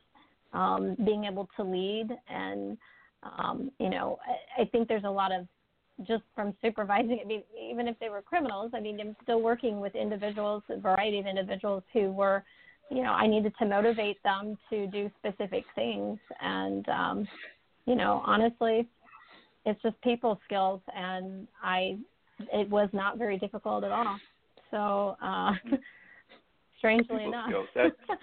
um, 0.53 0.95
being 1.03 1.25
able 1.25 1.49
to 1.57 1.63
lead 1.63 2.09
and 2.29 2.77
um, 3.23 3.71
you 3.79 3.89
know 3.89 4.19
I, 4.25 4.61
I 4.61 4.65
think 4.65 4.87
there's 4.87 5.03
a 5.03 5.09
lot 5.09 5.31
of 5.31 5.47
just 6.05 6.23
from 6.35 6.53
supervising. 6.61 7.19
I 7.23 7.27
mean, 7.27 7.43
even 7.59 7.87
if 7.87 7.97
they 7.99 8.09
were 8.09 8.21
criminals, 8.21 8.71
I 8.73 8.79
mean, 8.79 8.99
I'm 8.99 9.15
still 9.23 9.41
working 9.41 9.79
with 9.79 9.95
individuals, 9.95 10.63
a 10.69 10.77
variety 10.77 11.19
of 11.19 11.25
individuals 11.25 11.83
who 11.93 12.11
were, 12.11 12.43
you 12.89 13.03
know, 13.03 13.11
I 13.11 13.27
needed 13.27 13.53
to 13.59 13.65
motivate 13.65 14.21
them 14.23 14.57
to 14.69 14.87
do 14.87 15.09
specific 15.17 15.65
things, 15.75 16.17
and 16.41 16.87
um, 16.89 17.27
you 17.85 17.95
know, 17.95 18.21
honestly, 18.25 18.87
it's 19.65 19.81
just 19.81 19.99
people 20.01 20.39
skills, 20.45 20.81
and 20.95 21.47
I, 21.61 21.97
it 22.53 22.69
was 22.69 22.89
not 22.93 23.17
very 23.17 23.37
difficult 23.37 23.83
at 23.83 23.91
all. 23.91 24.19
So, 24.71 25.17
uh, 25.21 25.53
strangely 26.77 27.23
enough. 27.23 27.51
That- 27.75 27.91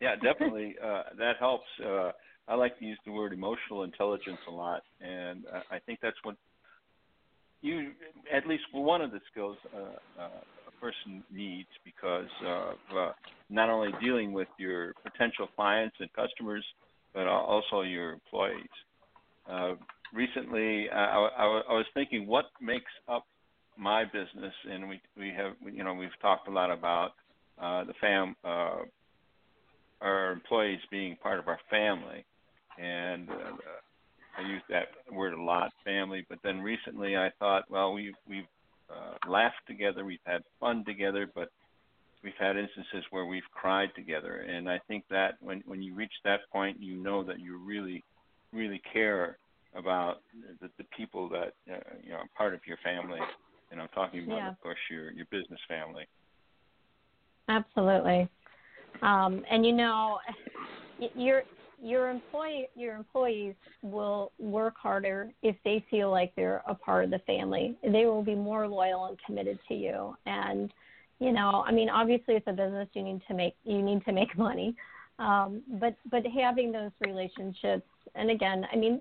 Yeah, 0.00 0.14
definitely. 0.14 0.76
Uh, 0.80 1.02
that 1.18 1.38
helps. 1.40 1.66
Uh, 1.84 2.12
I 2.46 2.54
like 2.54 2.78
to 2.78 2.84
use 2.84 2.98
the 3.04 3.10
word 3.10 3.32
emotional 3.32 3.82
intelligence 3.82 4.38
a 4.46 4.50
lot, 4.52 4.82
and 5.00 5.44
uh, 5.52 5.62
I 5.72 5.80
think 5.80 5.98
that's 6.00 6.16
what 6.22 6.36
you, 7.62 7.90
at 8.32 8.46
least 8.46 8.62
one 8.70 9.02
of 9.02 9.10
the 9.10 9.18
skills 9.28 9.56
uh, 9.74 10.22
uh, 10.22 10.28
person 10.80 11.24
needs 11.32 11.68
because 11.84 12.28
of 12.46 12.74
uh, 12.96 13.12
not 13.50 13.70
only 13.70 13.90
dealing 14.00 14.32
with 14.32 14.48
your 14.58 14.94
potential 15.04 15.48
clients 15.56 15.96
and 16.00 16.12
customers, 16.12 16.64
but 17.14 17.26
also 17.26 17.82
your 17.82 18.12
employees. 18.12 18.68
Uh, 19.50 19.74
recently, 20.12 20.88
I, 20.90 21.04
I, 21.04 21.62
I 21.70 21.72
was 21.72 21.86
thinking, 21.94 22.26
what 22.26 22.46
makes 22.60 22.92
up 23.08 23.24
my 23.78 24.04
business, 24.04 24.52
and 24.70 24.88
we 24.88 25.00
we 25.16 25.32
have 25.36 25.52
you 25.72 25.84
know 25.84 25.94
we've 25.94 26.10
talked 26.20 26.48
a 26.48 26.50
lot 26.50 26.70
about 26.70 27.10
uh, 27.60 27.84
the 27.84 27.94
fam 28.00 28.34
uh, 28.44 28.80
our 30.00 30.32
employees 30.32 30.80
being 30.90 31.16
part 31.22 31.38
of 31.38 31.48
our 31.48 31.58
family, 31.70 32.24
and 32.78 33.28
uh, 33.30 33.56
I 34.36 34.42
use 34.42 34.62
that 34.68 34.88
word 35.12 35.32
a 35.32 35.42
lot, 35.42 35.72
family. 35.84 36.26
But 36.28 36.38
then 36.42 36.60
recently, 36.60 37.16
I 37.16 37.30
thought, 37.38 37.64
well, 37.70 37.92
we've 37.92 38.14
we've 38.28 38.46
uh, 38.90 39.30
laughed 39.30 39.66
together, 39.66 40.04
we've 40.04 40.18
had 40.24 40.42
fun 40.60 40.84
together, 40.84 41.30
but 41.34 41.48
we've 42.22 42.32
had 42.38 42.56
instances 42.56 43.04
where 43.10 43.26
we've 43.26 43.42
cried 43.52 43.90
together, 43.94 44.46
and 44.48 44.68
I 44.68 44.80
think 44.88 45.04
that 45.10 45.34
when 45.40 45.62
when 45.66 45.82
you 45.82 45.94
reach 45.94 46.12
that 46.24 46.40
point, 46.52 46.80
you 46.80 46.96
know 46.96 47.22
that 47.24 47.40
you 47.40 47.58
really 47.58 48.02
really 48.52 48.80
care 48.92 49.38
about 49.74 50.22
the, 50.60 50.68
the 50.78 50.84
people 50.96 51.28
that 51.28 51.52
uh, 51.70 51.78
you 52.02 52.10
know 52.10 52.16
are 52.16 52.28
part 52.36 52.54
of 52.54 52.60
your 52.66 52.78
family. 52.82 53.20
And 53.70 53.80
I'm 53.82 53.88
talking 53.88 54.24
about, 54.24 54.38
Yeah. 54.38 54.48
of 54.48 54.60
course, 54.60 54.78
your 54.90 55.12
your 55.12 55.26
business 55.30 55.60
family. 55.68 56.06
Absolutely. 57.48 58.28
Um, 59.02 59.44
and 59.50 59.64
you 59.64 59.72
know, 59.72 60.18
y- 60.98 61.10
your 61.82 62.10
employee 62.10 62.68
your 62.74 62.96
employees 62.96 63.54
will 63.82 64.32
work 64.38 64.74
harder 64.76 65.30
if 65.42 65.56
they 65.64 65.84
feel 65.90 66.10
like 66.10 66.32
they're 66.36 66.62
a 66.66 66.74
part 66.74 67.04
of 67.04 67.10
the 67.10 67.20
family. 67.20 67.76
They 67.82 68.06
will 68.06 68.22
be 68.22 68.34
more 68.34 68.66
loyal 68.66 69.06
and 69.06 69.18
committed 69.24 69.58
to 69.68 69.74
you. 69.74 70.16
And 70.26 70.72
you 71.20 71.32
know, 71.32 71.64
I 71.66 71.72
mean, 71.72 71.88
obviously, 71.88 72.34
it's 72.34 72.46
a 72.46 72.52
business. 72.52 72.88
You 72.92 73.02
need 73.02 73.22
to 73.28 73.34
make 73.34 73.54
you 73.64 73.82
need 73.82 74.04
to 74.04 74.12
make 74.12 74.36
money. 74.38 74.74
Um, 75.18 75.62
but 75.80 75.96
but 76.10 76.22
having 76.26 76.70
those 76.70 76.92
relationships, 77.00 77.86
and 78.14 78.30
again, 78.30 78.66
I 78.72 78.76
mean, 78.76 79.00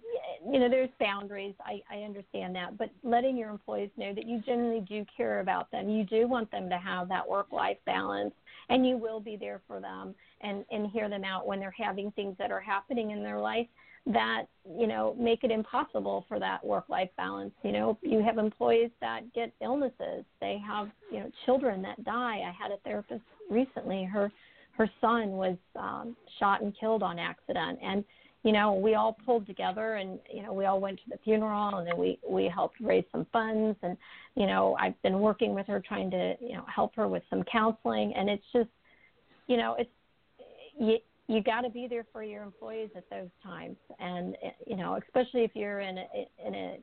you 0.49 0.59
know, 0.59 0.69
there's 0.69 0.89
boundaries. 0.99 1.55
I, 1.59 1.81
I 1.91 2.03
understand 2.03 2.55
that, 2.55 2.77
but 2.77 2.89
letting 3.03 3.37
your 3.37 3.49
employees 3.49 3.89
know 3.97 4.13
that 4.13 4.27
you 4.27 4.41
genuinely 4.45 4.81
do 4.81 5.05
care 5.15 5.39
about 5.39 5.71
them. 5.71 5.89
You 5.89 6.03
do 6.03 6.27
want 6.27 6.51
them 6.51 6.69
to 6.69 6.77
have 6.77 7.09
that 7.09 7.27
work 7.27 7.51
life 7.51 7.77
balance, 7.85 8.33
and 8.69 8.87
you 8.87 8.97
will 8.97 9.19
be 9.19 9.35
there 9.35 9.61
for 9.67 9.79
them 9.79 10.15
and 10.41 10.65
and 10.71 10.87
hear 10.91 11.09
them 11.09 11.23
out 11.23 11.47
when 11.47 11.59
they're 11.59 11.71
having 11.77 12.11
things 12.11 12.35
that 12.37 12.51
are 12.51 12.61
happening 12.61 13.11
in 13.11 13.23
their 13.23 13.39
life 13.39 13.67
that 14.05 14.43
you 14.77 14.87
know 14.87 15.15
make 15.19 15.43
it 15.43 15.51
impossible 15.51 16.25
for 16.27 16.39
that 16.39 16.63
work 16.65 16.87
life 16.89 17.09
balance. 17.17 17.53
You 17.63 17.71
know 17.71 17.97
you 18.01 18.23
have 18.23 18.37
employees 18.37 18.91
that 19.01 19.33
get 19.33 19.51
illnesses. 19.61 20.23
They 20.39 20.61
have 20.65 20.89
you 21.11 21.19
know 21.19 21.31
children 21.45 21.81
that 21.81 22.03
die. 22.03 22.41
I 22.47 22.51
had 22.51 22.71
a 22.71 22.77
therapist 22.83 23.23
recently. 23.49 24.05
Her 24.05 24.31
her 24.77 24.89
son 25.01 25.31
was 25.31 25.57
um 25.75 26.15
shot 26.39 26.61
and 26.61 26.73
killed 26.79 27.03
on 27.03 27.19
accident. 27.19 27.79
And 27.81 28.03
you 28.43 28.51
know 28.51 28.73
we 28.73 28.95
all 28.95 29.17
pulled 29.25 29.45
together 29.47 29.95
and 29.95 30.19
you 30.31 30.41
know 30.43 30.53
we 30.53 30.65
all 30.65 30.79
went 30.79 30.97
to 30.97 31.09
the 31.09 31.17
funeral 31.23 31.77
and 31.77 31.87
then 31.87 31.97
we 31.97 32.19
we 32.27 32.45
helped 32.45 32.79
raise 32.79 33.03
some 33.11 33.25
funds 33.31 33.77
and 33.83 33.97
you 34.35 34.45
know 34.45 34.75
i've 34.79 34.99
been 35.01 35.19
working 35.19 35.53
with 35.53 35.67
her 35.67 35.81
trying 35.85 36.09
to 36.11 36.35
you 36.39 36.53
know 36.53 36.65
help 36.73 36.95
her 36.95 37.07
with 37.07 37.23
some 37.29 37.43
counseling 37.51 38.13
and 38.15 38.29
it's 38.29 38.45
just 38.53 38.69
you 39.47 39.57
know 39.57 39.75
it's 39.77 39.89
you 40.79 40.97
you 41.27 41.43
got 41.43 41.61
to 41.61 41.69
be 41.69 41.87
there 41.89 42.05
for 42.13 42.23
your 42.23 42.43
employees 42.43 42.89
at 42.95 43.09
those 43.09 43.29
times 43.43 43.75
and 43.99 44.37
you 44.65 44.75
know 44.75 44.97
especially 45.03 45.43
if 45.43 45.51
you're 45.53 45.79
in 45.79 45.97
a 45.97 46.47
in 46.47 46.55
a 46.55 46.79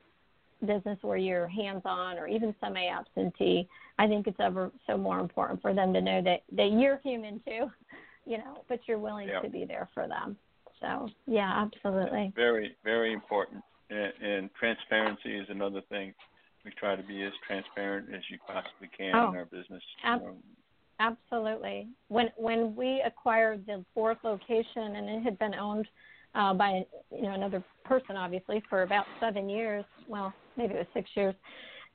business 0.67 0.99
where 1.03 1.17
you're 1.17 1.47
hands 1.49 1.83
on 1.85 2.17
or 2.17 2.27
even 2.27 2.55
semi 2.61 2.87
absentee 2.87 3.69
i 3.99 4.07
think 4.07 4.27
it's 4.27 4.41
ever 4.41 4.71
so 4.87 4.97
more 4.97 5.21
important 5.21 5.61
for 5.61 5.75
them 5.75 5.93
to 5.93 6.01
know 6.01 6.23
that 6.23 6.43
that 6.53 6.73
you're 6.73 6.99
human 7.05 7.41
too 7.47 7.71
you 8.27 8.39
know 8.39 8.65
but 8.69 8.81
you're 8.87 8.99
willing 8.99 9.29
Yeah. 9.29 9.41
to 9.41 9.49
be 9.49 9.65
there 9.65 9.89
for 9.95 10.09
them 10.09 10.37
so 10.85 11.09
yeah 11.27 11.65
absolutely 11.65 12.33
Very 12.37 12.77
very 12.85 13.13
important. 13.13 13.63
And, 13.91 14.13
and 14.23 14.51
transparency 14.59 15.37
is 15.37 15.47
another 15.51 15.83
thing. 15.91 16.15
We 16.65 16.71
try 16.79 16.97
to 16.97 17.03
be 17.03 17.23
as 17.23 17.33
transparent 17.47 18.09
as 18.15 18.23
you 18.31 18.39
possibly 18.47 18.89
can 18.97 19.15
Oh. 19.15 19.29
in 19.31 19.37
our 19.37 19.45
business. 19.45 19.83
Ab- 20.05 20.23
Absolutely. 21.01 21.89
When 22.09 22.29
when 22.37 22.75
we 22.77 23.03
acquired 23.05 23.67
the 23.67 23.85
fourth 23.95 24.19
location 24.25 24.97
and 24.97 25.09
it 25.09 25.23
had 25.23 25.39
been 25.39 25.55
owned 25.55 25.87
uh, 26.35 26.55
by 26.55 26.85
you 27.11 27.23
know 27.23 27.33
another 27.35 27.63
person, 27.85 28.17
obviously 28.17 28.63
for 28.71 28.83
about 28.83 29.05
seven 29.21 29.49
years. 29.49 29.85
Well, 30.09 30.33
maybe 30.57 30.75
it 30.75 30.79
was 30.79 30.87
six 30.95 31.11
years. 31.15 31.35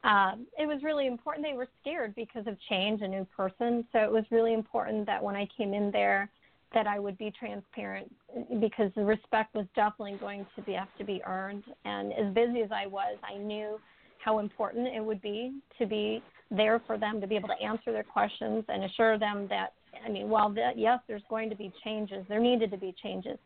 Um, 0.04 0.46
it 0.58 0.68
was 0.68 0.82
really 0.84 1.08
important. 1.08 1.46
They 1.46 1.58
were 1.58 1.68
scared 1.82 2.14
because 2.16 2.46
of 2.48 2.56
change, 2.70 3.02
a 3.02 3.08
new 3.08 3.26
person. 3.36 3.86
So 3.92 4.00
it 4.00 4.12
was 4.12 4.24
really 4.32 4.54
important 4.54 5.06
that 5.08 5.22
when 5.24 5.36
I 5.36 5.48
came 5.58 5.74
in 5.74 5.92
there, 5.92 6.30
that 6.74 6.88
I 6.88 7.00
would 7.00 7.18
be 7.18 7.32
transparent 7.38 8.14
because 8.60 8.92
the 8.96 9.04
respect 9.04 9.56
was 9.56 9.66
definitely 9.76 10.18
going 10.20 10.46
to 10.56 10.62
be 10.62 10.74
have 10.74 10.88
to 10.98 11.04
be 11.04 11.22
earned. 11.26 11.64
And 11.86 12.14
as 12.14 12.34
busy 12.34 12.62
as 12.62 12.72
I 12.72 12.86
was, 12.86 13.18
I 13.24 13.38
knew 13.38 13.80
how 14.24 14.40
important 14.40 14.88
it 14.88 15.04
would 15.04 15.22
be 15.22 15.54
to 15.80 15.86
be 15.86 16.22
there 16.52 16.82
for 16.86 16.98
them 16.98 17.22
to 17.22 17.28
be 17.28 17.36
able 17.36 17.48
to 17.48 17.62
answer 17.62 17.92
their 17.92 18.04
questions 18.04 18.64
and 18.68 18.84
assure 18.84 19.18
them 19.18 19.48
that 19.50 19.74
I 20.06 20.10
mean, 20.10 20.30
while 20.30 20.50
that 20.52 20.78
yes, 20.78 21.00
there's 21.08 21.24
going 21.30 21.50
to 21.50 21.56
be 21.56 21.72
changes, 21.84 22.26
there 22.30 22.40
needed 22.40 22.70
to 22.72 22.78
be 22.78 22.94
changes, 23.02 23.38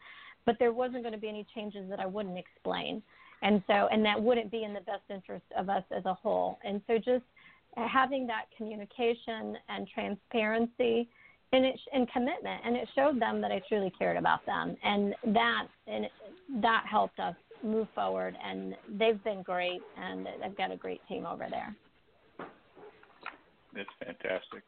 but 0.45 0.57
there 0.59 0.73
wasn't 0.73 1.03
going 1.03 1.13
to 1.13 1.19
be 1.19 1.29
any 1.29 1.47
changes 1.55 1.89
that 1.89 1.99
I 1.99 2.05
wouldn't 2.05 2.37
explain, 2.37 3.01
and 3.41 3.63
so 3.67 3.87
and 3.91 4.03
that 4.05 4.21
wouldn't 4.21 4.51
be 4.51 4.63
in 4.63 4.73
the 4.73 4.81
best 4.81 5.03
interest 5.09 5.45
of 5.57 5.69
us 5.69 5.83
as 5.95 6.05
a 6.05 6.13
whole. 6.13 6.59
And 6.65 6.81
so 6.85 6.97
just 6.97 7.23
having 7.75 8.27
that 8.27 8.45
communication 8.57 9.57
and 9.69 9.87
transparency 9.93 11.09
and 11.53 11.63
it 11.65 11.79
and 11.93 12.11
commitment 12.11 12.61
and 12.65 12.75
it 12.75 12.89
showed 12.95 13.21
them 13.21 13.39
that 13.39 13.51
I 13.51 13.61
truly 13.69 13.91
cared 13.97 14.17
about 14.17 14.45
them 14.45 14.75
and 14.83 15.15
that 15.33 15.67
and 15.87 16.05
that 16.61 16.83
helped 16.89 17.19
us 17.19 17.35
move 17.63 17.87
forward 17.95 18.35
and 18.43 18.75
they've 18.99 19.23
been 19.23 19.43
great 19.43 19.81
and 19.97 20.27
they've 20.41 20.57
got 20.57 20.71
a 20.71 20.75
great 20.75 20.99
team 21.07 21.25
over 21.25 21.45
there. 21.49 21.73
That's 23.73 23.89
fantastic. 23.99 24.63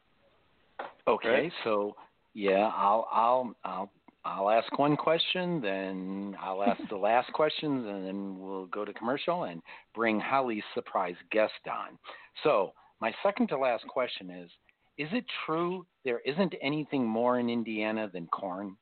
Okay, 1.06 1.28
Right. 1.28 1.52
so 1.64 1.94
yeah, 2.34 2.70
I'll 2.74 3.08
I'll 3.12 3.54
I'll 3.64 3.90
I'll 4.24 4.50
ask 4.50 4.76
one 4.78 4.96
question, 4.96 5.60
then 5.60 6.36
I'll 6.40 6.62
ask 6.62 6.80
the 6.90 6.96
last 6.96 7.32
questions, 7.32 7.86
and 7.86 8.04
then 8.04 8.38
we'll 8.40 8.66
go 8.66 8.84
to 8.84 8.92
commercial 8.92 9.44
and 9.44 9.62
bring 9.94 10.18
Holly's 10.18 10.64
surprise 10.74 11.14
guest 11.30 11.52
on. 11.70 11.96
So 12.42 12.72
my 13.00 13.12
second 13.22 13.48
to 13.48 13.58
last 13.58 13.86
question 13.86 14.30
is: 14.30 14.50
Is 14.98 15.08
it 15.12 15.24
true 15.44 15.86
there 16.04 16.20
isn't 16.20 16.54
anything 16.62 17.06
more 17.06 17.38
in 17.38 17.50
Indiana 17.50 18.08
than 18.12 18.26
corn? 18.28 18.76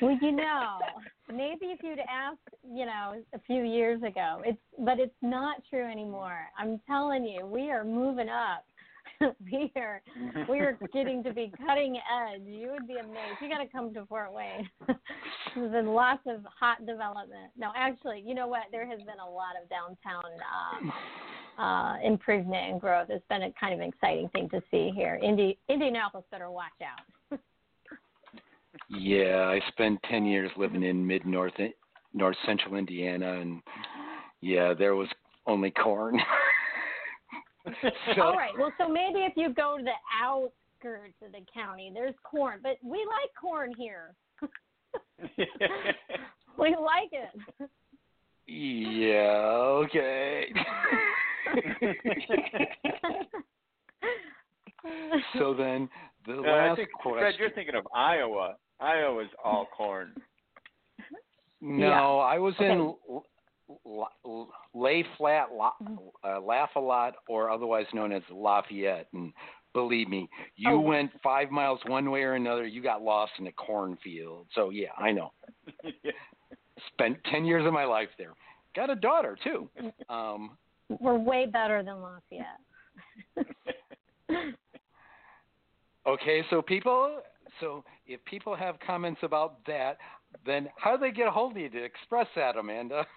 Well, 0.00 0.16
you 0.20 0.32
know, 0.32 0.78
maybe 1.28 1.66
if 1.66 1.80
you'd 1.82 1.98
asked, 1.98 2.38
you 2.66 2.86
know, 2.86 3.22
a 3.34 3.38
few 3.46 3.64
years 3.64 4.02
ago, 4.02 4.40
it's 4.44 4.58
but 4.78 4.98
it's 4.98 5.14
not 5.20 5.56
true 5.68 5.84
anymore. 5.84 6.40
I'm 6.58 6.80
telling 6.86 7.24
you, 7.24 7.44
we 7.46 7.70
are 7.70 7.84
moving 7.84 8.28
up. 8.28 8.64
we 9.52 9.72
are 9.76 10.02
we 10.48 10.60
are 10.60 10.78
getting 10.92 11.22
to 11.22 11.32
be 11.32 11.52
cutting 11.66 11.96
edge. 11.96 12.42
You 12.44 12.70
would 12.72 12.86
be 12.86 12.94
amazed. 12.94 13.40
You 13.40 13.48
got 13.48 13.58
to 13.58 13.68
come 13.68 13.92
to 13.94 14.06
Fort 14.06 14.32
Wayne. 14.32 14.68
There's 15.54 15.72
been 15.72 15.88
lots 15.88 16.22
of 16.26 16.44
hot 16.58 16.84
development. 16.86 17.52
No, 17.56 17.70
actually, 17.76 18.22
you 18.24 18.34
know 18.34 18.46
what? 18.46 18.64
There 18.72 18.86
has 18.86 18.98
been 18.98 19.20
a 19.24 19.30
lot 19.30 19.54
of 19.60 19.68
downtown 19.68 20.24
uh, 21.58 21.62
uh, 21.62 21.96
improvement 22.02 22.72
and 22.72 22.80
growth. 22.80 23.08
It's 23.10 23.24
been 23.28 23.42
a 23.42 23.52
kind 23.58 23.74
of 23.74 23.86
exciting 23.86 24.28
thing 24.30 24.48
to 24.50 24.62
see 24.70 24.90
here. 24.94 25.20
Indi- 25.22 25.58
Indianapolis 25.68 26.26
better 26.30 26.50
watch 26.50 26.72
out. 26.82 27.38
Yeah, 28.90 29.44
I 29.46 29.60
spent 29.68 30.00
ten 30.10 30.26
years 30.26 30.50
living 30.56 30.82
in 30.82 31.06
mid 31.06 31.24
north 31.24 31.54
north 32.12 32.36
central 32.44 32.74
Indiana, 32.74 33.40
and 33.40 33.62
yeah, 34.40 34.74
there 34.74 34.94
was 34.94 35.08
only 35.46 35.70
corn. 35.70 36.18
so, 38.16 38.22
All 38.22 38.36
right. 38.36 38.52
Well, 38.58 38.72
so 38.78 38.88
maybe 38.88 39.20
if 39.20 39.32
you 39.36 39.52
go 39.54 39.78
to 39.78 39.82
the 39.84 39.92
outskirts 40.22 41.14
of 41.24 41.32
the 41.32 41.40
county, 41.52 41.90
there's 41.94 42.14
corn, 42.22 42.60
but 42.62 42.76
we 42.82 42.98
like 42.98 43.30
corn 43.40 43.72
here. 43.76 44.14
we 46.58 46.76
like 46.76 47.10
it. 47.12 47.30
Yeah, 48.46 49.22
okay. 49.86 50.52
so 55.38 55.54
then 55.54 55.88
the 56.26 56.34
Uh, 56.40 56.42
I 56.42 56.68
last 56.68 56.76
think, 56.76 56.92
question. 56.92 57.18
Fred, 57.20 57.34
you're 57.38 57.50
thinking 57.50 57.74
of 57.74 57.86
Iowa. 57.94 58.56
Iowa's 58.80 59.28
all 59.42 59.66
corn. 59.76 60.14
no, 61.60 61.86
Yeah. 61.88 62.02
I 62.02 62.38
was 62.38 62.54
Okay. 62.56 62.70
in 62.72 62.78
L- 62.80 63.24
L- 63.86 64.10
L- 64.26 64.52
Lay 64.74 65.02
Flat, 65.16 65.52
La- 65.52 65.72
uh, 66.24 66.40
Laugh 66.40 66.70
a 66.76 66.80
Lot, 66.80 67.14
or 67.28 67.50
otherwise 67.50 67.86
known 67.92 68.12
as 68.12 68.22
Lafayette. 68.30 69.08
And 69.12 69.32
believe 69.72 70.08
me, 70.08 70.28
you 70.56 70.70
Oh. 70.72 70.80
went 70.80 71.10
five 71.22 71.50
miles 71.50 71.80
one 71.86 72.10
way 72.10 72.22
or 72.22 72.34
another, 72.34 72.66
you 72.66 72.82
got 72.82 73.02
lost 73.02 73.32
in 73.38 73.46
a 73.46 73.52
cornfield. 73.52 74.46
So 74.54 74.70
yeah, 74.70 74.92
I 74.96 75.12
know. 75.12 75.32
yeah. 76.02 76.12
Spent 76.92 77.18
ten 77.30 77.44
years 77.44 77.66
of 77.66 77.72
my 77.72 77.84
life 77.84 78.08
there. 78.18 78.32
Got 78.74 78.90
a 78.90 78.96
daughter 78.96 79.36
too. 79.42 79.68
Um, 80.08 80.56
We're 81.00 81.18
way 81.18 81.46
better 81.46 81.82
than 81.82 81.96
Lafayette. 82.00 82.60
Okay, 86.06 86.42
so 86.50 86.60
people, 86.60 87.20
so 87.60 87.82
if 88.06 88.22
people 88.26 88.54
have 88.54 88.76
comments 88.86 89.20
about 89.22 89.64
that, 89.66 89.96
then 90.44 90.68
how 90.76 90.96
do 90.96 91.00
they 91.00 91.10
get 91.10 91.26
a 91.28 91.30
hold 91.30 91.52
of 91.52 91.58
you 91.58 91.70
to 91.70 91.82
express 91.82 92.26
that, 92.36 92.56
Amanda? 92.56 93.06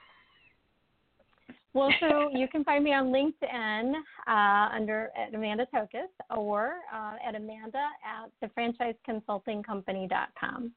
Well, 1.77 1.93
so 1.99 2.29
you 2.33 2.47
can 2.47 2.63
find 2.63 2.83
me 2.83 2.91
on 2.93 3.11
LinkedIn 3.11 3.93
uh, 4.27 4.69
under 4.75 5.11
at 5.15 5.35
Amanda 5.35 5.67
Tokus 5.73 6.09
or 6.35 6.77
uh, 6.91 7.17
at 7.25 7.35
Amanda 7.35 7.85
at 8.03 8.31
thefranchiseconsultingcompany.com. 8.43 10.71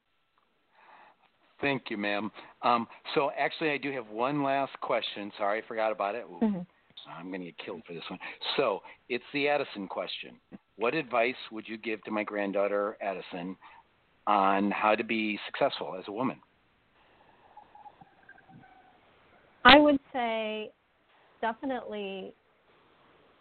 Thank 1.59 1.89
you, 1.89 1.97
ma'am. 1.97 2.31
Um, 2.61 2.87
so 3.15 3.31
actually, 3.37 3.71
I 3.71 3.77
do 3.77 3.91
have 3.91 4.07
one 4.09 4.43
last 4.43 4.79
question. 4.81 5.31
Sorry, 5.37 5.63
I 5.63 5.67
forgot 5.67 5.91
about 5.91 6.13
it. 6.15 6.25
Mm-hmm. 6.29 6.59
I'm 7.09 7.29
going 7.29 7.41
to 7.41 7.47
get 7.47 7.57
killed 7.57 7.81
for 7.87 7.93
this 7.93 8.03
one. 8.09 8.19
So 8.57 8.83
it's 9.09 9.23
the 9.33 9.47
Addison 9.47 9.87
question. 9.87 10.35
What 10.75 10.93
advice 10.93 11.33
would 11.51 11.67
you 11.67 11.77
give 11.77 12.03
to 12.03 12.11
my 12.11 12.23
granddaughter 12.23 12.95
Addison 13.01 13.55
on 14.27 14.69
how 14.69 14.93
to 14.93 15.03
be 15.03 15.39
successful 15.47 15.95
as 15.97 16.03
a 16.07 16.11
woman? 16.11 16.37
I 19.63 19.77
would 19.77 19.99
say 20.13 20.71
definitely 21.41 22.33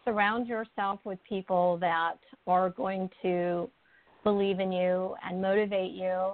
surround 0.04 0.48
yourself 0.48 1.00
with 1.04 1.18
people 1.28 1.76
that 1.78 2.16
are 2.46 2.70
going 2.70 3.08
to 3.22 3.70
believe 4.24 4.60
in 4.60 4.72
you 4.72 5.14
and 5.24 5.40
motivate 5.40 5.92
you. 5.92 6.32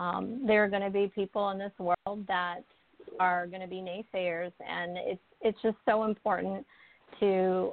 Um, 0.00 0.42
there 0.46 0.62
are 0.64 0.68
going 0.68 0.82
to 0.82 0.90
be 0.90 1.10
people 1.14 1.50
in 1.50 1.58
this 1.58 1.72
world 1.78 2.26
that 2.28 2.60
are 3.18 3.46
going 3.46 3.62
to 3.62 3.68
be 3.68 3.76
naysayers, 3.76 4.52
and 4.66 4.96
it's 4.98 5.20
it's 5.40 5.58
just 5.62 5.76
so 5.86 6.04
important 6.04 6.66
to 7.20 7.72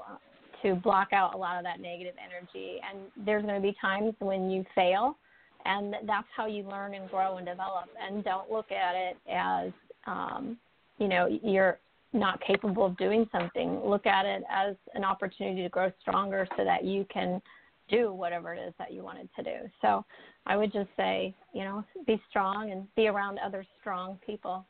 to 0.62 0.76
block 0.76 1.12
out 1.12 1.34
a 1.34 1.38
lot 1.38 1.58
of 1.58 1.64
that 1.64 1.82
negative 1.82 2.14
energy. 2.26 2.78
And 2.90 3.26
there's 3.26 3.44
going 3.44 3.62
to 3.62 3.62
be 3.62 3.76
times 3.82 4.14
when 4.20 4.50
you 4.50 4.64
fail, 4.74 5.18
and 5.66 5.96
that's 6.06 6.28
how 6.36 6.46
you 6.46 6.64
learn 6.64 6.94
and 6.94 7.10
grow 7.10 7.38
and 7.38 7.46
develop. 7.46 7.90
And 8.02 8.24
don't 8.24 8.50
look 8.50 8.72
at 8.72 8.96
it 8.96 9.18
as 9.30 9.72
um, 10.08 10.58
you 11.00 11.08
know 11.10 11.28
you're 11.44 11.80
not 12.14 12.42
capable 12.42 12.86
of 12.86 12.98
doing 12.98 13.28
something. 13.32 13.80
Look 13.84 14.06
at 14.06 14.26
it 14.26 14.44
as 14.50 14.76
an 14.94 15.04
opportunity 15.04 15.64
to 15.64 15.70
grow 15.70 15.92
stronger 16.02 16.48
so 16.58 16.64
that 16.64 16.84
you 16.84 17.06
can 17.12 17.42
do 17.90 18.14
whatever 18.14 18.54
it 18.54 18.60
is 18.60 18.74
that 18.80 18.94
you 18.94 19.04
wanted 19.04 19.30
to 19.36 19.44
do. 19.44 19.70
So 19.82 20.06
I 20.46 20.56
would 20.56 20.72
just 20.72 20.90
say, 20.96 21.36
you 21.54 21.64
know, 21.64 21.84
be 22.08 22.22
strong 22.30 22.72
and 22.72 22.88
be 22.96 23.08
around 23.08 23.40
other 23.40 23.66
strong 23.82 24.18
people. 24.26 24.66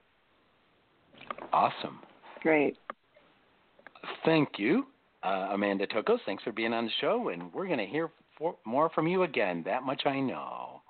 Awesome. 1.51 1.99
Great. 2.41 2.77
Thank 4.25 4.49
you, 4.57 4.87
uh, 5.23 5.49
Amanda 5.51 5.87
Tokos. 5.87 6.19
Thanks 6.25 6.43
for 6.43 6.51
being 6.51 6.73
on 6.73 6.85
the 6.85 6.91
show, 6.99 7.29
and 7.29 7.53
we're 7.53 7.67
going 7.67 7.79
to 7.79 7.85
hear 7.85 8.09
for, 8.37 8.55
more 8.65 8.89
from 8.89 9.07
you 9.07 9.23
again. 9.23 9.63
That 9.65 9.83
much 9.83 10.01
I 10.05 10.19
know. 10.19 10.81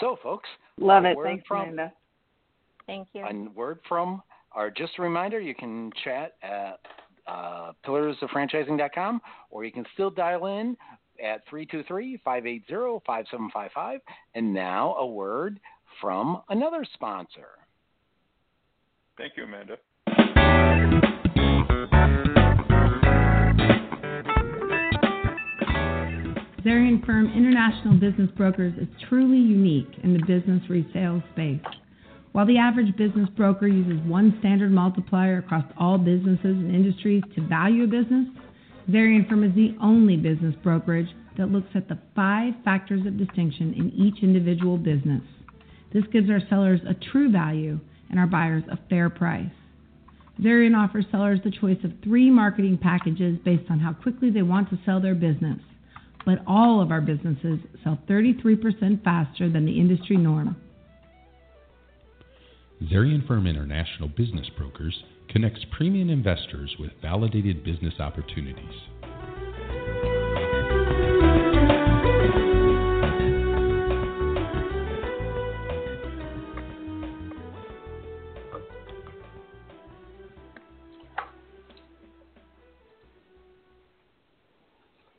So, 0.00 0.16
folks, 0.22 0.48
love 0.78 1.04
it. 1.04 1.16
Thanks, 1.22 1.44
from, 1.46 1.62
Amanda. 1.62 1.92
Thank 2.86 3.08
you. 3.12 3.24
A 3.24 3.48
word 3.54 3.80
from, 3.88 4.22
or 4.56 4.70
just 4.70 4.94
a 4.98 5.02
reminder, 5.02 5.38
you 5.38 5.54
can 5.54 5.92
chat 6.02 6.32
at 6.42 6.80
uh, 7.26 7.72
pillarsoffranchising.com, 7.86 9.20
or 9.50 9.64
you 9.64 9.72
can 9.72 9.84
still 9.92 10.08
dial 10.10 10.46
in 10.46 10.74
at 11.22 11.46
323-580-5755. 11.48 13.98
And 14.34 14.54
now 14.54 14.94
a 14.96 15.06
word 15.06 15.60
from 16.00 16.40
another 16.48 16.86
sponsor. 16.94 17.48
Thank 19.18 19.34
you, 19.36 19.44
Amanda. 19.44 19.76
Zarian 26.64 27.04
Firm 27.06 27.32
International 27.32 27.94
Business 27.94 28.28
Brokers 28.36 28.74
is 28.78 28.88
truly 29.08 29.38
unique 29.38 30.00
in 30.02 30.14
the 30.14 30.18
business 30.26 30.68
resale 30.68 31.22
space. 31.32 31.60
While 32.36 32.44
the 32.44 32.58
average 32.58 32.94
business 32.98 33.30
broker 33.34 33.66
uses 33.66 33.98
one 34.06 34.36
standard 34.40 34.70
multiplier 34.70 35.38
across 35.38 35.64
all 35.78 35.96
businesses 35.96 36.44
and 36.44 36.74
industries 36.74 37.22
to 37.34 37.40
value 37.40 37.84
a 37.84 37.86
business, 37.86 38.28
Zarian 38.90 39.26
Firm 39.26 39.42
is 39.42 39.54
the 39.54 39.74
only 39.80 40.18
business 40.18 40.54
brokerage 40.62 41.08
that 41.38 41.50
looks 41.50 41.70
at 41.74 41.88
the 41.88 41.98
five 42.14 42.52
factors 42.62 43.06
of 43.06 43.16
distinction 43.16 43.72
in 43.72 43.90
each 43.92 44.22
individual 44.22 44.76
business. 44.76 45.22
This 45.94 46.04
gives 46.12 46.28
our 46.28 46.42
sellers 46.50 46.82
a 46.86 46.92
true 47.10 47.32
value 47.32 47.80
and 48.10 48.20
our 48.20 48.26
buyers 48.26 48.64
a 48.70 48.78
fair 48.90 49.08
price. 49.08 49.48
Zarian 50.38 50.76
offers 50.76 51.06
sellers 51.10 51.40
the 51.42 51.50
choice 51.50 51.82
of 51.84 51.92
three 52.04 52.28
marketing 52.28 52.76
packages 52.76 53.38
based 53.46 53.70
on 53.70 53.80
how 53.80 53.94
quickly 53.94 54.28
they 54.28 54.42
want 54.42 54.68
to 54.68 54.78
sell 54.84 55.00
their 55.00 55.14
business 55.14 55.58
but 56.26 56.42
all 56.44 56.82
of 56.82 56.90
our 56.90 57.00
businesses 57.00 57.60
sell 57.84 57.96
33% 58.08 59.04
faster 59.04 59.48
than 59.48 59.64
the 59.64 59.78
industry 59.78 60.16
norm. 60.16 60.56
Zarian 62.84 63.26
Firm 63.26 63.46
International 63.46 64.08
Business 64.08 64.48
Brokers 64.56 65.02
connects 65.28 65.64
premium 65.76 66.10
investors 66.10 66.76
with 66.78 66.90
validated 67.00 67.64
business 67.64 67.94
opportunities. 67.98 68.64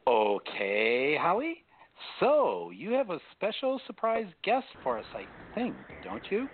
Okay, 0.07 1.17
Holly. 1.19 1.63
So 2.19 2.71
you 2.73 2.91
have 2.91 3.09
a 3.09 3.19
special 3.31 3.81
surprise 3.87 4.27
guest 4.43 4.67
for 4.83 4.97
us, 4.97 5.05
I 5.13 5.27
think, 5.55 5.75
don't 6.03 6.23
you? 6.29 6.49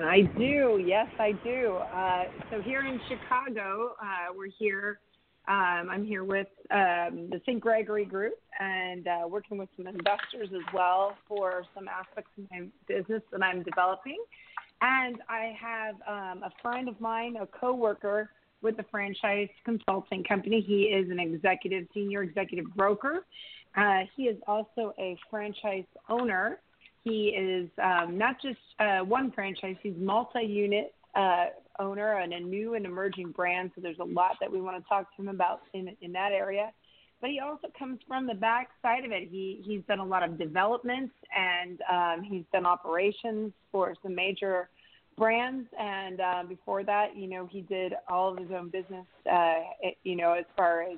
I 0.00 0.22
do. 0.38 0.82
Yes, 0.84 1.08
I 1.18 1.32
do. 1.44 1.76
Uh, 1.94 2.24
so 2.50 2.62
here 2.62 2.86
in 2.86 2.98
Chicago, 3.08 3.94
uh, 4.00 4.32
we're 4.34 4.48
here. 4.58 5.00
Um, 5.48 5.88
I'm 5.90 6.06
here 6.06 6.24
with 6.24 6.46
um, 6.70 7.28
the 7.30 7.40
St. 7.44 7.60
Gregory 7.60 8.04
Group 8.04 8.34
and 8.58 9.06
uh, 9.06 9.26
working 9.28 9.58
with 9.58 9.68
some 9.76 9.86
investors 9.86 10.48
as 10.54 10.62
well 10.72 11.16
for 11.28 11.64
some 11.74 11.88
aspects 11.88 12.30
of 12.38 12.44
my 12.50 12.68
business 12.86 13.22
that 13.32 13.42
I'm 13.42 13.62
developing. 13.62 14.18
And 14.80 15.16
I 15.28 15.54
have 15.60 15.94
um, 16.06 16.42
a 16.42 16.50
friend 16.62 16.88
of 16.88 16.98
mine, 17.00 17.36
a 17.40 17.46
coworker 17.46 18.30
with 18.62 18.76
the 18.76 18.84
franchise 18.90 19.48
consulting 19.64 20.24
company. 20.24 20.64
He 20.66 20.84
is 20.84 21.10
an 21.10 21.18
executive, 21.18 21.86
senior 21.92 22.22
executive 22.22 22.66
broker. 22.74 23.26
Uh, 23.76 24.00
he 24.16 24.24
is 24.24 24.38
also 24.46 24.94
a 24.98 25.18
franchise 25.28 25.84
owner. 26.08 26.60
He 27.04 27.28
is 27.28 27.68
um, 27.82 28.16
not 28.16 28.40
just 28.40 28.58
uh, 28.78 29.00
one 29.00 29.32
franchise, 29.32 29.76
he's 29.82 29.94
multi-unit 29.96 30.94
uh, 31.14 31.46
owner 31.78 32.18
and 32.18 32.32
a 32.32 32.40
new 32.40 32.74
and 32.74 32.86
emerging 32.86 33.32
brand. 33.32 33.72
So 33.74 33.80
there's 33.80 33.98
a 33.98 34.04
lot 34.04 34.36
that 34.40 34.50
we 34.50 34.60
want 34.60 34.82
to 34.82 34.88
talk 34.88 35.14
to 35.16 35.22
him 35.22 35.28
about 35.28 35.62
in, 35.74 35.96
in 36.00 36.12
that 36.12 36.32
area. 36.32 36.72
But 37.20 37.30
he 37.30 37.40
also 37.40 37.68
comes 37.78 38.00
from 38.06 38.26
the 38.26 38.34
back 38.34 38.70
side 38.82 39.04
of 39.04 39.12
it. 39.12 39.28
He 39.30 39.62
he's 39.64 39.82
done 39.86 40.00
a 40.00 40.04
lot 40.04 40.24
of 40.24 40.38
development 40.38 41.10
and 41.36 41.80
um, 41.90 42.22
he's 42.22 42.44
done 42.52 42.66
operations 42.66 43.52
for 43.70 43.94
some 44.02 44.14
major 44.14 44.68
brands 45.16 45.68
and 45.78 46.20
uh, 46.20 46.42
before 46.48 46.82
that 46.82 47.16
you 47.16 47.28
know 47.28 47.46
he 47.50 47.60
did 47.60 47.92
all 48.08 48.32
of 48.32 48.38
his 48.38 48.50
own 48.50 48.70
business 48.70 49.04
uh 49.30 49.56
you 50.04 50.16
know 50.16 50.32
as 50.32 50.46
far 50.56 50.82
as 50.82 50.96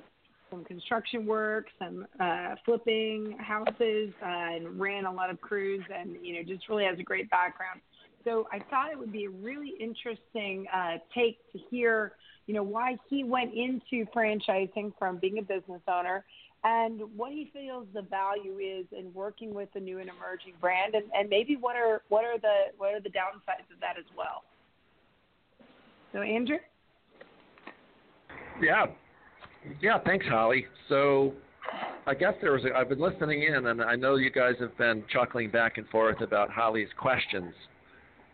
some 0.55 0.65
construction 0.65 1.25
work 1.25 1.67
some 1.79 2.05
uh 2.19 2.55
flipping 2.63 3.37
houses 3.39 4.11
uh, 4.21 4.55
and 4.55 4.79
ran 4.79 5.05
a 5.05 5.11
lot 5.11 5.29
of 5.29 5.39
crews 5.41 5.83
and 5.93 6.15
you 6.21 6.35
know 6.35 6.43
just 6.43 6.67
really 6.69 6.85
has 6.85 6.97
a 6.99 7.03
great 7.03 7.29
background 7.29 7.81
so 8.23 8.47
i 8.51 8.59
thought 8.69 8.91
it 8.91 8.97
would 8.97 9.11
be 9.11 9.25
a 9.25 9.29
really 9.29 9.73
interesting 9.79 10.65
uh 10.73 10.97
take 11.13 11.37
to 11.51 11.59
hear 11.69 12.13
you 12.47 12.53
know 12.53 12.63
why 12.63 12.95
he 13.09 13.23
went 13.23 13.53
into 13.53 14.05
franchising 14.15 14.93
from 14.97 15.17
being 15.17 15.39
a 15.39 15.41
business 15.41 15.81
owner 15.87 16.23
and 16.63 17.01
what 17.15 17.31
he 17.31 17.51
feels 17.53 17.85
the 17.93 18.01
value 18.01 18.57
is 18.57 18.87
in 18.91 19.13
working 19.13 19.53
with 19.53 19.69
a 19.75 19.79
new 19.79 19.99
and 19.99 20.09
emerging 20.09 20.53
brand, 20.59 20.95
and, 20.95 21.03
and 21.13 21.29
maybe 21.29 21.55
what 21.55 21.75
are 21.75 22.01
what 22.09 22.25
are 22.25 22.39
the 22.39 22.73
what 22.79 22.91
are 22.95 22.99
the 22.99 23.09
downsides 23.09 23.71
of 23.71 23.79
that 23.81 23.99
as 23.99 24.05
well. 24.17 24.43
So, 26.11 26.21
Andrew. 26.21 26.57
Yeah, 28.59 28.87
yeah. 29.81 29.99
Thanks, 30.05 30.25
Holly. 30.27 30.65
So, 30.89 31.33
I 32.07 32.13
guess 32.13 32.33
there 32.41 32.53
was. 32.53 32.63
A, 32.65 32.75
I've 32.75 32.89
been 32.89 32.99
listening 32.99 33.43
in, 33.43 33.67
and 33.67 33.81
I 33.81 33.95
know 33.95 34.15
you 34.15 34.29
guys 34.29 34.55
have 34.59 34.77
been 34.77 35.03
chuckling 35.11 35.49
back 35.49 35.77
and 35.77 35.87
forth 35.89 36.21
about 36.21 36.49
Holly's 36.49 36.89
questions. 36.97 37.53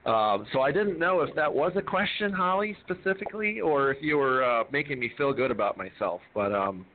Um, 0.05 0.47
so 0.51 0.61
I 0.61 0.71
didn't 0.71 0.97
know 0.97 1.21
if 1.21 1.33
that 1.35 1.53
was 1.53 1.73
a 1.75 1.81
question, 1.81 2.33
Holly, 2.33 2.75
specifically, 2.83 3.61
or 3.61 3.91
if 3.91 3.97
you 4.01 4.17
were 4.17 4.43
uh, 4.43 4.63
making 4.71 4.99
me 4.99 5.11
feel 5.15 5.31
good 5.31 5.51
about 5.51 5.77
myself. 5.77 6.21
But 6.33 6.53
um, 6.53 6.85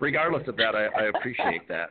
regardless 0.00 0.48
of 0.48 0.56
that, 0.56 0.74
I, 0.74 0.86
I 0.86 1.02
appreciate 1.14 1.68
that. 1.68 1.90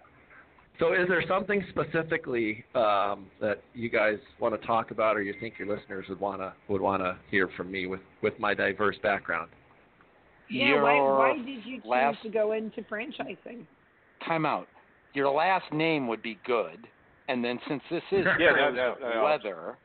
So, 0.80 0.94
is 0.94 1.08
there 1.08 1.24
something 1.28 1.64
specifically 1.70 2.66
um, 2.74 3.28
that 3.40 3.62
you 3.76 3.90
guys 3.90 4.18
want 4.40 4.60
to 4.60 4.68
talk 4.68 4.90
about, 4.90 5.16
or 5.16 5.22
you 5.22 5.36
think 5.40 5.54
your 5.60 5.68
listeners 5.68 6.06
would 6.10 6.20
want 6.20 6.42
to 6.42 6.54
would 6.68 6.82
want 6.82 7.04
to 7.04 7.18
hear 7.30 7.48
from 7.56 7.72
me 7.72 7.86
with 7.86 8.02
with 8.24 8.38
my 8.40 8.56
diverse 8.56 8.98
background? 9.04 9.50
Yeah, 10.54 10.82
why, 10.82 11.02
why 11.02 11.38
did 11.38 11.48
you 11.66 11.78
choose 11.78 11.84
last, 11.86 12.22
to 12.24 12.30
go 12.30 12.52
into 12.52 12.82
franchising? 12.84 13.66
Time 14.26 14.46
out. 14.46 14.68
Your 15.14 15.30
last 15.30 15.72
name 15.74 16.08
would 16.08 16.22
be 16.22 16.38
good, 16.46 16.88
and 17.28 17.44
then 17.44 17.60
since 17.68 17.82
this 17.90 18.04
is 18.12 18.26
yeah, 18.40 18.54
that, 18.54 18.76
that, 18.76 18.94
that 19.02 19.24
weather, 19.24 19.78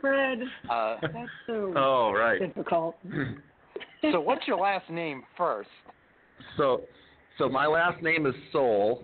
Fred, 0.00 0.40
uh, 0.70 0.96
that's 1.00 1.28
so 1.46 1.72
oh 1.76 2.12
right 2.12 2.40
difficult. 2.40 2.96
so 4.02 4.20
what's 4.20 4.46
your 4.46 4.58
last 4.58 4.88
name 4.90 5.22
first? 5.36 5.68
So, 6.56 6.82
so 7.38 7.48
my 7.48 7.66
last 7.66 8.02
name 8.02 8.26
is 8.26 8.34
Soule, 8.52 9.02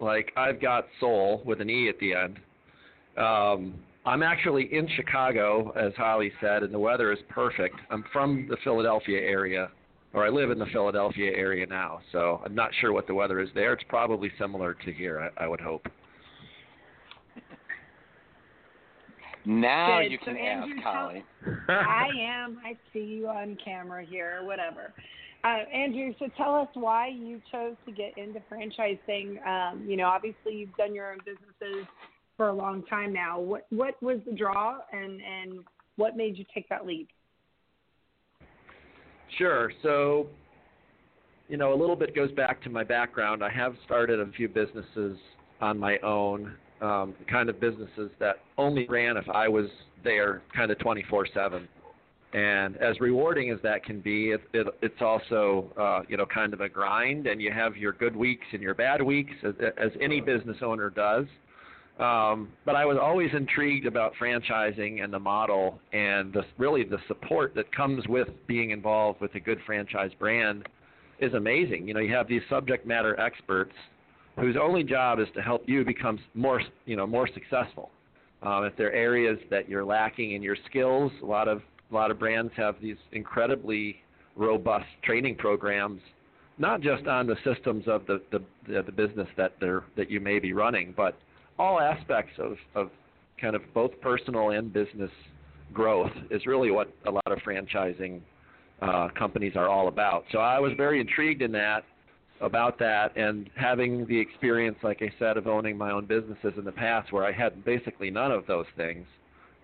like 0.00 0.32
I've 0.36 0.60
got 0.60 0.86
soul 1.00 1.42
with 1.44 1.60
an 1.60 1.68
e 1.68 1.88
at 1.88 1.98
the 1.98 2.14
end. 2.14 2.38
Um, 3.18 3.74
I'm 4.06 4.22
actually 4.22 4.72
in 4.72 4.88
Chicago, 4.96 5.72
as 5.76 5.92
Holly 5.96 6.32
said, 6.40 6.62
and 6.62 6.72
the 6.72 6.78
weather 6.78 7.12
is 7.12 7.18
perfect. 7.28 7.76
I'm 7.90 8.04
from 8.12 8.46
the 8.48 8.56
Philadelphia 8.64 9.18
area, 9.18 9.68
or 10.14 10.26
I 10.26 10.30
live 10.30 10.50
in 10.50 10.58
the 10.58 10.66
Philadelphia 10.66 11.30
area 11.34 11.66
now, 11.66 12.00
so 12.12 12.40
I'm 12.44 12.54
not 12.54 12.70
sure 12.80 12.92
what 12.92 13.06
the 13.06 13.14
weather 13.14 13.40
is 13.40 13.48
there. 13.54 13.72
It's 13.74 13.84
probably 13.88 14.30
similar 14.38 14.74
to 14.74 14.92
here, 14.92 15.30
I, 15.38 15.44
I 15.44 15.48
would 15.48 15.60
hope. 15.60 15.86
Now 19.44 20.00
Good. 20.02 20.12
you 20.12 20.18
can 20.18 20.36
Andrew, 20.36 20.74
ask 20.76 20.82
tell- 20.82 20.92
Holly. 20.92 21.24
I 21.68 22.08
am. 22.20 22.58
I 22.64 22.76
see 22.92 23.00
you 23.00 23.28
on 23.28 23.56
camera 23.64 24.04
here, 24.04 24.40
whatever. 24.44 24.92
Uh, 25.44 25.58
Andrew, 25.72 26.12
so 26.18 26.26
tell 26.36 26.54
us 26.54 26.68
why 26.74 27.08
you 27.08 27.40
chose 27.50 27.76
to 27.86 27.92
get 27.92 28.18
into 28.18 28.40
franchising. 28.52 29.44
Um, 29.46 29.86
you 29.88 29.96
know, 29.96 30.06
obviously 30.06 30.54
you've 30.54 30.74
done 30.76 30.94
your 30.94 31.12
own 31.12 31.18
businesses 31.24 31.86
for 32.36 32.48
a 32.48 32.52
long 32.52 32.82
time 32.86 33.12
now. 33.12 33.38
What 33.38 33.66
what 33.70 34.02
was 34.02 34.18
the 34.26 34.32
draw, 34.36 34.78
and 34.92 35.20
and 35.22 35.60
what 35.96 36.16
made 36.16 36.36
you 36.36 36.44
take 36.52 36.68
that 36.68 36.84
leap? 36.84 37.08
Sure. 39.36 39.72
So, 39.82 40.28
you 41.48 41.56
know, 41.56 41.72
a 41.72 41.76
little 41.76 41.96
bit 41.96 42.14
goes 42.14 42.32
back 42.32 42.62
to 42.62 42.70
my 42.70 42.84
background. 42.84 43.42
I 43.44 43.50
have 43.50 43.74
started 43.84 44.20
a 44.20 44.26
few 44.32 44.48
businesses 44.48 45.18
on 45.60 45.78
my 45.78 45.98
own, 45.98 46.54
um, 46.80 47.14
kind 47.30 47.48
of 47.48 47.60
businesses 47.60 48.10
that 48.20 48.36
only 48.56 48.86
ran 48.88 49.16
if 49.16 49.28
I 49.28 49.48
was 49.48 49.66
there, 50.04 50.42
kind 50.54 50.70
of 50.70 50.78
24/7. 50.78 51.66
And 52.34 52.76
as 52.76 53.00
rewarding 53.00 53.50
as 53.50 53.58
that 53.62 53.84
can 53.84 54.00
be, 54.00 54.32
it, 54.32 54.42
it, 54.52 54.66
it's 54.82 55.00
also, 55.00 55.72
uh, 55.78 56.00
you 56.08 56.18
know, 56.18 56.26
kind 56.26 56.52
of 56.52 56.60
a 56.60 56.68
grind. 56.68 57.26
And 57.26 57.40
you 57.40 57.50
have 57.50 57.76
your 57.76 57.92
good 57.92 58.14
weeks 58.14 58.46
and 58.52 58.60
your 58.60 58.74
bad 58.74 59.00
weeks, 59.02 59.32
as, 59.42 59.54
as 59.78 59.90
any 60.00 60.20
business 60.20 60.58
owner 60.62 60.90
does. 60.90 61.24
Um, 61.98 62.48
but 62.64 62.76
I 62.76 62.84
was 62.84 62.96
always 63.00 63.30
intrigued 63.34 63.86
about 63.86 64.12
franchising 64.20 65.02
and 65.02 65.12
the 65.12 65.18
model 65.18 65.80
and 65.92 66.32
the, 66.32 66.42
really 66.56 66.84
the 66.84 66.98
support 67.08 67.54
that 67.56 67.74
comes 67.74 68.06
with 68.06 68.28
being 68.46 68.70
involved 68.70 69.20
with 69.20 69.34
a 69.34 69.40
good 69.40 69.58
franchise 69.66 70.12
brand 70.18 70.68
is 71.18 71.34
amazing. 71.34 71.88
You 71.88 71.94
know, 71.94 72.00
you 72.00 72.14
have 72.14 72.28
these 72.28 72.42
subject 72.48 72.86
matter 72.86 73.18
experts 73.18 73.72
whose 74.36 74.56
only 74.56 74.84
job 74.84 75.18
is 75.18 75.26
to 75.34 75.42
help 75.42 75.68
you 75.68 75.84
become 75.84 76.20
more, 76.34 76.62
you 76.86 76.94
know, 76.94 77.06
more 77.06 77.28
successful. 77.34 77.90
Um, 78.42 78.64
if 78.64 78.76
there 78.76 78.88
are 78.88 78.92
areas 78.92 79.38
that 79.50 79.68
you're 79.68 79.84
lacking 79.84 80.32
in 80.32 80.42
your 80.42 80.56
skills, 80.68 81.10
a 81.22 81.26
lot 81.26 81.48
of 81.48 81.62
a 81.90 81.94
lot 81.94 82.10
of 82.10 82.18
brands 82.18 82.52
have 82.54 82.76
these 82.82 82.96
incredibly 83.12 83.96
robust 84.36 84.86
training 85.02 85.34
programs, 85.36 86.00
not 86.58 86.80
just 86.82 87.06
on 87.06 87.26
the 87.26 87.36
systems 87.42 87.84
of 87.88 88.06
the 88.06 88.22
the, 88.30 88.82
the, 88.82 88.92
business 88.92 89.26
that 89.36 89.54
they're 89.58 89.82
that 89.96 90.08
you 90.10 90.20
may 90.20 90.38
be 90.38 90.52
running, 90.52 90.94
but 90.96 91.18
all 91.58 91.80
aspects 91.80 92.32
of, 92.38 92.56
of 92.74 92.90
kind 93.40 93.54
of 93.54 93.62
both 93.74 93.92
personal 94.00 94.50
and 94.50 94.72
business 94.72 95.10
growth 95.72 96.12
is 96.30 96.46
really 96.46 96.70
what 96.70 96.92
a 97.06 97.10
lot 97.10 97.26
of 97.26 97.38
franchising 97.38 98.20
uh, 98.80 99.08
companies 99.18 99.52
are 99.56 99.68
all 99.68 99.88
about. 99.88 100.24
So 100.32 100.38
I 100.38 100.58
was 100.58 100.72
very 100.76 101.00
intrigued 101.00 101.42
in 101.42 101.52
that 101.52 101.84
about 102.40 102.78
that 102.78 103.16
and 103.16 103.50
having 103.56 104.06
the 104.06 104.18
experience, 104.18 104.76
like 104.82 105.02
I 105.02 105.12
said, 105.18 105.36
of 105.36 105.46
owning 105.46 105.76
my 105.76 105.90
own 105.90 106.06
businesses 106.06 106.52
in 106.56 106.64
the 106.64 106.72
past 106.72 107.12
where 107.12 107.24
I 107.24 107.32
had 107.32 107.64
basically 107.64 108.10
none 108.10 108.30
of 108.30 108.46
those 108.46 108.66
things. 108.76 109.06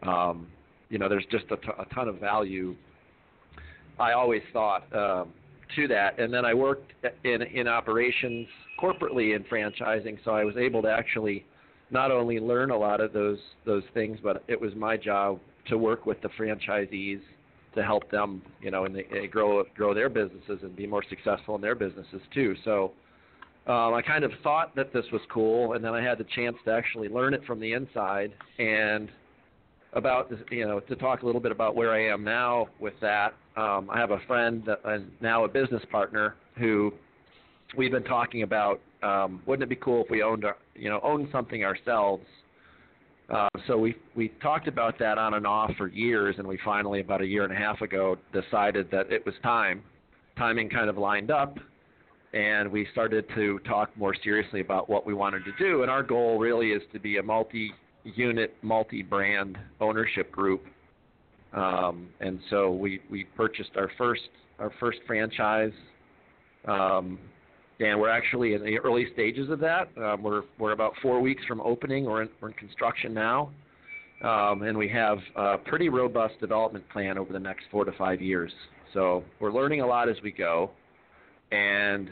Um, 0.03 0.49
you 0.91 0.99
know, 0.99 1.09
there's 1.09 1.27
just 1.31 1.45
a, 1.51 1.57
t- 1.57 1.69
a 1.79 1.95
ton 1.95 2.09
of 2.09 2.19
value. 2.19 2.75
I 3.99 4.13
always 4.13 4.43
thought 4.53 4.85
um, 4.95 5.33
to 5.77 5.89
that, 5.89 6.19
and 6.19 6.33
then 6.35 6.45
I 6.45 6.53
worked 6.53 6.93
in 7.25 7.43
in 7.43 7.69
operations 7.69 8.49
corporately 8.81 9.37
in 9.37 9.45
franchising, 9.45 10.19
so 10.25 10.33
I 10.33 10.45
was 10.45 10.57
able 10.57 10.83
to 10.83 10.91
actually 10.91 11.45
not 11.91 12.11
only 12.11 12.39
learn 12.41 12.71
a 12.71 12.77
lot 12.77 13.01
of 13.01 13.13
those 13.13 13.39
those 13.65 13.85
things, 13.93 14.19
but 14.23 14.43
it 14.49 14.61
was 14.61 14.75
my 14.75 14.97
job 14.97 15.39
to 15.69 15.79
work 15.79 16.07
with 16.07 16.21
the 16.23 16.29
franchisees 16.31 17.21
to 17.75 17.83
help 17.83 18.09
them, 18.11 18.43
you 18.61 18.71
know, 18.71 18.85
and 18.85 18.95
they, 18.95 19.07
they 19.11 19.27
grow 19.27 19.65
grow 19.75 19.95
their 19.95 20.09
businesses 20.09 20.61
and 20.63 20.75
be 20.77 20.87
more 20.87 21.03
successful 21.09 21.55
in 21.57 21.61
their 21.61 21.75
businesses 21.75 22.21
too. 22.33 22.55
So 22.65 22.93
um, 23.67 23.95
I 23.95 24.03
kind 24.03 24.25
of 24.25 24.33
thought 24.43 24.75
that 24.77 24.93
this 24.93 25.05
was 25.13 25.23
cool, 25.33 25.73
and 25.73 25.85
then 25.85 25.95
I 25.95 26.03
had 26.03 26.19
the 26.19 26.27
chance 26.35 26.57
to 26.67 26.73
actually 26.73 27.09
learn 27.09 27.35
it 27.35 27.45
from 27.47 27.61
the 27.61 27.73
inside 27.73 28.33
and 28.59 29.09
about 29.95 30.29
this, 30.29 30.41
you 30.51 30.67
know 30.67 30.81
to 30.81 30.97
talk 30.97 31.23
a 31.23 31.27
little 31.27 31.41
bit 31.41 31.53
about 31.53 31.77
where 31.77 31.93
I 31.93 32.13
am 32.13 32.25
now 32.25 32.69
with 32.81 32.95
that. 33.01 33.35
Um, 33.57 33.89
I 33.91 33.99
have 33.99 34.11
a 34.11 34.19
friend 34.27 34.63
that, 34.67 34.81
and 34.85 35.11
now 35.21 35.45
a 35.45 35.49
business 35.49 35.83
partner 35.91 36.35
who 36.59 36.93
we've 37.77 37.93
been 37.93 38.05
talking 38.05 38.43
about. 38.43 38.81
Um, 39.05 39.43
wouldn't 39.45 39.63
it 39.65 39.69
be 39.69 39.77
cool 39.77 40.03
if 40.05 40.11
we 40.11 40.23
owned 40.23 40.45
our, 40.45 40.57
you 40.75 40.89
know 40.89 41.01
owned 41.03 41.29
something 41.31 41.65
ourselves? 41.65 42.25
Uh, 43.29 43.49
so 43.67 43.77
we 43.79 43.95
we 44.15 44.29
talked 44.41 44.69
about 44.69 44.99
that 44.99 45.19
on 45.19 45.35
and 45.35 45.47
off 45.47 45.71
for 45.77 45.89
years, 45.89 46.37
and 46.39 46.47
we 46.47 46.59
finally 46.65 47.01
about 47.01 47.21
a 47.21 47.27
year 47.27 47.45
and 47.45 47.53
a 47.53 47.57
half 47.57 47.81
ago 47.83 48.17
decided 48.33 48.91
that 48.91 49.13
it 49.13 49.25
was 49.27 49.35
time. 49.43 49.83
Timing 50.39 50.69
kind 50.69 50.89
of 50.89 50.97
lined 50.97 51.31
up, 51.31 51.59
and 52.33 52.71
we 52.71 52.87
started 52.93 53.27
to 53.35 53.59
talk 53.61 53.97
more 53.97 54.15
seriously 54.25 54.61
about 54.61 54.89
what 54.89 55.07
we 55.07 55.15
wanted 55.15 55.45
to 55.45 55.53
do. 55.59 55.83
And 55.83 55.91
our 55.91 56.03
goal 56.03 56.39
really 56.39 56.73
is 56.73 56.83
to 56.93 56.99
be 56.99 57.19
a 57.19 57.23
multi-unit, 57.23 58.57
multi-brand 58.63 59.59
ownership 59.81 60.33
group. 60.33 60.65
Um, 61.53 62.09
and 62.21 62.41
so 62.51 62.73
we 62.73 63.01
we 63.11 63.25
purchased 63.37 63.77
our 63.77 63.91
first 63.99 64.29
our 64.59 64.73
first 64.81 64.99
franchise. 65.07 65.73
Um, 66.67 67.19
and 67.81 67.99
we're 67.99 68.11
actually 68.11 68.55
in 68.55 68.65
the 68.65 68.79
early 68.79 69.07
stages 69.13 69.51
of 69.51 69.59
that. 69.61 69.89
Um, 69.97 70.23
we're 70.23 70.43
we're 70.59 70.73
about 70.73 70.93
four 71.03 71.21
weeks 71.21 71.45
from 71.47 71.61
opening. 71.61 72.05
We're 72.05 72.23
in, 72.23 72.29
we're 72.41 72.49
in 72.49 72.55
construction 72.55 73.13
now, 73.13 73.51
um, 74.23 74.63
and 74.63 74.77
we 74.77 74.89
have 74.89 75.19
a 75.37 75.59
pretty 75.59 75.89
robust 75.89 76.39
development 76.41 76.89
plan 76.91 77.19
over 77.19 77.33
the 77.33 77.41
next 77.41 77.65
four 77.71 77.85
to 77.85 77.93
five 77.93 78.21
years. 78.21 78.53
So 78.93 79.25
we're 79.41 79.53
learning 79.53 79.81
a 79.81 79.87
lot 79.87 80.09
as 80.09 80.17
we 80.23 80.31
go, 80.31 80.71
and 81.51 82.11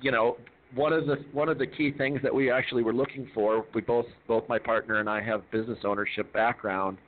you 0.00 0.10
know 0.10 0.36
one 0.74 0.92
of 0.92 1.06
the 1.06 1.16
one 1.32 1.48
of 1.48 1.58
the 1.58 1.66
key 1.66 1.92
things 1.92 2.20
that 2.22 2.34
we 2.34 2.50
actually 2.50 2.82
were 2.82 2.94
looking 2.94 3.30
for. 3.34 3.64
We 3.74 3.82
both 3.82 4.06
both 4.26 4.48
my 4.48 4.58
partner 4.58 5.00
and 5.00 5.08
I 5.08 5.20
have 5.22 5.42
business 5.50 5.78
ownership 5.84 6.32
background. 6.32 6.98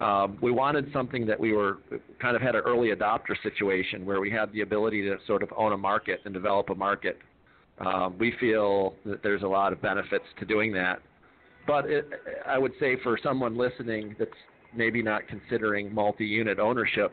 Um, 0.00 0.38
we 0.40 0.50
wanted 0.50 0.90
something 0.92 1.26
that 1.26 1.38
we 1.38 1.52
were 1.52 1.78
kind 2.20 2.34
of 2.34 2.40
had 2.40 2.54
an 2.54 2.62
early 2.64 2.88
adopter 2.88 3.34
situation 3.42 4.06
where 4.06 4.18
we 4.20 4.30
had 4.30 4.50
the 4.52 4.62
ability 4.62 5.02
to 5.02 5.16
sort 5.26 5.42
of 5.42 5.50
own 5.56 5.72
a 5.72 5.76
market 5.76 6.20
and 6.24 6.32
develop 6.32 6.70
a 6.70 6.74
market. 6.74 7.18
Um, 7.84 8.16
we 8.18 8.32
feel 8.40 8.94
that 9.04 9.22
there's 9.22 9.42
a 9.42 9.46
lot 9.46 9.72
of 9.72 9.82
benefits 9.82 10.24
to 10.38 10.46
doing 10.46 10.72
that. 10.72 11.00
But 11.66 11.90
it, 11.90 12.08
I 12.46 12.58
would 12.58 12.72
say 12.80 12.96
for 13.02 13.18
someone 13.22 13.56
listening 13.56 14.16
that's 14.18 14.30
maybe 14.74 15.02
not 15.02 15.22
considering 15.28 15.92
multi-unit 15.94 16.58
ownership, 16.58 17.12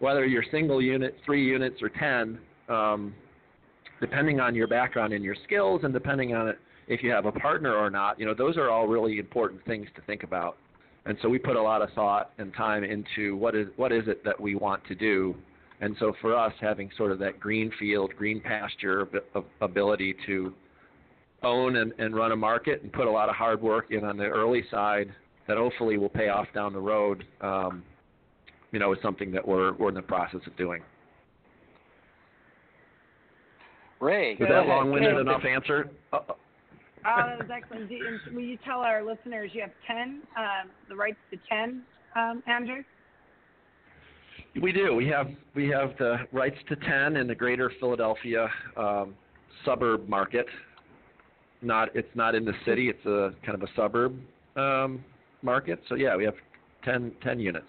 whether 0.00 0.26
you're 0.26 0.44
single 0.50 0.82
unit, 0.82 1.16
three 1.24 1.44
units, 1.44 1.80
or 1.82 1.88
ten, 1.88 2.38
um, 2.68 3.14
depending 4.00 4.40
on 4.40 4.54
your 4.54 4.66
background 4.66 5.12
and 5.12 5.24
your 5.24 5.36
skills, 5.44 5.82
and 5.84 5.92
depending 5.92 6.34
on 6.34 6.48
it, 6.48 6.58
if 6.88 7.02
you 7.02 7.10
have 7.10 7.26
a 7.26 7.32
partner 7.32 7.74
or 7.74 7.90
not, 7.90 8.18
you 8.18 8.26
know, 8.26 8.34
those 8.34 8.56
are 8.56 8.70
all 8.70 8.86
really 8.86 9.18
important 9.18 9.64
things 9.66 9.86
to 9.94 10.02
think 10.02 10.22
about. 10.22 10.56
And 11.08 11.16
so 11.22 11.28
we 11.30 11.38
put 11.38 11.56
a 11.56 11.62
lot 11.62 11.80
of 11.80 11.88
thought 11.94 12.32
and 12.36 12.52
time 12.54 12.84
into 12.84 13.34
what 13.36 13.54
is 13.56 13.66
what 13.76 13.92
is 13.92 14.06
it 14.08 14.22
that 14.24 14.38
we 14.38 14.54
want 14.54 14.84
to 14.88 14.94
do. 14.94 15.34
And 15.80 15.96
so 15.98 16.12
for 16.20 16.36
us, 16.36 16.52
having 16.60 16.90
sort 16.98 17.12
of 17.12 17.18
that 17.20 17.40
green 17.40 17.72
field, 17.78 18.12
green 18.16 18.40
pasture 18.40 19.02
ab- 19.02 19.22
ab- 19.34 19.44
ability 19.62 20.14
to 20.26 20.52
own 21.42 21.76
and, 21.76 21.92
and 21.98 22.14
run 22.14 22.32
a 22.32 22.36
market 22.36 22.82
and 22.82 22.92
put 22.92 23.06
a 23.06 23.10
lot 23.10 23.28
of 23.30 23.36
hard 23.36 23.62
work 23.62 23.86
in 23.90 24.04
on 24.04 24.16
the 24.18 24.24
early 24.24 24.64
side 24.70 25.10
that 25.46 25.56
hopefully 25.56 25.96
will 25.96 26.08
pay 26.10 26.28
off 26.28 26.46
down 26.54 26.72
the 26.74 26.80
road, 26.80 27.24
um, 27.40 27.82
you 28.72 28.78
know, 28.78 28.92
is 28.92 28.98
something 29.02 29.30
that 29.32 29.46
we're 29.48 29.72
we're 29.74 29.88
in 29.88 29.94
the 29.94 30.02
process 30.02 30.40
of 30.46 30.54
doing. 30.58 30.82
Ray, 34.00 34.32
Was 34.38 34.40
go 34.40 34.44
that 34.46 34.58
ahead. 34.58 34.68
long-winded 34.68 35.16
enough 35.18 35.44
answer? 35.44 35.90
Uh, 36.12 36.18
Oh, 37.06 37.22
that 37.26 37.38
was 37.38 37.48
excellent. 37.54 37.88
Do, 37.88 37.96
and 37.96 38.34
will 38.34 38.42
you 38.42 38.58
tell 38.64 38.80
our 38.80 39.04
listeners 39.04 39.50
you 39.54 39.60
have 39.62 39.70
ten, 39.86 40.22
um, 40.36 40.70
the 40.88 40.96
rights 40.96 41.18
to 41.30 41.38
ten, 41.48 41.82
um, 42.16 42.42
Andrew? 42.46 42.82
We 44.60 44.72
do. 44.72 44.94
We 44.94 45.06
have 45.08 45.28
we 45.54 45.68
have 45.68 45.96
the 45.98 46.18
rights 46.32 46.56
to 46.68 46.76
ten 46.76 47.16
in 47.16 47.26
the 47.26 47.34
greater 47.34 47.70
Philadelphia 47.80 48.48
um, 48.76 49.14
suburb 49.64 50.08
market. 50.08 50.46
Not 51.62 51.94
it's 51.94 52.08
not 52.14 52.34
in 52.34 52.44
the 52.44 52.54
city. 52.64 52.88
It's 52.88 53.04
a 53.06 53.32
kind 53.44 53.54
of 53.54 53.62
a 53.62 53.72
suburb 53.76 54.18
um, 54.56 55.04
market. 55.42 55.80
So 55.88 55.94
yeah, 55.94 56.16
we 56.16 56.24
have 56.24 56.34
10, 56.84 57.12
10 57.22 57.40
units. 57.40 57.66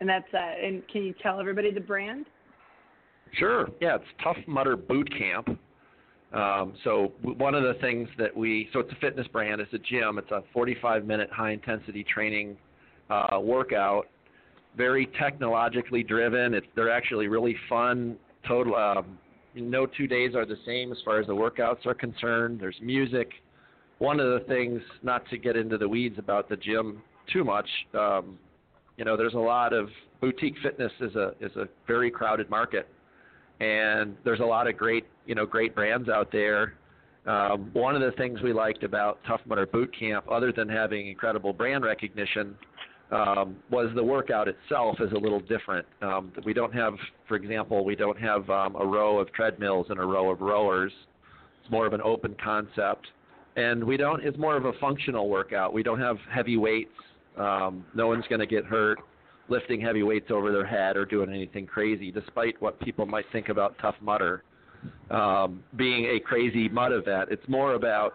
And 0.00 0.08
that's 0.08 0.32
uh, 0.32 0.38
and 0.38 0.86
can 0.88 1.02
you 1.02 1.14
tell 1.22 1.40
everybody 1.40 1.72
the 1.72 1.80
brand? 1.80 2.26
Sure. 3.32 3.68
Yeah, 3.80 3.96
it's 3.96 4.04
Tough 4.22 4.36
Mudder 4.46 4.76
Boot 4.76 5.10
Camp. 5.16 5.58
Um, 6.32 6.74
so 6.84 7.12
one 7.22 7.54
of 7.54 7.62
the 7.62 7.74
things 7.80 8.08
that 8.18 8.36
we 8.36 8.68
so 8.72 8.80
it's 8.80 8.92
a 8.92 8.96
fitness 8.96 9.26
brand. 9.28 9.60
It's 9.60 9.72
a 9.72 9.78
gym. 9.78 10.18
It's 10.18 10.30
a 10.30 10.42
45 10.52 11.06
minute 11.06 11.30
high 11.32 11.52
intensity 11.52 12.04
training 12.04 12.56
uh, 13.08 13.38
workout 13.40 14.06
very 14.78 15.06
technologically 15.18 16.02
driven. 16.02 16.54
It's 16.54 16.66
they're 16.74 16.90
actually 16.90 17.26
really 17.28 17.56
fun. 17.68 18.16
Total. 18.46 18.74
Um, 18.74 19.18
no 19.54 19.84
two 19.84 20.06
days 20.06 20.34
are 20.34 20.46
the 20.46 20.58
same 20.64 20.92
as 20.92 20.98
far 21.04 21.18
as 21.20 21.26
the 21.26 21.34
workouts 21.34 21.84
are 21.84 21.94
concerned. 21.94 22.60
There's 22.60 22.76
music. 22.80 23.30
One 23.98 24.20
of 24.20 24.26
the 24.26 24.46
things, 24.46 24.80
not 25.02 25.28
to 25.30 25.36
get 25.36 25.56
into 25.56 25.76
the 25.76 25.88
weeds 25.88 26.18
about 26.18 26.48
the 26.48 26.56
gym 26.56 27.02
too 27.32 27.42
much, 27.42 27.68
um, 27.98 28.38
you 28.96 29.04
know, 29.04 29.16
there's 29.16 29.34
a 29.34 29.38
lot 29.38 29.72
of 29.72 29.88
boutique 30.20 30.54
fitness 30.62 30.92
is 31.00 31.14
a 31.16 31.32
is 31.40 31.54
a 31.56 31.68
very 31.86 32.10
crowded 32.10 32.48
market, 32.48 32.88
and 33.60 34.16
there's 34.24 34.40
a 34.40 34.44
lot 34.44 34.66
of 34.68 34.76
great 34.76 35.04
you 35.26 35.34
know 35.34 35.46
great 35.46 35.74
brands 35.74 36.08
out 36.08 36.30
there. 36.32 36.74
Um, 37.26 37.70
one 37.74 37.94
of 37.94 38.00
the 38.00 38.12
things 38.12 38.40
we 38.40 38.52
liked 38.52 38.84
about 38.84 39.18
Tough 39.26 39.40
Mudder 39.44 39.66
Boot 39.66 39.94
Camp, 39.98 40.24
other 40.30 40.50
than 40.50 40.68
having 40.68 41.08
incredible 41.08 41.52
brand 41.52 41.84
recognition, 41.84 42.54
um, 43.10 43.56
was 43.70 43.90
the 43.94 44.02
workout 44.02 44.48
itself 44.48 44.96
is 45.00 45.12
a 45.12 45.18
little 45.18 45.40
different. 45.40 45.86
Um, 46.00 46.32
we 46.46 46.54
don't 46.54 46.72
have, 46.72 46.94
for 47.26 47.36
example, 47.36 47.84
we 47.84 47.96
don't 47.96 48.18
have 48.18 48.48
um, 48.48 48.76
a 48.76 48.86
row 48.86 49.18
of 49.18 49.30
treadmills 49.32 49.86
and 49.90 49.98
a 49.98 50.04
row 50.04 50.30
of 50.30 50.40
rowers. 50.40 50.92
It's 51.60 51.70
more 51.70 51.86
of 51.86 51.92
an 51.92 52.00
open 52.02 52.34
concept, 52.42 53.06
and 53.56 53.84
we 53.84 53.98
don't. 53.98 54.24
It's 54.24 54.38
more 54.38 54.56
of 54.56 54.64
a 54.64 54.72
functional 54.80 55.28
workout. 55.28 55.74
We 55.74 55.82
don't 55.82 56.00
have 56.00 56.16
heavy 56.32 56.56
weights. 56.56 56.92
Um, 57.36 57.84
no 57.94 58.06
one's 58.06 58.26
going 58.28 58.40
to 58.40 58.46
get 58.46 58.64
hurt 58.64 58.98
lifting 59.48 59.80
heavy 59.80 60.02
weights 60.02 60.30
over 60.30 60.52
their 60.52 60.66
head 60.66 60.96
or 60.96 61.04
doing 61.04 61.30
anything 61.30 61.66
crazy, 61.66 62.10
despite 62.10 62.60
what 62.60 62.78
people 62.80 63.06
might 63.06 63.24
think 63.32 63.48
about 63.48 63.76
Tough 63.80 63.96
Mudder 64.00 64.42
um, 65.10 65.62
being 65.76 66.06
a 66.06 66.20
crazy 66.20 66.68
mud 66.68 66.92
event. 66.92 67.30
It's 67.30 67.46
more 67.48 67.74
about 67.74 68.14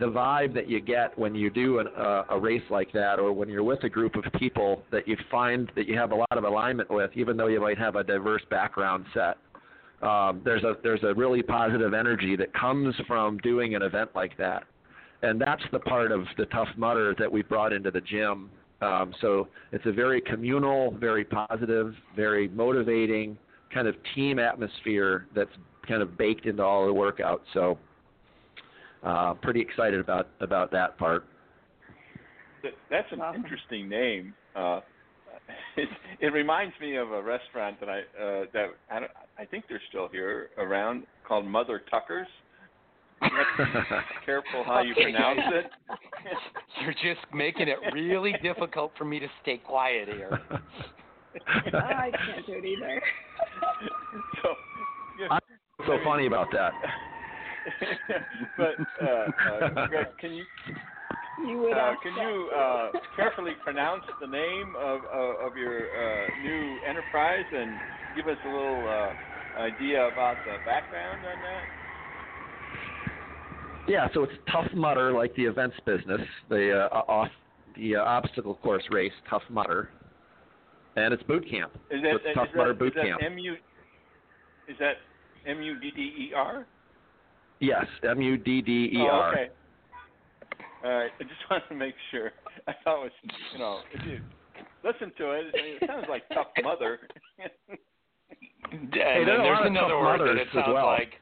the 0.00 0.06
vibe 0.06 0.54
that 0.54 0.68
you 0.68 0.80
get 0.80 1.16
when 1.18 1.34
you 1.34 1.50
do 1.50 1.80
an, 1.80 1.88
uh, 1.88 2.24
a 2.30 2.38
race 2.38 2.62
like 2.70 2.92
that, 2.92 3.18
or 3.18 3.32
when 3.32 3.48
you're 3.48 3.62
with 3.62 3.84
a 3.84 3.88
group 3.88 4.14
of 4.14 4.24
people 4.38 4.82
that 4.90 5.06
you 5.06 5.16
find 5.30 5.70
that 5.76 5.86
you 5.86 5.96
have 5.98 6.12
a 6.12 6.14
lot 6.14 6.32
of 6.36 6.44
alignment 6.44 6.90
with, 6.90 7.10
even 7.14 7.36
though 7.36 7.48
you 7.48 7.60
might 7.60 7.78
have 7.78 7.96
a 7.96 8.04
diverse 8.04 8.42
background 8.50 9.04
set. 9.12 9.36
Um, 10.06 10.40
there's 10.44 10.64
a 10.64 10.74
there's 10.82 11.02
a 11.04 11.14
really 11.14 11.42
positive 11.42 11.94
energy 11.94 12.36
that 12.36 12.52
comes 12.54 12.94
from 13.06 13.38
doing 13.38 13.74
an 13.74 13.82
event 13.82 14.10
like 14.14 14.36
that, 14.38 14.64
and 15.22 15.40
that's 15.40 15.62
the 15.70 15.78
part 15.78 16.10
of 16.10 16.24
the 16.38 16.46
tough 16.46 16.68
mudder 16.76 17.14
that 17.18 17.30
we 17.30 17.42
brought 17.42 17.72
into 17.72 17.90
the 17.90 18.00
gym. 18.00 18.50
Um, 18.82 19.14
so 19.20 19.48
it's 19.70 19.86
a 19.86 19.92
very 19.92 20.20
communal, 20.20 20.90
very 20.90 21.24
positive, 21.24 21.94
very 22.16 22.48
motivating 22.48 23.38
kind 23.72 23.86
of 23.86 23.94
team 24.14 24.38
atmosphere 24.38 25.26
that's 25.34 25.50
kind 25.86 26.02
of 26.02 26.18
baked 26.18 26.46
into 26.46 26.62
all 26.62 26.86
the 26.86 26.92
workouts. 26.92 27.40
So 27.54 27.78
uh, 29.02 29.34
pretty 29.34 29.60
excited 29.60 30.00
about 30.00 30.28
about 30.40 30.70
that 30.72 30.98
part. 30.98 31.24
That's 32.90 33.10
an 33.10 33.20
awesome. 33.20 33.42
interesting 33.42 33.88
name. 33.88 34.34
Uh, 34.54 34.80
it, 35.76 35.88
it 36.20 36.32
reminds 36.32 36.74
me 36.80 36.96
of 36.96 37.10
a 37.10 37.22
restaurant 37.22 37.80
that 37.80 37.88
I 37.88 37.98
uh, 37.98 38.44
that 38.52 38.66
I, 38.90 39.00
don't, 39.00 39.10
I 39.38 39.44
think 39.44 39.64
they're 39.68 39.82
still 39.88 40.08
here 40.08 40.50
around 40.58 41.04
called 41.26 41.46
Mother 41.46 41.82
Tucker's. 41.90 42.28
Careful 44.24 44.64
how 44.64 44.82
you 44.82 44.94
pronounce 44.94 45.40
it. 45.52 45.66
You're 46.82 46.94
just 46.94 47.24
making 47.32 47.68
it 47.68 47.78
really 47.92 48.34
difficult 48.42 48.92
for 48.96 49.04
me 49.04 49.18
to 49.18 49.28
stay 49.42 49.58
quiet 49.58 50.08
here. 50.08 50.40
I 51.46 52.10
can't 52.26 52.46
do 52.46 52.52
it 52.54 52.64
either. 52.64 53.02
so, 54.42 54.54
yeah, 55.20 55.38
so 55.86 55.98
funny 56.04 56.26
about 56.26 56.48
that. 56.52 56.72
but 58.56 58.74
uh, 59.02 59.06
uh, 59.06 59.86
Greg, 59.88 60.06
can 60.20 60.34
you 60.34 60.44
you 61.46 61.72
uh, 61.74 61.94
can 62.02 62.14
you 62.14 62.50
uh, 62.56 62.90
carefully 63.16 63.52
pronounce 63.64 64.04
the 64.20 64.26
name 64.26 64.74
of 64.78 65.00
uh, 65.12 65.46
of 65.46 65.56
your 65.56 65.78
uh, 65.78 66.26
new 66.42 66.78
enterprise 66.88 67.46
and 67.52 67.78
give 68.16 68.26
us 68.28 68.38
a 68.44 68.48
little 68.48 68.86
uh, 68.88 69.60
idea 69.60 70.06
about 70.08 70.44
the 70.44 70.56
background 70.64 71.24
on 71.24 71.38
that? 71.42 71.81
Yeah, 73.88 74.08
so 74.14 74.22
it's 74.22 74.32
Tough 74.50 74.72
Mudder, 74.74 75.12
like 75.12 75.34
the 75.34 75.44
events 75.44 75.76
business, 75.84 76.20
the 76.48 76.88
uh, 76.92 77.02
off 77.08 77.28
the 77.76 77.96
uh, 77.96 78.02
obstacle 78.02 78.54
course 78.56 78.84
race, 78.90 79.12
Tough 79.28 79.42
Mudder, 79.50 79.90
and 80.96 81.12
it's 81.12 81.22
boot 81.24 81.48
camp. 81.48 81.72
Is 81.90 82.02
that, 82.02 82.20
so 82.22 82.40
Tough 82.40 82.48
Mudder 82.54 82.74
Boot 82.74 82.94
is 82.96 83.02
Camp. 83.02 83.22
M-U, 83.24 83.54
is 84.68 84.76
that 84.78 84.94
M 85.46 85.62
U 85.62 85.78
D 85.78 85.90
D 85.94 86.00
E 86.00 86.32
R? 86.34 86.66
Yes, 87.60 87.86
M 88.08 88.20
U 88.20 88.36
D 88.36 88.62
D 88.62 88.90
E 88.92 88.98
R. 89.00 89.28
Oh, 89.28 89.32
okay. 89.32 89.48
All 90.84 90.90
right. 90.90 91.10
I 91.18 91.22
just 91.22 91.34
wanted 91.50 91.68
to 91.68 91.74
make 91.74 91.94
sure. 92.10 92.30
I 92.66 92.72
thought 92.84 93.04
it 93.04 93.12
was, 93.24 93.32
you 93.52 93.58
know, 93.58 93.80
if 93.92 94.06
you 94.06 94.20
listen 94.84 95.12
to 95.18 95.30
it, 95.32 95.44
I 95.54 95.62
mean, 95.62 95.76
it 95.80 95.86
sounds 95.86 96.06
like 96.08 96.28
tough 96.28 96.48
mother. 96.62 97.00
and 98.72 98.88
hey, 98.92 99.22
there's 99.24 99.58
another 99.62 99.98
word 99.98 100.20
that 100.20 100.40
it 100.40 100.48
sounds 100.52 100.68
well. 100.72 100.86
like. 100.86 101.14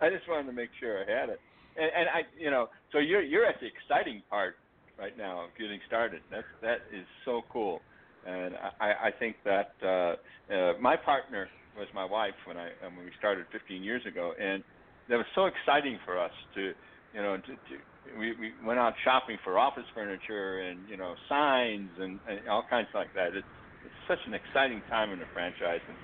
I 0.00 0.10
just 0.10 0.28
wanted 0.28 0.46
to 0.46 0.52
make 0.52 0.70
sure 0.80 1.02
I 1.02 1.20
had 1.20 1.28
it. 1.28 1.40
And, 1.76 1.90
and 1.96 2.08
I, 2.08 2.20
you 2.38 2.50
know, 2.50 2.68
so 2.92 2.98
you're 2.98 3.22
you're 3.22 3.46
at 3.46 3.56
the 3.60 3.66
exciting 3.66 4.22
part 4.28 4.56
right 4.98 5.16
now 5.16 5.44
of 5.44 5.50
getting 5.58 5.80
started. 5.86 6.20
That's 6.30 6.46
that 6.60 6.84
is 6.92 7.06
so 7.24 7.42
cool, 7.52 7.80
and 8.26 8.54
I 8.80 9.08
I 9.08 9.10
think 9.18 9.36
that 9.44 9.72
uh, 9.82 10.52
uh, 10.52 10.72
my 10.80 10.96
partner 10.96 11.48
was 11.76 11.88
my 11.94 12.04
wife 12.04 12.36
when 12.46 12.56
I 12.56 12.70
when 12.94 13.04
we 13.04 13.12
started 13.18 13.46
15 13.52 13.82
years 13.82 14.02
ago, 14.06 14.32
and 14.40 14.62
that 15.08 15.16
was 15.16 15.26
so 15.34 15.46
exciting 15.46 15.98
for 16.04 16.18
us 16.18 16.32
to, 16.54 16.72
you 17.14 17.22
know, 17.22 17.36
to, 17.36 17.52
to 17.52 18.18
we 18.18 18.32
we 18.36 18.52
went 18.64 18.78
out 18.78 18.94
shopping 19.04 19.38
for 19.42 19.58
office 19.58 19.88
furniture 19.94 20.60
and 20.60 20.80
you 20.88 20.96
know 20.96 21.14
signs 21.28 21.90
and, 21.98 22.20
and 22.28 22.48
all 22.48 22.64
kinds 22.68 22.88
like 22.94 23.12
that. 23.14 23.34
It's 23.34 23.46
it's 23.84 24.00
such 24.06 24.20
an 24.26 24.34
exciting 24.34 24.82
time 24.88 25.10
in 25.10 25.18
the 25.18 25.26
franchise, 25.32 25.80
and, 25.88 25.96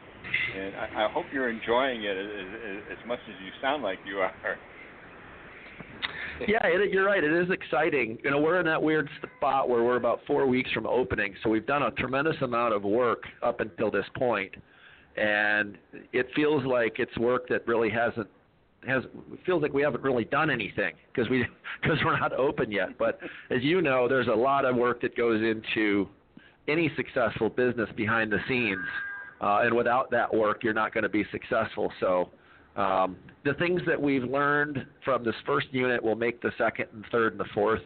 and 0.56 0.74
I, 0.76 1.06
I 1.06 1.12
hope 1.12 1.26
you're 1.32 1.50
enjoying 1.50 2.02
it 2.04 2.16
as, 2.16 2.26
as, 2.26 2.98
as 2.98 3.06
much 3.06 3.20
as 3.28 3.34
you 3.44 3.50
sound 3.60 3.82
like 3.82 3.98
you 4.06 4.18
are. 4.18 4.58
yeah, 6.46 6.64
it, 6.64 6.92
you're 6.92 7.06
right. 7.06 7.22
It 7.22 7.32
is 7.32 7.50
exciting. 7.50 8.18
You 8.22 8.30
know, 8.30 8.40
we're 8.40 8.60
in 8.60 8.66
that 8.66 8.82
weird 8.82 9.08
spot 9.36 9.68
where 9.68 9.82
we're 9.82 9.96
about 9.96 10.20
four 10.26 10.46
weeks 10.46 10.70
from 10.72 10.86
opening, 10.86 11.34
so 11.42 11.50
we've 11.50 11.66
done 11.66 11.82
a 11.82 11.90
tremendous 11.92 12.36
amount 12.42 12.74
of 12.74 12.82
work 12.82 13.24
up 13.42 13.60
until 13.60 13.90
this 13.90 14.06
point, 14.16 14.52
and 15.16 15.78
it 16.12 16.28
feels 16.34 16.64
like 16.64 16.98
it's 16.98 17.16
work 17.18 17.48
that 17.48 17.66
really 17.66 17.90
hasn't 17.90 18.28
has 18.86 19.02
feels 19.44 19.60
like 19.60 19.72
we 19.72 19.82
haven't 19.82 20.02
really 20.02 20.24
done 20.24 20.50
anything 20.50 20.92
because 21.12 21.28
we 21.28 21.44
because 21.82 21.98
we're 22.04 22.18
not 22.18 22.32
open 22.32 22.70
yet. 22.70 22.96
But 22.98 23.18
as 23.50 23.62
you 23.62 23.82
know, 23.82 24.08
there's 24.08 24.28
a 24.28 24.34
lot 24.34 24.64
of 24.64 24.76
work 24.76 25.02
that 25.02 25.16
goes 25.16 25.42
into 25.42 26.08
any 26.68 26.90
successful 26.96 27.48
business 27.48 27.88
behind 27.96 28.30
the 28.30 28.38
scenes, 28.46 28.84
uh, 29.40 29.60
and 29.62 29.74
without 29.74 30.10
that 30.10 30.32
work, 30.32 30.62
you're 30.64 30.74
not 30.74 30.92
going 30.92 31.04
to 31.04 31.08
be 31.10 31.24
successful. 31.32 31.92
So. 32.00 32.30
Um, 32.76 33.16
the 33.44 33.54
things 33.54 33.80
that 33.88 34.00
we've 34.00 34.22
learned 34.22 34.86
from 35.04 35.24
this 35.24 35.34
first 35.44 35.66
unit 35.72 36.00
will 36.00 36.14
make 36.14 36.40
the 36.40 36.52
second 36.56 36.86
and 36.92 37.04
third 37.10 37.32
and 37.32 37.40
the 37.40 37.48
fourth 37.52 37.82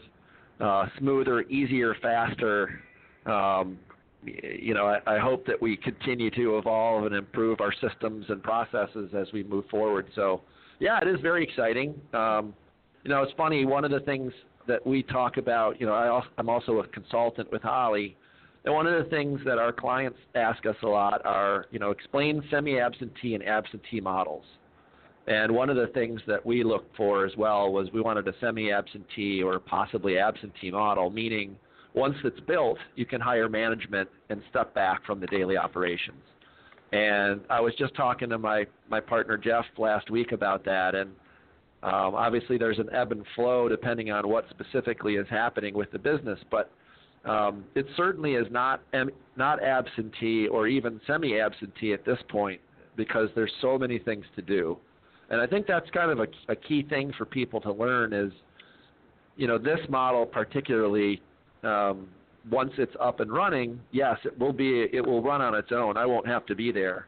uh, 0.60 0.86
smoother, 0.98 1.42
easier, 1.42 1.94
faster. 2.00 2.80
Um, 3.26 3.78
you 4.24 4.74
know, 4.74 4.86
I, 4.86 5.16
I 5.16 5.18
hope 5.18 5.46
that 5.46 5.60
we 5.60 5.76
continue 5.76 6.30
to 6.30 6.58
evolve 6.58 7.06
and 7.06 7.14
improve 7.14 7.60
our 7.60 7.72
systems 7.72 8.26
and 8.28 8.42
processes 8.42 9.10
as 9.16 9.26
we 9.32 9.42
move 9.42 9.64
forward. 9.70 10.06
So, 10.14 10.42
yeah, 10.78 11.00
it 11.00 11.08
is 11.08 11.20
very 11.20 11.42
exciting. 11.42 11.94
Um, 12.12 12.54
you 13.02 13.10
know, 13.10 13.22
it's 13.22 13.32
funny. 13.36 13.64
One 13.64 13.84
of 13.84 13.90
the 13.90 14.00
things 14.00 14.32
that 14.68 14.86
we 14.86 15.02
talk 15.02 15.36
about, 15.36 15.80
you 15.80 15.86
know, 15.86 15.94
I 15.94 16.08
also, 16.08 16.28
I'm 16.38 16.48
also 16.48 16.78
a 16.78 16.86
consultant 16.88 17.50
with 17.50 17.62
Holly, 17.62 18.16
and 18.64 18.74
one 18.74 18.86
of 18.86 19.02
the 19.02 19.10
things 19.10 19.40
that 19.44 19.58
our 19.58 19.72
clients 19.72 20.18
ask 20.34 20.64
us 20.66 20.76
a 20.82 20.86
lot 20.86 21.24
are, 21.24 21.66
you 21.70 21.78
know, 21.78 21.90
explain 21.90 22.42
semi-absentee 22.50 23.34
and 23.34 23.44
absentee 23.44 24.00
models. 24.00 24.44
And 25.26 25.52
one 25.52 25.70
of 25.70 25.76
the 25.76 25.88
things 25.88 26.20
that 26.26 26.44
we 26.44 26.64
looked 26.64 26.96
for 26.96 27.24
as 27.24 27.32
well 27.36 27.72
was 27.72 27.88
we 27.92 28.00
wanted 28.00 28.26
a 28.28 28.34
semi-absentee 28.40 29.42
or 29.42 29.58
possibly 29.58 30.18
absentee 30.18 30.70
model, 30.70 31.10
meaning 31.10 31.56
once 31.94 32.16
it's 32.24 32.40
built, 32.40 32.78
you 32.96 33.04
can 33.04 33.20
hire 33.20 33.48
management 33.48 34.08
and 34.30 34.42
step 34.50 34.74
back 34.74 35.04
from 35.04 35.20
the 35.20 35.26
daily 35.26 35.56
operations. 35.56 36.22
And 36.92 37.40
I 37.50 37.60
was 37.60 37.74
just 37.78 37.94
talking 37.94 38.28
to 38.30 38.38
my 38.38 38.66
my 38.90 39.00
partner 39.00 39.38
Jeff 39.38 39.64
last 39.78 40.10
week 40.10 40.32
about 40.32 40.64
that, 40.66 40.94
and 40.94 41.10
um, 41.82 42.14
obviously 42.14 42.58
there's 42.58 42.78
an 42.78 42.88
ebb 42.92 43.12
and 43.12 43.24
flow 43.34 43.68
depending 43.68 44.10
on 44.10 44.28
what 44.28 44.44
specifically 44.50 45.14
is 45.14 45.26
happening 45.30 45.74
with 45.74 45.90
the 45.90 45.98
business, 45.98 46.38
but 46.50 46.70
um, 47.24 47.64
it 47.74 47.86
certainly 47.96 48.34
is 48.34 48.46
not 48.50 48.82
not 49.36 49.62
absentee 49.62 50.48
or 50.48 50.66
even 50.66 51.00
semi-absentee 51.06 51.92
at 51.92 52.04
this 52.04 52.18
point 52.28 52.60
because 52.96 53.28
there's 53.34 53.52
so 53.60 53.78
many 53.78 53.98
things 53.98 54.24
to 54.36 54.42
do. 54.42 54.76
And 55.30 55.40
I 55.40 55.46
think 55.46 55.66
that's 55.66 55.88
kind 55.90 56.10
of 56.10 56.18
a, 56.18 56.26
a 56.52 56.56
key 56.56 56.82
thing 56.82 57.12
for 57.16 57.24
people 57.24 57.60
to 57.62 57.72
learn 57.72 58.12
is, 58.12 58.32
you 59.36 59.46
know, 59.46 59.56
this 59.56 59.80
model 59.88 60.26
particularly, 60.26 61.22
um, 61.62 62.08
once 62.50 62.72
it's 62.76 62.94
up 63.00 63.20
and 63.20 63.32
running, 63.32 63.80
yes, 63.92 64.18
it 64.24 64.38
will 64.38 64.52
be, 64.52 64.88
it 64.92 65.06
will 65.06 65.22
run 65.22 65.40
on 65.40 65.54
its 65.54 65.72
own. 65.72 65.96
I 65.96 66.04
won't 66.04 66.26
have 66.26 66.44
to 66.46 66.54
be 66.54 66.70
there. 66.70 67.06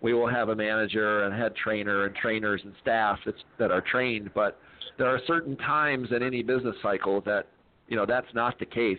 We 0.00 0.14
will 0.14 0.28
have 0.28 0.48
a 0.48 0.56
manager 0.56 1.24
and 1.24 1.34
head 1.34 1.54
trainer 1.56 2.06
and 2.06 2.14
trainers 2.14 2.62
and 2.64 2.72
staff 2.80 3.18
that's, 3.26 3.42
that 3.58 3.70
are 3.70 3.82
trained, 3.82 4.30
but 4.34 4.58
there 4.96 5.08
are 5.08 5.20
certain 5.26 5.56
times 5.56 6.08
in 6.12 6.22
any 6.22 6.42
business 6.42 6.76
cycle 6.82 7.20
that, 7.22 7.46
you 7.88 7.96
know, 7.96 8.06
that's 8.06 8.32
not 8.32 8.58
the 8.58 8.66
case. 8.66 8.98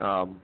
Um, 0.00 0.40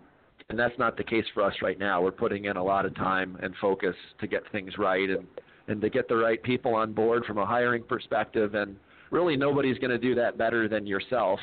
and 0.49 0.59
that's 0.59 0.79
not 0.79 0.97
the 0.97 1.05
case 1.05 1.24
for 1.33 1.43
us 1.43 1.55
right 1.62 1.79
now. 1.79 2.03
We're 2.03 2.11
putting 2.11 2.47
in 2.47 2.57
a 2.57 2.62
lot 2.62 2.85
of 2.85 2.95
time 2.95 3.39
and 3.43 3.55
focus 3.61 3.95
to 4.20 4.27
get 4.27 4.43
things 4.53 4.73
right 4.79 5.09
and 5.09 5.27
and 5.69 5.81
to 5.81 5.89
get 5.89 6.09
the 6.09 6.16
right 6.16 6.43
people 6.43 6.74
on 6.74 6.93
board 6.93 7.24
from 7.24 7.39
a 7.39 7.47
hiring 7.47 7.85
perspective. 7.85 8.55
And 8.55 8.77
really, 9.11 9.37
nobody's 9.37 9.79
going 9.79 9.91
to 9.91 9.99
do 9.99 10.15
that 10.16 10.37
better 10.37 10.69
than 10.69 10.87
yourself. 10.87 11.39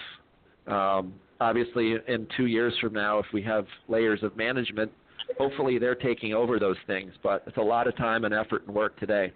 Um, 0.68 1.14
obviously, 1.40 1.96
in 2.08 2.28
two 2.36 2.48
years 2.48 2.74
from 2.82 2.94
now, 2.94 3.20
if 3.20 3.26
we 3.34 3.42
have 3.44 3.66
layers 3.88 4.22
of 4.22 4.36
management, 4.36 4.92
hopefully 5.38 5.80
they're 5.80 5.96
taking 5.96 6.34
over 6.34 6.60
those 6.60 6.76
things. 6.86 7.14
But 7.24 7.44
it's 7.48 7.58
a 7.58 7.62
lot 7.62 7.88
of 7.88 7.96
time 7.96 8.26
and 8.26 8.34
effort 8.34 8.66
and 8.68 8.76
work 8.76 9.00
today. 9.00 9.32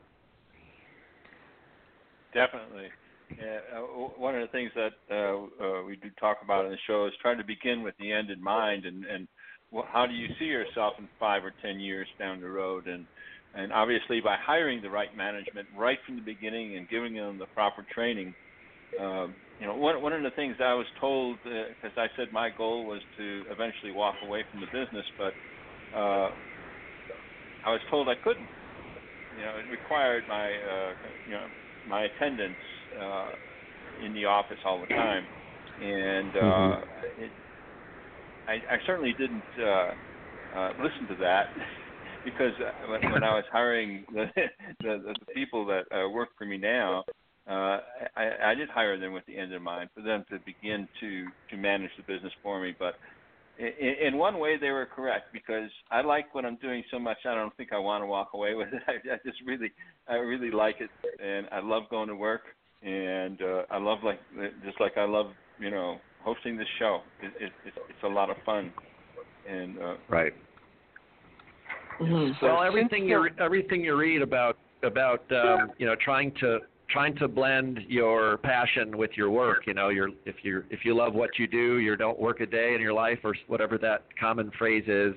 Definitely. 2.33 2.89
Yeah, 3.37 3.59
uh, 3.75 3.81
one 3.81 4.35
of 4.35 4.41
the 4.41 4.51
things 4.51 4.71
that 4.75 4.93
uh, 5.11 5.63
uh, 5.63 5.83
we 5.83 5.95
do 5.97 6.09
talk 6.19 6.37
about 6.43 6.65
in 6.65 6.71
the 6.71 6.77
show 6.87 7.07
is 7.07 7.13
trying 7.21 7.37
to 7.39 7.43
begin 7.43 7.81
with 7.83 7.95
the 7.99 8.11
end 8.11 8.29
in 8.29 8.41
mind, 8.41 8.85
and 8.85 9.05
and 9.05 9.27
how 9.91 10.05
do 10.05 10.13
you 10.13 10.27
see 10.39 10.45
yourself 10.45 10.93
in 10.99 11.09
five 11.19 11.43
or 11.43 11.53
ten 11.61 11.79
years 11.79 12.07
down 12.19 12.41
the 12.41 12.49
road, 12.49 12.87
and 12.87 13.07
and 13.55 13.73
obviously 13.73 14.21
by 14.21 14.37
hiring 14.39 14.81
the 14.81 14.89
right 14.89 15.15
management 15.15 15.67
right 15.75 15.97
from 16.05 16.15
the 16.15 16.21
beginning 16.21 16.77
and 16.77 16.89
giving 16.89 17.13
them 17.15 17.37
the 17.39 17.47
proper 17.47 17.85
training. 17.93 18.35
Um, 18.99 19.35
you 19.59 19.65
know, 19.67 19.75
one 19.77 20.01
one 20.01 20.13
of 20.13 20.23
the 20.23 20.31
things 20.31 20.57
I 20.59 20.73
was 20.75 20.87
told 20.99 21.39
because 21.43 21.97
uh, 21.97 22.01
I 22.01 22.07
said 22.15 22.27
my 22.31 22.49
goal 22.55 22.85
was 22.87 23.01
to 23.17 23.45
eventually 23.49 23.91
walk 23.91 24.17
away 24.23 24.45
from 24.51 24.59
the 24.59 24.67
business, 24.67 25.05
but 25.17 25.33
uh, 25.93 26.29
I 27.63 27.71
was 27.71 27.81
told 27.89 28.09
I 28.09 28.15
couldn't. 28.23 28.49
You 29.31 29.43
know, 29.43 29.57
it 29.57 29.67
required 29.69 30.25
my 30.27 30.53
uh, 30.55 30.93
you 31.25 31.33
know 31.33 31.47
my 31.85 32.03
attendance 32.05 32.59
uh, 32.99 34.05
in 34.05 34.13
the 34.13 34.25
office 34.25 34.57
all 34.65 34.79
the 34.79 34.87
time, 34.87 35.23
and 35.81 36.29
uh, 36.29 36.41
mm-hmm. 36.41 37.23
it, 37.23 37.31
I, 38.47 38.53
I 38.75 38.77
certainly 38.85 39.13
didn't 39.13 39.43
uh, 39.59 39.91
uh, 40.55 40.69
listen 40.81 41.07
to 41.15 41.21
that 41.21 41.47
because 42.25 42.53
uh, 42.59 42.91
when, 42.91 43.11
when 43.11 43.23
I 43.23 43.35
was 43.35 43.45
hiring 43.51 44.05
the, 44.13 44.25
the, 44.81 45.13
the 45.19 45.33
people 45.33 45.65
that 45.67 45.83
uh, 45.91 46.09
work 46.09 46.29
for 46.37 46.45
me 46.45 46.57
now, 46.57 47.03
uh, 47.49 47.79
I, 48.15 48.29
I 48.45 48.55
did 48.55 48.69
hire 48.69 48.97
them 48.97 49.13
with 49.13 49.25
the 49.25 49.37
end 49.37 49.51
in 49.51 49.61
mind 49.61 49.89
for 49.93 50.01
them 50.01 50.23
to 50.29 50.39
begin 50.45 50.87
to 51.01 51.25
to 51.49 51.57
manage 51.57 51.91
the 51.97 52.03
business 52.03 52.31
for 52.41 52.61
me. 52.61 52.73
But 52.77 52.95
in, 53.57 54.07
in 54.07 54.17
one 54.17 54.39
way, 54.39 54.57
they 54.57 54.69
were 54.69 54.85
correct 54.85 55.33
because 55.33 55.69
I 55.91 56.01
like 56.01 56.33
what 56.33 56.45
I'm 56.45 56.55
doing 56.57 56.83
so 56.89 56.99
much. 56.99 57.17
I 57.25 57.35
don't 57.35 57.55
think 57.57 57.73
I 57.73 57.79
want 57.79 58.01
to 58.01 58.07
walk 58.07 58.29
away 58.33 58.55
with 58.55 58.69
it. 58.69 58.81
I, 58.87 59.13
I 59.13 59.17
just 59.25 59.39
really, 59.45 59.71
I 60.07 60.15
really 60.15 60.51
like 60.51 60.77
it, 60.79 60.89
and 61.21 61.47
I 61.51 61.59
love 61.59 61.83
going 61.89 62.07
to 62.07 62.15
work, 62.15 62.43
and 62.85 63.41
uh, 63.41 63.63
I 63.69 63.77
love 63.77 63.99
like 64.03 64.19
just 64.65 64.79
like 64.79 64.97
I 64.97 65.05
love 65.05 65.27
you 65.59 65.71
know 65.71 65.97
hosting 66.23 66.57
this 66.57 66.67
show. 66.79 67.01
It, 67.21 67.31
it, 67.39 67.51
it's 67.65 67.77
it's 67.89 68.03
a 68.03 68.07
lot 68.07 68.29
of 68.29 68.37
fun, 68.45 68.71
and 69.49 69.77
uh, 69.79 69.95
right. 70.09 70.33
Mm-hmm. 72.01 72.33
So 72.39 72.47
well, 72.47 72.63
everything 72.63 73.07
you 73.07 73.27
everything 73.39 73.83
you 73.83 73.95
read 73.95 74.21
about 74.21 74.57
about 74.83 75.23
um, 75.31 75.71
you 75.77 75.85
know 75.85 75.95
trying 76.03 76.33
to 76.39 76.59
trying 76.89 77.15
to 77.17 77.27
blend 77.27 77.79
your 77.87 78.37
passion 78.37 78.97
with 78.97 79.11
your 79.15 79.29
work. 79.29 79.65
You 79.65 79.73
know, 79.73 79.89
you're 79.89 80.09
if 80.25 80.35
you 80.43 80.63
if 80.69 80.83
you 80.83 80.95
love 80.95 81.13
what 81.13 81.31
you 81.39 81.47
do, 81.47 81.79
you 81.79 81.95
don't 81.95 82.19
work 82.19 82.41
a 82.41 82.45
day 82.45 82.73
in 82.75 82.81
your 82.81 82.93
life, 82.93 83.19
or 83.23 83.35
whatever 83.47 83.77
that 83.79 84.05
common 84.19 84.51
phrase 84.57 84.83
is. 84.87 85.13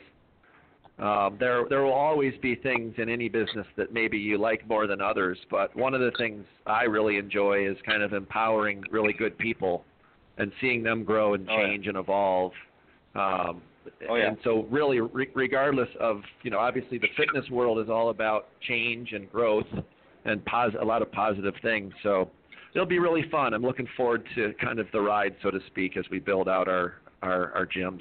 Um, 0.99 1.37
there 1.39 1.65
there 1.69 1.83
will 1.83 1.93
always 1.93 2.33
be 2.41 2.55
things 2.55 2.95
in 2.97 3.11
any 3.11 3.29
business 3.29 3.67
that 3.77 3.93
maybe 3.93 4.17
you 4.17 4.39
like 4.39 4.67
more 4.67 4.87
than 4.87 5.03
others, 5.03 5.37
but 5.51 5.75
one 5.77 5.93
of 5.93 6.01
the 6.01 6.13
things 6.17 6.45
I 6.67 6.85
really 6.85 7.19
enjoy 7.19 7.69
is 7.71 7.77
kind 7.85 8.03
of 8.03 8.15
empowering 8.15 8.83
really 8.91 9.13
good 9.13 9.37
people 9.37 9.85
and 10.39 10.51
seeing 10.61 10.83
them 10.83 11.05
grow 11.05 11.35
and 11.35 11.47
change 11.47 11.81
oh, 11.81 11.83
yeah. 11.83 11.89
and 11.91 11.99
evolve. 11.99 12.53
Um, 13.15 13.63
oh, 14.09 14.15
yeah. 14.17 14.29
And 14.29 14.39
so, 14.43 14.67
really, 14.71 15.01
re- 15.01 15.31
regardless 15.35 15.89
of 16.01 16.23
you 16.43 16.51
know, 16.51 16.59
obviously 16.59 16.97
the 16.97 17.09
fitness 17.15 17.49
world 17.51 17.79
is 17.79 17.91
all 17.91 18.09
about 18.09 18.49
change 18.67 19.13
and 19.13 19.31
growth 19.31 19.67
and 20.25 20.43
pos- 20.47 20.75
a 20.81 20.85
lot 20.85 21.03
of 21.03 21.13
positive 21.13 21.55
things. 21.61 21.93
So 22.03 22.31
it'll 22.75 22.87
be 22.87 22.99
really 22.99 23.29
fun. 23.31 23.53
I'm 23.53 23.63
looking 23.63 23.89
forward 23.99 24.27
to 24.35 24.55
kind 24.63 24.79
of 24.79 24.87
the 24.93 25.01
ride, 25.01 25.37
so 25.43 25.51
to 25.51 25.61
speak, 25.67 25.99
as 25.99 26.05
we 26.11 26.21
build 26.21 26.49
out 26.49 26.69
our 26.69 26.95
our, 27.23 27.53
our 27.53 27.67
gyms. 27.67 28.01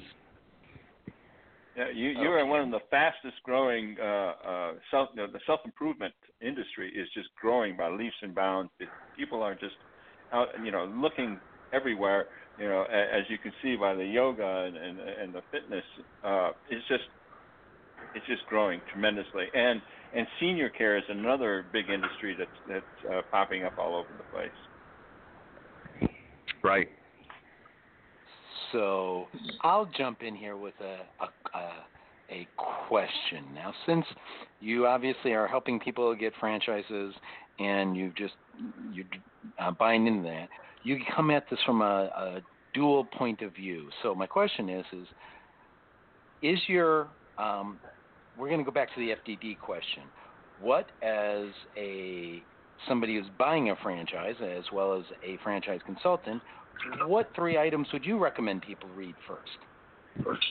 Yeah, 1.76 1.90
you 1.94 2.08
you 2.08 2.28
are 2.30 2.46
one 2.46 2.60
of 2.60 2.70
the 2.70 2.80
fastest 2.90 3.34
growing 3.44 3.96
uh, 4.00 4.04
uh, 4.04 4.72
self 4.90 5.10
you 5.14 5.22
know, 5.22 5.30
the 5.30 5.40
self 5.46 5.60
improvement 5.64 6.14
industry 6.40 6.90
is 6.90 7.06
just 7.12 7.28
growing 7.40 7.76
by 7.76 7.90
leaps 7.90 8.16
and 8.22 8.34
bounds. 8.34 8.70
People 9.14 9.42
are 9.42 9.54
just 9.54 9.74
out, 10.32 10.48
you 10.64 10.70
know, 10.70 10.86
looking 10.86 11.38
everywhere. 11.74 12.26
You 12.58 12.68
know, 12.68 12.84
as 12.84 13.24
you 13.28 13.36
can 13.36 13.52
see 13.62 13.76
by 13.76 13.94
the 13.94 14.04
yoga 14.04 14.64
and 14.66 14.76
and, 14.76 14.98
and 14.98 15.34
the 15.34 15.42
fitness, 15.50 15.84
uh, 16.24 16.50
it's 16.70 16.86
just 16.88 17.04
it's 18.14 18.26
just 18.26 18.46
growing 18.46 18.80
tremendously. 18.90 19.44
And 19.52 19.82
and 20.14 20.26
senior 20.40 20.70
care 20.70 20.96
is 20.96 21.04
another 21.10 21.66
big 21.72 21.90
industry 21.90 22.36
that's 22.38 22.50
that's 22.66 23.14
uh, 23.14 23.20
popping 23.30 23.64
up 23.64 23.74
all 23.76 23.94
over 23.94 24.08
the 24.16 24.24
place. 24.24 24.50
Right. 26.64 26.88
So 28.76 29.26
I'll 29.62 29.88
jump 29.96 30.22
in 30.22 30.36
here 30.36 30.58
with 30.58 30.74
a, 30.82 31.24
a, 31.56 31.60
a 32.30 32.46
question 32.56 33.46
now. 33.54 33.72
Since 33.86 34.04
you 34.60 34.86
obviously 34.86 35.32
are 35.32 35.46
helping 35.46 35.80
people 35.80 36.14
get 36.14 36.34
franchises, 36.38 37.14
and 37.58 37.96
you 37.96 38.12
just 38.18 38.34
you 38.92 39.04
uh, 39.58 39.70
buying 39.70 40.06
into 40.06 40.24
that, 40.24 40.48
you 40.82 40.98
come 41.14 41.30
at 41.30 41.48
this 41.48 41.58
from 41.64 41.80
a, 41.80 41.84
a 41.84 42.40
dual 42.74 43.04
point 43.04 43.40
of 43.40 43.54
view. 43.54 43.88
So 44.02 44.14
my 44.14 44.26
question 44.26 44.68
is: 44.68 44.84
is 44.92 45.06
is 46.42 46.58
your 46.66 47.08
um, 47.38 47.78
we're 48.38 48.48
going 48.48 48.60
to 48.60 48.64
go 48.64 48.72
back 48.72 48.94
to 48.94 49.00
the 49.00 49.14
FDD 49.14 49.58
question. 49.58 50.02
What, 50.60 50.90
as 51.02 51.46
a 51.78 52.42
somebody 52.86 53.16
who's 53.16 53.30
buying 53.38 53.70
a 53.70 53.76
franchise 53.76 54.34
as 54.42 54.64
well 54.70 54.98
as 54.98 55.04
a 55.24 55.38
franchise 55.42 55.80
consultant, 55.86 56.42
what 57.06 57.30
three 57.34 57.58
items 57.58 57.88
would 57.92 58.04
you 58.04 58.18
recommend 58.18 58.62
people 58.62 58.88
read 58.94 59.14
first? 59.26 60.24
First. 60.24 60.46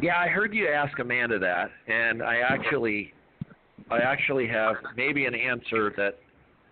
Yeah, 0.00 0.18
I 0.18 0.28
heard 0.28 0.54
you 0.54 0.68
ask 0.68 0.98
Amanda 0.98 1.38
that, 1.38 1.70
and 1.88 2.22
I 2.22 2.38
actually, 2.38 3.12
I 3.90 3.98
actually 3.98 4.46
have 4.48 4.76
maybe 4.96 5.26
an 5.26 5.34
answer 5.34 5.92
that 5.96 6.18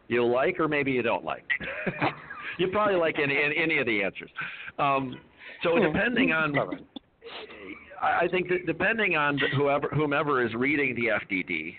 you'll 0.08 0.32
like 0.32 0.60
or 0.60 0.68
maybe 0.68 0.92
you 0.92 1.02
don't 1.02 1.24
like. 1.24 1.46
you 2.58 2.68
probably 2.68 2.96
like 2.96 3.18
any 3.18 3.36
any 3.56 3.78
of 3.78 3.86
the 3.86 4.02
answers. 4.02 4.30
Um, 4.78 5.18
so 5.62 5.78
depending 5.78 6.32
on 6.32 6.54
I 8.00 8.28
think 8.28 8.48
that 8.48 8.66
depending 8.66 9.16
on 9.16 9.38
whoever 9.56 9.88
whomever 9.88 10.44
is 10.46 10.54
reading 10.54 10.94
the 10.94 11.06
FDD, 11.06 11.74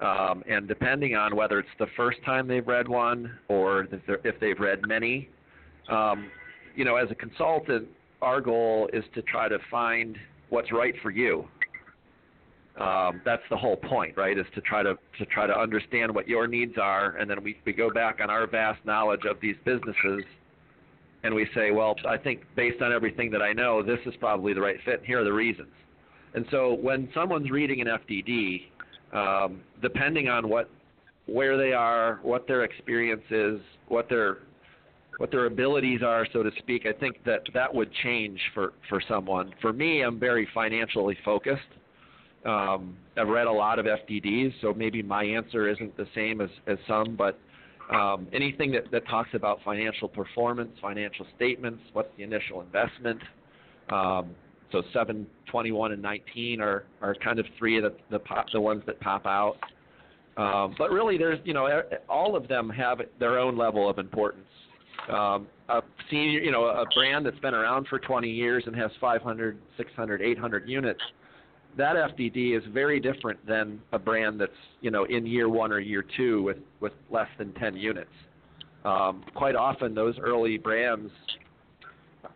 um, 0.00 0.42
and 0.48 0.68
depending 0.68 1.14
on 1.14 1.34
whether 1.34 1.58
it's 1.58 1.68
the 1.78 1.86
first 1.96 2.18
time 2.24 2.46
they've 2.46 2.66
read 2.66 2.88
one 2.88 3.38
or 3.48 3.88
if 4.24 4.40
they've 4.40 4.58
read 4.60 4.86
many, 4.86 5.28
um, 5.88 6.30
you 6.74 6.84
know, 6.84 6.96
as 6.96 7.10
a 7.10 7.14
consultant, 7.14 7.88
our 8.22 8.40
goal 8.40 8.88
is 8.92 9.04
to 9.14 9.22
try 9.22 9.48
to 9.48 9.58
find 9.70 10.16
what's 10.50 10.72
right 10.72 10.94
for 11.02 11.10
you. 11.10 11.46
Um, 12.78 13.22
that's 13.24 13.42
the 13.48 13.56
whole 13.56 13.76
point, 13.76 14.16
right? 14.18 14.38
Is 14.38 14.44
to 14.54 14.60
try 14.60 14.82
to 14.82 14.98
to 15.18 15.26
try 15.26 15.46
to 15.46 15.58
understand 15.58 16.14
what 16.14 16.28
your 16.28 16.46
needs 16.46 16.74
are, 16.76 17.16
and 17.16 17.30
then 17.30 17.42
we 17.42 17.58
we 17.64 17.72
go 17.72 17.88
back 17.90 18.18
on 18.22 18.28
our 18.28 18.46
vast 18.46 18.84
knowledge 18.84 19.24
of 19.24 19.40
these 19.40 19.56
businesses 19.64 20.24
and 21.26 21.34
we 21.34 21.48
say, 21.54 21.72
well, 21.72 21.96
I 22.08 22.16
think 22.16 22.42
based 22.54 22.80
on 22.80 22.92
everything 22.92 23.30
that 23.32 23.42
I 23.42 23.52
know, 23.52 23.82
this 23.82 23.98
is 24.06 24.14
probably 24.20 24.52
the 24.52 24.60
right 24.60 24.76
fit. 24.84 24.98
And 24.98 25.06
here 25.06 25.20
are 25.20 25.24
the 25.24 25.32
reasons. 25.32 25.72
And 26.34 26.46
so 26.50 26.74
when 26.74 27.08
someone's 27.12 27.50
reading 27.50 27.80
an 27.80 27.88
FDD, 27.88 28.62
um, 29.12 29.60
depending 29.82 30.28
on 30.28 30.48
what, 30.48 30.70
where 31.26 31.56
they 31.56 31.72
are, 31.72 32.20
what 32.22 32.46
their 32.46 32.64
experience 32.64 33.24
is, 33.30 33.60
what 33.88 34.08
their 34.08 34.38
what 35.18 35.30
their 35.30 35.46
abilities 35.46 36.02
are, 36.02 36.26
so 36.30 36.42
to 36.42 36.50
speak, 36.58 36.84
I 36.86 36.92
think 36.92 37.24
that 37.24 37.40
that 37.54 37.74
would 37.74 37.90
change 38.02 38.38
for 38.52 38.74
for 38.88 39.00
someone. 39.08 39.52
For 39.62 39.72
me, 39.72 40.02
I'm 40.02 40.20
very 40.20 40.46
financially 40.52 41.16
focused. 41.24 41.62
Um, 42.44 42.96
I've 43.16 43.28
read 43.28 43.46
a 43.46 43.52
lot 43.52 43.78
of 43.78 43.86
FDDs, 43.86 44.52
so 44.60 44.74
maybe 44.74 45.02
my 45.02 45.24
answer 45.24 45.68
isn't 45.68 45.96
the 45.96 46.06
same 46.14 46.40
as 46.40 46.50
as 46.66 46.76
some, 46.86 47.16
but 47.16 47.38
um, 47.90 48.26
anything 48.32 48.72
that, 48.72 48.90
that 48.90 49.06
talks 49.08 49.30
about 49.32 49.60
financial 49.64 50.08
performance, 50.08 50.70
financial 50.82 51.26
statements, 51.36 51.80
what's 51.92 52.08
the 52.16 52.24
initial 52.24 52.60
investment. 52.60 53.20
Um, 53.90 54.34
so 54.72 54.82
7, 54.92 55.26
21, 55.50 55.92
and 55.92 56.02
19 56.02 56.60
are, 56.60 56.84
are 57.00 57.14
kind 57.16 57.38
of 57.38 57.46
three 57.58 57.76
of 57.78 57.84
the, 57.84 57.94
the, 58.10 58.18
pop, 58.18 58.46
the 58.52 58.60
ones 58.60 58.82
that 58.86 58.98
pop 59.00 59.26
out. 59.26 59.56
Um, 60.36 60.74
but 60.76 60.90
really, 60.90 61.16
there's 61.16 61.38
you 61.44 61.54
know 61.54 61.82
all 62.10 62.36
of 62.36 62.46
them 62.46 62.68
have 62.68 63.00
their 63.18 63.38
own 63.38 63.56
level 63.56 63.88
of 63.88 63.98
importance. 63.98 64.44
Um, 65.10 65.46
a 65.70 65.80
senior, 66.10 66.40
you 66.40 66.50
know, 66.50 66.66
a 66.66 66.84
brand 66.94 67.24
that's 67.24 67.38
been 67.38 67.54
around 67.54 67.86
for 67.88 67.98
20 67.98 68.28
years 68.28 68.64
and 68.66 68.76
has 68.76 68.90
500, 69.00 69.58
600, 69.78 70.20
800 70.20 70.68
units 70.68 71.00
that 71.76 71.94
FDD 71.96 72.56
is 72.56 72.62
very 72.72 73.00
different 73.00 73.44
than 73.46 73.80
a 73.92 73.98
brand 73.98 74.40
that's 74.40 74.50
you 74.80 74.90
know 74.90 75.04
in 75.04 75.26
year 75.26 75.48
one 75.48 75.72
or 75.72 75.78
year 75.78 76.04
two 76.16 76.42
with 76.42 76.56
with 76.80 76.92
less 77.10 77.28
than 77.38 77.52
10 77.54 77.76
units. 77.76 78.10
Um, 78.84 79.24
quite 79.34 79.56
often, 79.56 79.94
those 79.94 80.14
early 80.18 80.58
brands 80.58 81.10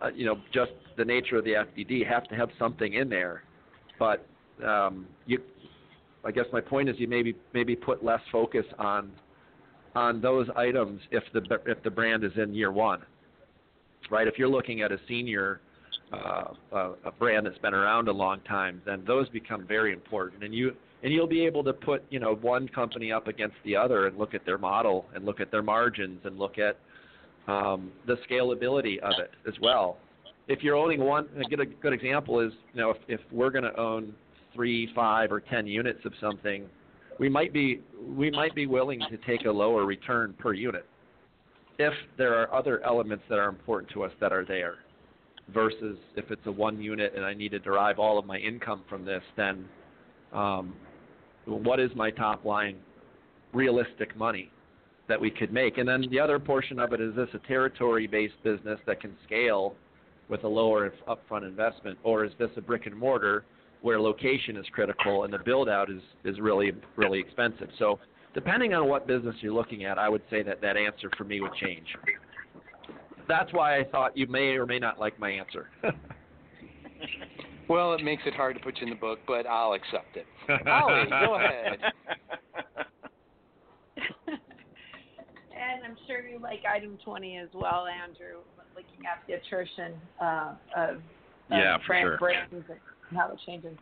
uh, 0.01 0.09
you 0.15 0.25
know, 0.25 0.37
just 0.53 0.73
the 1.01 1.05
nature 1.07 1.39
of 1.39 1.45
the 1.45 1.53
FDD, 1.53 2.07
have 2.07 2.25
to 2.25 2.35
have 2.35 2.51
something 2.59 2.93
in 2.93 3.09
there. 3.09 3.43
But 3.99 4.27
um, 4.63 5.07
you, 5.25 5.41
I 6.27 6.31
guess 6.31 6.45
my 6.53 6.61
point 6.61 6.91
is 6.91 6.97
you 6.99 7.09
maybe 7.09 7.35
maybe 7.55 7.75
put 7.75 8.05
less 8.05 8.21
focus 8.31 8.67
on 8.79 9.11
on 9.95 10.21
those 10.21 10.47
items 10.57 11.01
if 11.11 11.25
the 11.33 11.41
if 11.65 11.83
the 11.83 11.91
brand 11.91 12.23
is 12.23 12.33
in 12.37 12.55
year 12.55 12.71
one, 12.71 13.01
right? 14.11 14.29
If 14.29 14.35
you're 14.39 14.51
looking 14.51 14.83
at 14.83 14.93
a 14.93 14.99
senior 15.09 15.63
uh, 16.13 16.53
a, 16.73 16.93
a 17.07 17.13
brand 17.19 17.47
that's 17.47 17.59
been 17.59 17.73
around 17.73 18.09
a 18.09 18.13
long 18.13 18.41
time, 18.41 18.83
then 18.85 19.03
those 19.07 19.27
become 19.31 19.67
very 19.67 19.95
important. 19.95 20.45
And 20.45 20.55
you 20.55 20.73
and 21.03 21.15
you'll 21.15 21.27
be 21.27 21.47
able 21.47 21.65
to 21.65 21.73
put 21.73 22.05
you 22.11 22.21
know 22.21 22.35
one 22.35 22.69
company 22.69 23.11
up 23.11 23.27
against 23.27 23.57
the 23.65 23.75
other 23.75 24.07
and 24.07 24.19
look 24.19 24.35
at 24.35 24.45
their 24.45 24.59
model 24.59 25.07
and 25.15 25.25
look 25.25 25.41
at 25.41 25.51
their 25.51 25.63
margins 25.63 26.21
and 26.25 26.39
look 26.39 26.57
at 26.59 26.77
um, 27.49 27.91
the 28.07 28.17
scalability 28.31 28.99
of 28.99 29.15
it 29.19 29.31
as 29.49 29.55
well. 29.63 29.97
If 30.51 30.63
you're 30.63 30.77
owning 30.77 31.01
one, 31.01 31.29
a 31.37 31.49
good, 31.49 31.61
a 31.61 31.67
good 31.67 31.93
example 31.93 32.41
is 32.41 32.53
you 32.75 32.81
know 32.81 32.91
if, 32.91 32.97
if 33.09 33.21
we're 33.33 33.51
going 33.51 33.65
to 33.65 33.79
own 33.81 34.15
three, 34.53 34.91
five, 34.95 35.33
or 35.33 35.41
ten 35.41 35.67
units 35.67 36.01
of 36.05 36.13
something, 36.21 36.67
we 37.19 37.29
might 37.29 37.53
be 37.53 37.81
we 38.17 38.31
might 38.31 38.55
be 38.55 38.67
willing 38.67 39.01
to 39.11 39.17
take 39.19 39.47
a 39.47 39.51
lower 39.51 39.87
return 39.87 40.35
per 40.39 40.53
unit 40.53 40.85
if 41.81 41.95
there 42.19 42.35
are 42.35 42.55
other 42.55 42.85
elements 42.85 43.25
that 43.31 43.39
are 43.39 43.49
important 43.49 43.91
to 43.91 44.03
us 44.03 44.13
that 44.21 44.35
are 44.35 44.45
there 44.45 44.75
versus 45.49 45.97
if 46.15 46.31
it's 46.31 46.47
a 46.47 46.53
one 46.53 46.79
unit 46.81 47.15
and 47.17 47.25
I 47.25 47.33
need 47.33 47.53
to 47.53 47.59
derive 47.59 47.99
all 47.99 48.19
of 48.19 48.27
my 48.27 48.37
income 48.37 48.83
from 48.87 49.05
this, 49.05 49.23
then 49.35 49.65
um, 50.33 50.75
what 51.47 51.81
is 51.81 51.91
my 51.97 52.11
top 52.11 52.45
line 52.45 52.77
realistic 53.55 54.15
money 54.15 54.51
that 55.09 55.19
we 55.19 55.31
could 55.31 55.55
make? 55.55 55.79
And 55.79 55.89
then 55.89 56.05
the 56.11 56.21
other 56.21 56.39
portion 56.39 56.79
of 56.79 56.93
it 56.93 57.01
is 57.01 57.17
this 57.17 57.29
a 57.33 57.39
territory 57.49 58.07
based 58.07 58.41
business 58.45 58.79
that 58.87 59.01
can 59.01 59.17
scale 59.25 59.75
with 60.31 60.45
a 60.45 60.49
lower 60.49 60.93
upfront 61.09 61.47
investment, 61.47 61.99
or 62.05 62.25
is 62.25 62.33
this 62.39 62.51
a 62.57 62.61
brick 62.61 62.87
and 62.87 62.97
mortar 62.97 63.45
where 63.83 64.01
location 64.01 64.57
is 64.57 64.67
critical 64.73 65.25
and 65.25 65.33
the 65.33 65.39
build 65.39 65.69
out 65.69 65.91
is, 65.91 66.03
is 66.25 66.39
really, 66.41 66.73
really 66.97 67.19
expensive? 67.19 67.69
So, 67.79 67.99
depending 68.33 68.75
on 68.75 68.89
what 68.89 69.07
business 69.07 69.35
you're 69.41 69.53
looking 69.53 69.85
at, 69.85 69.99
I 69.99 70.09
would 70.09 70.23
say 70.31 70.43
that 70.45 70.61
that 70.61 70.77
answer 70.77 71.11
for 71.19 71.25
me 71.25 71.41
would 71.41 71.55
change 71.55 71.87
that's 73.31 73.53
why 73.53 73.79
I 73.79 73.85
thought 73.85 74.17
you 74.17 74.27
may 74.27 74.57
or 74.57 74.67
may 74.67 74.81
not 74.81 74.99
like 74.99 75.19
my 75.19 75.31
answer. 75.31 75.71
well, 77.69 77.95
it 77.95 78.03
makes 78.03 78.25
it 78.27 78.35
hard 78.35 78.57
to 78.57 78.63
put 78.63 78.79
you 78.79 78.85
in 78.85 78.91
the 78.91 78.97
book, 78.97 79.21
but 79.27 79.47
I'll 79.47 79.75
accept 79.75 80.17
it. 80.17 80.27
Holly, 80.67 81.09
go 81.09 81.37
ahead. 81.37 81.79
and 84.27 85.85
I'm 85.85 85.97
sure 86.09 86.27
you 86.27 86.41
like 86.41 86.63
item 86.69 86.99
20 87.05 87.37
as 87.37 87.49
well, 87.55 87.87
Andrew, 87.87 88.41
looking 88.75 89.07
at 89.07 89.21
the 89.27 89.35
attrition 89.35 89.95
uh, 90.21 90.55
of, 90.77 90.97
of 90.97 91.03
yeah, 91.51 91.79
brand, 91.87 92.05
sure. 92.05 92.19
brands 92.19 92.53
and 92.53 93.19
how 93.19 93.33
it 93.33 93.39
changes. 93.47 93.77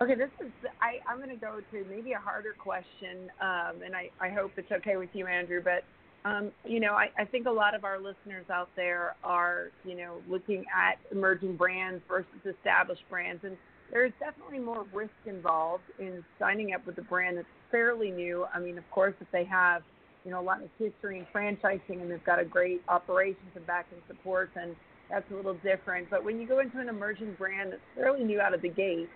Okay, 0.00 0.14
this 0.14 0.30
is 0.40 0.50
I, 0.80 0.98
I'm 1.08 1.18
going 1.18 1.30
to 1.30 1.36
go 1.36 1.60
to 1.70 1.84
maybe 1.88 2.12
a 2.12 2.18
harder 2.18 2.54
question, 2.58 3.30
um, 3.40 3.82
and 3.84 3.94
I, 3.94 4.10
I 4.20 4.30
hope 4.30 4.52
it's 4.56 4.72
okay 4.72 4.96
with 4.96 5.10
you, 5.12 5.26
Andrew. 5.26 5.62
But 5.62 5.84
um, 6.28 6.50
you 6.64 6.80
know, 6.80 6.94
I, 6.94 7.10
I 7.18 7.24
think 7.24 7.46
a 7.46 7.50
lot 7.50 7.74
of 7.74 7.84
our 7.84 7.98
listeners 7.98 8.46
out 8.50 8.68
there 8.74 9.14
are, 9.22 9.68
you 9.84 9.96
know, 9.96 10.16
looking 10.28 10.64
at 10.74 10.98
emerging 11.10 11.56
brands 11.56 12.02
versus 12.08 12.26
established 12.44 13.02
brands, 13.10 13.42
and 13.44 13.56
there's 13.92 14.12
definitely 14.18 14.58
more 14.58 14.86
risk 14.92 15.12
involved 15.26 15.84
in 15.98 16.24
signing 16.38 16.72
up 16.74 16.84
with 16.86 16.98
a 16.98 17.02
brand 17.02 17.36
that's 17.36 17.46
fairly 17.70 18.10
new. 18.10 18.46
I 18.52 18.58
mean, 18.58 18.78
of 18.78 18.90
course, 18.90 19.14
if 19.20 19.26
they 19.32 19.44
have, 19.44 19.82
you 20.24 20.30
know, 20.30 20.40
a 20.40 20.42
lot 20.42 20.62
of 20.62 20.68
history 20.78 21.18
in 21.18 21.26
franchising 21.34 22.00
and 22.00 22.10
they've 22.10 22.24
got 22.24 22.38
a 22.38 22.44
great 22.44 22.82
operations 22.88 23.50
and 23.54 23.66
backing 23.66 23.98
support, 24.06 24.50
and 24.56 24.76
that's 25.10 25.30
a 25.30 25.34
little 25.34 25.54
different. 25.54 26.08
But 26.10 26.24
when 26.24 26.40
you 26.40 26.46
go 26.46 26.60
into 26.60 26.78
an 26.78 26.88
emerging 26.88 27.34
brand 27.34 27.72
that's 27.72 27.82
fairly 27.94 28.24
new 28.24 28.40
out 28.40 28.54
of 28.54 28.62
the 28.62 28.68
gate, 28.68 29.08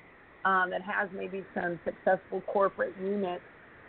um, 0.44 0.70
that 0.70 0.82
has 0.82 1.08
maybe 1.12 1.44
some 1.54 1.78
successful 1.84 2.40
corporate 2.42 2.94
units 3.02 3.42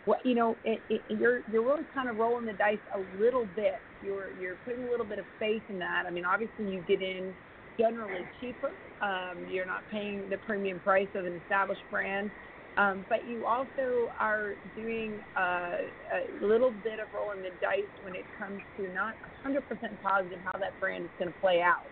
what 0.08 0.24
you 0.24 0.34
know, 0.34 0.56
it, 0.64 0.80
it, 0.88 1.02
you're 1.10 1.42
you're 1.52 1.62
really 1.62 1.84
kind 1.92 2.08
of 2.08 2.16
rolling 2.16 2.46
the 2.46 2.54
dice 2.54 2.78
a 2.94 3.22
little 3.22 3.44
bit. 3.44 3.74
You're 4.00 4.30
you're 4.40 4.56
putting 4.64 4.84
a 4.84 4.90
little 4.90 5.04
bit 5.04 5.18
of 5.18 5.26
faith 5.38 5.62
in 5.68 5.78
that. 5.80 6.04
I 6.06 6.10
mean, 6.10 6.24
obviously 6.24 6.64
you 6.64 6.82
get 6.88 7.02
in 7.02 7.34
generally 7.78 8.24
cheaper. 8.40 8.70
Um, 9.02 9.44
you're 9.46 9.66
not 9.66 9.84
paying 9.90 10.30
the 10.30 10.38
premium 10.38 10.80
price 10.80 11.08
of 11.14 11.26
an 11.26 11.34
established 11.42 11.82
brand, 11.90 12.30
um, 12.78 13.04
but 13.08 13.24
you 13.26 13.44
also 13.46 14.10
are 14.18 14.54
doing 14.74 15.20
uh, 15.36 15.76
a 16.14 16.26
little 16.40 16.70
bit 16.70 17.00
of 17.00 17.08
rolling 17.12 17.42
the 17.42 17.50
dice 17.60 17.84
when 18.00 18.14
it 18.14 18.26
comes 18.38 18.60
to 18.76 18.88
not 18.92 19.16
100% 19.46 19.60
positive 20.00 20.40
how 20.44 20.58
that 20.58 20.78
brand 20.80 21.04
is 21.04 21.10
going 21.18 21.32
to 21.32 21.38
play 21.38 21.60
out. 21.60 21.90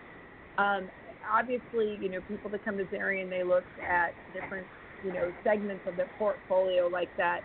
Um, 0.57 0.89
obviously, 1.31 1.99
you 2.01 2.09
know, 2.09 2.21
people 2.21 2.49
that 2.51 2.63
come 2.65 2.77
to 2.77 2.85
Zarian, 2.85 3.29
they 3.29 3.43
look 3.43 3.67
at 3.87 4.15
different, 4.33 4.67
you 5.03 5.11
know, 5.13 5.33
segments 5.43 5.85
of 5.85 5.95
their 5.95 6.09
portfolio 6.17 6.87
like 6.87 7.11
that 7.17 7.41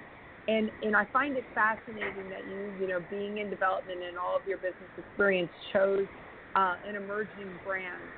and 0.48 0.70
and 0.82 0.96
I 0.96 1.04
find 1.12 1.36
it 1.36 1.46
fascinating 1.54 2.28
that 2.30 2.46
you 2.46 2.74
you 2.78 2.86
know 2.86 3.00
being 3.00 3.38
in 3.38 3.50
development 3.50 4.02
and 4.02 4.18
all 4.18 4.36
of 4.36 4.42
your 4.46 4.58
business 4.58 4.90
experience 4.96 5.52
chose 5.72 6.06
uh, 6.54 6.74
an 6.86 6.96
emerging 6.96 7.60
brand. 7.64 8.12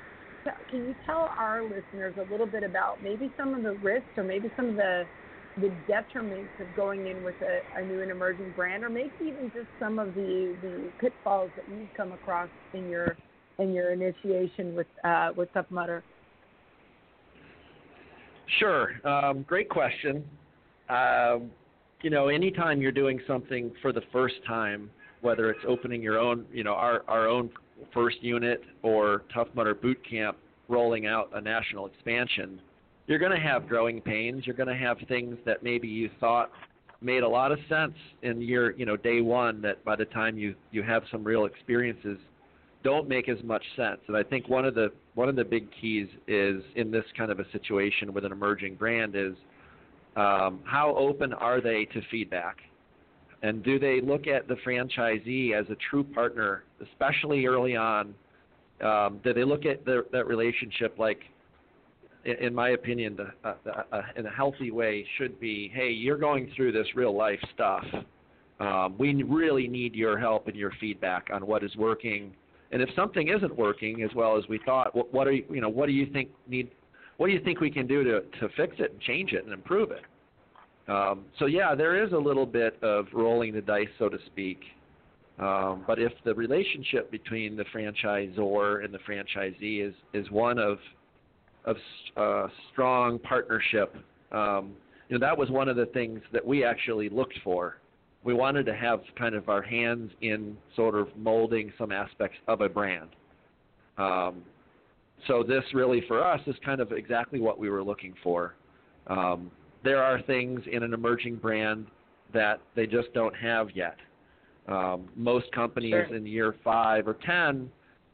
Can 0.69 0.87
you 0.87 0.95
tell 1.07 1.31
our 1.39 1.63
listeners 1.63 2.15
a 2.19 2.31
little 2.31 2.47
bit 2.47 2.63
about 2.63 3.03
maybe 3.03 3.33
some 3.37 3.55
of 3.55 3.63
the 3.63 3.75
risks 3.75 4.09
or 4.17 4.25
maybe 4.25 4.51
some 4.57 4.71
of 4.71 4.77
the 4.77 5.05
the 5.57 5.71
detriments 5.89 6.49
of 6.59 6.75
going 6.75 7.07
in 7.07 7.23
with 7.23 7.37
a, 7.41 7.61
a 7.79 7.85
new 7.85 8.03
and 8.03 8.11
emerging 8.11 8.51
brand, 8.51 8.83
or 8.83 8.89
maybe 8.89 9.13
even 9.21 9.53
just 9.55 9.69
some 9.79 10.01
of 10.01 10.13
the, 10.15 10.57
the 10.61 10.91
pitfalls 11.01 11.53
that 11.55 11.65
you've 11.69 11.93
come 11.97 12.11
across 12.13 12.49
in 12.73 12.89
your 12.89 13.17
in 13.61 13.73
your 13.73 13.93
initiation 13.93 14.75
with 14.75 14.89
uh, 15.05 15.31
with 15.37 15.49
Tough? 15.53 15.67
Sure, 18.59 19.01
um, 19.07 19.43
great 19.45 19.69
question. 19.69 20.25
Um, 20.89 21.51
you 22.03 22.11
know, 22.11 22.29
anytime 22.29 22.83
you're 22.83 22.93
doing 22.93 23.21
something 23.27 23.73
for 23.81 23.93
the 23.93 24.03
first 24.13 24.35
time, 24.47 24.91
whether 25.23 25.51
it's 25.51 25.65
opening 25.67 26.03
your 26.03 26.19
own, 26.19 26.45
you 26.53 26.63
know, 26.63 26.75
our, 26.75 27.03
our 27.09 27.27
own 27.27 27.49
first 27.93 28.23
unit 28.23 28.63
or 28.83 29.23
Tough 29.33 29.49
Mudder 29.55 29.75
Boot 29.75 29.99
Camp 30.09 30.37
rolling 30.69 31.07
out 31.07 31.31
a 31.35 31.41
national 31.41 31.87
expansion, 31.87 32.61
you're 33.07 33.19
going 33.19 33.33
to 33.33 33.41
have 33.41 33.69
growing 33.69 34.01
pains. 34.01 34.47
You're 34.47 34.57
going 34.57 34.69
to 34.69 34.77
have 34.77 34.97
things 35.09 35.37
that 35.45 35.63
maybe 35.63 35.89
you 35.89 36.11
thought 36.21 36.51
made 37.01 37.23
a 37.23 37.29
lot 37.29 37.53
of 37.53 37.59
sense 37.69 37.95
in 38.23 38.41
your, 38.41 38.73
you 38.73 38.87
know, 38.87 38.97
day 38.97 39.21
one 39.21 39.61
that 39.63 39.85
by 39.85 39.95
the 39.95 40.07
time 40.07 40.39
you 40.39 40.55
you 40.73 40.83
have 40.83 41.03
some 41.11 41.23
real 41.23 41.45
experiences 41.45 42.19
don't 42.83 43.09
make 43.09 43.29
as 43.29 43.43
much 43.43 43.65
sense. 43.77 44.01
And 44.09 44.17
I 44.17 44.23
think 44.23 44.49
one 44.49 44.65
of 44.65 44.75
the 44.75 44.91
one 45.15 45.29
of 45.29 45.37
the 45.37 45.45
big 45.45 45.69
keys 45.81 46.09
is 46.27 46.63
in 46.77 46.91
this 46.91 47.05
kind 47.17 47.31
of 47.31 47.41
a 47.41 47.51
situation 47.51 48.13
with 48.13 48.25
an 48.25 48.33
emerging 48.33 48.77
brand 48.77 49.15
is 49.17 49.35
um, 50.17 50.61
how 50.65 50.95
open 50.97 51.33
are 51.33 51.61
they 51.61 51.87
to 51.87 52.01
feedback? 52.11 52.59
And 53.45 53.63
do 53.63 53.79
they 53.79 54.01
look 54.01 54.27
at 54.27 54.49
the 54.49 54.55
franchisee 54.67 55.53
as 55.53 55.67
a 55.69 55.77
true 55.91 56.03
partner, 56.03 56.65
especially 56.83 57.45
early 57.45 57.77
on? 57.77 58.15
Um, 58.83 59.21
do 59.23 59.35
they 59.35 59.45
look 59.45 59.67
at 59.67 59.85
the, 59.85 60.07
that 60.13 60.27
relationship 60.27 60.99
like, 60.99 61.21
in, 62.25 62.55
my 62.55 62.71
opinion, 62.71 63.19
the, 63.19 63.27
uh, 63.47 63.83
uh, 63.93 64.01
in 64.17 64.25
a 64.25 64.31
healthy 64.31 64.71
way, 64.71 65.07
should 65.19 65.39
be, 65.41 65.71
hey, 65.75 65.91
you're 65.91 66.17
going 66.17 66.51
through 66.57 66.73
this 66.73 66.87
real 66.95 67.15
life 67.15 67.39
stuff. 67.55 67.85
Um, 68.61 68.95
we 68.97 69.23
really 69.23 69.69
need 69.69 69.95
your 69.95 70.19
help 70.19 70.49
and 70.49 70.57
your 70.57 70.73
feedback 70.81 71.29
on 71.31 71.47
what 71.47 71.63
is 71.63 71.77
working. 71.77 72.33
And 72.73 72.81
if 72.81 72.89
something 72.97 73.29
isn't 73.29 73.55
working 73.55 74.03
as 74.03 74.11
well 74.17 74.39
as 74.39 74.45
we 74.49 74.59
thought, 74.65 74.97
what, 74.97 75.13
what 75.13 75.29
are 75.29 75.33
you, 75.33 75.45
you 75.51 75.61
know, 75.61 75.69
what 75.69 75.85
do 75.85 75.93
you 75.93 76.07
think 76.15 76.31
need 76.49 76.71
what 77.19 77.27
do 77.27 77.35
you 77.35 77.41
think 77.45 77.61
we 77.61 77.71
can 77.71 77.87
do 77.87 78.03
to, 78.05 78.23
to 78.41 78.49
fix 78.57 78.75
it 78.79 78.93
and 78.93 79.01
change 79.03 79.33
it 79.33 79.45
and 79.45 79.53
improve 79.53 79.91
it? 79.91 80.03
Um, 80.89 81.25
so 81.39 81.47
yeah, 81.47 81.75
there 81.75 82.03
is 82.05 82.13
a 82.13 82.19
little 82.19 82.47
bit 82.47 82.77
of 82.83 83.07
rolling 83.13 83.55
the 83.55 83.63
dice, 83.63 83.89
so 83.99 84.09
to 84.09 84.19
speak. 84.27 84.61
Um, 85.39 85.85
but 85.87 85.99
if 85.99 86.13
the 86.25 86.35
relationship 86.35 87.11
between 87.11 87.57
the 87.57 87.65
franchisor 87.75 88.85
and 88.85 88.95
the 88.95 88.99
franchisee 88.99 89.87
is, 89.87 89.95
is 90.13 90.31
one 90.31 90.59
of 90.59 90.79
of 91.65 91.77
uh, 92.19 92.47
strong 92.71 93.19
partnership, 93.19 93.97
um, 94.33 94.75
you 95.09 95.19
know 95.19 95.27
that 95.27 95.37
was 95.37 95.51
one 95.51 95.69
of 95.69 95.77
the 95.77 95.87
things 95.87 96.21
that 96.33 96.47
we 96.47 96.63
actually 96.63 97.09
looked 97.09 97.39
for. 97.43 97.79
We 98.23 98.35
wanted 98.35 98.67
to 98.67 98.75
have 98.75 99.01
kind 99.19 99.35
of 99.35 99.49
our 99.49 99.63
hands 99.63 100.11
in 100.21 100.57
sort 100.77 100.95
of 100.95 101.09
molding 101.17 101.73
some 101.79 101.91
aspects 101.91 102.37
of 102.49 102.61
a 102.61 102.69
brand. 102.69 103.09
Um, 103.97 104.43
so 105.27 105.43
this 105.43 105.65
really 105.73 106.03
for 106.07 106.23
us 106.23 106.41
is 106.47 106.55
kind 106.65 106.81
of 106.81 106.93
exactly 106.93 107.41
what 107.41 107.59
we 107.59 107.71
were 107.71 107.83
looking 107.83 108.15
for. 108.23 108.55
Um, 109.07 109.51
there 109.85 110.03
are 110.03 110.21
things 110.23 110.61
in 110.71 110.83
an 110.83 110.95
emerging 110.95 111.37
brand 111.37 111.87
that 112.33 112.61
they 112.75 112.87
just 112.87 113.13
don't 113.15 113.37
have 113.37 113.69
yet. 113.75 113.97
Um, 114.67 115.09
most 115.15 115.53
companies 115.53 115.91
sure. 115.93 116.15
in 116.15 116.27
year 116.27 116.55
five 116.65 117.07
or 117.07 117.15
ten, 117.15 117.71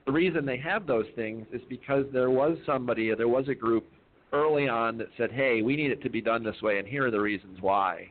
the 0.07 0.13
reason 0.13 0.45
they 0.45 0.59
have 0.59 0.87
those 0.87 1.07
things 1.15 1.47
is 1.53 1.63
because 1.69 2.05
there 2.13 2.31
was 2.31 2.59
somebody, 2.67 3.15
there 3.15 3.29
was 3.29 3.49
a 3.49 3.55
group 3.55 3.87
early 4.33 4.69
on 4.69 4.99
that 4.99 5.09
said, 5.17 5.31
"Hey, 5.31 5.63
we 5.63 5.77
need 5.77 5.93
it 5.93 6.03
to 6.03 6.11
be 6.11 6.21
done 6.21 6.43
this 6.43 6.61
way, 6.61 6.79
and 6.79 6.89
here 6.89 7.07
are 7.07 7.11
the 7.11 7.21
reasons 7.21 7.59
why." 7.61 8.11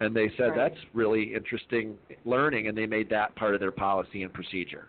And 0.00 0.14
they 0.14 0.30
said 0.36 0.50
right. 0.50 0.70
that's 0.70 0.80
really 0.94 1.34
interesting 1.34 1.96
learning, 2.24 2.68
and 2.68 2.76
they 2.76 2.86
made 2.86 3.08
that 3.10 3.34
part 3.36 3.54
of 3.54 3.60
their 3.60 3.72
policy 3.72 4.22
and 4.22 4.32
procedure. 4.32 4.86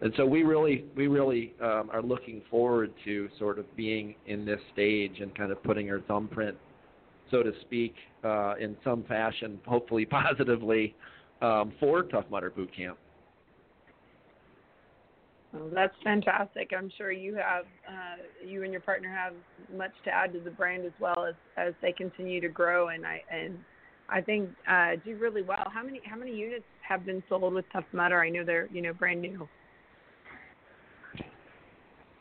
and 0.00 0.12
so 0.16 0.24
we 0.24 0.44
really 0.44 0.84
we 0.94 1.08
really 1.08 1.54
um, 1.60 1.90
are 1.92 2.02
looking 2.02 2.40
forward 2.48 2.92
to 3.04 3.28
sort 3.38 3.58
of 3.58 3.64
being 3.76 4.14
in 4.26 4.44
this 4.44 4.60
stage 4.72 5.20
and 5.20 5.34
kind 5.36 5.50
of 5.50 5.60
putting 5.64 5.90
our 5.90 6.00
thumbprint, 6.02 6.56
so 7.30 7.42
to 7.42 7.52
speak, 7.62 7.94
uh, 8.24 8.54
in 8.60 8.76
some 8.84 9.04
fashion, 9.04 9.60
hopefully 9.66 10.04
positively, 10.06 10.94
um, 11.40 11.72
for 11.78 12.02
Tough 12.02 12.24
Mudder 12.30 12.50
Boot 12.50 12.74
Camp. 12.74 12.98
Well, 15.52 15.70
that's 15.74 15.94
fantastic. 16.04 16.72
I'm 16.76 16.90
sure 16.98 17.10
you 17.10 17.34
have, 17.36 17.64
uh, 17.88 18.46
you 18.46 18.64
and 18.64 18.72
your 18.72 18.82
partner 18.82 19.08
have 19.08 19.32
much 19.74 19.92
to 20.04 20.10
add 20.10 20.32
to 20.34 20.40
the 20.40 20.50
brand 20.50 20.84
as 20.84 20.92
well 21.00 21.24
as 21.26 21.34
as 21.56 21.72
they 21.80 21.90
continue 21.92 22.40
to 22.40 22.48
grow. 22.48 22.88
And 22.88 23.06
I 23.06 23.22
and 23.32 23.58
I 24.10 24.20
think 24.20 24.50
uh, 24.70 24.92
do 25.04 25.16
really 25.16 25.42
well. 25.42 25.64
How 25.72 25.82
many 25.82 26.02
how 26.04 26.16
many 26.16 26.34
units 26.34 26.64
have 26.86 27.06
been 27.06 27.22
sold 27.30 27.54
with 27.54 27.64
Tough 27.72 27.84
Mudder? 27.92 28.20
I 28.20 28.28
know 28.28 28.44
they're 28.44 28.68
you 28.70 28.82
know 28.82 28.92
brand 28.92 29.22
new. 29.22 29.48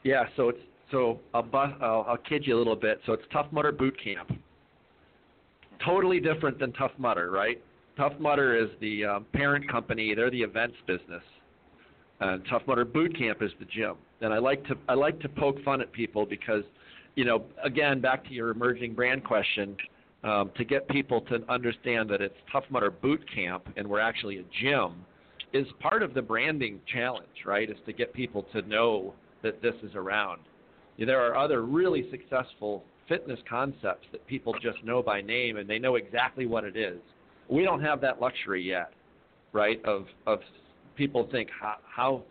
Yeah, 0.04 0.24
so 0.38 0.48
it's 0.48 0.60
so 0.90 1.20
I'll, 1.34 1.44
bust, 1.44 1.74
I'll, 1.82 2.06
I'll 2.08 2.18
kid 2.18 2.48
you 2.48 2.56
a 2.56 2.58
little 2.60 2.78
bit. 2.78 3.02
So 3.06 3.12
it's 3.12 3.24
Tough 3.34 3.48
Mudder 3.52 3.74
Boot 3.74 3.98
Camp. 4.02 4.32
Totally 5.86 6.20
different 6.20 6.60
than 6.60 6.74
Tough 6.74 6.92
Mudder, 6.98 7.32
right? 7.32 7.62
Tough 7.98 8.14
Mudder 8.20 8.56
is 8.56 8.70
the 8.80 9.06
um, 9.06 9.26
parent 9.34 9.70
company. 9.70 10.14
They're 10.16 10.32
the 10.32 10.42
events 10.42 10.76
business, 10.86 11.24
and 12.20 12.44
Tough 12.50 12.62
Mudder 12.68 12.86
Boot 12.86 13.18
Camp 13.18 13.42
is 13.42 13.52
the 13.60 13.66
gym. 13.66 13.96
And 14.22 14.34
I 14.34 14.38
like 14.38 14.64
to 14.68 14.76
I 14.88 14.94
like 14.94 15.20
to 15.22 15.30
poke 15.30 15.64
fun 15.64 15.82
at 15.82 15.92
people 15.92 16.26
because, 16.26 16.64
you 17.16 17.26
know, 17.26 17.44
again 17.64 18.02
back 18.02 18.24
to 18.26 18.34
your 18.34 18.50
emerging 18.50 18.94
brand 18.94 19.24
question, 19.24 19.76
um, 20.24 20.52
to 20.58 20.64
get 20.64 20.88
people 20.90 21.22
to 21.22 21.40
understand 21.50 22.10
that 22.10 22.22
it's 22.22 22.36
Tough 22.52 22.66
Mudder 22.70 22.92
Boot 22.92 23.24
Camp 23.34 23.68
and 23.78 23.88
we're 23.88 24.00
actually 24.00 24.38
a 24.38 24.44
gym, 24.62 25.06
is 25.54 25.68
part 25.80 26.04
of 26.04 26.14
the 26.14 26.22
branding 26.22 26.80
challenge, 26.92 27.46
right? 27.46 27.70
Is 27.70 27.78
to 27.86 27.94
get 27.94 28.14
people 28.14 28.44
to 28.54 28.62
know 28.64 29.14
that 29.44 29.62
this 29.62 29.76
is 29.84 29.96
around. 29.96 30.42
There 30.98 31.22
are 31.22 31.38
other 31.38 31.62
really 31.62 32.10
successful 32.10 32.84
fitness 33.08 33.40
concepts 33.50 34.08
that 34.12 34.26
people 34.28 34.54
just 34.62 34.84
know 34.84 35.02
by 35.02 35.22
name 35.22 35.58
and 35.58 35.70
they 35.70 35.80
know 35.80 35.96
exactly 35.96 36.46
what 36.46 36.64
it 36.64 36.76
is. 36.76 37.00
We 37.50 37.64
don't 37.64 37.82
have 37.82 38.02
that 38.02 38.20
luxury 38.22 38.62
yet, 38.62 38.92
right? 39.54 39.84
Of 39.86 40.06
of 40.26 40.40
people 40.96 41.28
think 41.32 41.50
how, 41.60 41.76
how 41.88 42.24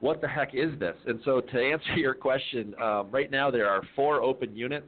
what 0.00 0.20
the 0.20 0.28
heck 0.28 0.54
is 0.54 0.78
this? 0.78 0.96
And 1.06 1.20
so 1.24 1.40
to 1.40 1.60
answer 1.60 1.92
your 1.96 2.14
question, 2.14 2.74
um, 2.80 3.10
right 3.10 3.30
now 3.30 3.50
there 3.50 3.68
are 3.68 3.82
four 3.94 4.22
open 4.22 4.56
units. 4.56 4.86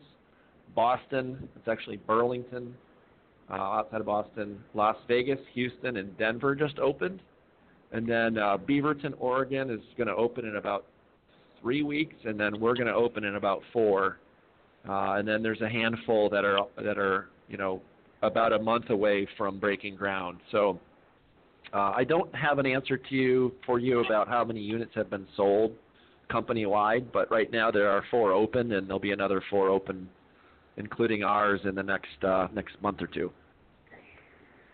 Boston, 0.75 1.49
it's 1.57 1.69
actually 1.69 1.99
Burlington, 1.99 2.75
uh, 3.51 3.55
outside 3.55 4.01
of 4.01 4.07
Boston, 4.07 4.59
Las 4.75 4.97
Vegas, 5.07 5.39
Houston, 5.53 5.99
and 5.99 6.17
Denver 6.17 6.55
just 6.55 6.79
opened. 6.79 7.21
And 7.93 8.09
then 8.09 8.39
uh, 8.39 8.57
Beaverton, 8.57 9.13
Oregon 9.19 9.69
is 9.69 9.81
going 9.99 10.07
to 10.07 10.15
open 10.15 10.47
in 10.47 10.57
about 10.57 10.87
three 11.61 11.83
weeks, 11.83 12.15
and 12.25 12.41
then 12.41 12.59
we're 12.59 12.75
going 12.75 12.87
to 12.87 12.95
open 12.95 13.25
in 13.25 13.37
about 13.37 13.61
four. 13.73 14.19
Uh, 14.89 15.15
and 15.15 15.27
then 15.27 15.43
there's 15.43 15.61
a 15.61 15.69
handful 15.69 16.29
that 16.31 16.45
are 16.45 16.59
that 16.83 16.99
are 16.99 17.29
you 17.49 17.57
know 17.57 17.81
about 18.23 18.53
a 18.53 18.59
month 18.59 18.91
away 18.91 19.27
from 19.37 19.59
breaking 19.59 19.97
ground. 19.97 20.39
So 20.51 20.81
uh, 21.73 21.93
I 21.97 22.05
don't 22.05 22.33
have 22.35 22.59
an 22.59 22.67
answer 22.67 22.97
to 22.97 23.15
you 23.15 23.53
for 23.65 23.79
you 23.79 24.05
about 24.05 24.29
how 24.29 24.45
many 24.45 24.61
units 24.61 24.93
have 24.95 25.11
been 25.11 25.27
sold 25.37 25.73
company 26.31 26.67
wide, 26.67 27.13
but 27.13 27.31
right 27.31 27.51
now 27.53 27.71
there 27.71 27.91
are 27.91 28.03
four 28.11 28.33
open, 28.33 28.73
and 28.73 28.89
there'll 28.89 28.99
be 28.99 29.13
another 29.13 29.43
four 29.51 29.69
open, 29.69 30.09
including 30.79 31.23
ours, 31.23 31.61
in 31.65 31.75
the 31.75 31.83
next 31.83 32.25
uh, 32.25 32.49
next 32.55 32.81
month 32.83 33.03
or 33.03 33.07
two. 33.07 33.31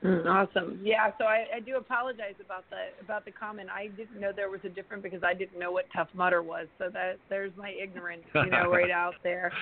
Mm, 0.05 0.27
awesome. 0.27 0.81
Yeah. 0.83 1.11
So 1.19 1.25
I, 1.25 1.47
I 1.57 1.61
do 1.61 1.77
apologize 1.77 2.35
about 2.45 2.65
the 2.71 3.05
about 3.05 3.25
the 3.25 3.33
comment. 3.33 3.69
I 3.69 3.89
didn't 3.89 4.21
know 4.21 4.31
there 4.35 4.51
was 4.51 4.61
a 4.65 4.69
difference 4.69 5.03
because 5.03 5.23
I 5.25 5.35
didn't 5.35 5.59
know 5.59 5.73
what 5.73 5.87
Tough 5.95 6.09
Mudder 6.15 6.43
was. 6.43 6.69
So 6.79 6.89
that 6.93 7.19
there's 7.29 7.53
my 7.57 7.71
ignorance, 7.71 8.23
you 8.35 8.51
know, 8.51 8.71
right 8.71 8.93
out 8.93 9.15
there. 9.25 9.53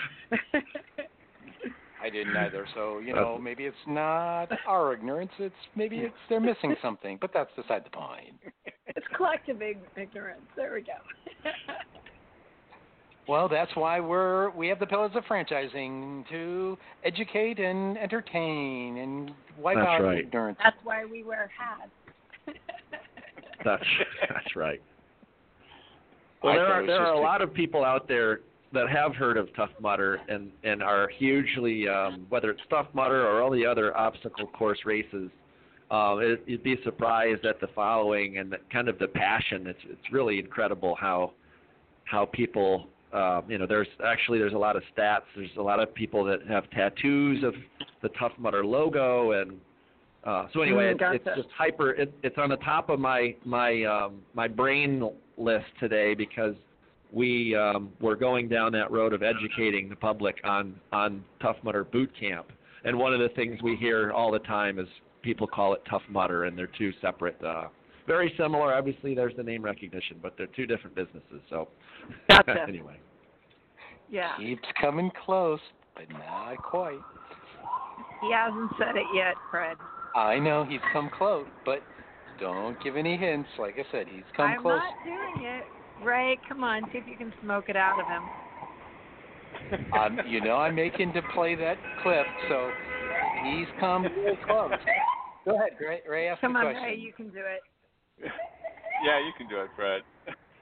I 2.02 2.10
didn't 2.10 2.36
either. 2.36 2.66
So 2.74 2.98
you 2.98 3.14
know, 3.14 3.38
maybe 3.42 3.64
it's 3.64 3.76
not 3.86 4.48
our 4.66 4.92
ignorance. 4.92 5.32
It's 5.38 5.54
maybe 5.74 5.98
it's 5.98 6.14
they're 6.28 6.40
missing 6.40 6.76
something. 6.82 7.16
But 7.18 7.30
that's 7.32 7.50
beside 7.56 7.84
the 7.86 7.90
point. 7.90 8.38
it's 8.88 9.06
collective 9.16 9.62
ignorance. 9.62 10.42
There 10.54 10.74
we 10.74 10.82
go. 10.82 11.50
Well, 13.28 13.48
that's 13.48 13.74
why 13.74 13.98
we're 13.98 14.50
we 14.50 14.68
have 14.68 14.78
the 14.78 14.86
pillars 14.86 15.12
of 15.14 15.24
franchising 15.24 16.28
to 16.28 16.78
educate 17.04 17.58
and 17.58 17.98
entertain 17.98 18.98
and 18.98 19.32
wipe 19.58 19.76
That's 19.76 19.88
out 19.88 20.02
right. 20.02 20.18
ignorance. 20.20 20.58
That's 20.62 20.76
why 20.84 21.04
we 21.04 21.24
wear 21.24 21.50
hats. 21.56 21.90
That's 23.64 23.82
that's 24.28 24.54
right. 24.54 24.80
Well, 26.42 26.52
I 26.52 26.56
there 26.56 26.66
are 26.66 26.86
there 26.86 27.00
are 27.00 27.14
a 27.14 27.18
a- 27.18 27.20
lot 27.20 27.42
of 27.42 27.52
people 27.52 27.84
out 27.84 28.06
there 28.06 28.40
that 28.72 28.88
have 28.88 29.16
heard 29.16 29.36
of 29.36 29.48
Tough 29.56 29.70
Mudder 29.80 30.20
and 30.28 30.52
and 30.62 30.82
are 30.82 31.08
hugely 31.08 31.88
um, 31.88 32.26
whether 32.28 32.50
it's 32.50 32.60
Tough 32.70 32.86
Mudder 32.92 33.26
or 33.26 33.42
all 33.42 33.50
the 33.50 33.66
other 33.66 33.96
obstacle 33.96 34.46
course 34.46 34.78
races. 34.84 35.30
Uh, 35.90 36.16
it, 36.18 36.42
you'd 36.46 36.62
be 36.62 36.76
surprised 36.84 37.44
at 37.44 37.60
the 37.60 37.68
following 37.74 38.38
and 38.38 38.52
the, 38.52 38.58
kind 38.72 38.88
of 38.88 38.98
the 39.00 39.08
passion. 39.08 39.66
It's 39.66 39.80
it's 39.88 40.12
really 40.12 40.38
incredible 40.38 40.94
how 41.00 41.32
how 42.04 42.26
people 42.26 42.86
uh, 43.16 43.42
you 43.48 43.58
know 43.58 43.66
there's 43.66 43.88
actually 44.04 44.38
there's 44.38 44.52
a 44.52 44.58
lot 44.58 44.76
of 44.76 44.82
stats. 44.96 45.22
There's 45.34 45.50
a 45.58 45.62
lot 45.62 45.80
of 45.80 45.94
people 45.94 46.24
that 46.24 46.46
have 46.48 46.68
tattoos 46.70 47.42
of 47.42 47.54
the 48.02 48.10
Tough 48.18 48.32
Mudder 48.38 48.64
logo 48.64 49.32
and 49.32 49.58
uh, 50.26 50.48
so 50.52 50.60
anyway, 50.62 50.92
Mm, 50.92 51.14
it's, 51.14 51.24
it's 51.24 51.36
just 51.36 51.48
hyper. 51.56 51.92
It, 51.92 52.12
it's 52.24 52.36
on 52.36 52.48
the 52.48 52.56
top 52.56 52.90
of 52.90 52.98
my 52.98 53.36
my 53.44 53.84
um, 53.84 54.22
my 54.34 54.48
brain 54.48 55.08
list 55.36 55.66
today 55.78 56.14
because 56.14 56.56
we 57.12 57.54
um, 57.54 57.92
we're 58.00 58.16
going 58.16 58.48
down 58.48 58.72
that 58.72 58.90
road 58.90 59.12
of 59.12 59.22
educating 59.22 59.88
the 59.88 59.94
public 59.94 60.36
on 60.42 60.74
on 60.92 61.24
Tough 61.40 61.56
Mudder 61.62 61.84
Boot 61.84 62.10
Camp. 62.18 62.46
And 62.84 62.98
one 62.98 63.12
of 63.12 63.20
the 63.20 63.28
things 63.30 63.62
we 63.62 63.76
hear 63.76 64.10
all 64.10 64.32
the 64.32 64.40
time 64.40 64.80
is 64.80 64.88
people 65.22 65.46
call 65.46 65.74
it 65.74 65.82
Tough 65.88 66.02
Mudder, 66.08 66.44
and 66.44 66.58
they're 66.58 66.70
two 66.78 66.92
separate. 67.00 67.42
Uh, 67.42 67.68
very 68.06 68.32
similar. 68.38 68.74
Obviously, 68.74 69.14
there's 69.14 69.34
the 69.36 69.42
name 69.42 69.62
recognition, 69.62 70.18
but 70.22 70.34
they're 70.36 70.48
two 70.48 70.66
different 70.66 70.94
businesses. 70.96 71.40
So 71.50 71.68
Gotcha. 72.30 72.64
anyway, 72.68 72.98
Yeah. 74.10 74.36
Keeps 74.38 74.68
coming 74.80 75.10
close, 75.24 75.60
but 75.94 76.04
not 76.10 76.56
quite. 76.58 77.00
He 78.22 78.32
hasn't 78.32 78.70
said 78.78 78.96
it 78.96 79.06
yet, 79.14 79.34
Fred. 79.50 79.76
I 80.14 80.38
know 80.38 80.64
he's 80.64 80.80
come 80.92 81.10
close, 81.16 81.46
but 81.64 81.82
don't 82.40 82.82
give 82.82 82.96
any 82.96 83.16
hints. 83.16 83.48
Like 83.58 83.76
I 83.78 83.90
said, 83.92 84.06
he's 84.10 84.24
come 84.36 84.46
I'm 84.52 84.62
close. 84.62 84.78
not 84.78 85.04
doing 85.04 85.46
it. 85.46 85.64
Ray, 86.04 86.38
come 86.48 86.62
on, 86.62 86.82
see 86.92 86.98
if 86.98 87.06
you 87.06 87.16
can 87.16 87.32
smoke 87.42 87.68
it 87.68 87.76
out 87.76 87.98
of 88.00 88.06
him. 88.06 88.22
um, 89.98 90.20
you 90.28 90.40
know, 90.40 90.56
I'm 90.56 90.74
making 90.74 91.12
to 91.14 91.22
play 91.34 91.54
that 91.54 91.76
clip, 92.02 92.26
so 92.48 92.70
he's 93.44 93.66
come 93.80 94.04
real 94.04 94.36
close. 94.46 94.72
Go 95.44 95.56
ahead, 95.56 95.70
Ray. 95.80 96.00
Ray 96.08 96.28
ask 96.28 96.40
Come 96.40 96.56
a 96.56 96.58
on, 96.58 96.64
question. 96.64 96.82
Ray, 96.82 96.96
you 96.96 97.12
can 97.12 97.28
do 97.30 97.38
it. 97.38 97.60
Yeah, 98.22 99.18
you 99.20 99.32
can 99.36 99.48
do 99.48 99.60
it, 99.60 99.68
Fred. 99.76 100.02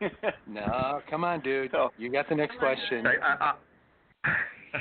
No, 0.47 1.01
come 1.09 1.25
on, 1.25 1.41
dude. 1.41 1.71
So- 1.71 1.91
You 1.97 2.11
got 2.11 2.29
the 2.29 2.35
next 2.35 2.59
question. 2.59 3.07
I, 3.07 3.55
I, 4.25 4.31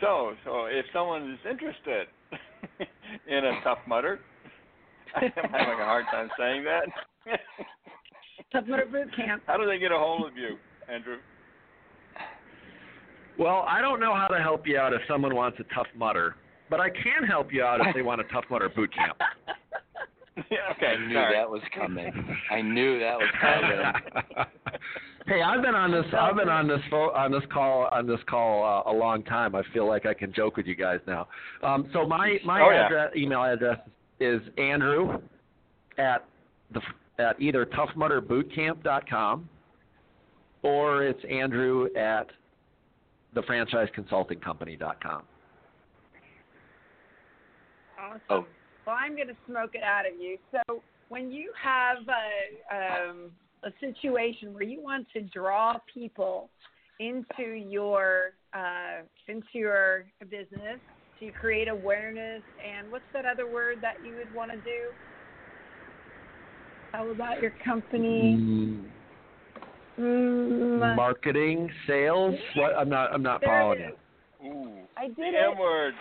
So, 0.00 0.34
so 0.44 0.66
if 0.66 0.84
someone 0.92 1.30
is 1.32 1.38
interested 1.48 2.08
in 3.28 3.44
a 3.44 3.60
tough 3.64 3.78
mudder, 3.86 4.20
I'm 5.14 5.30
having 5.32 5.80
a 5.80 5.84
hard 5.84 6.04
time 6.10 6.28
saying 6.38 6.64
that. 6.64 7.38
Tough 8.52 8.64
Mudder 8.66 8.86
Boot 8.90 9.14
Camp. 9.16 9.42
How 9.46 9.56
do 9.56 9.64
they 9.66 9.78
get 9.78 9.92
a 9.92 9.96
hold 9.98 10.26
of 10.30 10.36
you, 10.36 10.56
Andrew? 10.92 11.16
Well, 13.38 13.64
I 13.68 13.80
don't 13.80 14.00
know 14.00 14.14
how 14.14 14.28
to 14.28 14.38
help 14.42 14.66
you 14.66 14.76
out 14.78 14.92
if 14.92 15.00
someone 15.08 15.34
wants 15.34 15.58
a 15.60 15.74
tough 15.74 15.86
mudder, 15.96 16.36
but 16.68 16.80
I 16.80 16.90
can 16.90 17.24
help 17.26 17.52
you 17.52 17.62
out 17.62 17.80
if 17.86 17.94
they 17.94 18.02
want 18.02 18.20
a 18.20 18.24
tough 18.24 18.44
mudder 18.50 18.68
boot 18.68 18.92
camp. 18.94 19.16
Yeah, 20.50 20.58
okay. 20.76 20.86
I 20.86 21.06
knew 21.06 21.14
sorry. 21.14 21.34
that 21.34 21.50
was 21.50 21.62
coming. 21.74 22.36
I 22.50 22.60
knew 22.60 22.98
that 23.00 23.16
was 23.16 23.28
coming. 23.40 24.46
hey, 25.26 25.40
I've 25.42 25.62
been 25.62 25.74
on 25.74 25.90
this. 25.90 26.04
I've 26.18 26.36
been 26.36 26.50
on 26.50 26.68
this 26.68 26.80
pho- 26.90 27.12
on 27.14 27.32
this 27.32 27.42
call 27.50 27.88
on 27.90 28.06
this 28.06 28.20
call 28.28 28.62
uh, 28.86 28.90
a 28.90 28.94
long 28.94 29.22
time. 29.22 29.54
I 29.54 29.62
feel 29.72 29.88
like 29.88 30.04
I 30.04 30.12
can 30.12 30.32
joke 30.34 30.56
with 30.58 30.66
you 30.66 30.74
guys 30.76 31.00
now. 31.06 31.26
Um, 31.62 31.88
so 31.94 32.06
my 32.06 32.36
my 32.44 32.60
Oh, 32.60 32.70
yeah. 32.70 32.84
address, 32.86 33.12
email 33.16 33.42
address 33.44 33.78
is 34.20 34.42
Andrew 34.58 35.18
at 35.96 36.24
the 36.72 36.82
at 37.18 37.40
either 37.40 37.64
toughmudderbootcamp.com 37.64 39.48
or 40.62 41.02
it's 41.04 41.24
Andrew 41.30 41.88
at 41.96 42.26
thefranchiseconsultingcompany.com. 43.34 45.22
Awesome. 48.28 48.46
Well, 48.86 48.96
I'm 48.98 49.16
going 49.16 49.28
to 49.28 49.36
smoke 49.46 49.70
it 49.74 49.82
out 49.82 50.04
of 50.06 50.20
you. 50.20 50.38
So, 50.50 50.82
when 51.08 51.30
you 51.30 51.52
have 51.62 51.98
a, 52.08 53.08
um, 53.08 53.30
a 53.64 53.70
situation 53.80 54.52
where 54.52 54.64
you 54.64 54.82
want 54.82 55.06
to 55.12 55.22
draw 55.22 55.74
people 55.92 56.48
into 56.98 57.52
your 57.52 58.32
uh, 58.54 59.02
into 59.28 59.46
your 59.54 60.06
business 60.30 60.80
to 61.20 61.30
create 61.32 61.68
awareness, 61.68 62.42
and 62.64 62.90
what's 62.90 63.04
that 63.12 63.24
other 63.24 63.46
word 63.46 63.78
that 63.82 64.04
you 64.04 64.14
would 64.16 64.32
want 64.32 64.50
to 64.50 64.56
do? 64.58 64.90
How 66.92 67.08
about 67.10 67.42
your 67.42 67.52
company? 67.64 68.36
Mm, 68.38 68.84
Mm, 69.98 70.94
marketing, 70.94 71.70
sales. 71.86 72.34
What? 72.56 72.76
I'm 72.76 72.90
not. 72.90 73.12
I'm 73.12 73.22
not 73.22 73.40
There 73.40 73.48
following 73.48 73.80
it 73.80 73.98
you. 74.42 74.52
Ooh. 74.52 74.78
I 74.96 75.06
did 75.06 75.16
the 75.16 75.38
it. 75.38 75.52
M 75.52 75.58
word. 75.58 75.94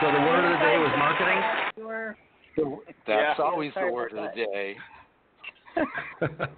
So 0.00 0.12
the 0.12 0.20
word 0.20 0.44
of 0.44 0.52
the 0.52 0.64
day 0.64 0.78
was 0.78 0.92
marketing. 0.96 1.42
Your 1.76 2.16
That's 3.06 3.38
Yeah. 3.38 3.44
always 3.44 3.72
the 3.74 3.90
word 3.90 4.12
of 4.12 4.30
the 4.32 4.44
day. 4.44 4.76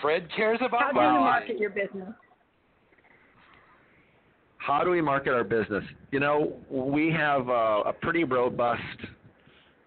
Fred 0.00 0.30
cares 0.34 0.58
about 0.62 0.80
how 0.80 0.90
about 0.90 1.00
do 1.00 1.14
you 1.14 1.20
marketing. 1.20 1.58
market 1.58 1.58
your 1.58 1.70
business? 1.70 2.14
How 4.56 4.84
do 4.84 4.90
we 4.90 5.02
market 5.02 5.34
our 5.34 5.44
business? 5.44 5.84
You 6.12 6.20
know, 6.20 6.54
we 6.70 7.10
have 7.10 7.48
a, 7.48 7.82
a 7.86 7.92
pretty 8.00 8.24
robust 8.24 8.82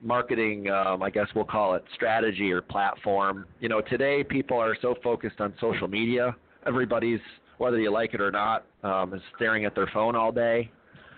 marketing, 0.01 0.69
um, 0.69 1.01
I 1.01 1.09
guess 1.09 1.27
we'll 1.35 1.45
call 1.45 1.73
it 1.73 1.83
strategy 1.95 2.51
or 2.51 2.61
platform. 2.61 3.45
You 3.61 3.69
know, 3.69 3.81
today 3.81 4.23
people 4.23 4.59
are 4.59 4.75
so 4.79 4.95
focused 5.03 5.39
on 5.39 5.53
social 5.59 5.87
media. 5.87 6.35
Everybody's, 6.67 7.21
whether 7.57 7.79
you 7.79 7.91
like 7.91 8.13
it 8.13 8.21
or 8.21 8.31
not, 8.31 8.65
um, 8.83 9.13
is 9.13 9.21
staring 9.37 9.65
at 9.65 9.73
their 9.73 9.87
phone 9.93 10.15
all 10.15 10.31
day. 10.31 10.69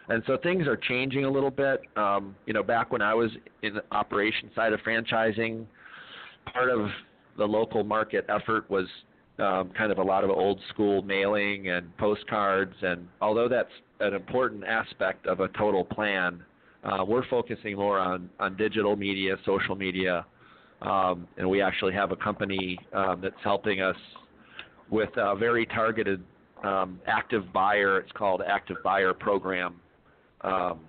And 0.08 0.22
so 0.28 0.38
things 0.38 0.68
are 0.68 0.78
changing 0.78 1.26
a 1.26 1.30
little 1.30 1.52
bit. 1.52 1.82
Um, 1.96 2.36
you 2.46 2.54
know, 2.54 2.64
back 2.64 2.92
when 2.92 3.02
I 3.02 3.14
was 3.14 3.32
in 3.64 3.76
the 3.76 3.84
operation 3.92 4.52
side 4.56 4.74
of 4.74 4.80
franchising, 4.82 5.66
part 6.54 6.70
of 6.70 6.88
the 7.38 7.46
local 7.46 7.84
market 7.84 8.26
effort 8.30 8.70
was 8.70 8.86
um, 9.40 9.72
kind 9.78 9.92
of 9.92 9.98
a 9.98 10.04
lot 10.04 10.24
of 10.24 10.30
old 10.30 10.60
school 10.70 11.02
mailing 11.02 11.70
and 11.70 11.96
postcards. 11.98 12.76
And 12.82 13.08
although 13.22 13.50
that's 13.50 13.70
an 14.00 14.14
important 14.14 14.64
aspect 14.64 15.26
of 15.28 15.40
a 15.40 15.48
total 15.50 15.84
plan, 15.84 16.44
uh, 16.84 17.04
we're 17.04 17.28
focusing 17.30 17.76
more 17.76 18.00
on, 18.00 18.30
on 18.40 18.56
digital 18.56 18.96
media, 18.96 19.36
social 19.44 19.76
media, 19.76 20.26
um, 20.82 21.28
and 21.38 21.50
we 21.50 21.62
actually 21.62 21.94
have 21.94 22.12
a 22.12 22.16
company 22.16 22.78
um, 22.94 23.20
that's 23.22 23.36
helping 23.44 23.82
us 23.82 23.96
with 24.92 25.10
a 25.18 25.36
very 25.36 25.66
targeted 25.66 26.24
um, 26.64 27.00
active 27.08 27.52
buyer. 27.52 28.00
It's 28.00 28.12
called 28.12 28.44
Active 28.48 28.78
Buyer 28.84 29.14
Program. 29.14 29.76
Um, 30.46 30.80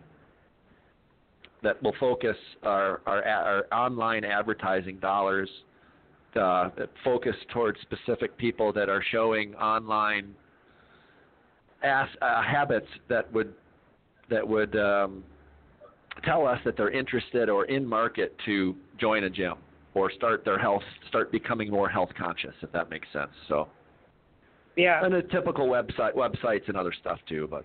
that 1.62 1.82
will 1.82 1.94
focus 1.98 2.36
our, 2.62 3.00
our, 3.06 3.24
our 3.24 3.64
online 3.72 4.24
advertising 4.24 4.98
dollars 4.98 5.48
uh, 6.36 6.70
that 6.76 6.90
focus 7.02 7.34
towards 7.52 7.78
specific 7.80 8.36
people 8.36 8.72
that 8.72 8.88
are 8.88 9.02
showing 9.10 9.54
online 9.56 10.34
as, 11.82 12.08
uh, 12.22 12.42
habits 12.42 12.86
that 13.08 13.32
would 13.32 13.54
that 14.28 14.46
would 14.46 14.76
um, 14.76 15.24
tell 16.24 16.46
us 16.46 16.58
that 16.64 16.76
they're 16.76 16.90
interested 16.90 17.48
or 17.48 17.64
in 17.66 17.86
market 17.86 18.36
to 18.44 18.74
join 18.98 19.24
a 19.24 19.30
gym 19.30 19.54
or 19.94 20.10
start 20.10 20.44
their 20.44 20.58
health 20.58 20.82
start 21.08 21.30
becoming 21.32 21.70
more 21.70 21.88
health 21.88 22.10
conscious 22.18 22.54
if 22.62 22.70
that 22.72 22.90
makes 22.90 23.06
sense 23.12 23.30
so 23.48 23.68
Yeah. 24.76 25.04
and 25.04 25.14
the 25.14 25.22
typical 25.22 25.68
website 25.68 26.14
websites 26.14 26.68
and 26.68 26.76
other 26.76 26.92
stuff 27.00 27.18
too 27.28 27.48
but 27.50 27.64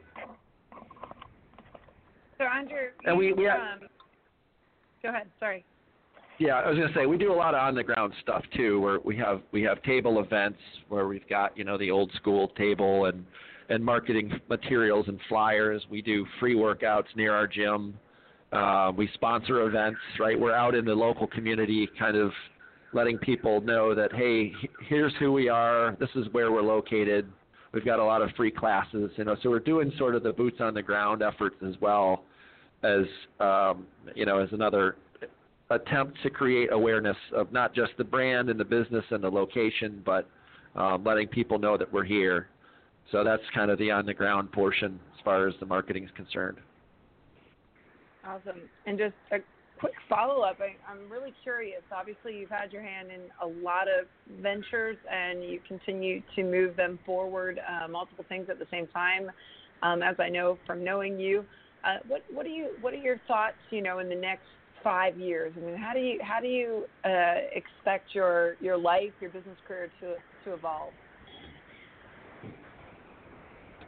So 2.42 2.48
Andrew, 2.48 2.88
And 3.06 3.16
we- 3.16 3.34
we 3.34 3.48
um, 3.48 3.82
go 5.04 5.10
ahead. 5.10 5.30
Sorry. 5.40 5.64
Yeah, 6.40 6.56
I 6.56 6.70
was 6.70 6.76
going 6.76 6.92
to 6.92 7.00
say 7.00 7.06
we 7.06 7.20
do 7.20 7.32
a 7.32 7.36
lot 7.36 7.54
of 7.54 7.62
on 7.62 7.76
the 7.76 7.84
ground 7.84 8.14
stuff 8.20 8.44
too, 8.56 8.82
where 8.82 9.00
we 9.02 9.16
have 9.18 9.44
we 9.52 9.62
have 9.62 9.80
table 9.84 10.20
events 10.20 10.58
where 10.90 11.08
we've 11.08 11.28
got 11.30 11.56
you 11.56 11.64
know 11.64 11.78
the 11.78 11.92
old 11.92 12.12
school 12.14 12.48
table 12.58 13.06
and 13.06 13.24
and 13.70 13.86
marketing 13.86 14.42
materials 14.50 15.08
and 15.08 15.20
flyers. 15.30 15.86
We 15.92 16.02
do 16.02 16.26
free 16.40 16.56
workouts 16.56 17.16
near 17.16 17.32
our 17.36 17.46
gym. 17.46 17.94
Uh, 18.52 18.92
we 18.98 19.08
sponsor 19.14 19.62
events, 19.68 20.00
right? 20.20 20.40
We're 20.40 20.56
out 20.56 20.74
in 20.74 20.84
the 20.84 20.96
local 20.96 21.28
community, 21.28 21.88
kind 22.00 22.18
of 22.18 22.32
letting 22.92 23.20
people 23.20 23.62
know 23.62 23.94
that 23.94 24.12
hey, 24.14 24.52
here's 24.90 25.14
who 25.20 25.32
we 25.32 25.48
are. 25.48 25.96
This 26.00 26.10
is 26.16 26.26
where 26.32 26.52
we're 26.52 26.64
located. 26.64 27.32
We've 27.72 27.86
got 27.86 28.00
a 28.00 28.04
lot 28.04 28.24
of 28.24 28.32
free 28.32 28.52
classes, 28.52 29.12
you 29.16 29.26
know. 29.26 29.36
So 29.44 29.52
we're 29.52 29.60
doing 29.60 29.92
sort 30.00 30.16
of 30.16 30.24
the 30.24 30.34
boots 30.34 30.58
on 30.60 30.74
the 30.74 30.82
ground 30.82 31.22
efforts 31.22 31.58
as 31.64 31.76
well 31.80 32.24
as 32.84 33.06
um, 33.40 33.86
you 34.16 34.26
know 34.26 34.40
as 34.40 34.50
another 34.52 34.96
attempt 35.70 36.22
to 36.24 36.30
create 36.30 36.72
awareness 36.72 37.18
of 37.34 37.52
not 37.52 37.74
just 37.74 37.92
the 37.98 38.04
brand 38.04 38.50
and 38.50 38.60
the 38.60 38.66
business 38.66 39.06
and 39.10 39.24
the 39.24 39.30
location, 39.30 40.02
but 40.06 40.28
um, 40.76 41.04
letting 41.04 41.28
people 41.28 41.58
know 41.58 41.78
that 41.78 41.92
we're 41.92 42.04
here. 42.04 42.48
So 43.12 43.24
that's 43.24 43.44
kind 43.54 43.72
of 43.72 43.78
the 43.78 43.92
on 43.92 44.06
the 44.06 44.14
ground 44.14 44.52
portion 44.52 45.00
as 45.14 45.24
far 45.24 45.48
as 45.48 45.54
the 45.60 45.66
marketing 45.66 46.04
is 46.04 46.12
concerned. 46.16 46.58
Awesome. 48.26 48.62
And 48.86 48.98
just 48.98 49.16
a 49.32 49.38
quick 49.80 49.94
follow 50.08 50.42
up. 50.42 50.60
I'm 50.88 51.12
really 51.12 51.34
curious. 51.42 51.82
Obviously, 51.92 52.38
you've 52.38 52.52
had 52.52 52.72
your 52.72 52.84
hand 52.84 53.10
in 53.10 53.22
a 53.42 53.48
lot 53.64 53.88
of 53.88 54.06
ventures, 54.42 54.98
and 55.12 55.44
you 55.44 55.60
continue 55.68 56.22
to 56.36 56.44
move 56.44 56.76
them 56.76 57.00
forward, 57.06 57.60
uh, 57.60 57.88
multiple 57.88 58.24
things 58.30 58.48
at 58.50 58.60
the 58.60 58.68
same 58.70 58.88
time. 58.88 59.32
Um, 59.82 60.04
as 60.04 60.16
I 60.20 60.30
know 60.30 60.60
from 60.68 60.84
knowing 60.84 61.20
you, 61.20 61.44
uh, 61.84 61.98
what 62.08 62.22
what 62.32 62.46
are 62.46 62.50
you 62.50 62.70
what 62.82 62.94
are 62.94 62.98
your 62.98 63.20
thoughts? 63.28 63.56
You 63.70 63.82
know, 63.82 64.00
in 64.00 64.10
the 64.10 64.16
next 64.16 64.46
five 64.84 65.18
years. 65.18 65.54
I 65.58 65.66
mean, 65.66 65.76
how 65.76 65.94
do 65.94 66.00
you 66.00 66.20
how 66.22 66.40
do 66.40 66.48
you 66.48 66.86
uh, 67.06 67.36
expect 67.54 68.14
your 68.14 68.56
your 68.60 68.78
life, 68.78 69.12
your 69.20 69.30
business 69.30 69.58
career 69.68 69.90
to 70.02 70.16
to 70.46 70.56
evolve? 70.56 70.94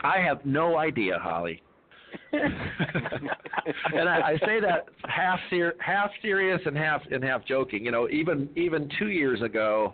I 0.01 0.19
have 0.19 0.45
no 0.45 0.77
idea, 0.77 1.17
Holly. 1.17 1.61
and 2.33 4.09
I, 4.09 4.33
I 4.33 4.37
say 4.45 4.59
that 4.59 4.85
half 5.07 5.39
ser- 5.49 5.75
half 5.79 6.11
serious 6.21 6.61
and 6.65 6.77
half 6.77 7.01
and 7.11 7.23
half 7.23 7.45
joking. 7.45 7.85
You 7.85 7.91
know, 7.91 8.09
even 8.09 8.49
even 8.55 8.89
two 8.99 9.09
years 9.09 9.41
ago, 9.41 9.93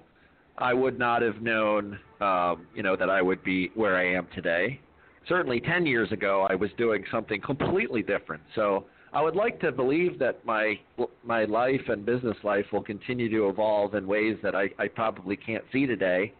I 0.57 0.73
would 0.73 0.97
not 0.97 1.21
have 1.21 1.41
known, 1.41 1.99
um, 2.19 2.67
you 2.75 2.83
know, 2.83 2.95
that 2.95 3.09
I 3.09 3.21
would 3.21 3.43
be 3.43 3.71
where 3.75 3.95
I 3.95 4.13
am 4.15 4.27
today. 4.33 4.81
Certainly, 5.29 5.61
ten 5.61 5.85
years 5.85 6.11
ago, 6.11 6.45
I 6.49 6.55
was 6.55 6.71
doing 6.77 7.03
something 7.11 7.39
completely 7.39 8.01
different. 8.01 8.43
So 8.55 8.85
I 9.13 9.21
would 9.21 9.35
like 9.35 9.59
to 9.61 9.71
believe 9.71 10.19
that 10.19 10.43
my 10.43 10.79
my 11.23 11.45
life 11.45 11.81
and 11.87 12.05
business 12.05 12.37
life 12.43 12.65
will 12.73 12.83
continue 12.83 13.29
to 13.29 13.47
evolve 13.49 13.95
in 13.95 14.05
ways 14.07 14.37
that 14.43 14.55
I, 14.55 14.69
I 14.77 14.87
probably 14.87 15.37
can't 15.37 15.63
see 15.71 15.85
today. 15.85 16.33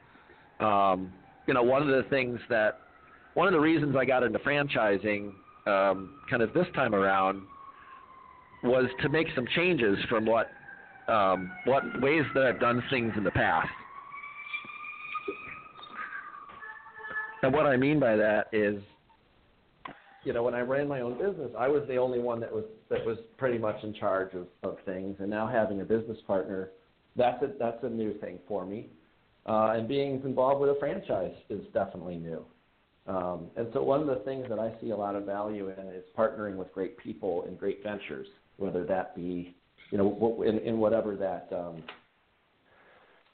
Um, 0.59 1.13
you 1.47 1.53
know, 1.53 1.63
one 1.63 1.81
of 1.81 1.87
the 1.87 2.09
things 2.09 2.39
that 2.49 2.79
one 3.33 3.47
of 3.47 3.53
the 3.53 3.59
reasons 3.59 3.95
I 3.95 4.05
got 4.05 4.23
into 4.23 4.39
franchising 4.39 5.33
um, 5.65 6.19
kind 6.29 6.41
of 6.41 6.53
this 6.53 6.67
time 6.75 6.93
around 6.93 7.43
was 8.63 8.85
to 9.01 9.09
make 9.09 9.27
some 9.35 9.45
changes 9.55 9.97
from 10.09 10.25
what 10.25 10.49
um, 11.07 11.51
what 11.65 11.83
ways 12.01 12.23
that 12.35 12.43
I've 12.43 12.59
done 12.59 12.83
things 12.89 13.13
in 13.17 13.23
the 13.23 13.31
past. 13.31 13.69
And 17.41 17.53
what 17.53 17.65
I 17.65 17.77
mean 17.77 17.99
by 17.99 18.15
that 18.15 18.47
is, 18.51 18.81
you 20.23 20.33
know, 20.33 20.43
when 20.43 20.53
I 20.53 20.59
ran 20.61 20.87
my 20.87 21.01
own 21.01 21.17
business, 21.17 21.51
I 21.57 21.67
was 21.67 21.83
the 21.87 21.95
only 21.97 22.19
one 22.19 22.39
that 22.41 22.51
was 22.51 22.65
that 22.89 23.05
was 23.05 23.17
pretty 23.37 23.57
much 23.57 23.81
in 23.83 23.93
charge 23.93 24.33
of, 24.33 24.47
of 24.63 24.77
things. 24.85 25.15
And 25.19 25.29
now 25.29 25.47
having 25.47 25.81
a 25.81 25.85
business 25.85 26.17
partner, 26.27 26.71
that's 27.15 27.41
a 27.41 27.51
that's 27.57 27.83
a 27.83 27.89
new 27.89 28.17
thing 28.19 28.39
for 28.47 28.65
me. 28.65 28.87
Uh, 29.45 29.73
and 29.75 29.87
being 29.87 30.21
involved 30.23 30.59
with 30.61 30.69
a 30.69 30.79
franchise 30.79 31.33
is 31.49 31.61
definitely 31.73 32.17
new. 32.17 32.45
Um, 33.07 33.47
and 33.55 33.67
so 33.73 33.81
one 33.81 34.01
of 34.01 34.07
the 34.07 34.17
things 34.17 34.45
that 34.49 34.59
I 34.59 34.71
see 34.79 34.91
a 34.91 34.95
lot 34.95 35.15
of 35.15 35.25
value 35.25 35.69
in 35.69 35.87
is 35.87 36.03
partnering 36.15 36.55
with 36.55 36.71
great 36.73 36.97
people 36.97 37.45
in 37.47 37.55
great 37.55 37.81
ventures, 37.81 38.27
whether 38.57 38.83
that 38.85 39.15
be, 39.15 39.55
you 39.89 39.97
know, 39.97 40.43
in, 40.45 40.59
in 40.59 40.77
whatever 40.77 41.15
that, 41.15 41.47
um, 41.51 41.81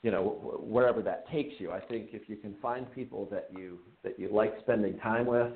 you 0.06 0.12
know, 0.12 0.60
wherever 0.62 1.02
that 1.02 1.28
takes 1.32 1.56
you. 1.58 1.72
I 1.72 1.80
think 1.80 2.10
if 2.14 2.30
you 2.30 2.36
can 2.36 2.54
find 2.62 2.86
people 2.94 3.28
that 3.32 3.50
you 3.58 3.80
that 4.04 4.20
you 4.20 4.30
like 4.32 4.54
spending 4.62 5.00
time 5.00 5.26
with, 5.26 5.52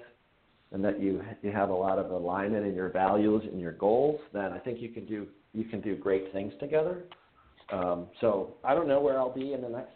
and 0.71 0.83
that 0.83 0.99
you 0.99 1.21
you 1.43 1.51
have 1.51 1.69
a 1.69 1.73
lot 1.73 1.99
of 1.99 2.09
alignment 2.09 2.65
in 2.65 2.73
your 2.73 2.89
values 2.89 3.43
and 3.45 3.61
your 3.61 3.73
goals, 3.73 4.19
then 4.33 4.51
I 4.51 4.57
think 4.57 4.81
you 4.81 4.89
can 4.89 5.05
do 5.05 5.27
you 5.53 5.65
can 5.65 5.81
do 5.81 5.95
great 5.95 6.33
things 6.33 6.51
together. 6.59 7.03
Um, 7.71 8.07
so 8.21 8.55
I 8.63 8.73
don't 8.73 8.87
know 8.87 8.99
where 8.99 9.19
I'll 9.19 9.31
be 9.31 9.53
in 9.53 9.61
the 9.61 9.69
next 9.69 9.93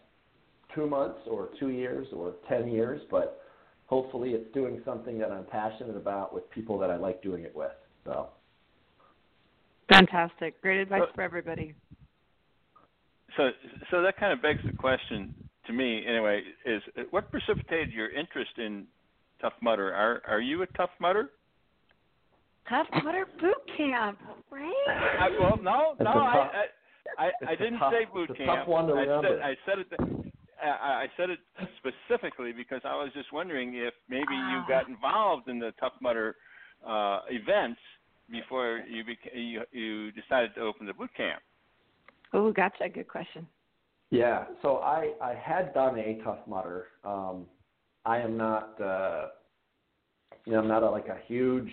two 0.76 0.86
months 0.86 1.22
or 1.26 1.50
two 1.60 1.70
years 1.70 2.06
or 2.16 2.36
ten 2.48 2.68
years, 2.68 3.02
but 3.10 3.42
hopefully 3.88 4.34
it's 4.34 4.54
doing 4.54 4.84
something 4.86 5.18
that 5.18 5.32
I'm 5.32 5.46
passionate 5.46 5.98
about 5.98 6.32
with 6.32 6.48
people 6.52 6.78
that 6.78 6.92
I 6.92 6.98
like 6.98 7.24
doing 7.24 7.44
it 7.44 7.56
with. 7.56 7.72
So 8.06 8.30
Fantastic. 9.92 10.62
Great 10.62 10.80
advice 10.80 11.10
for 11.16 11.22
everybody. 11.22 11.74
So, 13.38 13.50
so 13.92 14.02
that 14.02 14.18
kind 14.18 14.32
of 14.34 14.42
begs 14.42 14.60
the 14.66 14.74
question 14.74 15.34
to 15.68 15.74
me, 15.74 16.06
anyway, 16.06 16.42
is 16.66 16.82
what 17.12 17.32
precipitated 17.32 17.92
your 17.92 18.10
interest 18.12 18.52
in 18.58 18.86
Tough 19.42 19.54
Mudder? 19.62 19.94
Are 19.94 20.22
are 20.28 20.40
you 20.42 20.62
a 20.62 20.68
Tough 20.68 20.90
Mudder? 21.00 21.32
Tough 22.70 22.88
Mudder 23.04 23.26
Boot 23.42 23.78
Camp, 23.78 24.20
right? 24.52 24.72
I, 25.20 25.30
well, 25.40 25.58
no, 25.58 25.92
It's 25.94 26.00
no, 26.04 26.14
tough- 26.14 26.52
I, 26.54 26.66
I, 27.18 27.32
I 27.48 27.56
didn't 27.56 27.80
tough- 27.80 27.94
say 27.94 28.06
boot 28.14 28.30
it's 28.30 28.40
a 28.40 28.44
camp. 28.46 28.60
tough 28.60 28.68
one 28.68 28.88
to 28.88 28.94
I 28.94 29.06
said, 29.22 29.40
I 29.42 29.56
said 29.66 29.80
it. 29.80 29.88
I, 30.64 30.68
I 31.04 31.08
said 31.18 31.30
it 31.30 31.40
specifically 31.78 32.54
because 32.54 32.82
I 32.86 32.96
was 32.96 33.10
just 33.14 33.34
wondering 33.34 33.76
if 33.76 33.94
maybe 34.08 34.34
you 34.34 34.60
Ah. 34.64 34.66
got 34.70 34.88
involved 34.88 35.50
in 35.50 35.60
the 35.60 35.74
Tough 35.80 35.94
Mudder 36.02 36.36
uh, 36.88 37.22
events 37.30 37.80
before 38.32 38.82
you, 38.90 39.04
beca- 39.04 39.34
you 39.36 39.62
you 39.72 40.12
decided 40.14 40.56
to 40.56 40.62
open 40.62 40.86
the 40.86 40.94
boot 40.94 41.10
camp? 41.18 41.42
Oh, 42.34 42.52
gotcha. 42.52 42.90
Good 42.90 43.08
question. 43.08 43.48
Yeah, 44.10 44.46
so 44.62 44.78
I 44.78 45.14
I 45.22 45.34
had 45.34 45.74
done 45.74 45.98
a 45.98 46.20
Tough 46.24 46.40
Mudder. 46.48 46.88
Um, 47.04 47.46
I 48.06 48.18
am 48.20 48.38
not, 48.38 48.80
uh, 48.82 49.28
you 50.46 50.54
know, 50.54 50.60
I'm 50.60 50.68
not 50.68 50.84
a, 50.84 50.90
like 50.90 51.08
a 51.08 51.18
huge, 51.26 51.72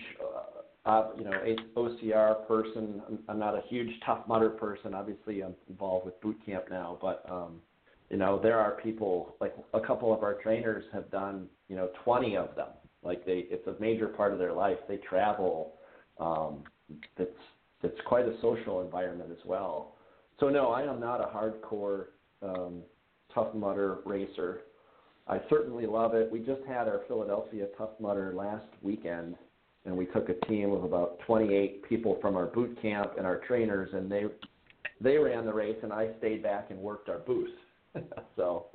uh, 0.85 0.89
uh, 0.89 1.09
you 1.17 1.23
know, 1.23 1.55
OCR 1.75 2.47
person. 2.47 3.01
I'm, 3.07 3.19
I'm 3.27 3.39
not 3.39 3.55
a 3.55 3.61
huge 3.67 3.89
Tough 4.05 4.27
Mudder 4.27 4.49
person. 4.49 4.93
Obviously, 4.93 5.41
I'm 5.43 5.55
involved 5.69 6.05
with 6.05 6.19
boot 6.21 6.37
camp 6.45 6.65
now, 6.69 6.97
but 7.01 7.25
um, 7.29 7.59
you 8.09 8.17
know, 8.17 8.39
there 8.41 8.59
are 8.59 8.71
people 8.81 9.35
like 9.39 9.55
a 9.73 9.79
couple 9.79 10.13
of 10.13 10.23
our 10.23 10.35
trainers 10.35 10.83
have 10.93 11.09
done, 11.11 11.47
you 11.69 11.75
know, 11.75 11.89
20 12.03 12.37
of 12.37 12.55
them. 12.55 12.69
Like 13.03 13.25
they, 13.25 13.45
it's 13.49 13.67
a 13.67 13.75
major 13.79 14.07
part 14.07 14.33
of 14.33 14.39
their 14.39 14.53
life. 14.53 14.77
They 14.87 14.97
travel. 14.97 15.73
Um, 16.19 16.63
it's 17.17 17.31
that's 17.81 17.99
quite 18.05 18.25
a 18.25 18.35
social 18.41 18.81
environment 18.81 19.31
as 19.31 19.43
well. 19.45 19.90
So 20.41 20.49
no, 20.49 20.69
I 20.71 20.81
am 20.81 20.99
not 20.99 21.21
a 21.21 21.25
hardcore 21.25 22.07
um, 22.41 22.81
Tough 23.33 23.53
Mudder 23.53 23.99
racer. 24.07 24.61
I 25.27 25.39
certainly 25.51 25.85
love 25.85 26.15
it. 26.15 26.31
We 26.31 26.39
just 26.39 26.63
had 26.67 26.87
our 26.87 27.01
Philadelphia 27.07 27.67
Tough 27.77 27.91
Mudder 27.99 28.33
last 28.35 28.65
weekend, 28.81 29.35
and 29.85 29.95
we 29.95 30.07
took 30.07 30.29
a 30.29 30.45
team 30.47 30.71
of 30.71 30.83
about 30.83 31.19
28 31.27 31.87
people 31.87 32.17
from 32.21 32.35
our 32.35 32.47
boot 32.47 32.75
camp 32.81 33.11
and 33.19 33.27
our 33.27 33.37
trainers, 33.47 33.91
and 33.93 34.11
they 34.11 34.25
they 34.99 35.17
ran 35.17 35.45
the 35.45 35.53
race, 35.53 35.77
and 35.83 35.93
I 35.93 36.09
stayed 36.17 36.41
back 36.41 36.71
and 36.71 36.79
worked 36.79 37.07
our 37.07 37.19
booth. 37.19 37.53
so 38.35 38.65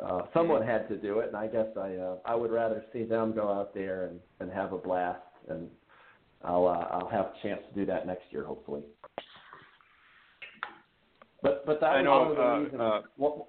uh, 0.00 0.22
someone 0.32 0.64
had 0.64 0.88
to 0.90 0.96
do 0.96 1.18
it, 1.18 1.26
and 1.26 1.36
I 1.36 1.48
guess 1.48 1.66
I 1.76 1.96
uh, 1.96 2.16
I 2.24 2.36
would 2.36 2.52
rather 2.52 2.84
see 2.92 3.02
them 3.02 3.34
go 3.34 3.48
out 3.48 3.74
there 3.74 4.06
and, 4.06 4.20
and 4.38 4.48
have 4.52 4.72
a 4.72 4.78
blast, 4.78 5.18
and 5.48 5.68
I'll 6.44 6.68
uh, 6.68 6.86
I'll 6.92 7.08
have 7.08 7.26
a 7.26 7.42
chance 7.42 7.62
to 7.68 7.74
do 7.74 7.84
that 7.86 8.06
next 8.06 8.26
year, 8.30 8.44
hopefully. 8.44 8.82
But 11.42 11.64
but 11.66 11.80
that 11.80 11.90
I 11.90 12.02
was 12.02 12.04
know, 12.04 12.18
one 12.18 12.30
of 12.30 12.36
the 12.36 12.42
uh, 12.42 12.58
reasons. 12.58 12.80
uh, 12.80 13.00
what, 13.16 13.46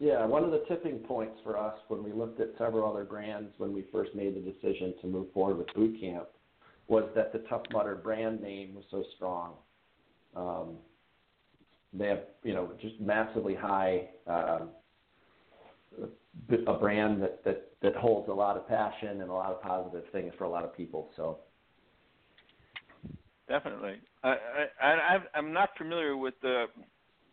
yeah, 0.00 0.26
one 0.26 0.44
of 0.44 0.50
the 0.50 0.64
tipping 0.68 0.98
points 0.98 1.38
for 1.42 1.56
us 1.58 1.74
when 1.88 2.02
we 2.02 2.12
looked 2.12 2.40
at 2.40 2.48
several 2.58 2.90
other 2.90 3.04
brands 3.04 3.52
when 3.58 3.72
we 3.72 3.84
first 3.92 4.14
made 4.14 4.34
the 4.34 4.40
decision 4.40 4.94
to 5.00 5.06
move 5.06 5.32
forward 5.32 5.58
with 5.58 5.72
boot 5.74 5.98
camp 6.00 6.26
was 6.88 7.04
that 7.14 7.32
the 7.32 7.38
Tough 7.48 7.62
Mudder 7.72 7.94
brand 7.94 8.40
name 8.40 8.74
was 8.74 8.84
so 8.90 9.02
strong. 9.16 9.52
Um, 10.36 10.76
they 11.92 12.08
have 12.08 12.22
you 12.42 12.54
know 12.54 12.72
just 12.80 13.00
massively 13.00 13.54
high 13.54 14.08
uh, 14.26 14.60
a 16.66 16.74
brand 16.74 17.22
that, 17.22 17.44
that 17.44 17.68
that 17.82 17.94
holds 17.94 18.28
a 18.28 18.32
lot 18.32 18.56
of 18.56 18.66
passion 18.68 19.20
and 19.20 19.30
a 19.30 19.32
lot 19.32 19.50
of 19.50 19.62
positive 19.62 20.04
things 20.12 20.32
for 20.36 20.44
a 20.44 20.48
lot 20.48 20.64
of 20.64 20.76
people. 20.76 21.10
So 21.16 21.38
Definitely. 23.48 23.96
I, 24.22 24.28
I, 24.28 24.86
I 24.86 25.18
I'm 25.34 25.52
not 25.52 25.70
familiar 25.76 26.16
with 26.16 26.34
the 26.40 26.66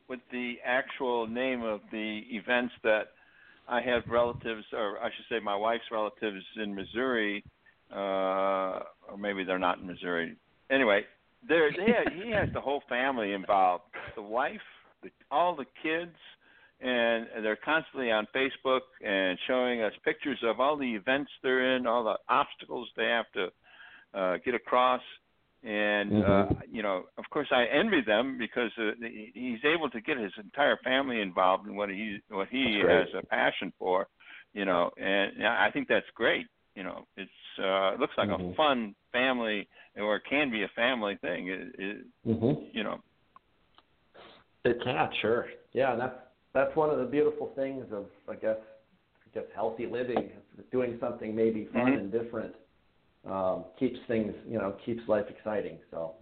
with 0.10 0.20
the 0.32 0.56
actual 0.66 1.26
name 1.26 1.64
of 1.64 1.80
the 1.92 2.22
events 2.32 2.74
that 2.84 3.04
I 3.68 3.80
have 3.82 4.04
relatives, 4.10 4.66
or 4.74 5.00
I 5.00 5.06
should 5.06 5.26
say, 5.30 5.40
my 5.42 5.56
wife's 5.56 5.86
relatives 5.90 6.44
in 6.62 6.76
Missouri, 6.76 7.44
uh, 7.94 8.82
or 9.08 9.18
maybe 9.18 9.46
they're 9.46 9.58
not 9.58 9.80
in 9.80 9.88
Missouri. 9.88 10.36
Anyway, 10.70 11.04
there 11.48 11.72
they 11.72 12.26
he 12.26 12.32
has 12.32 12.50
the 12.54 12.60
whole 12.60 12.84
family 12.90 13.32
involved. 13.32 13.86
The 14.16 14.22
wife, 14.22 14.60
the, 15.02 15.10
all 15.32 15.56
the 15.56 15.66
kids, 15.82 16.16
and 16.82 17.28
they're 17.42 17.60
constantly 17.64 18.12
on 18.12 18.28
Facebook 18.36 18.82
and 19.06 19.38
showing 19.48 19.82
us 19.82 19.94
pictures 20.04 20.40
of 20.44 20.60
all 20.60 20.76
the 20.76 20.96
events 20.96 21.32
they're 21.42 21.78
in, 21.78 21.88
all 21.88 22.04
the 22.04 22.18
obstacles 22.28 22.90
they 22.98 23.06
have 23.06 23.26
to 23.34 23.48
uh, 24.20 24.38
get 24.44 24.56
across 24.56 25.02
and 25.64 26.12
uh, 26.14 26.46
Mhm. 26.46 26.68
you 26.72 26.82
know, 26.82 27.04
of 27.18 27.30
course, 27.30 27.48
I 27.52 27.66
envy 27.66 28.02
them 28.02 28.38
because 28.38 28.72
uh, 28.78 28.92
he's 29.34 29.64
able 29.64 29.90
to 29.92 30.02
get 30.02 30.18
his 30.18 30.32
entire 30.38 30.78
family 30.78 31.22
involved 31.22 31.68
in 31.68 31.76
what 31.76 31.90
he 31.90 32.20
what 32.30 32.48
he 32.50 32.80
has 32.88 33.08
a 33.14 33.26
passion 33.28 33.72
for, 33.78 34.08
you 34.54 34.66
know, 34.66 34.92
and 34.98 35.46
I 35.46 35.70
think 35.72 35.88
that's 35.88 36.10
great. 36.16 36.48
You 36.76 36.84
know, 36.84 37.06
it's 37.16 37.32
uh, 37.60 37.94
it 37.94 38.00
looks 38.00 38.18
like 38.18 38.30
a 38.30 38.38
Mhm. 38.38 38.56
fun 38.56 38.96
family, 39.12 39.68
or 39.98 40.16
it 40.16 40.24
can 40.26 40.50
be 40.50 40.64
a 40.64 40.70
family 40.70 41.16
thing. 41.18 41.50
It, 41.50 41.76
it, 41.78 42.06
Mhm. 42.26 42.74
you 42.74 42.84
know, 42.84 43.00
It 44.64 44.82
can, 44.84 45.12
sure. 45.22 45.48
Yeah, 45.74 45.92
and 45.92 46.02
that's 46.02 46.18
that's 46.54 46.76
one 46.76 46.90
of 46.90 47.00
the 47.00 47.06
beautiful 47.06 47.48
things 47.56 47.86
of 47.92 48.06
I 48.30 48.36
guess 48.36 48.58
I 49.26 49.30
guess 49.40 49.48
healthy 49.54 49.86
living, 49.86 50.32
doing 50.72 50.98
something 51.00 51.36
maybe 51.36 51.66
fun 51.66 51.94
Mhm. 51.94 52.00
and 52.00 52.12
different. 52.12 52.56
Um, 53.30 53.66
keeps 53.78 54.00
things, 54.08 54.34
you 54.48 54.58
know, 54.58 54.76
keeps 54.84 55.02
life 55.08 55.26
exciting. 55.30 55.78
So 55.92 56.16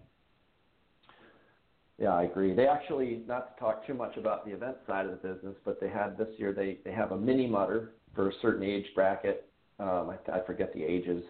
yeah, 1.97 2.13
I 2.13 2.23
agree. 2.23 2.53
They 2.53 2.67
actually 2.67 3.23
not 3.27 3.55
to 3.55 3.59
talk 3.59 3.85
too 3.85 3.93
much 3.93 4.17
about 4.17 4.45
the 4.45 4.51
event 4.51 4.77
side 4.87 5.05
of 5.05 5.11
the 5.11 5.17
business, 5.17 5.55
but 5.65 5.81
they 5.81 5.89
had 5.89 6.17
this 6.17 6.29
year 6.37 6.53
they 6.53 6.79
they 6.85 6.91
have 6.91 7.11
a 7.11 7.17
Mini 7.17 7.47
Mudder 7.47 7.91
for 8.15 8.29
a 8.29 8.33
certain 8.41 8.63
age 8.63 8.85
bracket. 8.95 9.49
Um, 9.79 10.11
I, 10.11 10.39
I 10.39 10.45
forget 10.45 10.73
the 10.73 10.83
ages. 10.83 11.23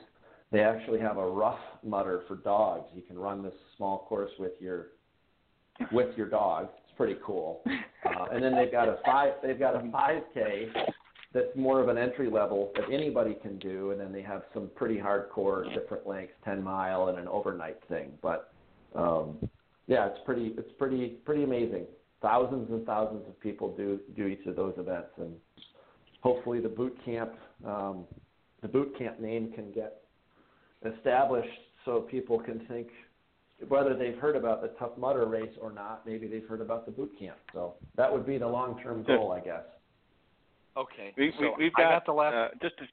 They 0.51 0.61
actually 0.61 0.99
have 0.99 1.17
a 1.17 1.27
Ruff 1.27 1.59
Mudder 1.83 2.23
for 2.27 2.35
dogs. 2.35 2.87
You 2.95 3.01
can 3.01 3.17
run 3.17 3.43
this 3.43 3.53
small 3.77 4.05
course 4.07 4.31
with 4.37 4.53
your 4.59 4.87
with 5.91 6.15
your 6.17 6.29
dog. 6.29 6.69
It's 6.83 6.97
pretty 6.97 7.17
cool. 7.25 7.61
Uh, 8.05 8.25
and 8.31 8.43
then 8.43 8.55
they've 8.55 8.71
got 8.71 8.87
a 8.87 8.97
five 9.05 9.33
they've 9.43 9.59
got 9.59 9.75
a 9.75 9.79
5K 9.79 10.69
that's 11.33 11.55
more 11.55 11.81
of 11.81 11.89
an 11.89 11.97
entry 11.97 12.29
level 12.29 12.71
that 12.75 12.91
anybody 12.91 13.35
can 13.41 13.59
do, 13.59 13.91
and 13.91 13.99
then 13.99 14.11
they 14.11 14.21
have 14.21 14.43
some 14.53 14.69
pretty 14.75 14.97
hardcore 14.97 15.71
different 15.73 16.07
lengths, 16.07 16.33
10 16.43 16.63
mile 16.63 17.09
and 17.09 17.19
an 17.19 17.27
overnight 17.27 17.77
thing. 17.87 18.11
But 18.21 18.51
um, 18.95 19.37
yeah, 19.87 20.07
it's 20.07 20.19
pretty 20.25 20.53
it's 20.57 20.71
pretty 20.77 21.09
pretty 21.25 21.43
amazing. 21.43 21.85
Thousands 22.21 22.69
and 22.71 22.85
thousands 22.85 23.27
of 23.27 23.39
people 23.39 23.75
do 23.75 23.99
do 24.15 24.25
each 24.25 24.45
of 24.47 24.55
those 24.55 24.73
events, 24.77 25.09
and 25.17 25.33
hopefully 26.21 26.59
the 26.59 26.69
boot 26.69 26.97
camp 27.05 27.31
um, 27.65 28.05
the 28.61 28.67
boot 28.67 28.97
camp 28.97 29.19
name 29.19 29.51
can 29.53 29.71
get 29.71 30.01
established 30.97 31.49
so 31.85 32.01
people 32.01 32.39
can 32.39 32.59
think 32.67 32.87
whether 33.67 33.93
they've 33.93 34.17
heard 34.17 34.35
about 34.35 34.61
the 34.61 34.69
Tough 34.79 34.97
Mudder 34.97 35.25
race 35.25 35.51
or 35.61 35.71
not. 35.71 36.05
Maybe 36.05 36.27
they've 36.27 36.47
heard 36.47 36.61
about 36.61 36.85
the 36.85 36.91
boot 36.91 37.11
camp. 37.19 37.37
So 37.53 37.75
that 37.97 38.11
would 38.11 38.25
be 38.25 38.37
the 38.37 38.47
long 38.47 38.79
term 38.81 39.03
goal, 39.03 39.31
I 39.31 39.41
guess. 39.41 39.63
Okay. 40.79 41.13
we, 41.17 41.31
so 41.37 41.41
we 41.57 41.65
we've 41.65 41.71
I 41.77 41.81
got, 41.81 41.89
got 41.91 42.05
the 42.05 42.13
last. 42.13 42.33
uh, 42.33 42.47
just 42.61 42.77
to, 42.77 42.83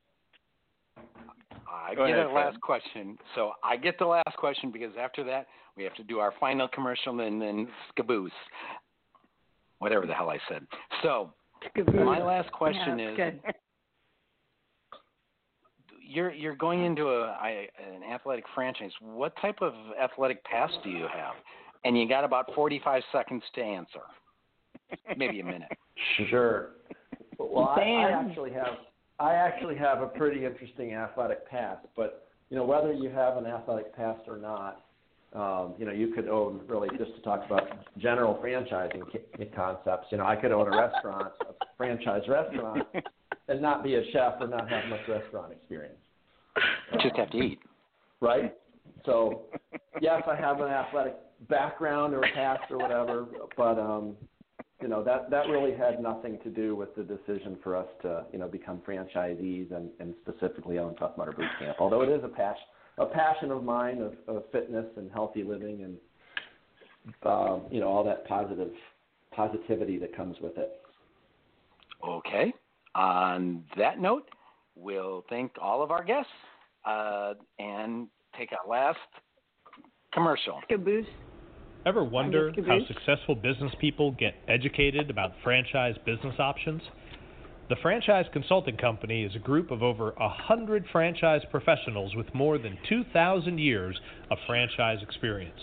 I 1.71 1.95
get 1.95 2.05
ahead, 2.05 2.27
the 2.27 2.31
last 2.31 2.53
Fred. 2.53 2.61
question. 2.61 3.19
So 3.35 3.53
I 3.63 3.77
get 3.77 3.99
the 3.99 4.07
last 4.07 4.37
question 4.37 4.73
because 4.73 4.93
after 4.99 5.23
that 5.25 5.47
we 5.77 5.85
have 5.85 5.95
to 5.95 6.05
do 6.05 6.19
our 6.19 6.33
final 6.41 6.69
commercial 6.69 7.21
and 7.21 7.41
then 7.41 7.69
skaboose. 7.97 8.31
Whatever 9.79 10.07
the 10.07 10.15
hell 10.15 10.31
I 10.31 10.39
said. 10.49 10.67
So 11.03 11.33
my 11.95 12.23
last 12.23 12.51
question 12.53 12.99
Yeah, 12.99 13.11
is 13.11 13.17
good. 13.17 13.41
you're 16.03 16.33
you're 16.33 16.57
going 16.57 16.85
into 16.85 17.09
a 17.09 17.37
I, 17.41 17.69
an 17.95 18.03
athletic 18.11 18.45
franchise. 18.55 18.93
What 19.01 19.35
type 19.41 19.59
of 19.61 19.75
athletic 20.03 20.43
pass 20.45 20.71
do 20.83 20.91
you 20.91 21.07
have? 21.13 21.35
And 21.85 21.97
you 21.97 22.09
got 22.09 22.25
about 22.25 22.53
45 22.55 23.03
seconds 23.13 23.43
to 23.55 23.61
answer. 23.63 24.01
Maybe 25.17 25.41
a 25.41 25.45
minute. 25.45 25.69
Sure. 26.29 26.73
Well, 27.39 27.69
I, 27.69 27.81
I 27.81 28.11
actually 28.11 28.53
have 28.53 28.79
I 29.19 29.35
actually 29.35 29.77
have 29.77 30.03
a 30.03 30.07
pretty 30.07 30.45
interesting 30.45 30.93
athletic 30.95 31.49
past, 31.49 31.87
but 31.97 32.29
you 32.51 32.57
know 32.57 32.65
whether 32.65 32.93
you 32.93 33.11
have 33.11 33.37
an 33.37 33.47
athletic 33.47 33.95
past 33.97 34.21
or 34.29 34.37
not, 34.37 34.85
um, 35.33 35.75
you 35.79 35.87
know 35.87 35.93
you 35.93 36.13
could 36.15 36.29
own 36.29 36.61
really 36.67 36.89
just 36.99 37.15
to 37.17 37.23
talk 37.23 37.45
about 37.47 37.63
general 37.99 38.35
franchising 38.43 39.03
concepts. 39.55 40.07
You 40.11 40.19
know 40.19 40.27
I 40.27 40.37
could 40.37 40.53
own 40.53 40.73
a 40.73 40.77
restaurant, 40.77 41.33
a 41.41 41.65
franchise 41.77 42.23
restaurant, 42.29 42.87
and 43.49 43.63
not 43.63 43.83
be 43.83 43.95
a 43.95 44.03
chef 44.13 44.35
or 44.41 44.49
not 44.49 44.69
have 44.69 44.85
much 44.89 45.01
restaurant 45.09 45.53
experience. 45.53 45.97
Just 47.03 47.17
have 47.17 47.31
to 47.31 47.39
eat. 47.39 47.59
right? 48.21 48.55
So, 49.05 49.43
yes, 50.01 50.23
I 50.27 50.35
have 50.37 50.61
an 50.61 50.69
athletic 50.69 51.17
background 51.49 52.15
or 52.15 52.23
past 52.35 52.63
or 52.71 52.79
whatever, 52.79 53.27
but 53.57 53.79
um, 53.79 54.17
you 54.81 54.89
know 54.89 55.03
that 55.03 55.31
that 55.31 55.49
really 55.49 55.75
had 55.75 56.03
nothing 56.03 56.39
to 56.43 56.51
do 56.51 56.77
with 56.77 56.95
the 56.97 57.03
decision 57.03 57.57
for 57.63 57.77
us 57.77 57.87
to 58.03 58.27
you 58.33 58.39
know 58.39 58.49
become 58.49 58.83
franchisees 58.87 59.75
and, 59.75 59.91
and 60.01 60.15
specifically 60.23 60.79
own 60.79 60.95
Tough 60.97 61.17
Mudder 61.17 61.33
Boot 61.33 61.47
Camp. 61.59 61.77
Although 61.81 62.03
it 62.03 62.09
is 62.09 62.23
a 62.25 62.29
passion 62.29 62.65
a 62.99 63.07
passion 63.07 63.51
of 63.51 63.63
mine 63.63 64.01
of, 64.01 64.15
of 64.29 64.45
fitness 64.53 64.87
and 64.97 65.11
healthy 65.11 65.43
living 65.43 65.83
and 65.85 65.97
um, 67.25 67.63
you 67.71 67.81
know 67.81 67.89
all 67.89 68.05
that 68.05 68.27
positive 68.27 68.71
positivity 69.33 69.99
that 69.99 70.15
comes 70.17 70.37
with 70.41 70.57
it. 70.59 70.81
Okay. 72.07 72.53
On 72.95 73.63
that 73.77 74.01
note, 74.01 74.29
we'll 74.75 75.25
thank 75.29 75.53
all 75.61 75.83
of 75.83 75.91
our 75.91 76.03
guests 76.03 76.31
uh, 76.87 77.35
and 77.59 78.09
take 78.39 78.51
our 78.53 78.69
last 78.69 78.99
commercial. 80.13 80.61
Caboose. 80.69 81.07
Ever 81.87 82.03
wonder 82.03 82.53
how 82.67 82.81
successful 82.89 83.37
business 83.37 83.73
people 83.81 84.11
get 84.11 84.35
educated 84.49 85.09
about 85.09 85.35
franchise 85.45 85.95
business 86.05 86.35
options? 86.41 86.83
The 87.69 87.77
Franchise 87.81 88.27
Consulting 88.33 88.77
Company 88.77 89.23
is 89.23 89.37
a 89.37 89.39
group 89.39 89.71
of 89.71 89.85
over 89.85 90.11
a 90.19 90.29
hundred 90.29 90.85
franchise 90.91 91.43
professionals 91.49 92.17
with 92.17 92.35
more 92.35 92.59
than 92.59 92.77
2,000 92.89 93.59
years 93.59 94.01
of 94.33 94.39
franchise 94.49 94.99
experience. 95.01 95.61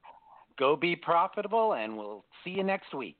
Go 0.58 0.76
be 0.76 0.96
profitable, 0.96 1.74
and 1.74 1.96
we'll 1.98 2.26
see 2.44 2.52
you 2.52 2.64
next 2.64 2.94
week. 2.94 3.18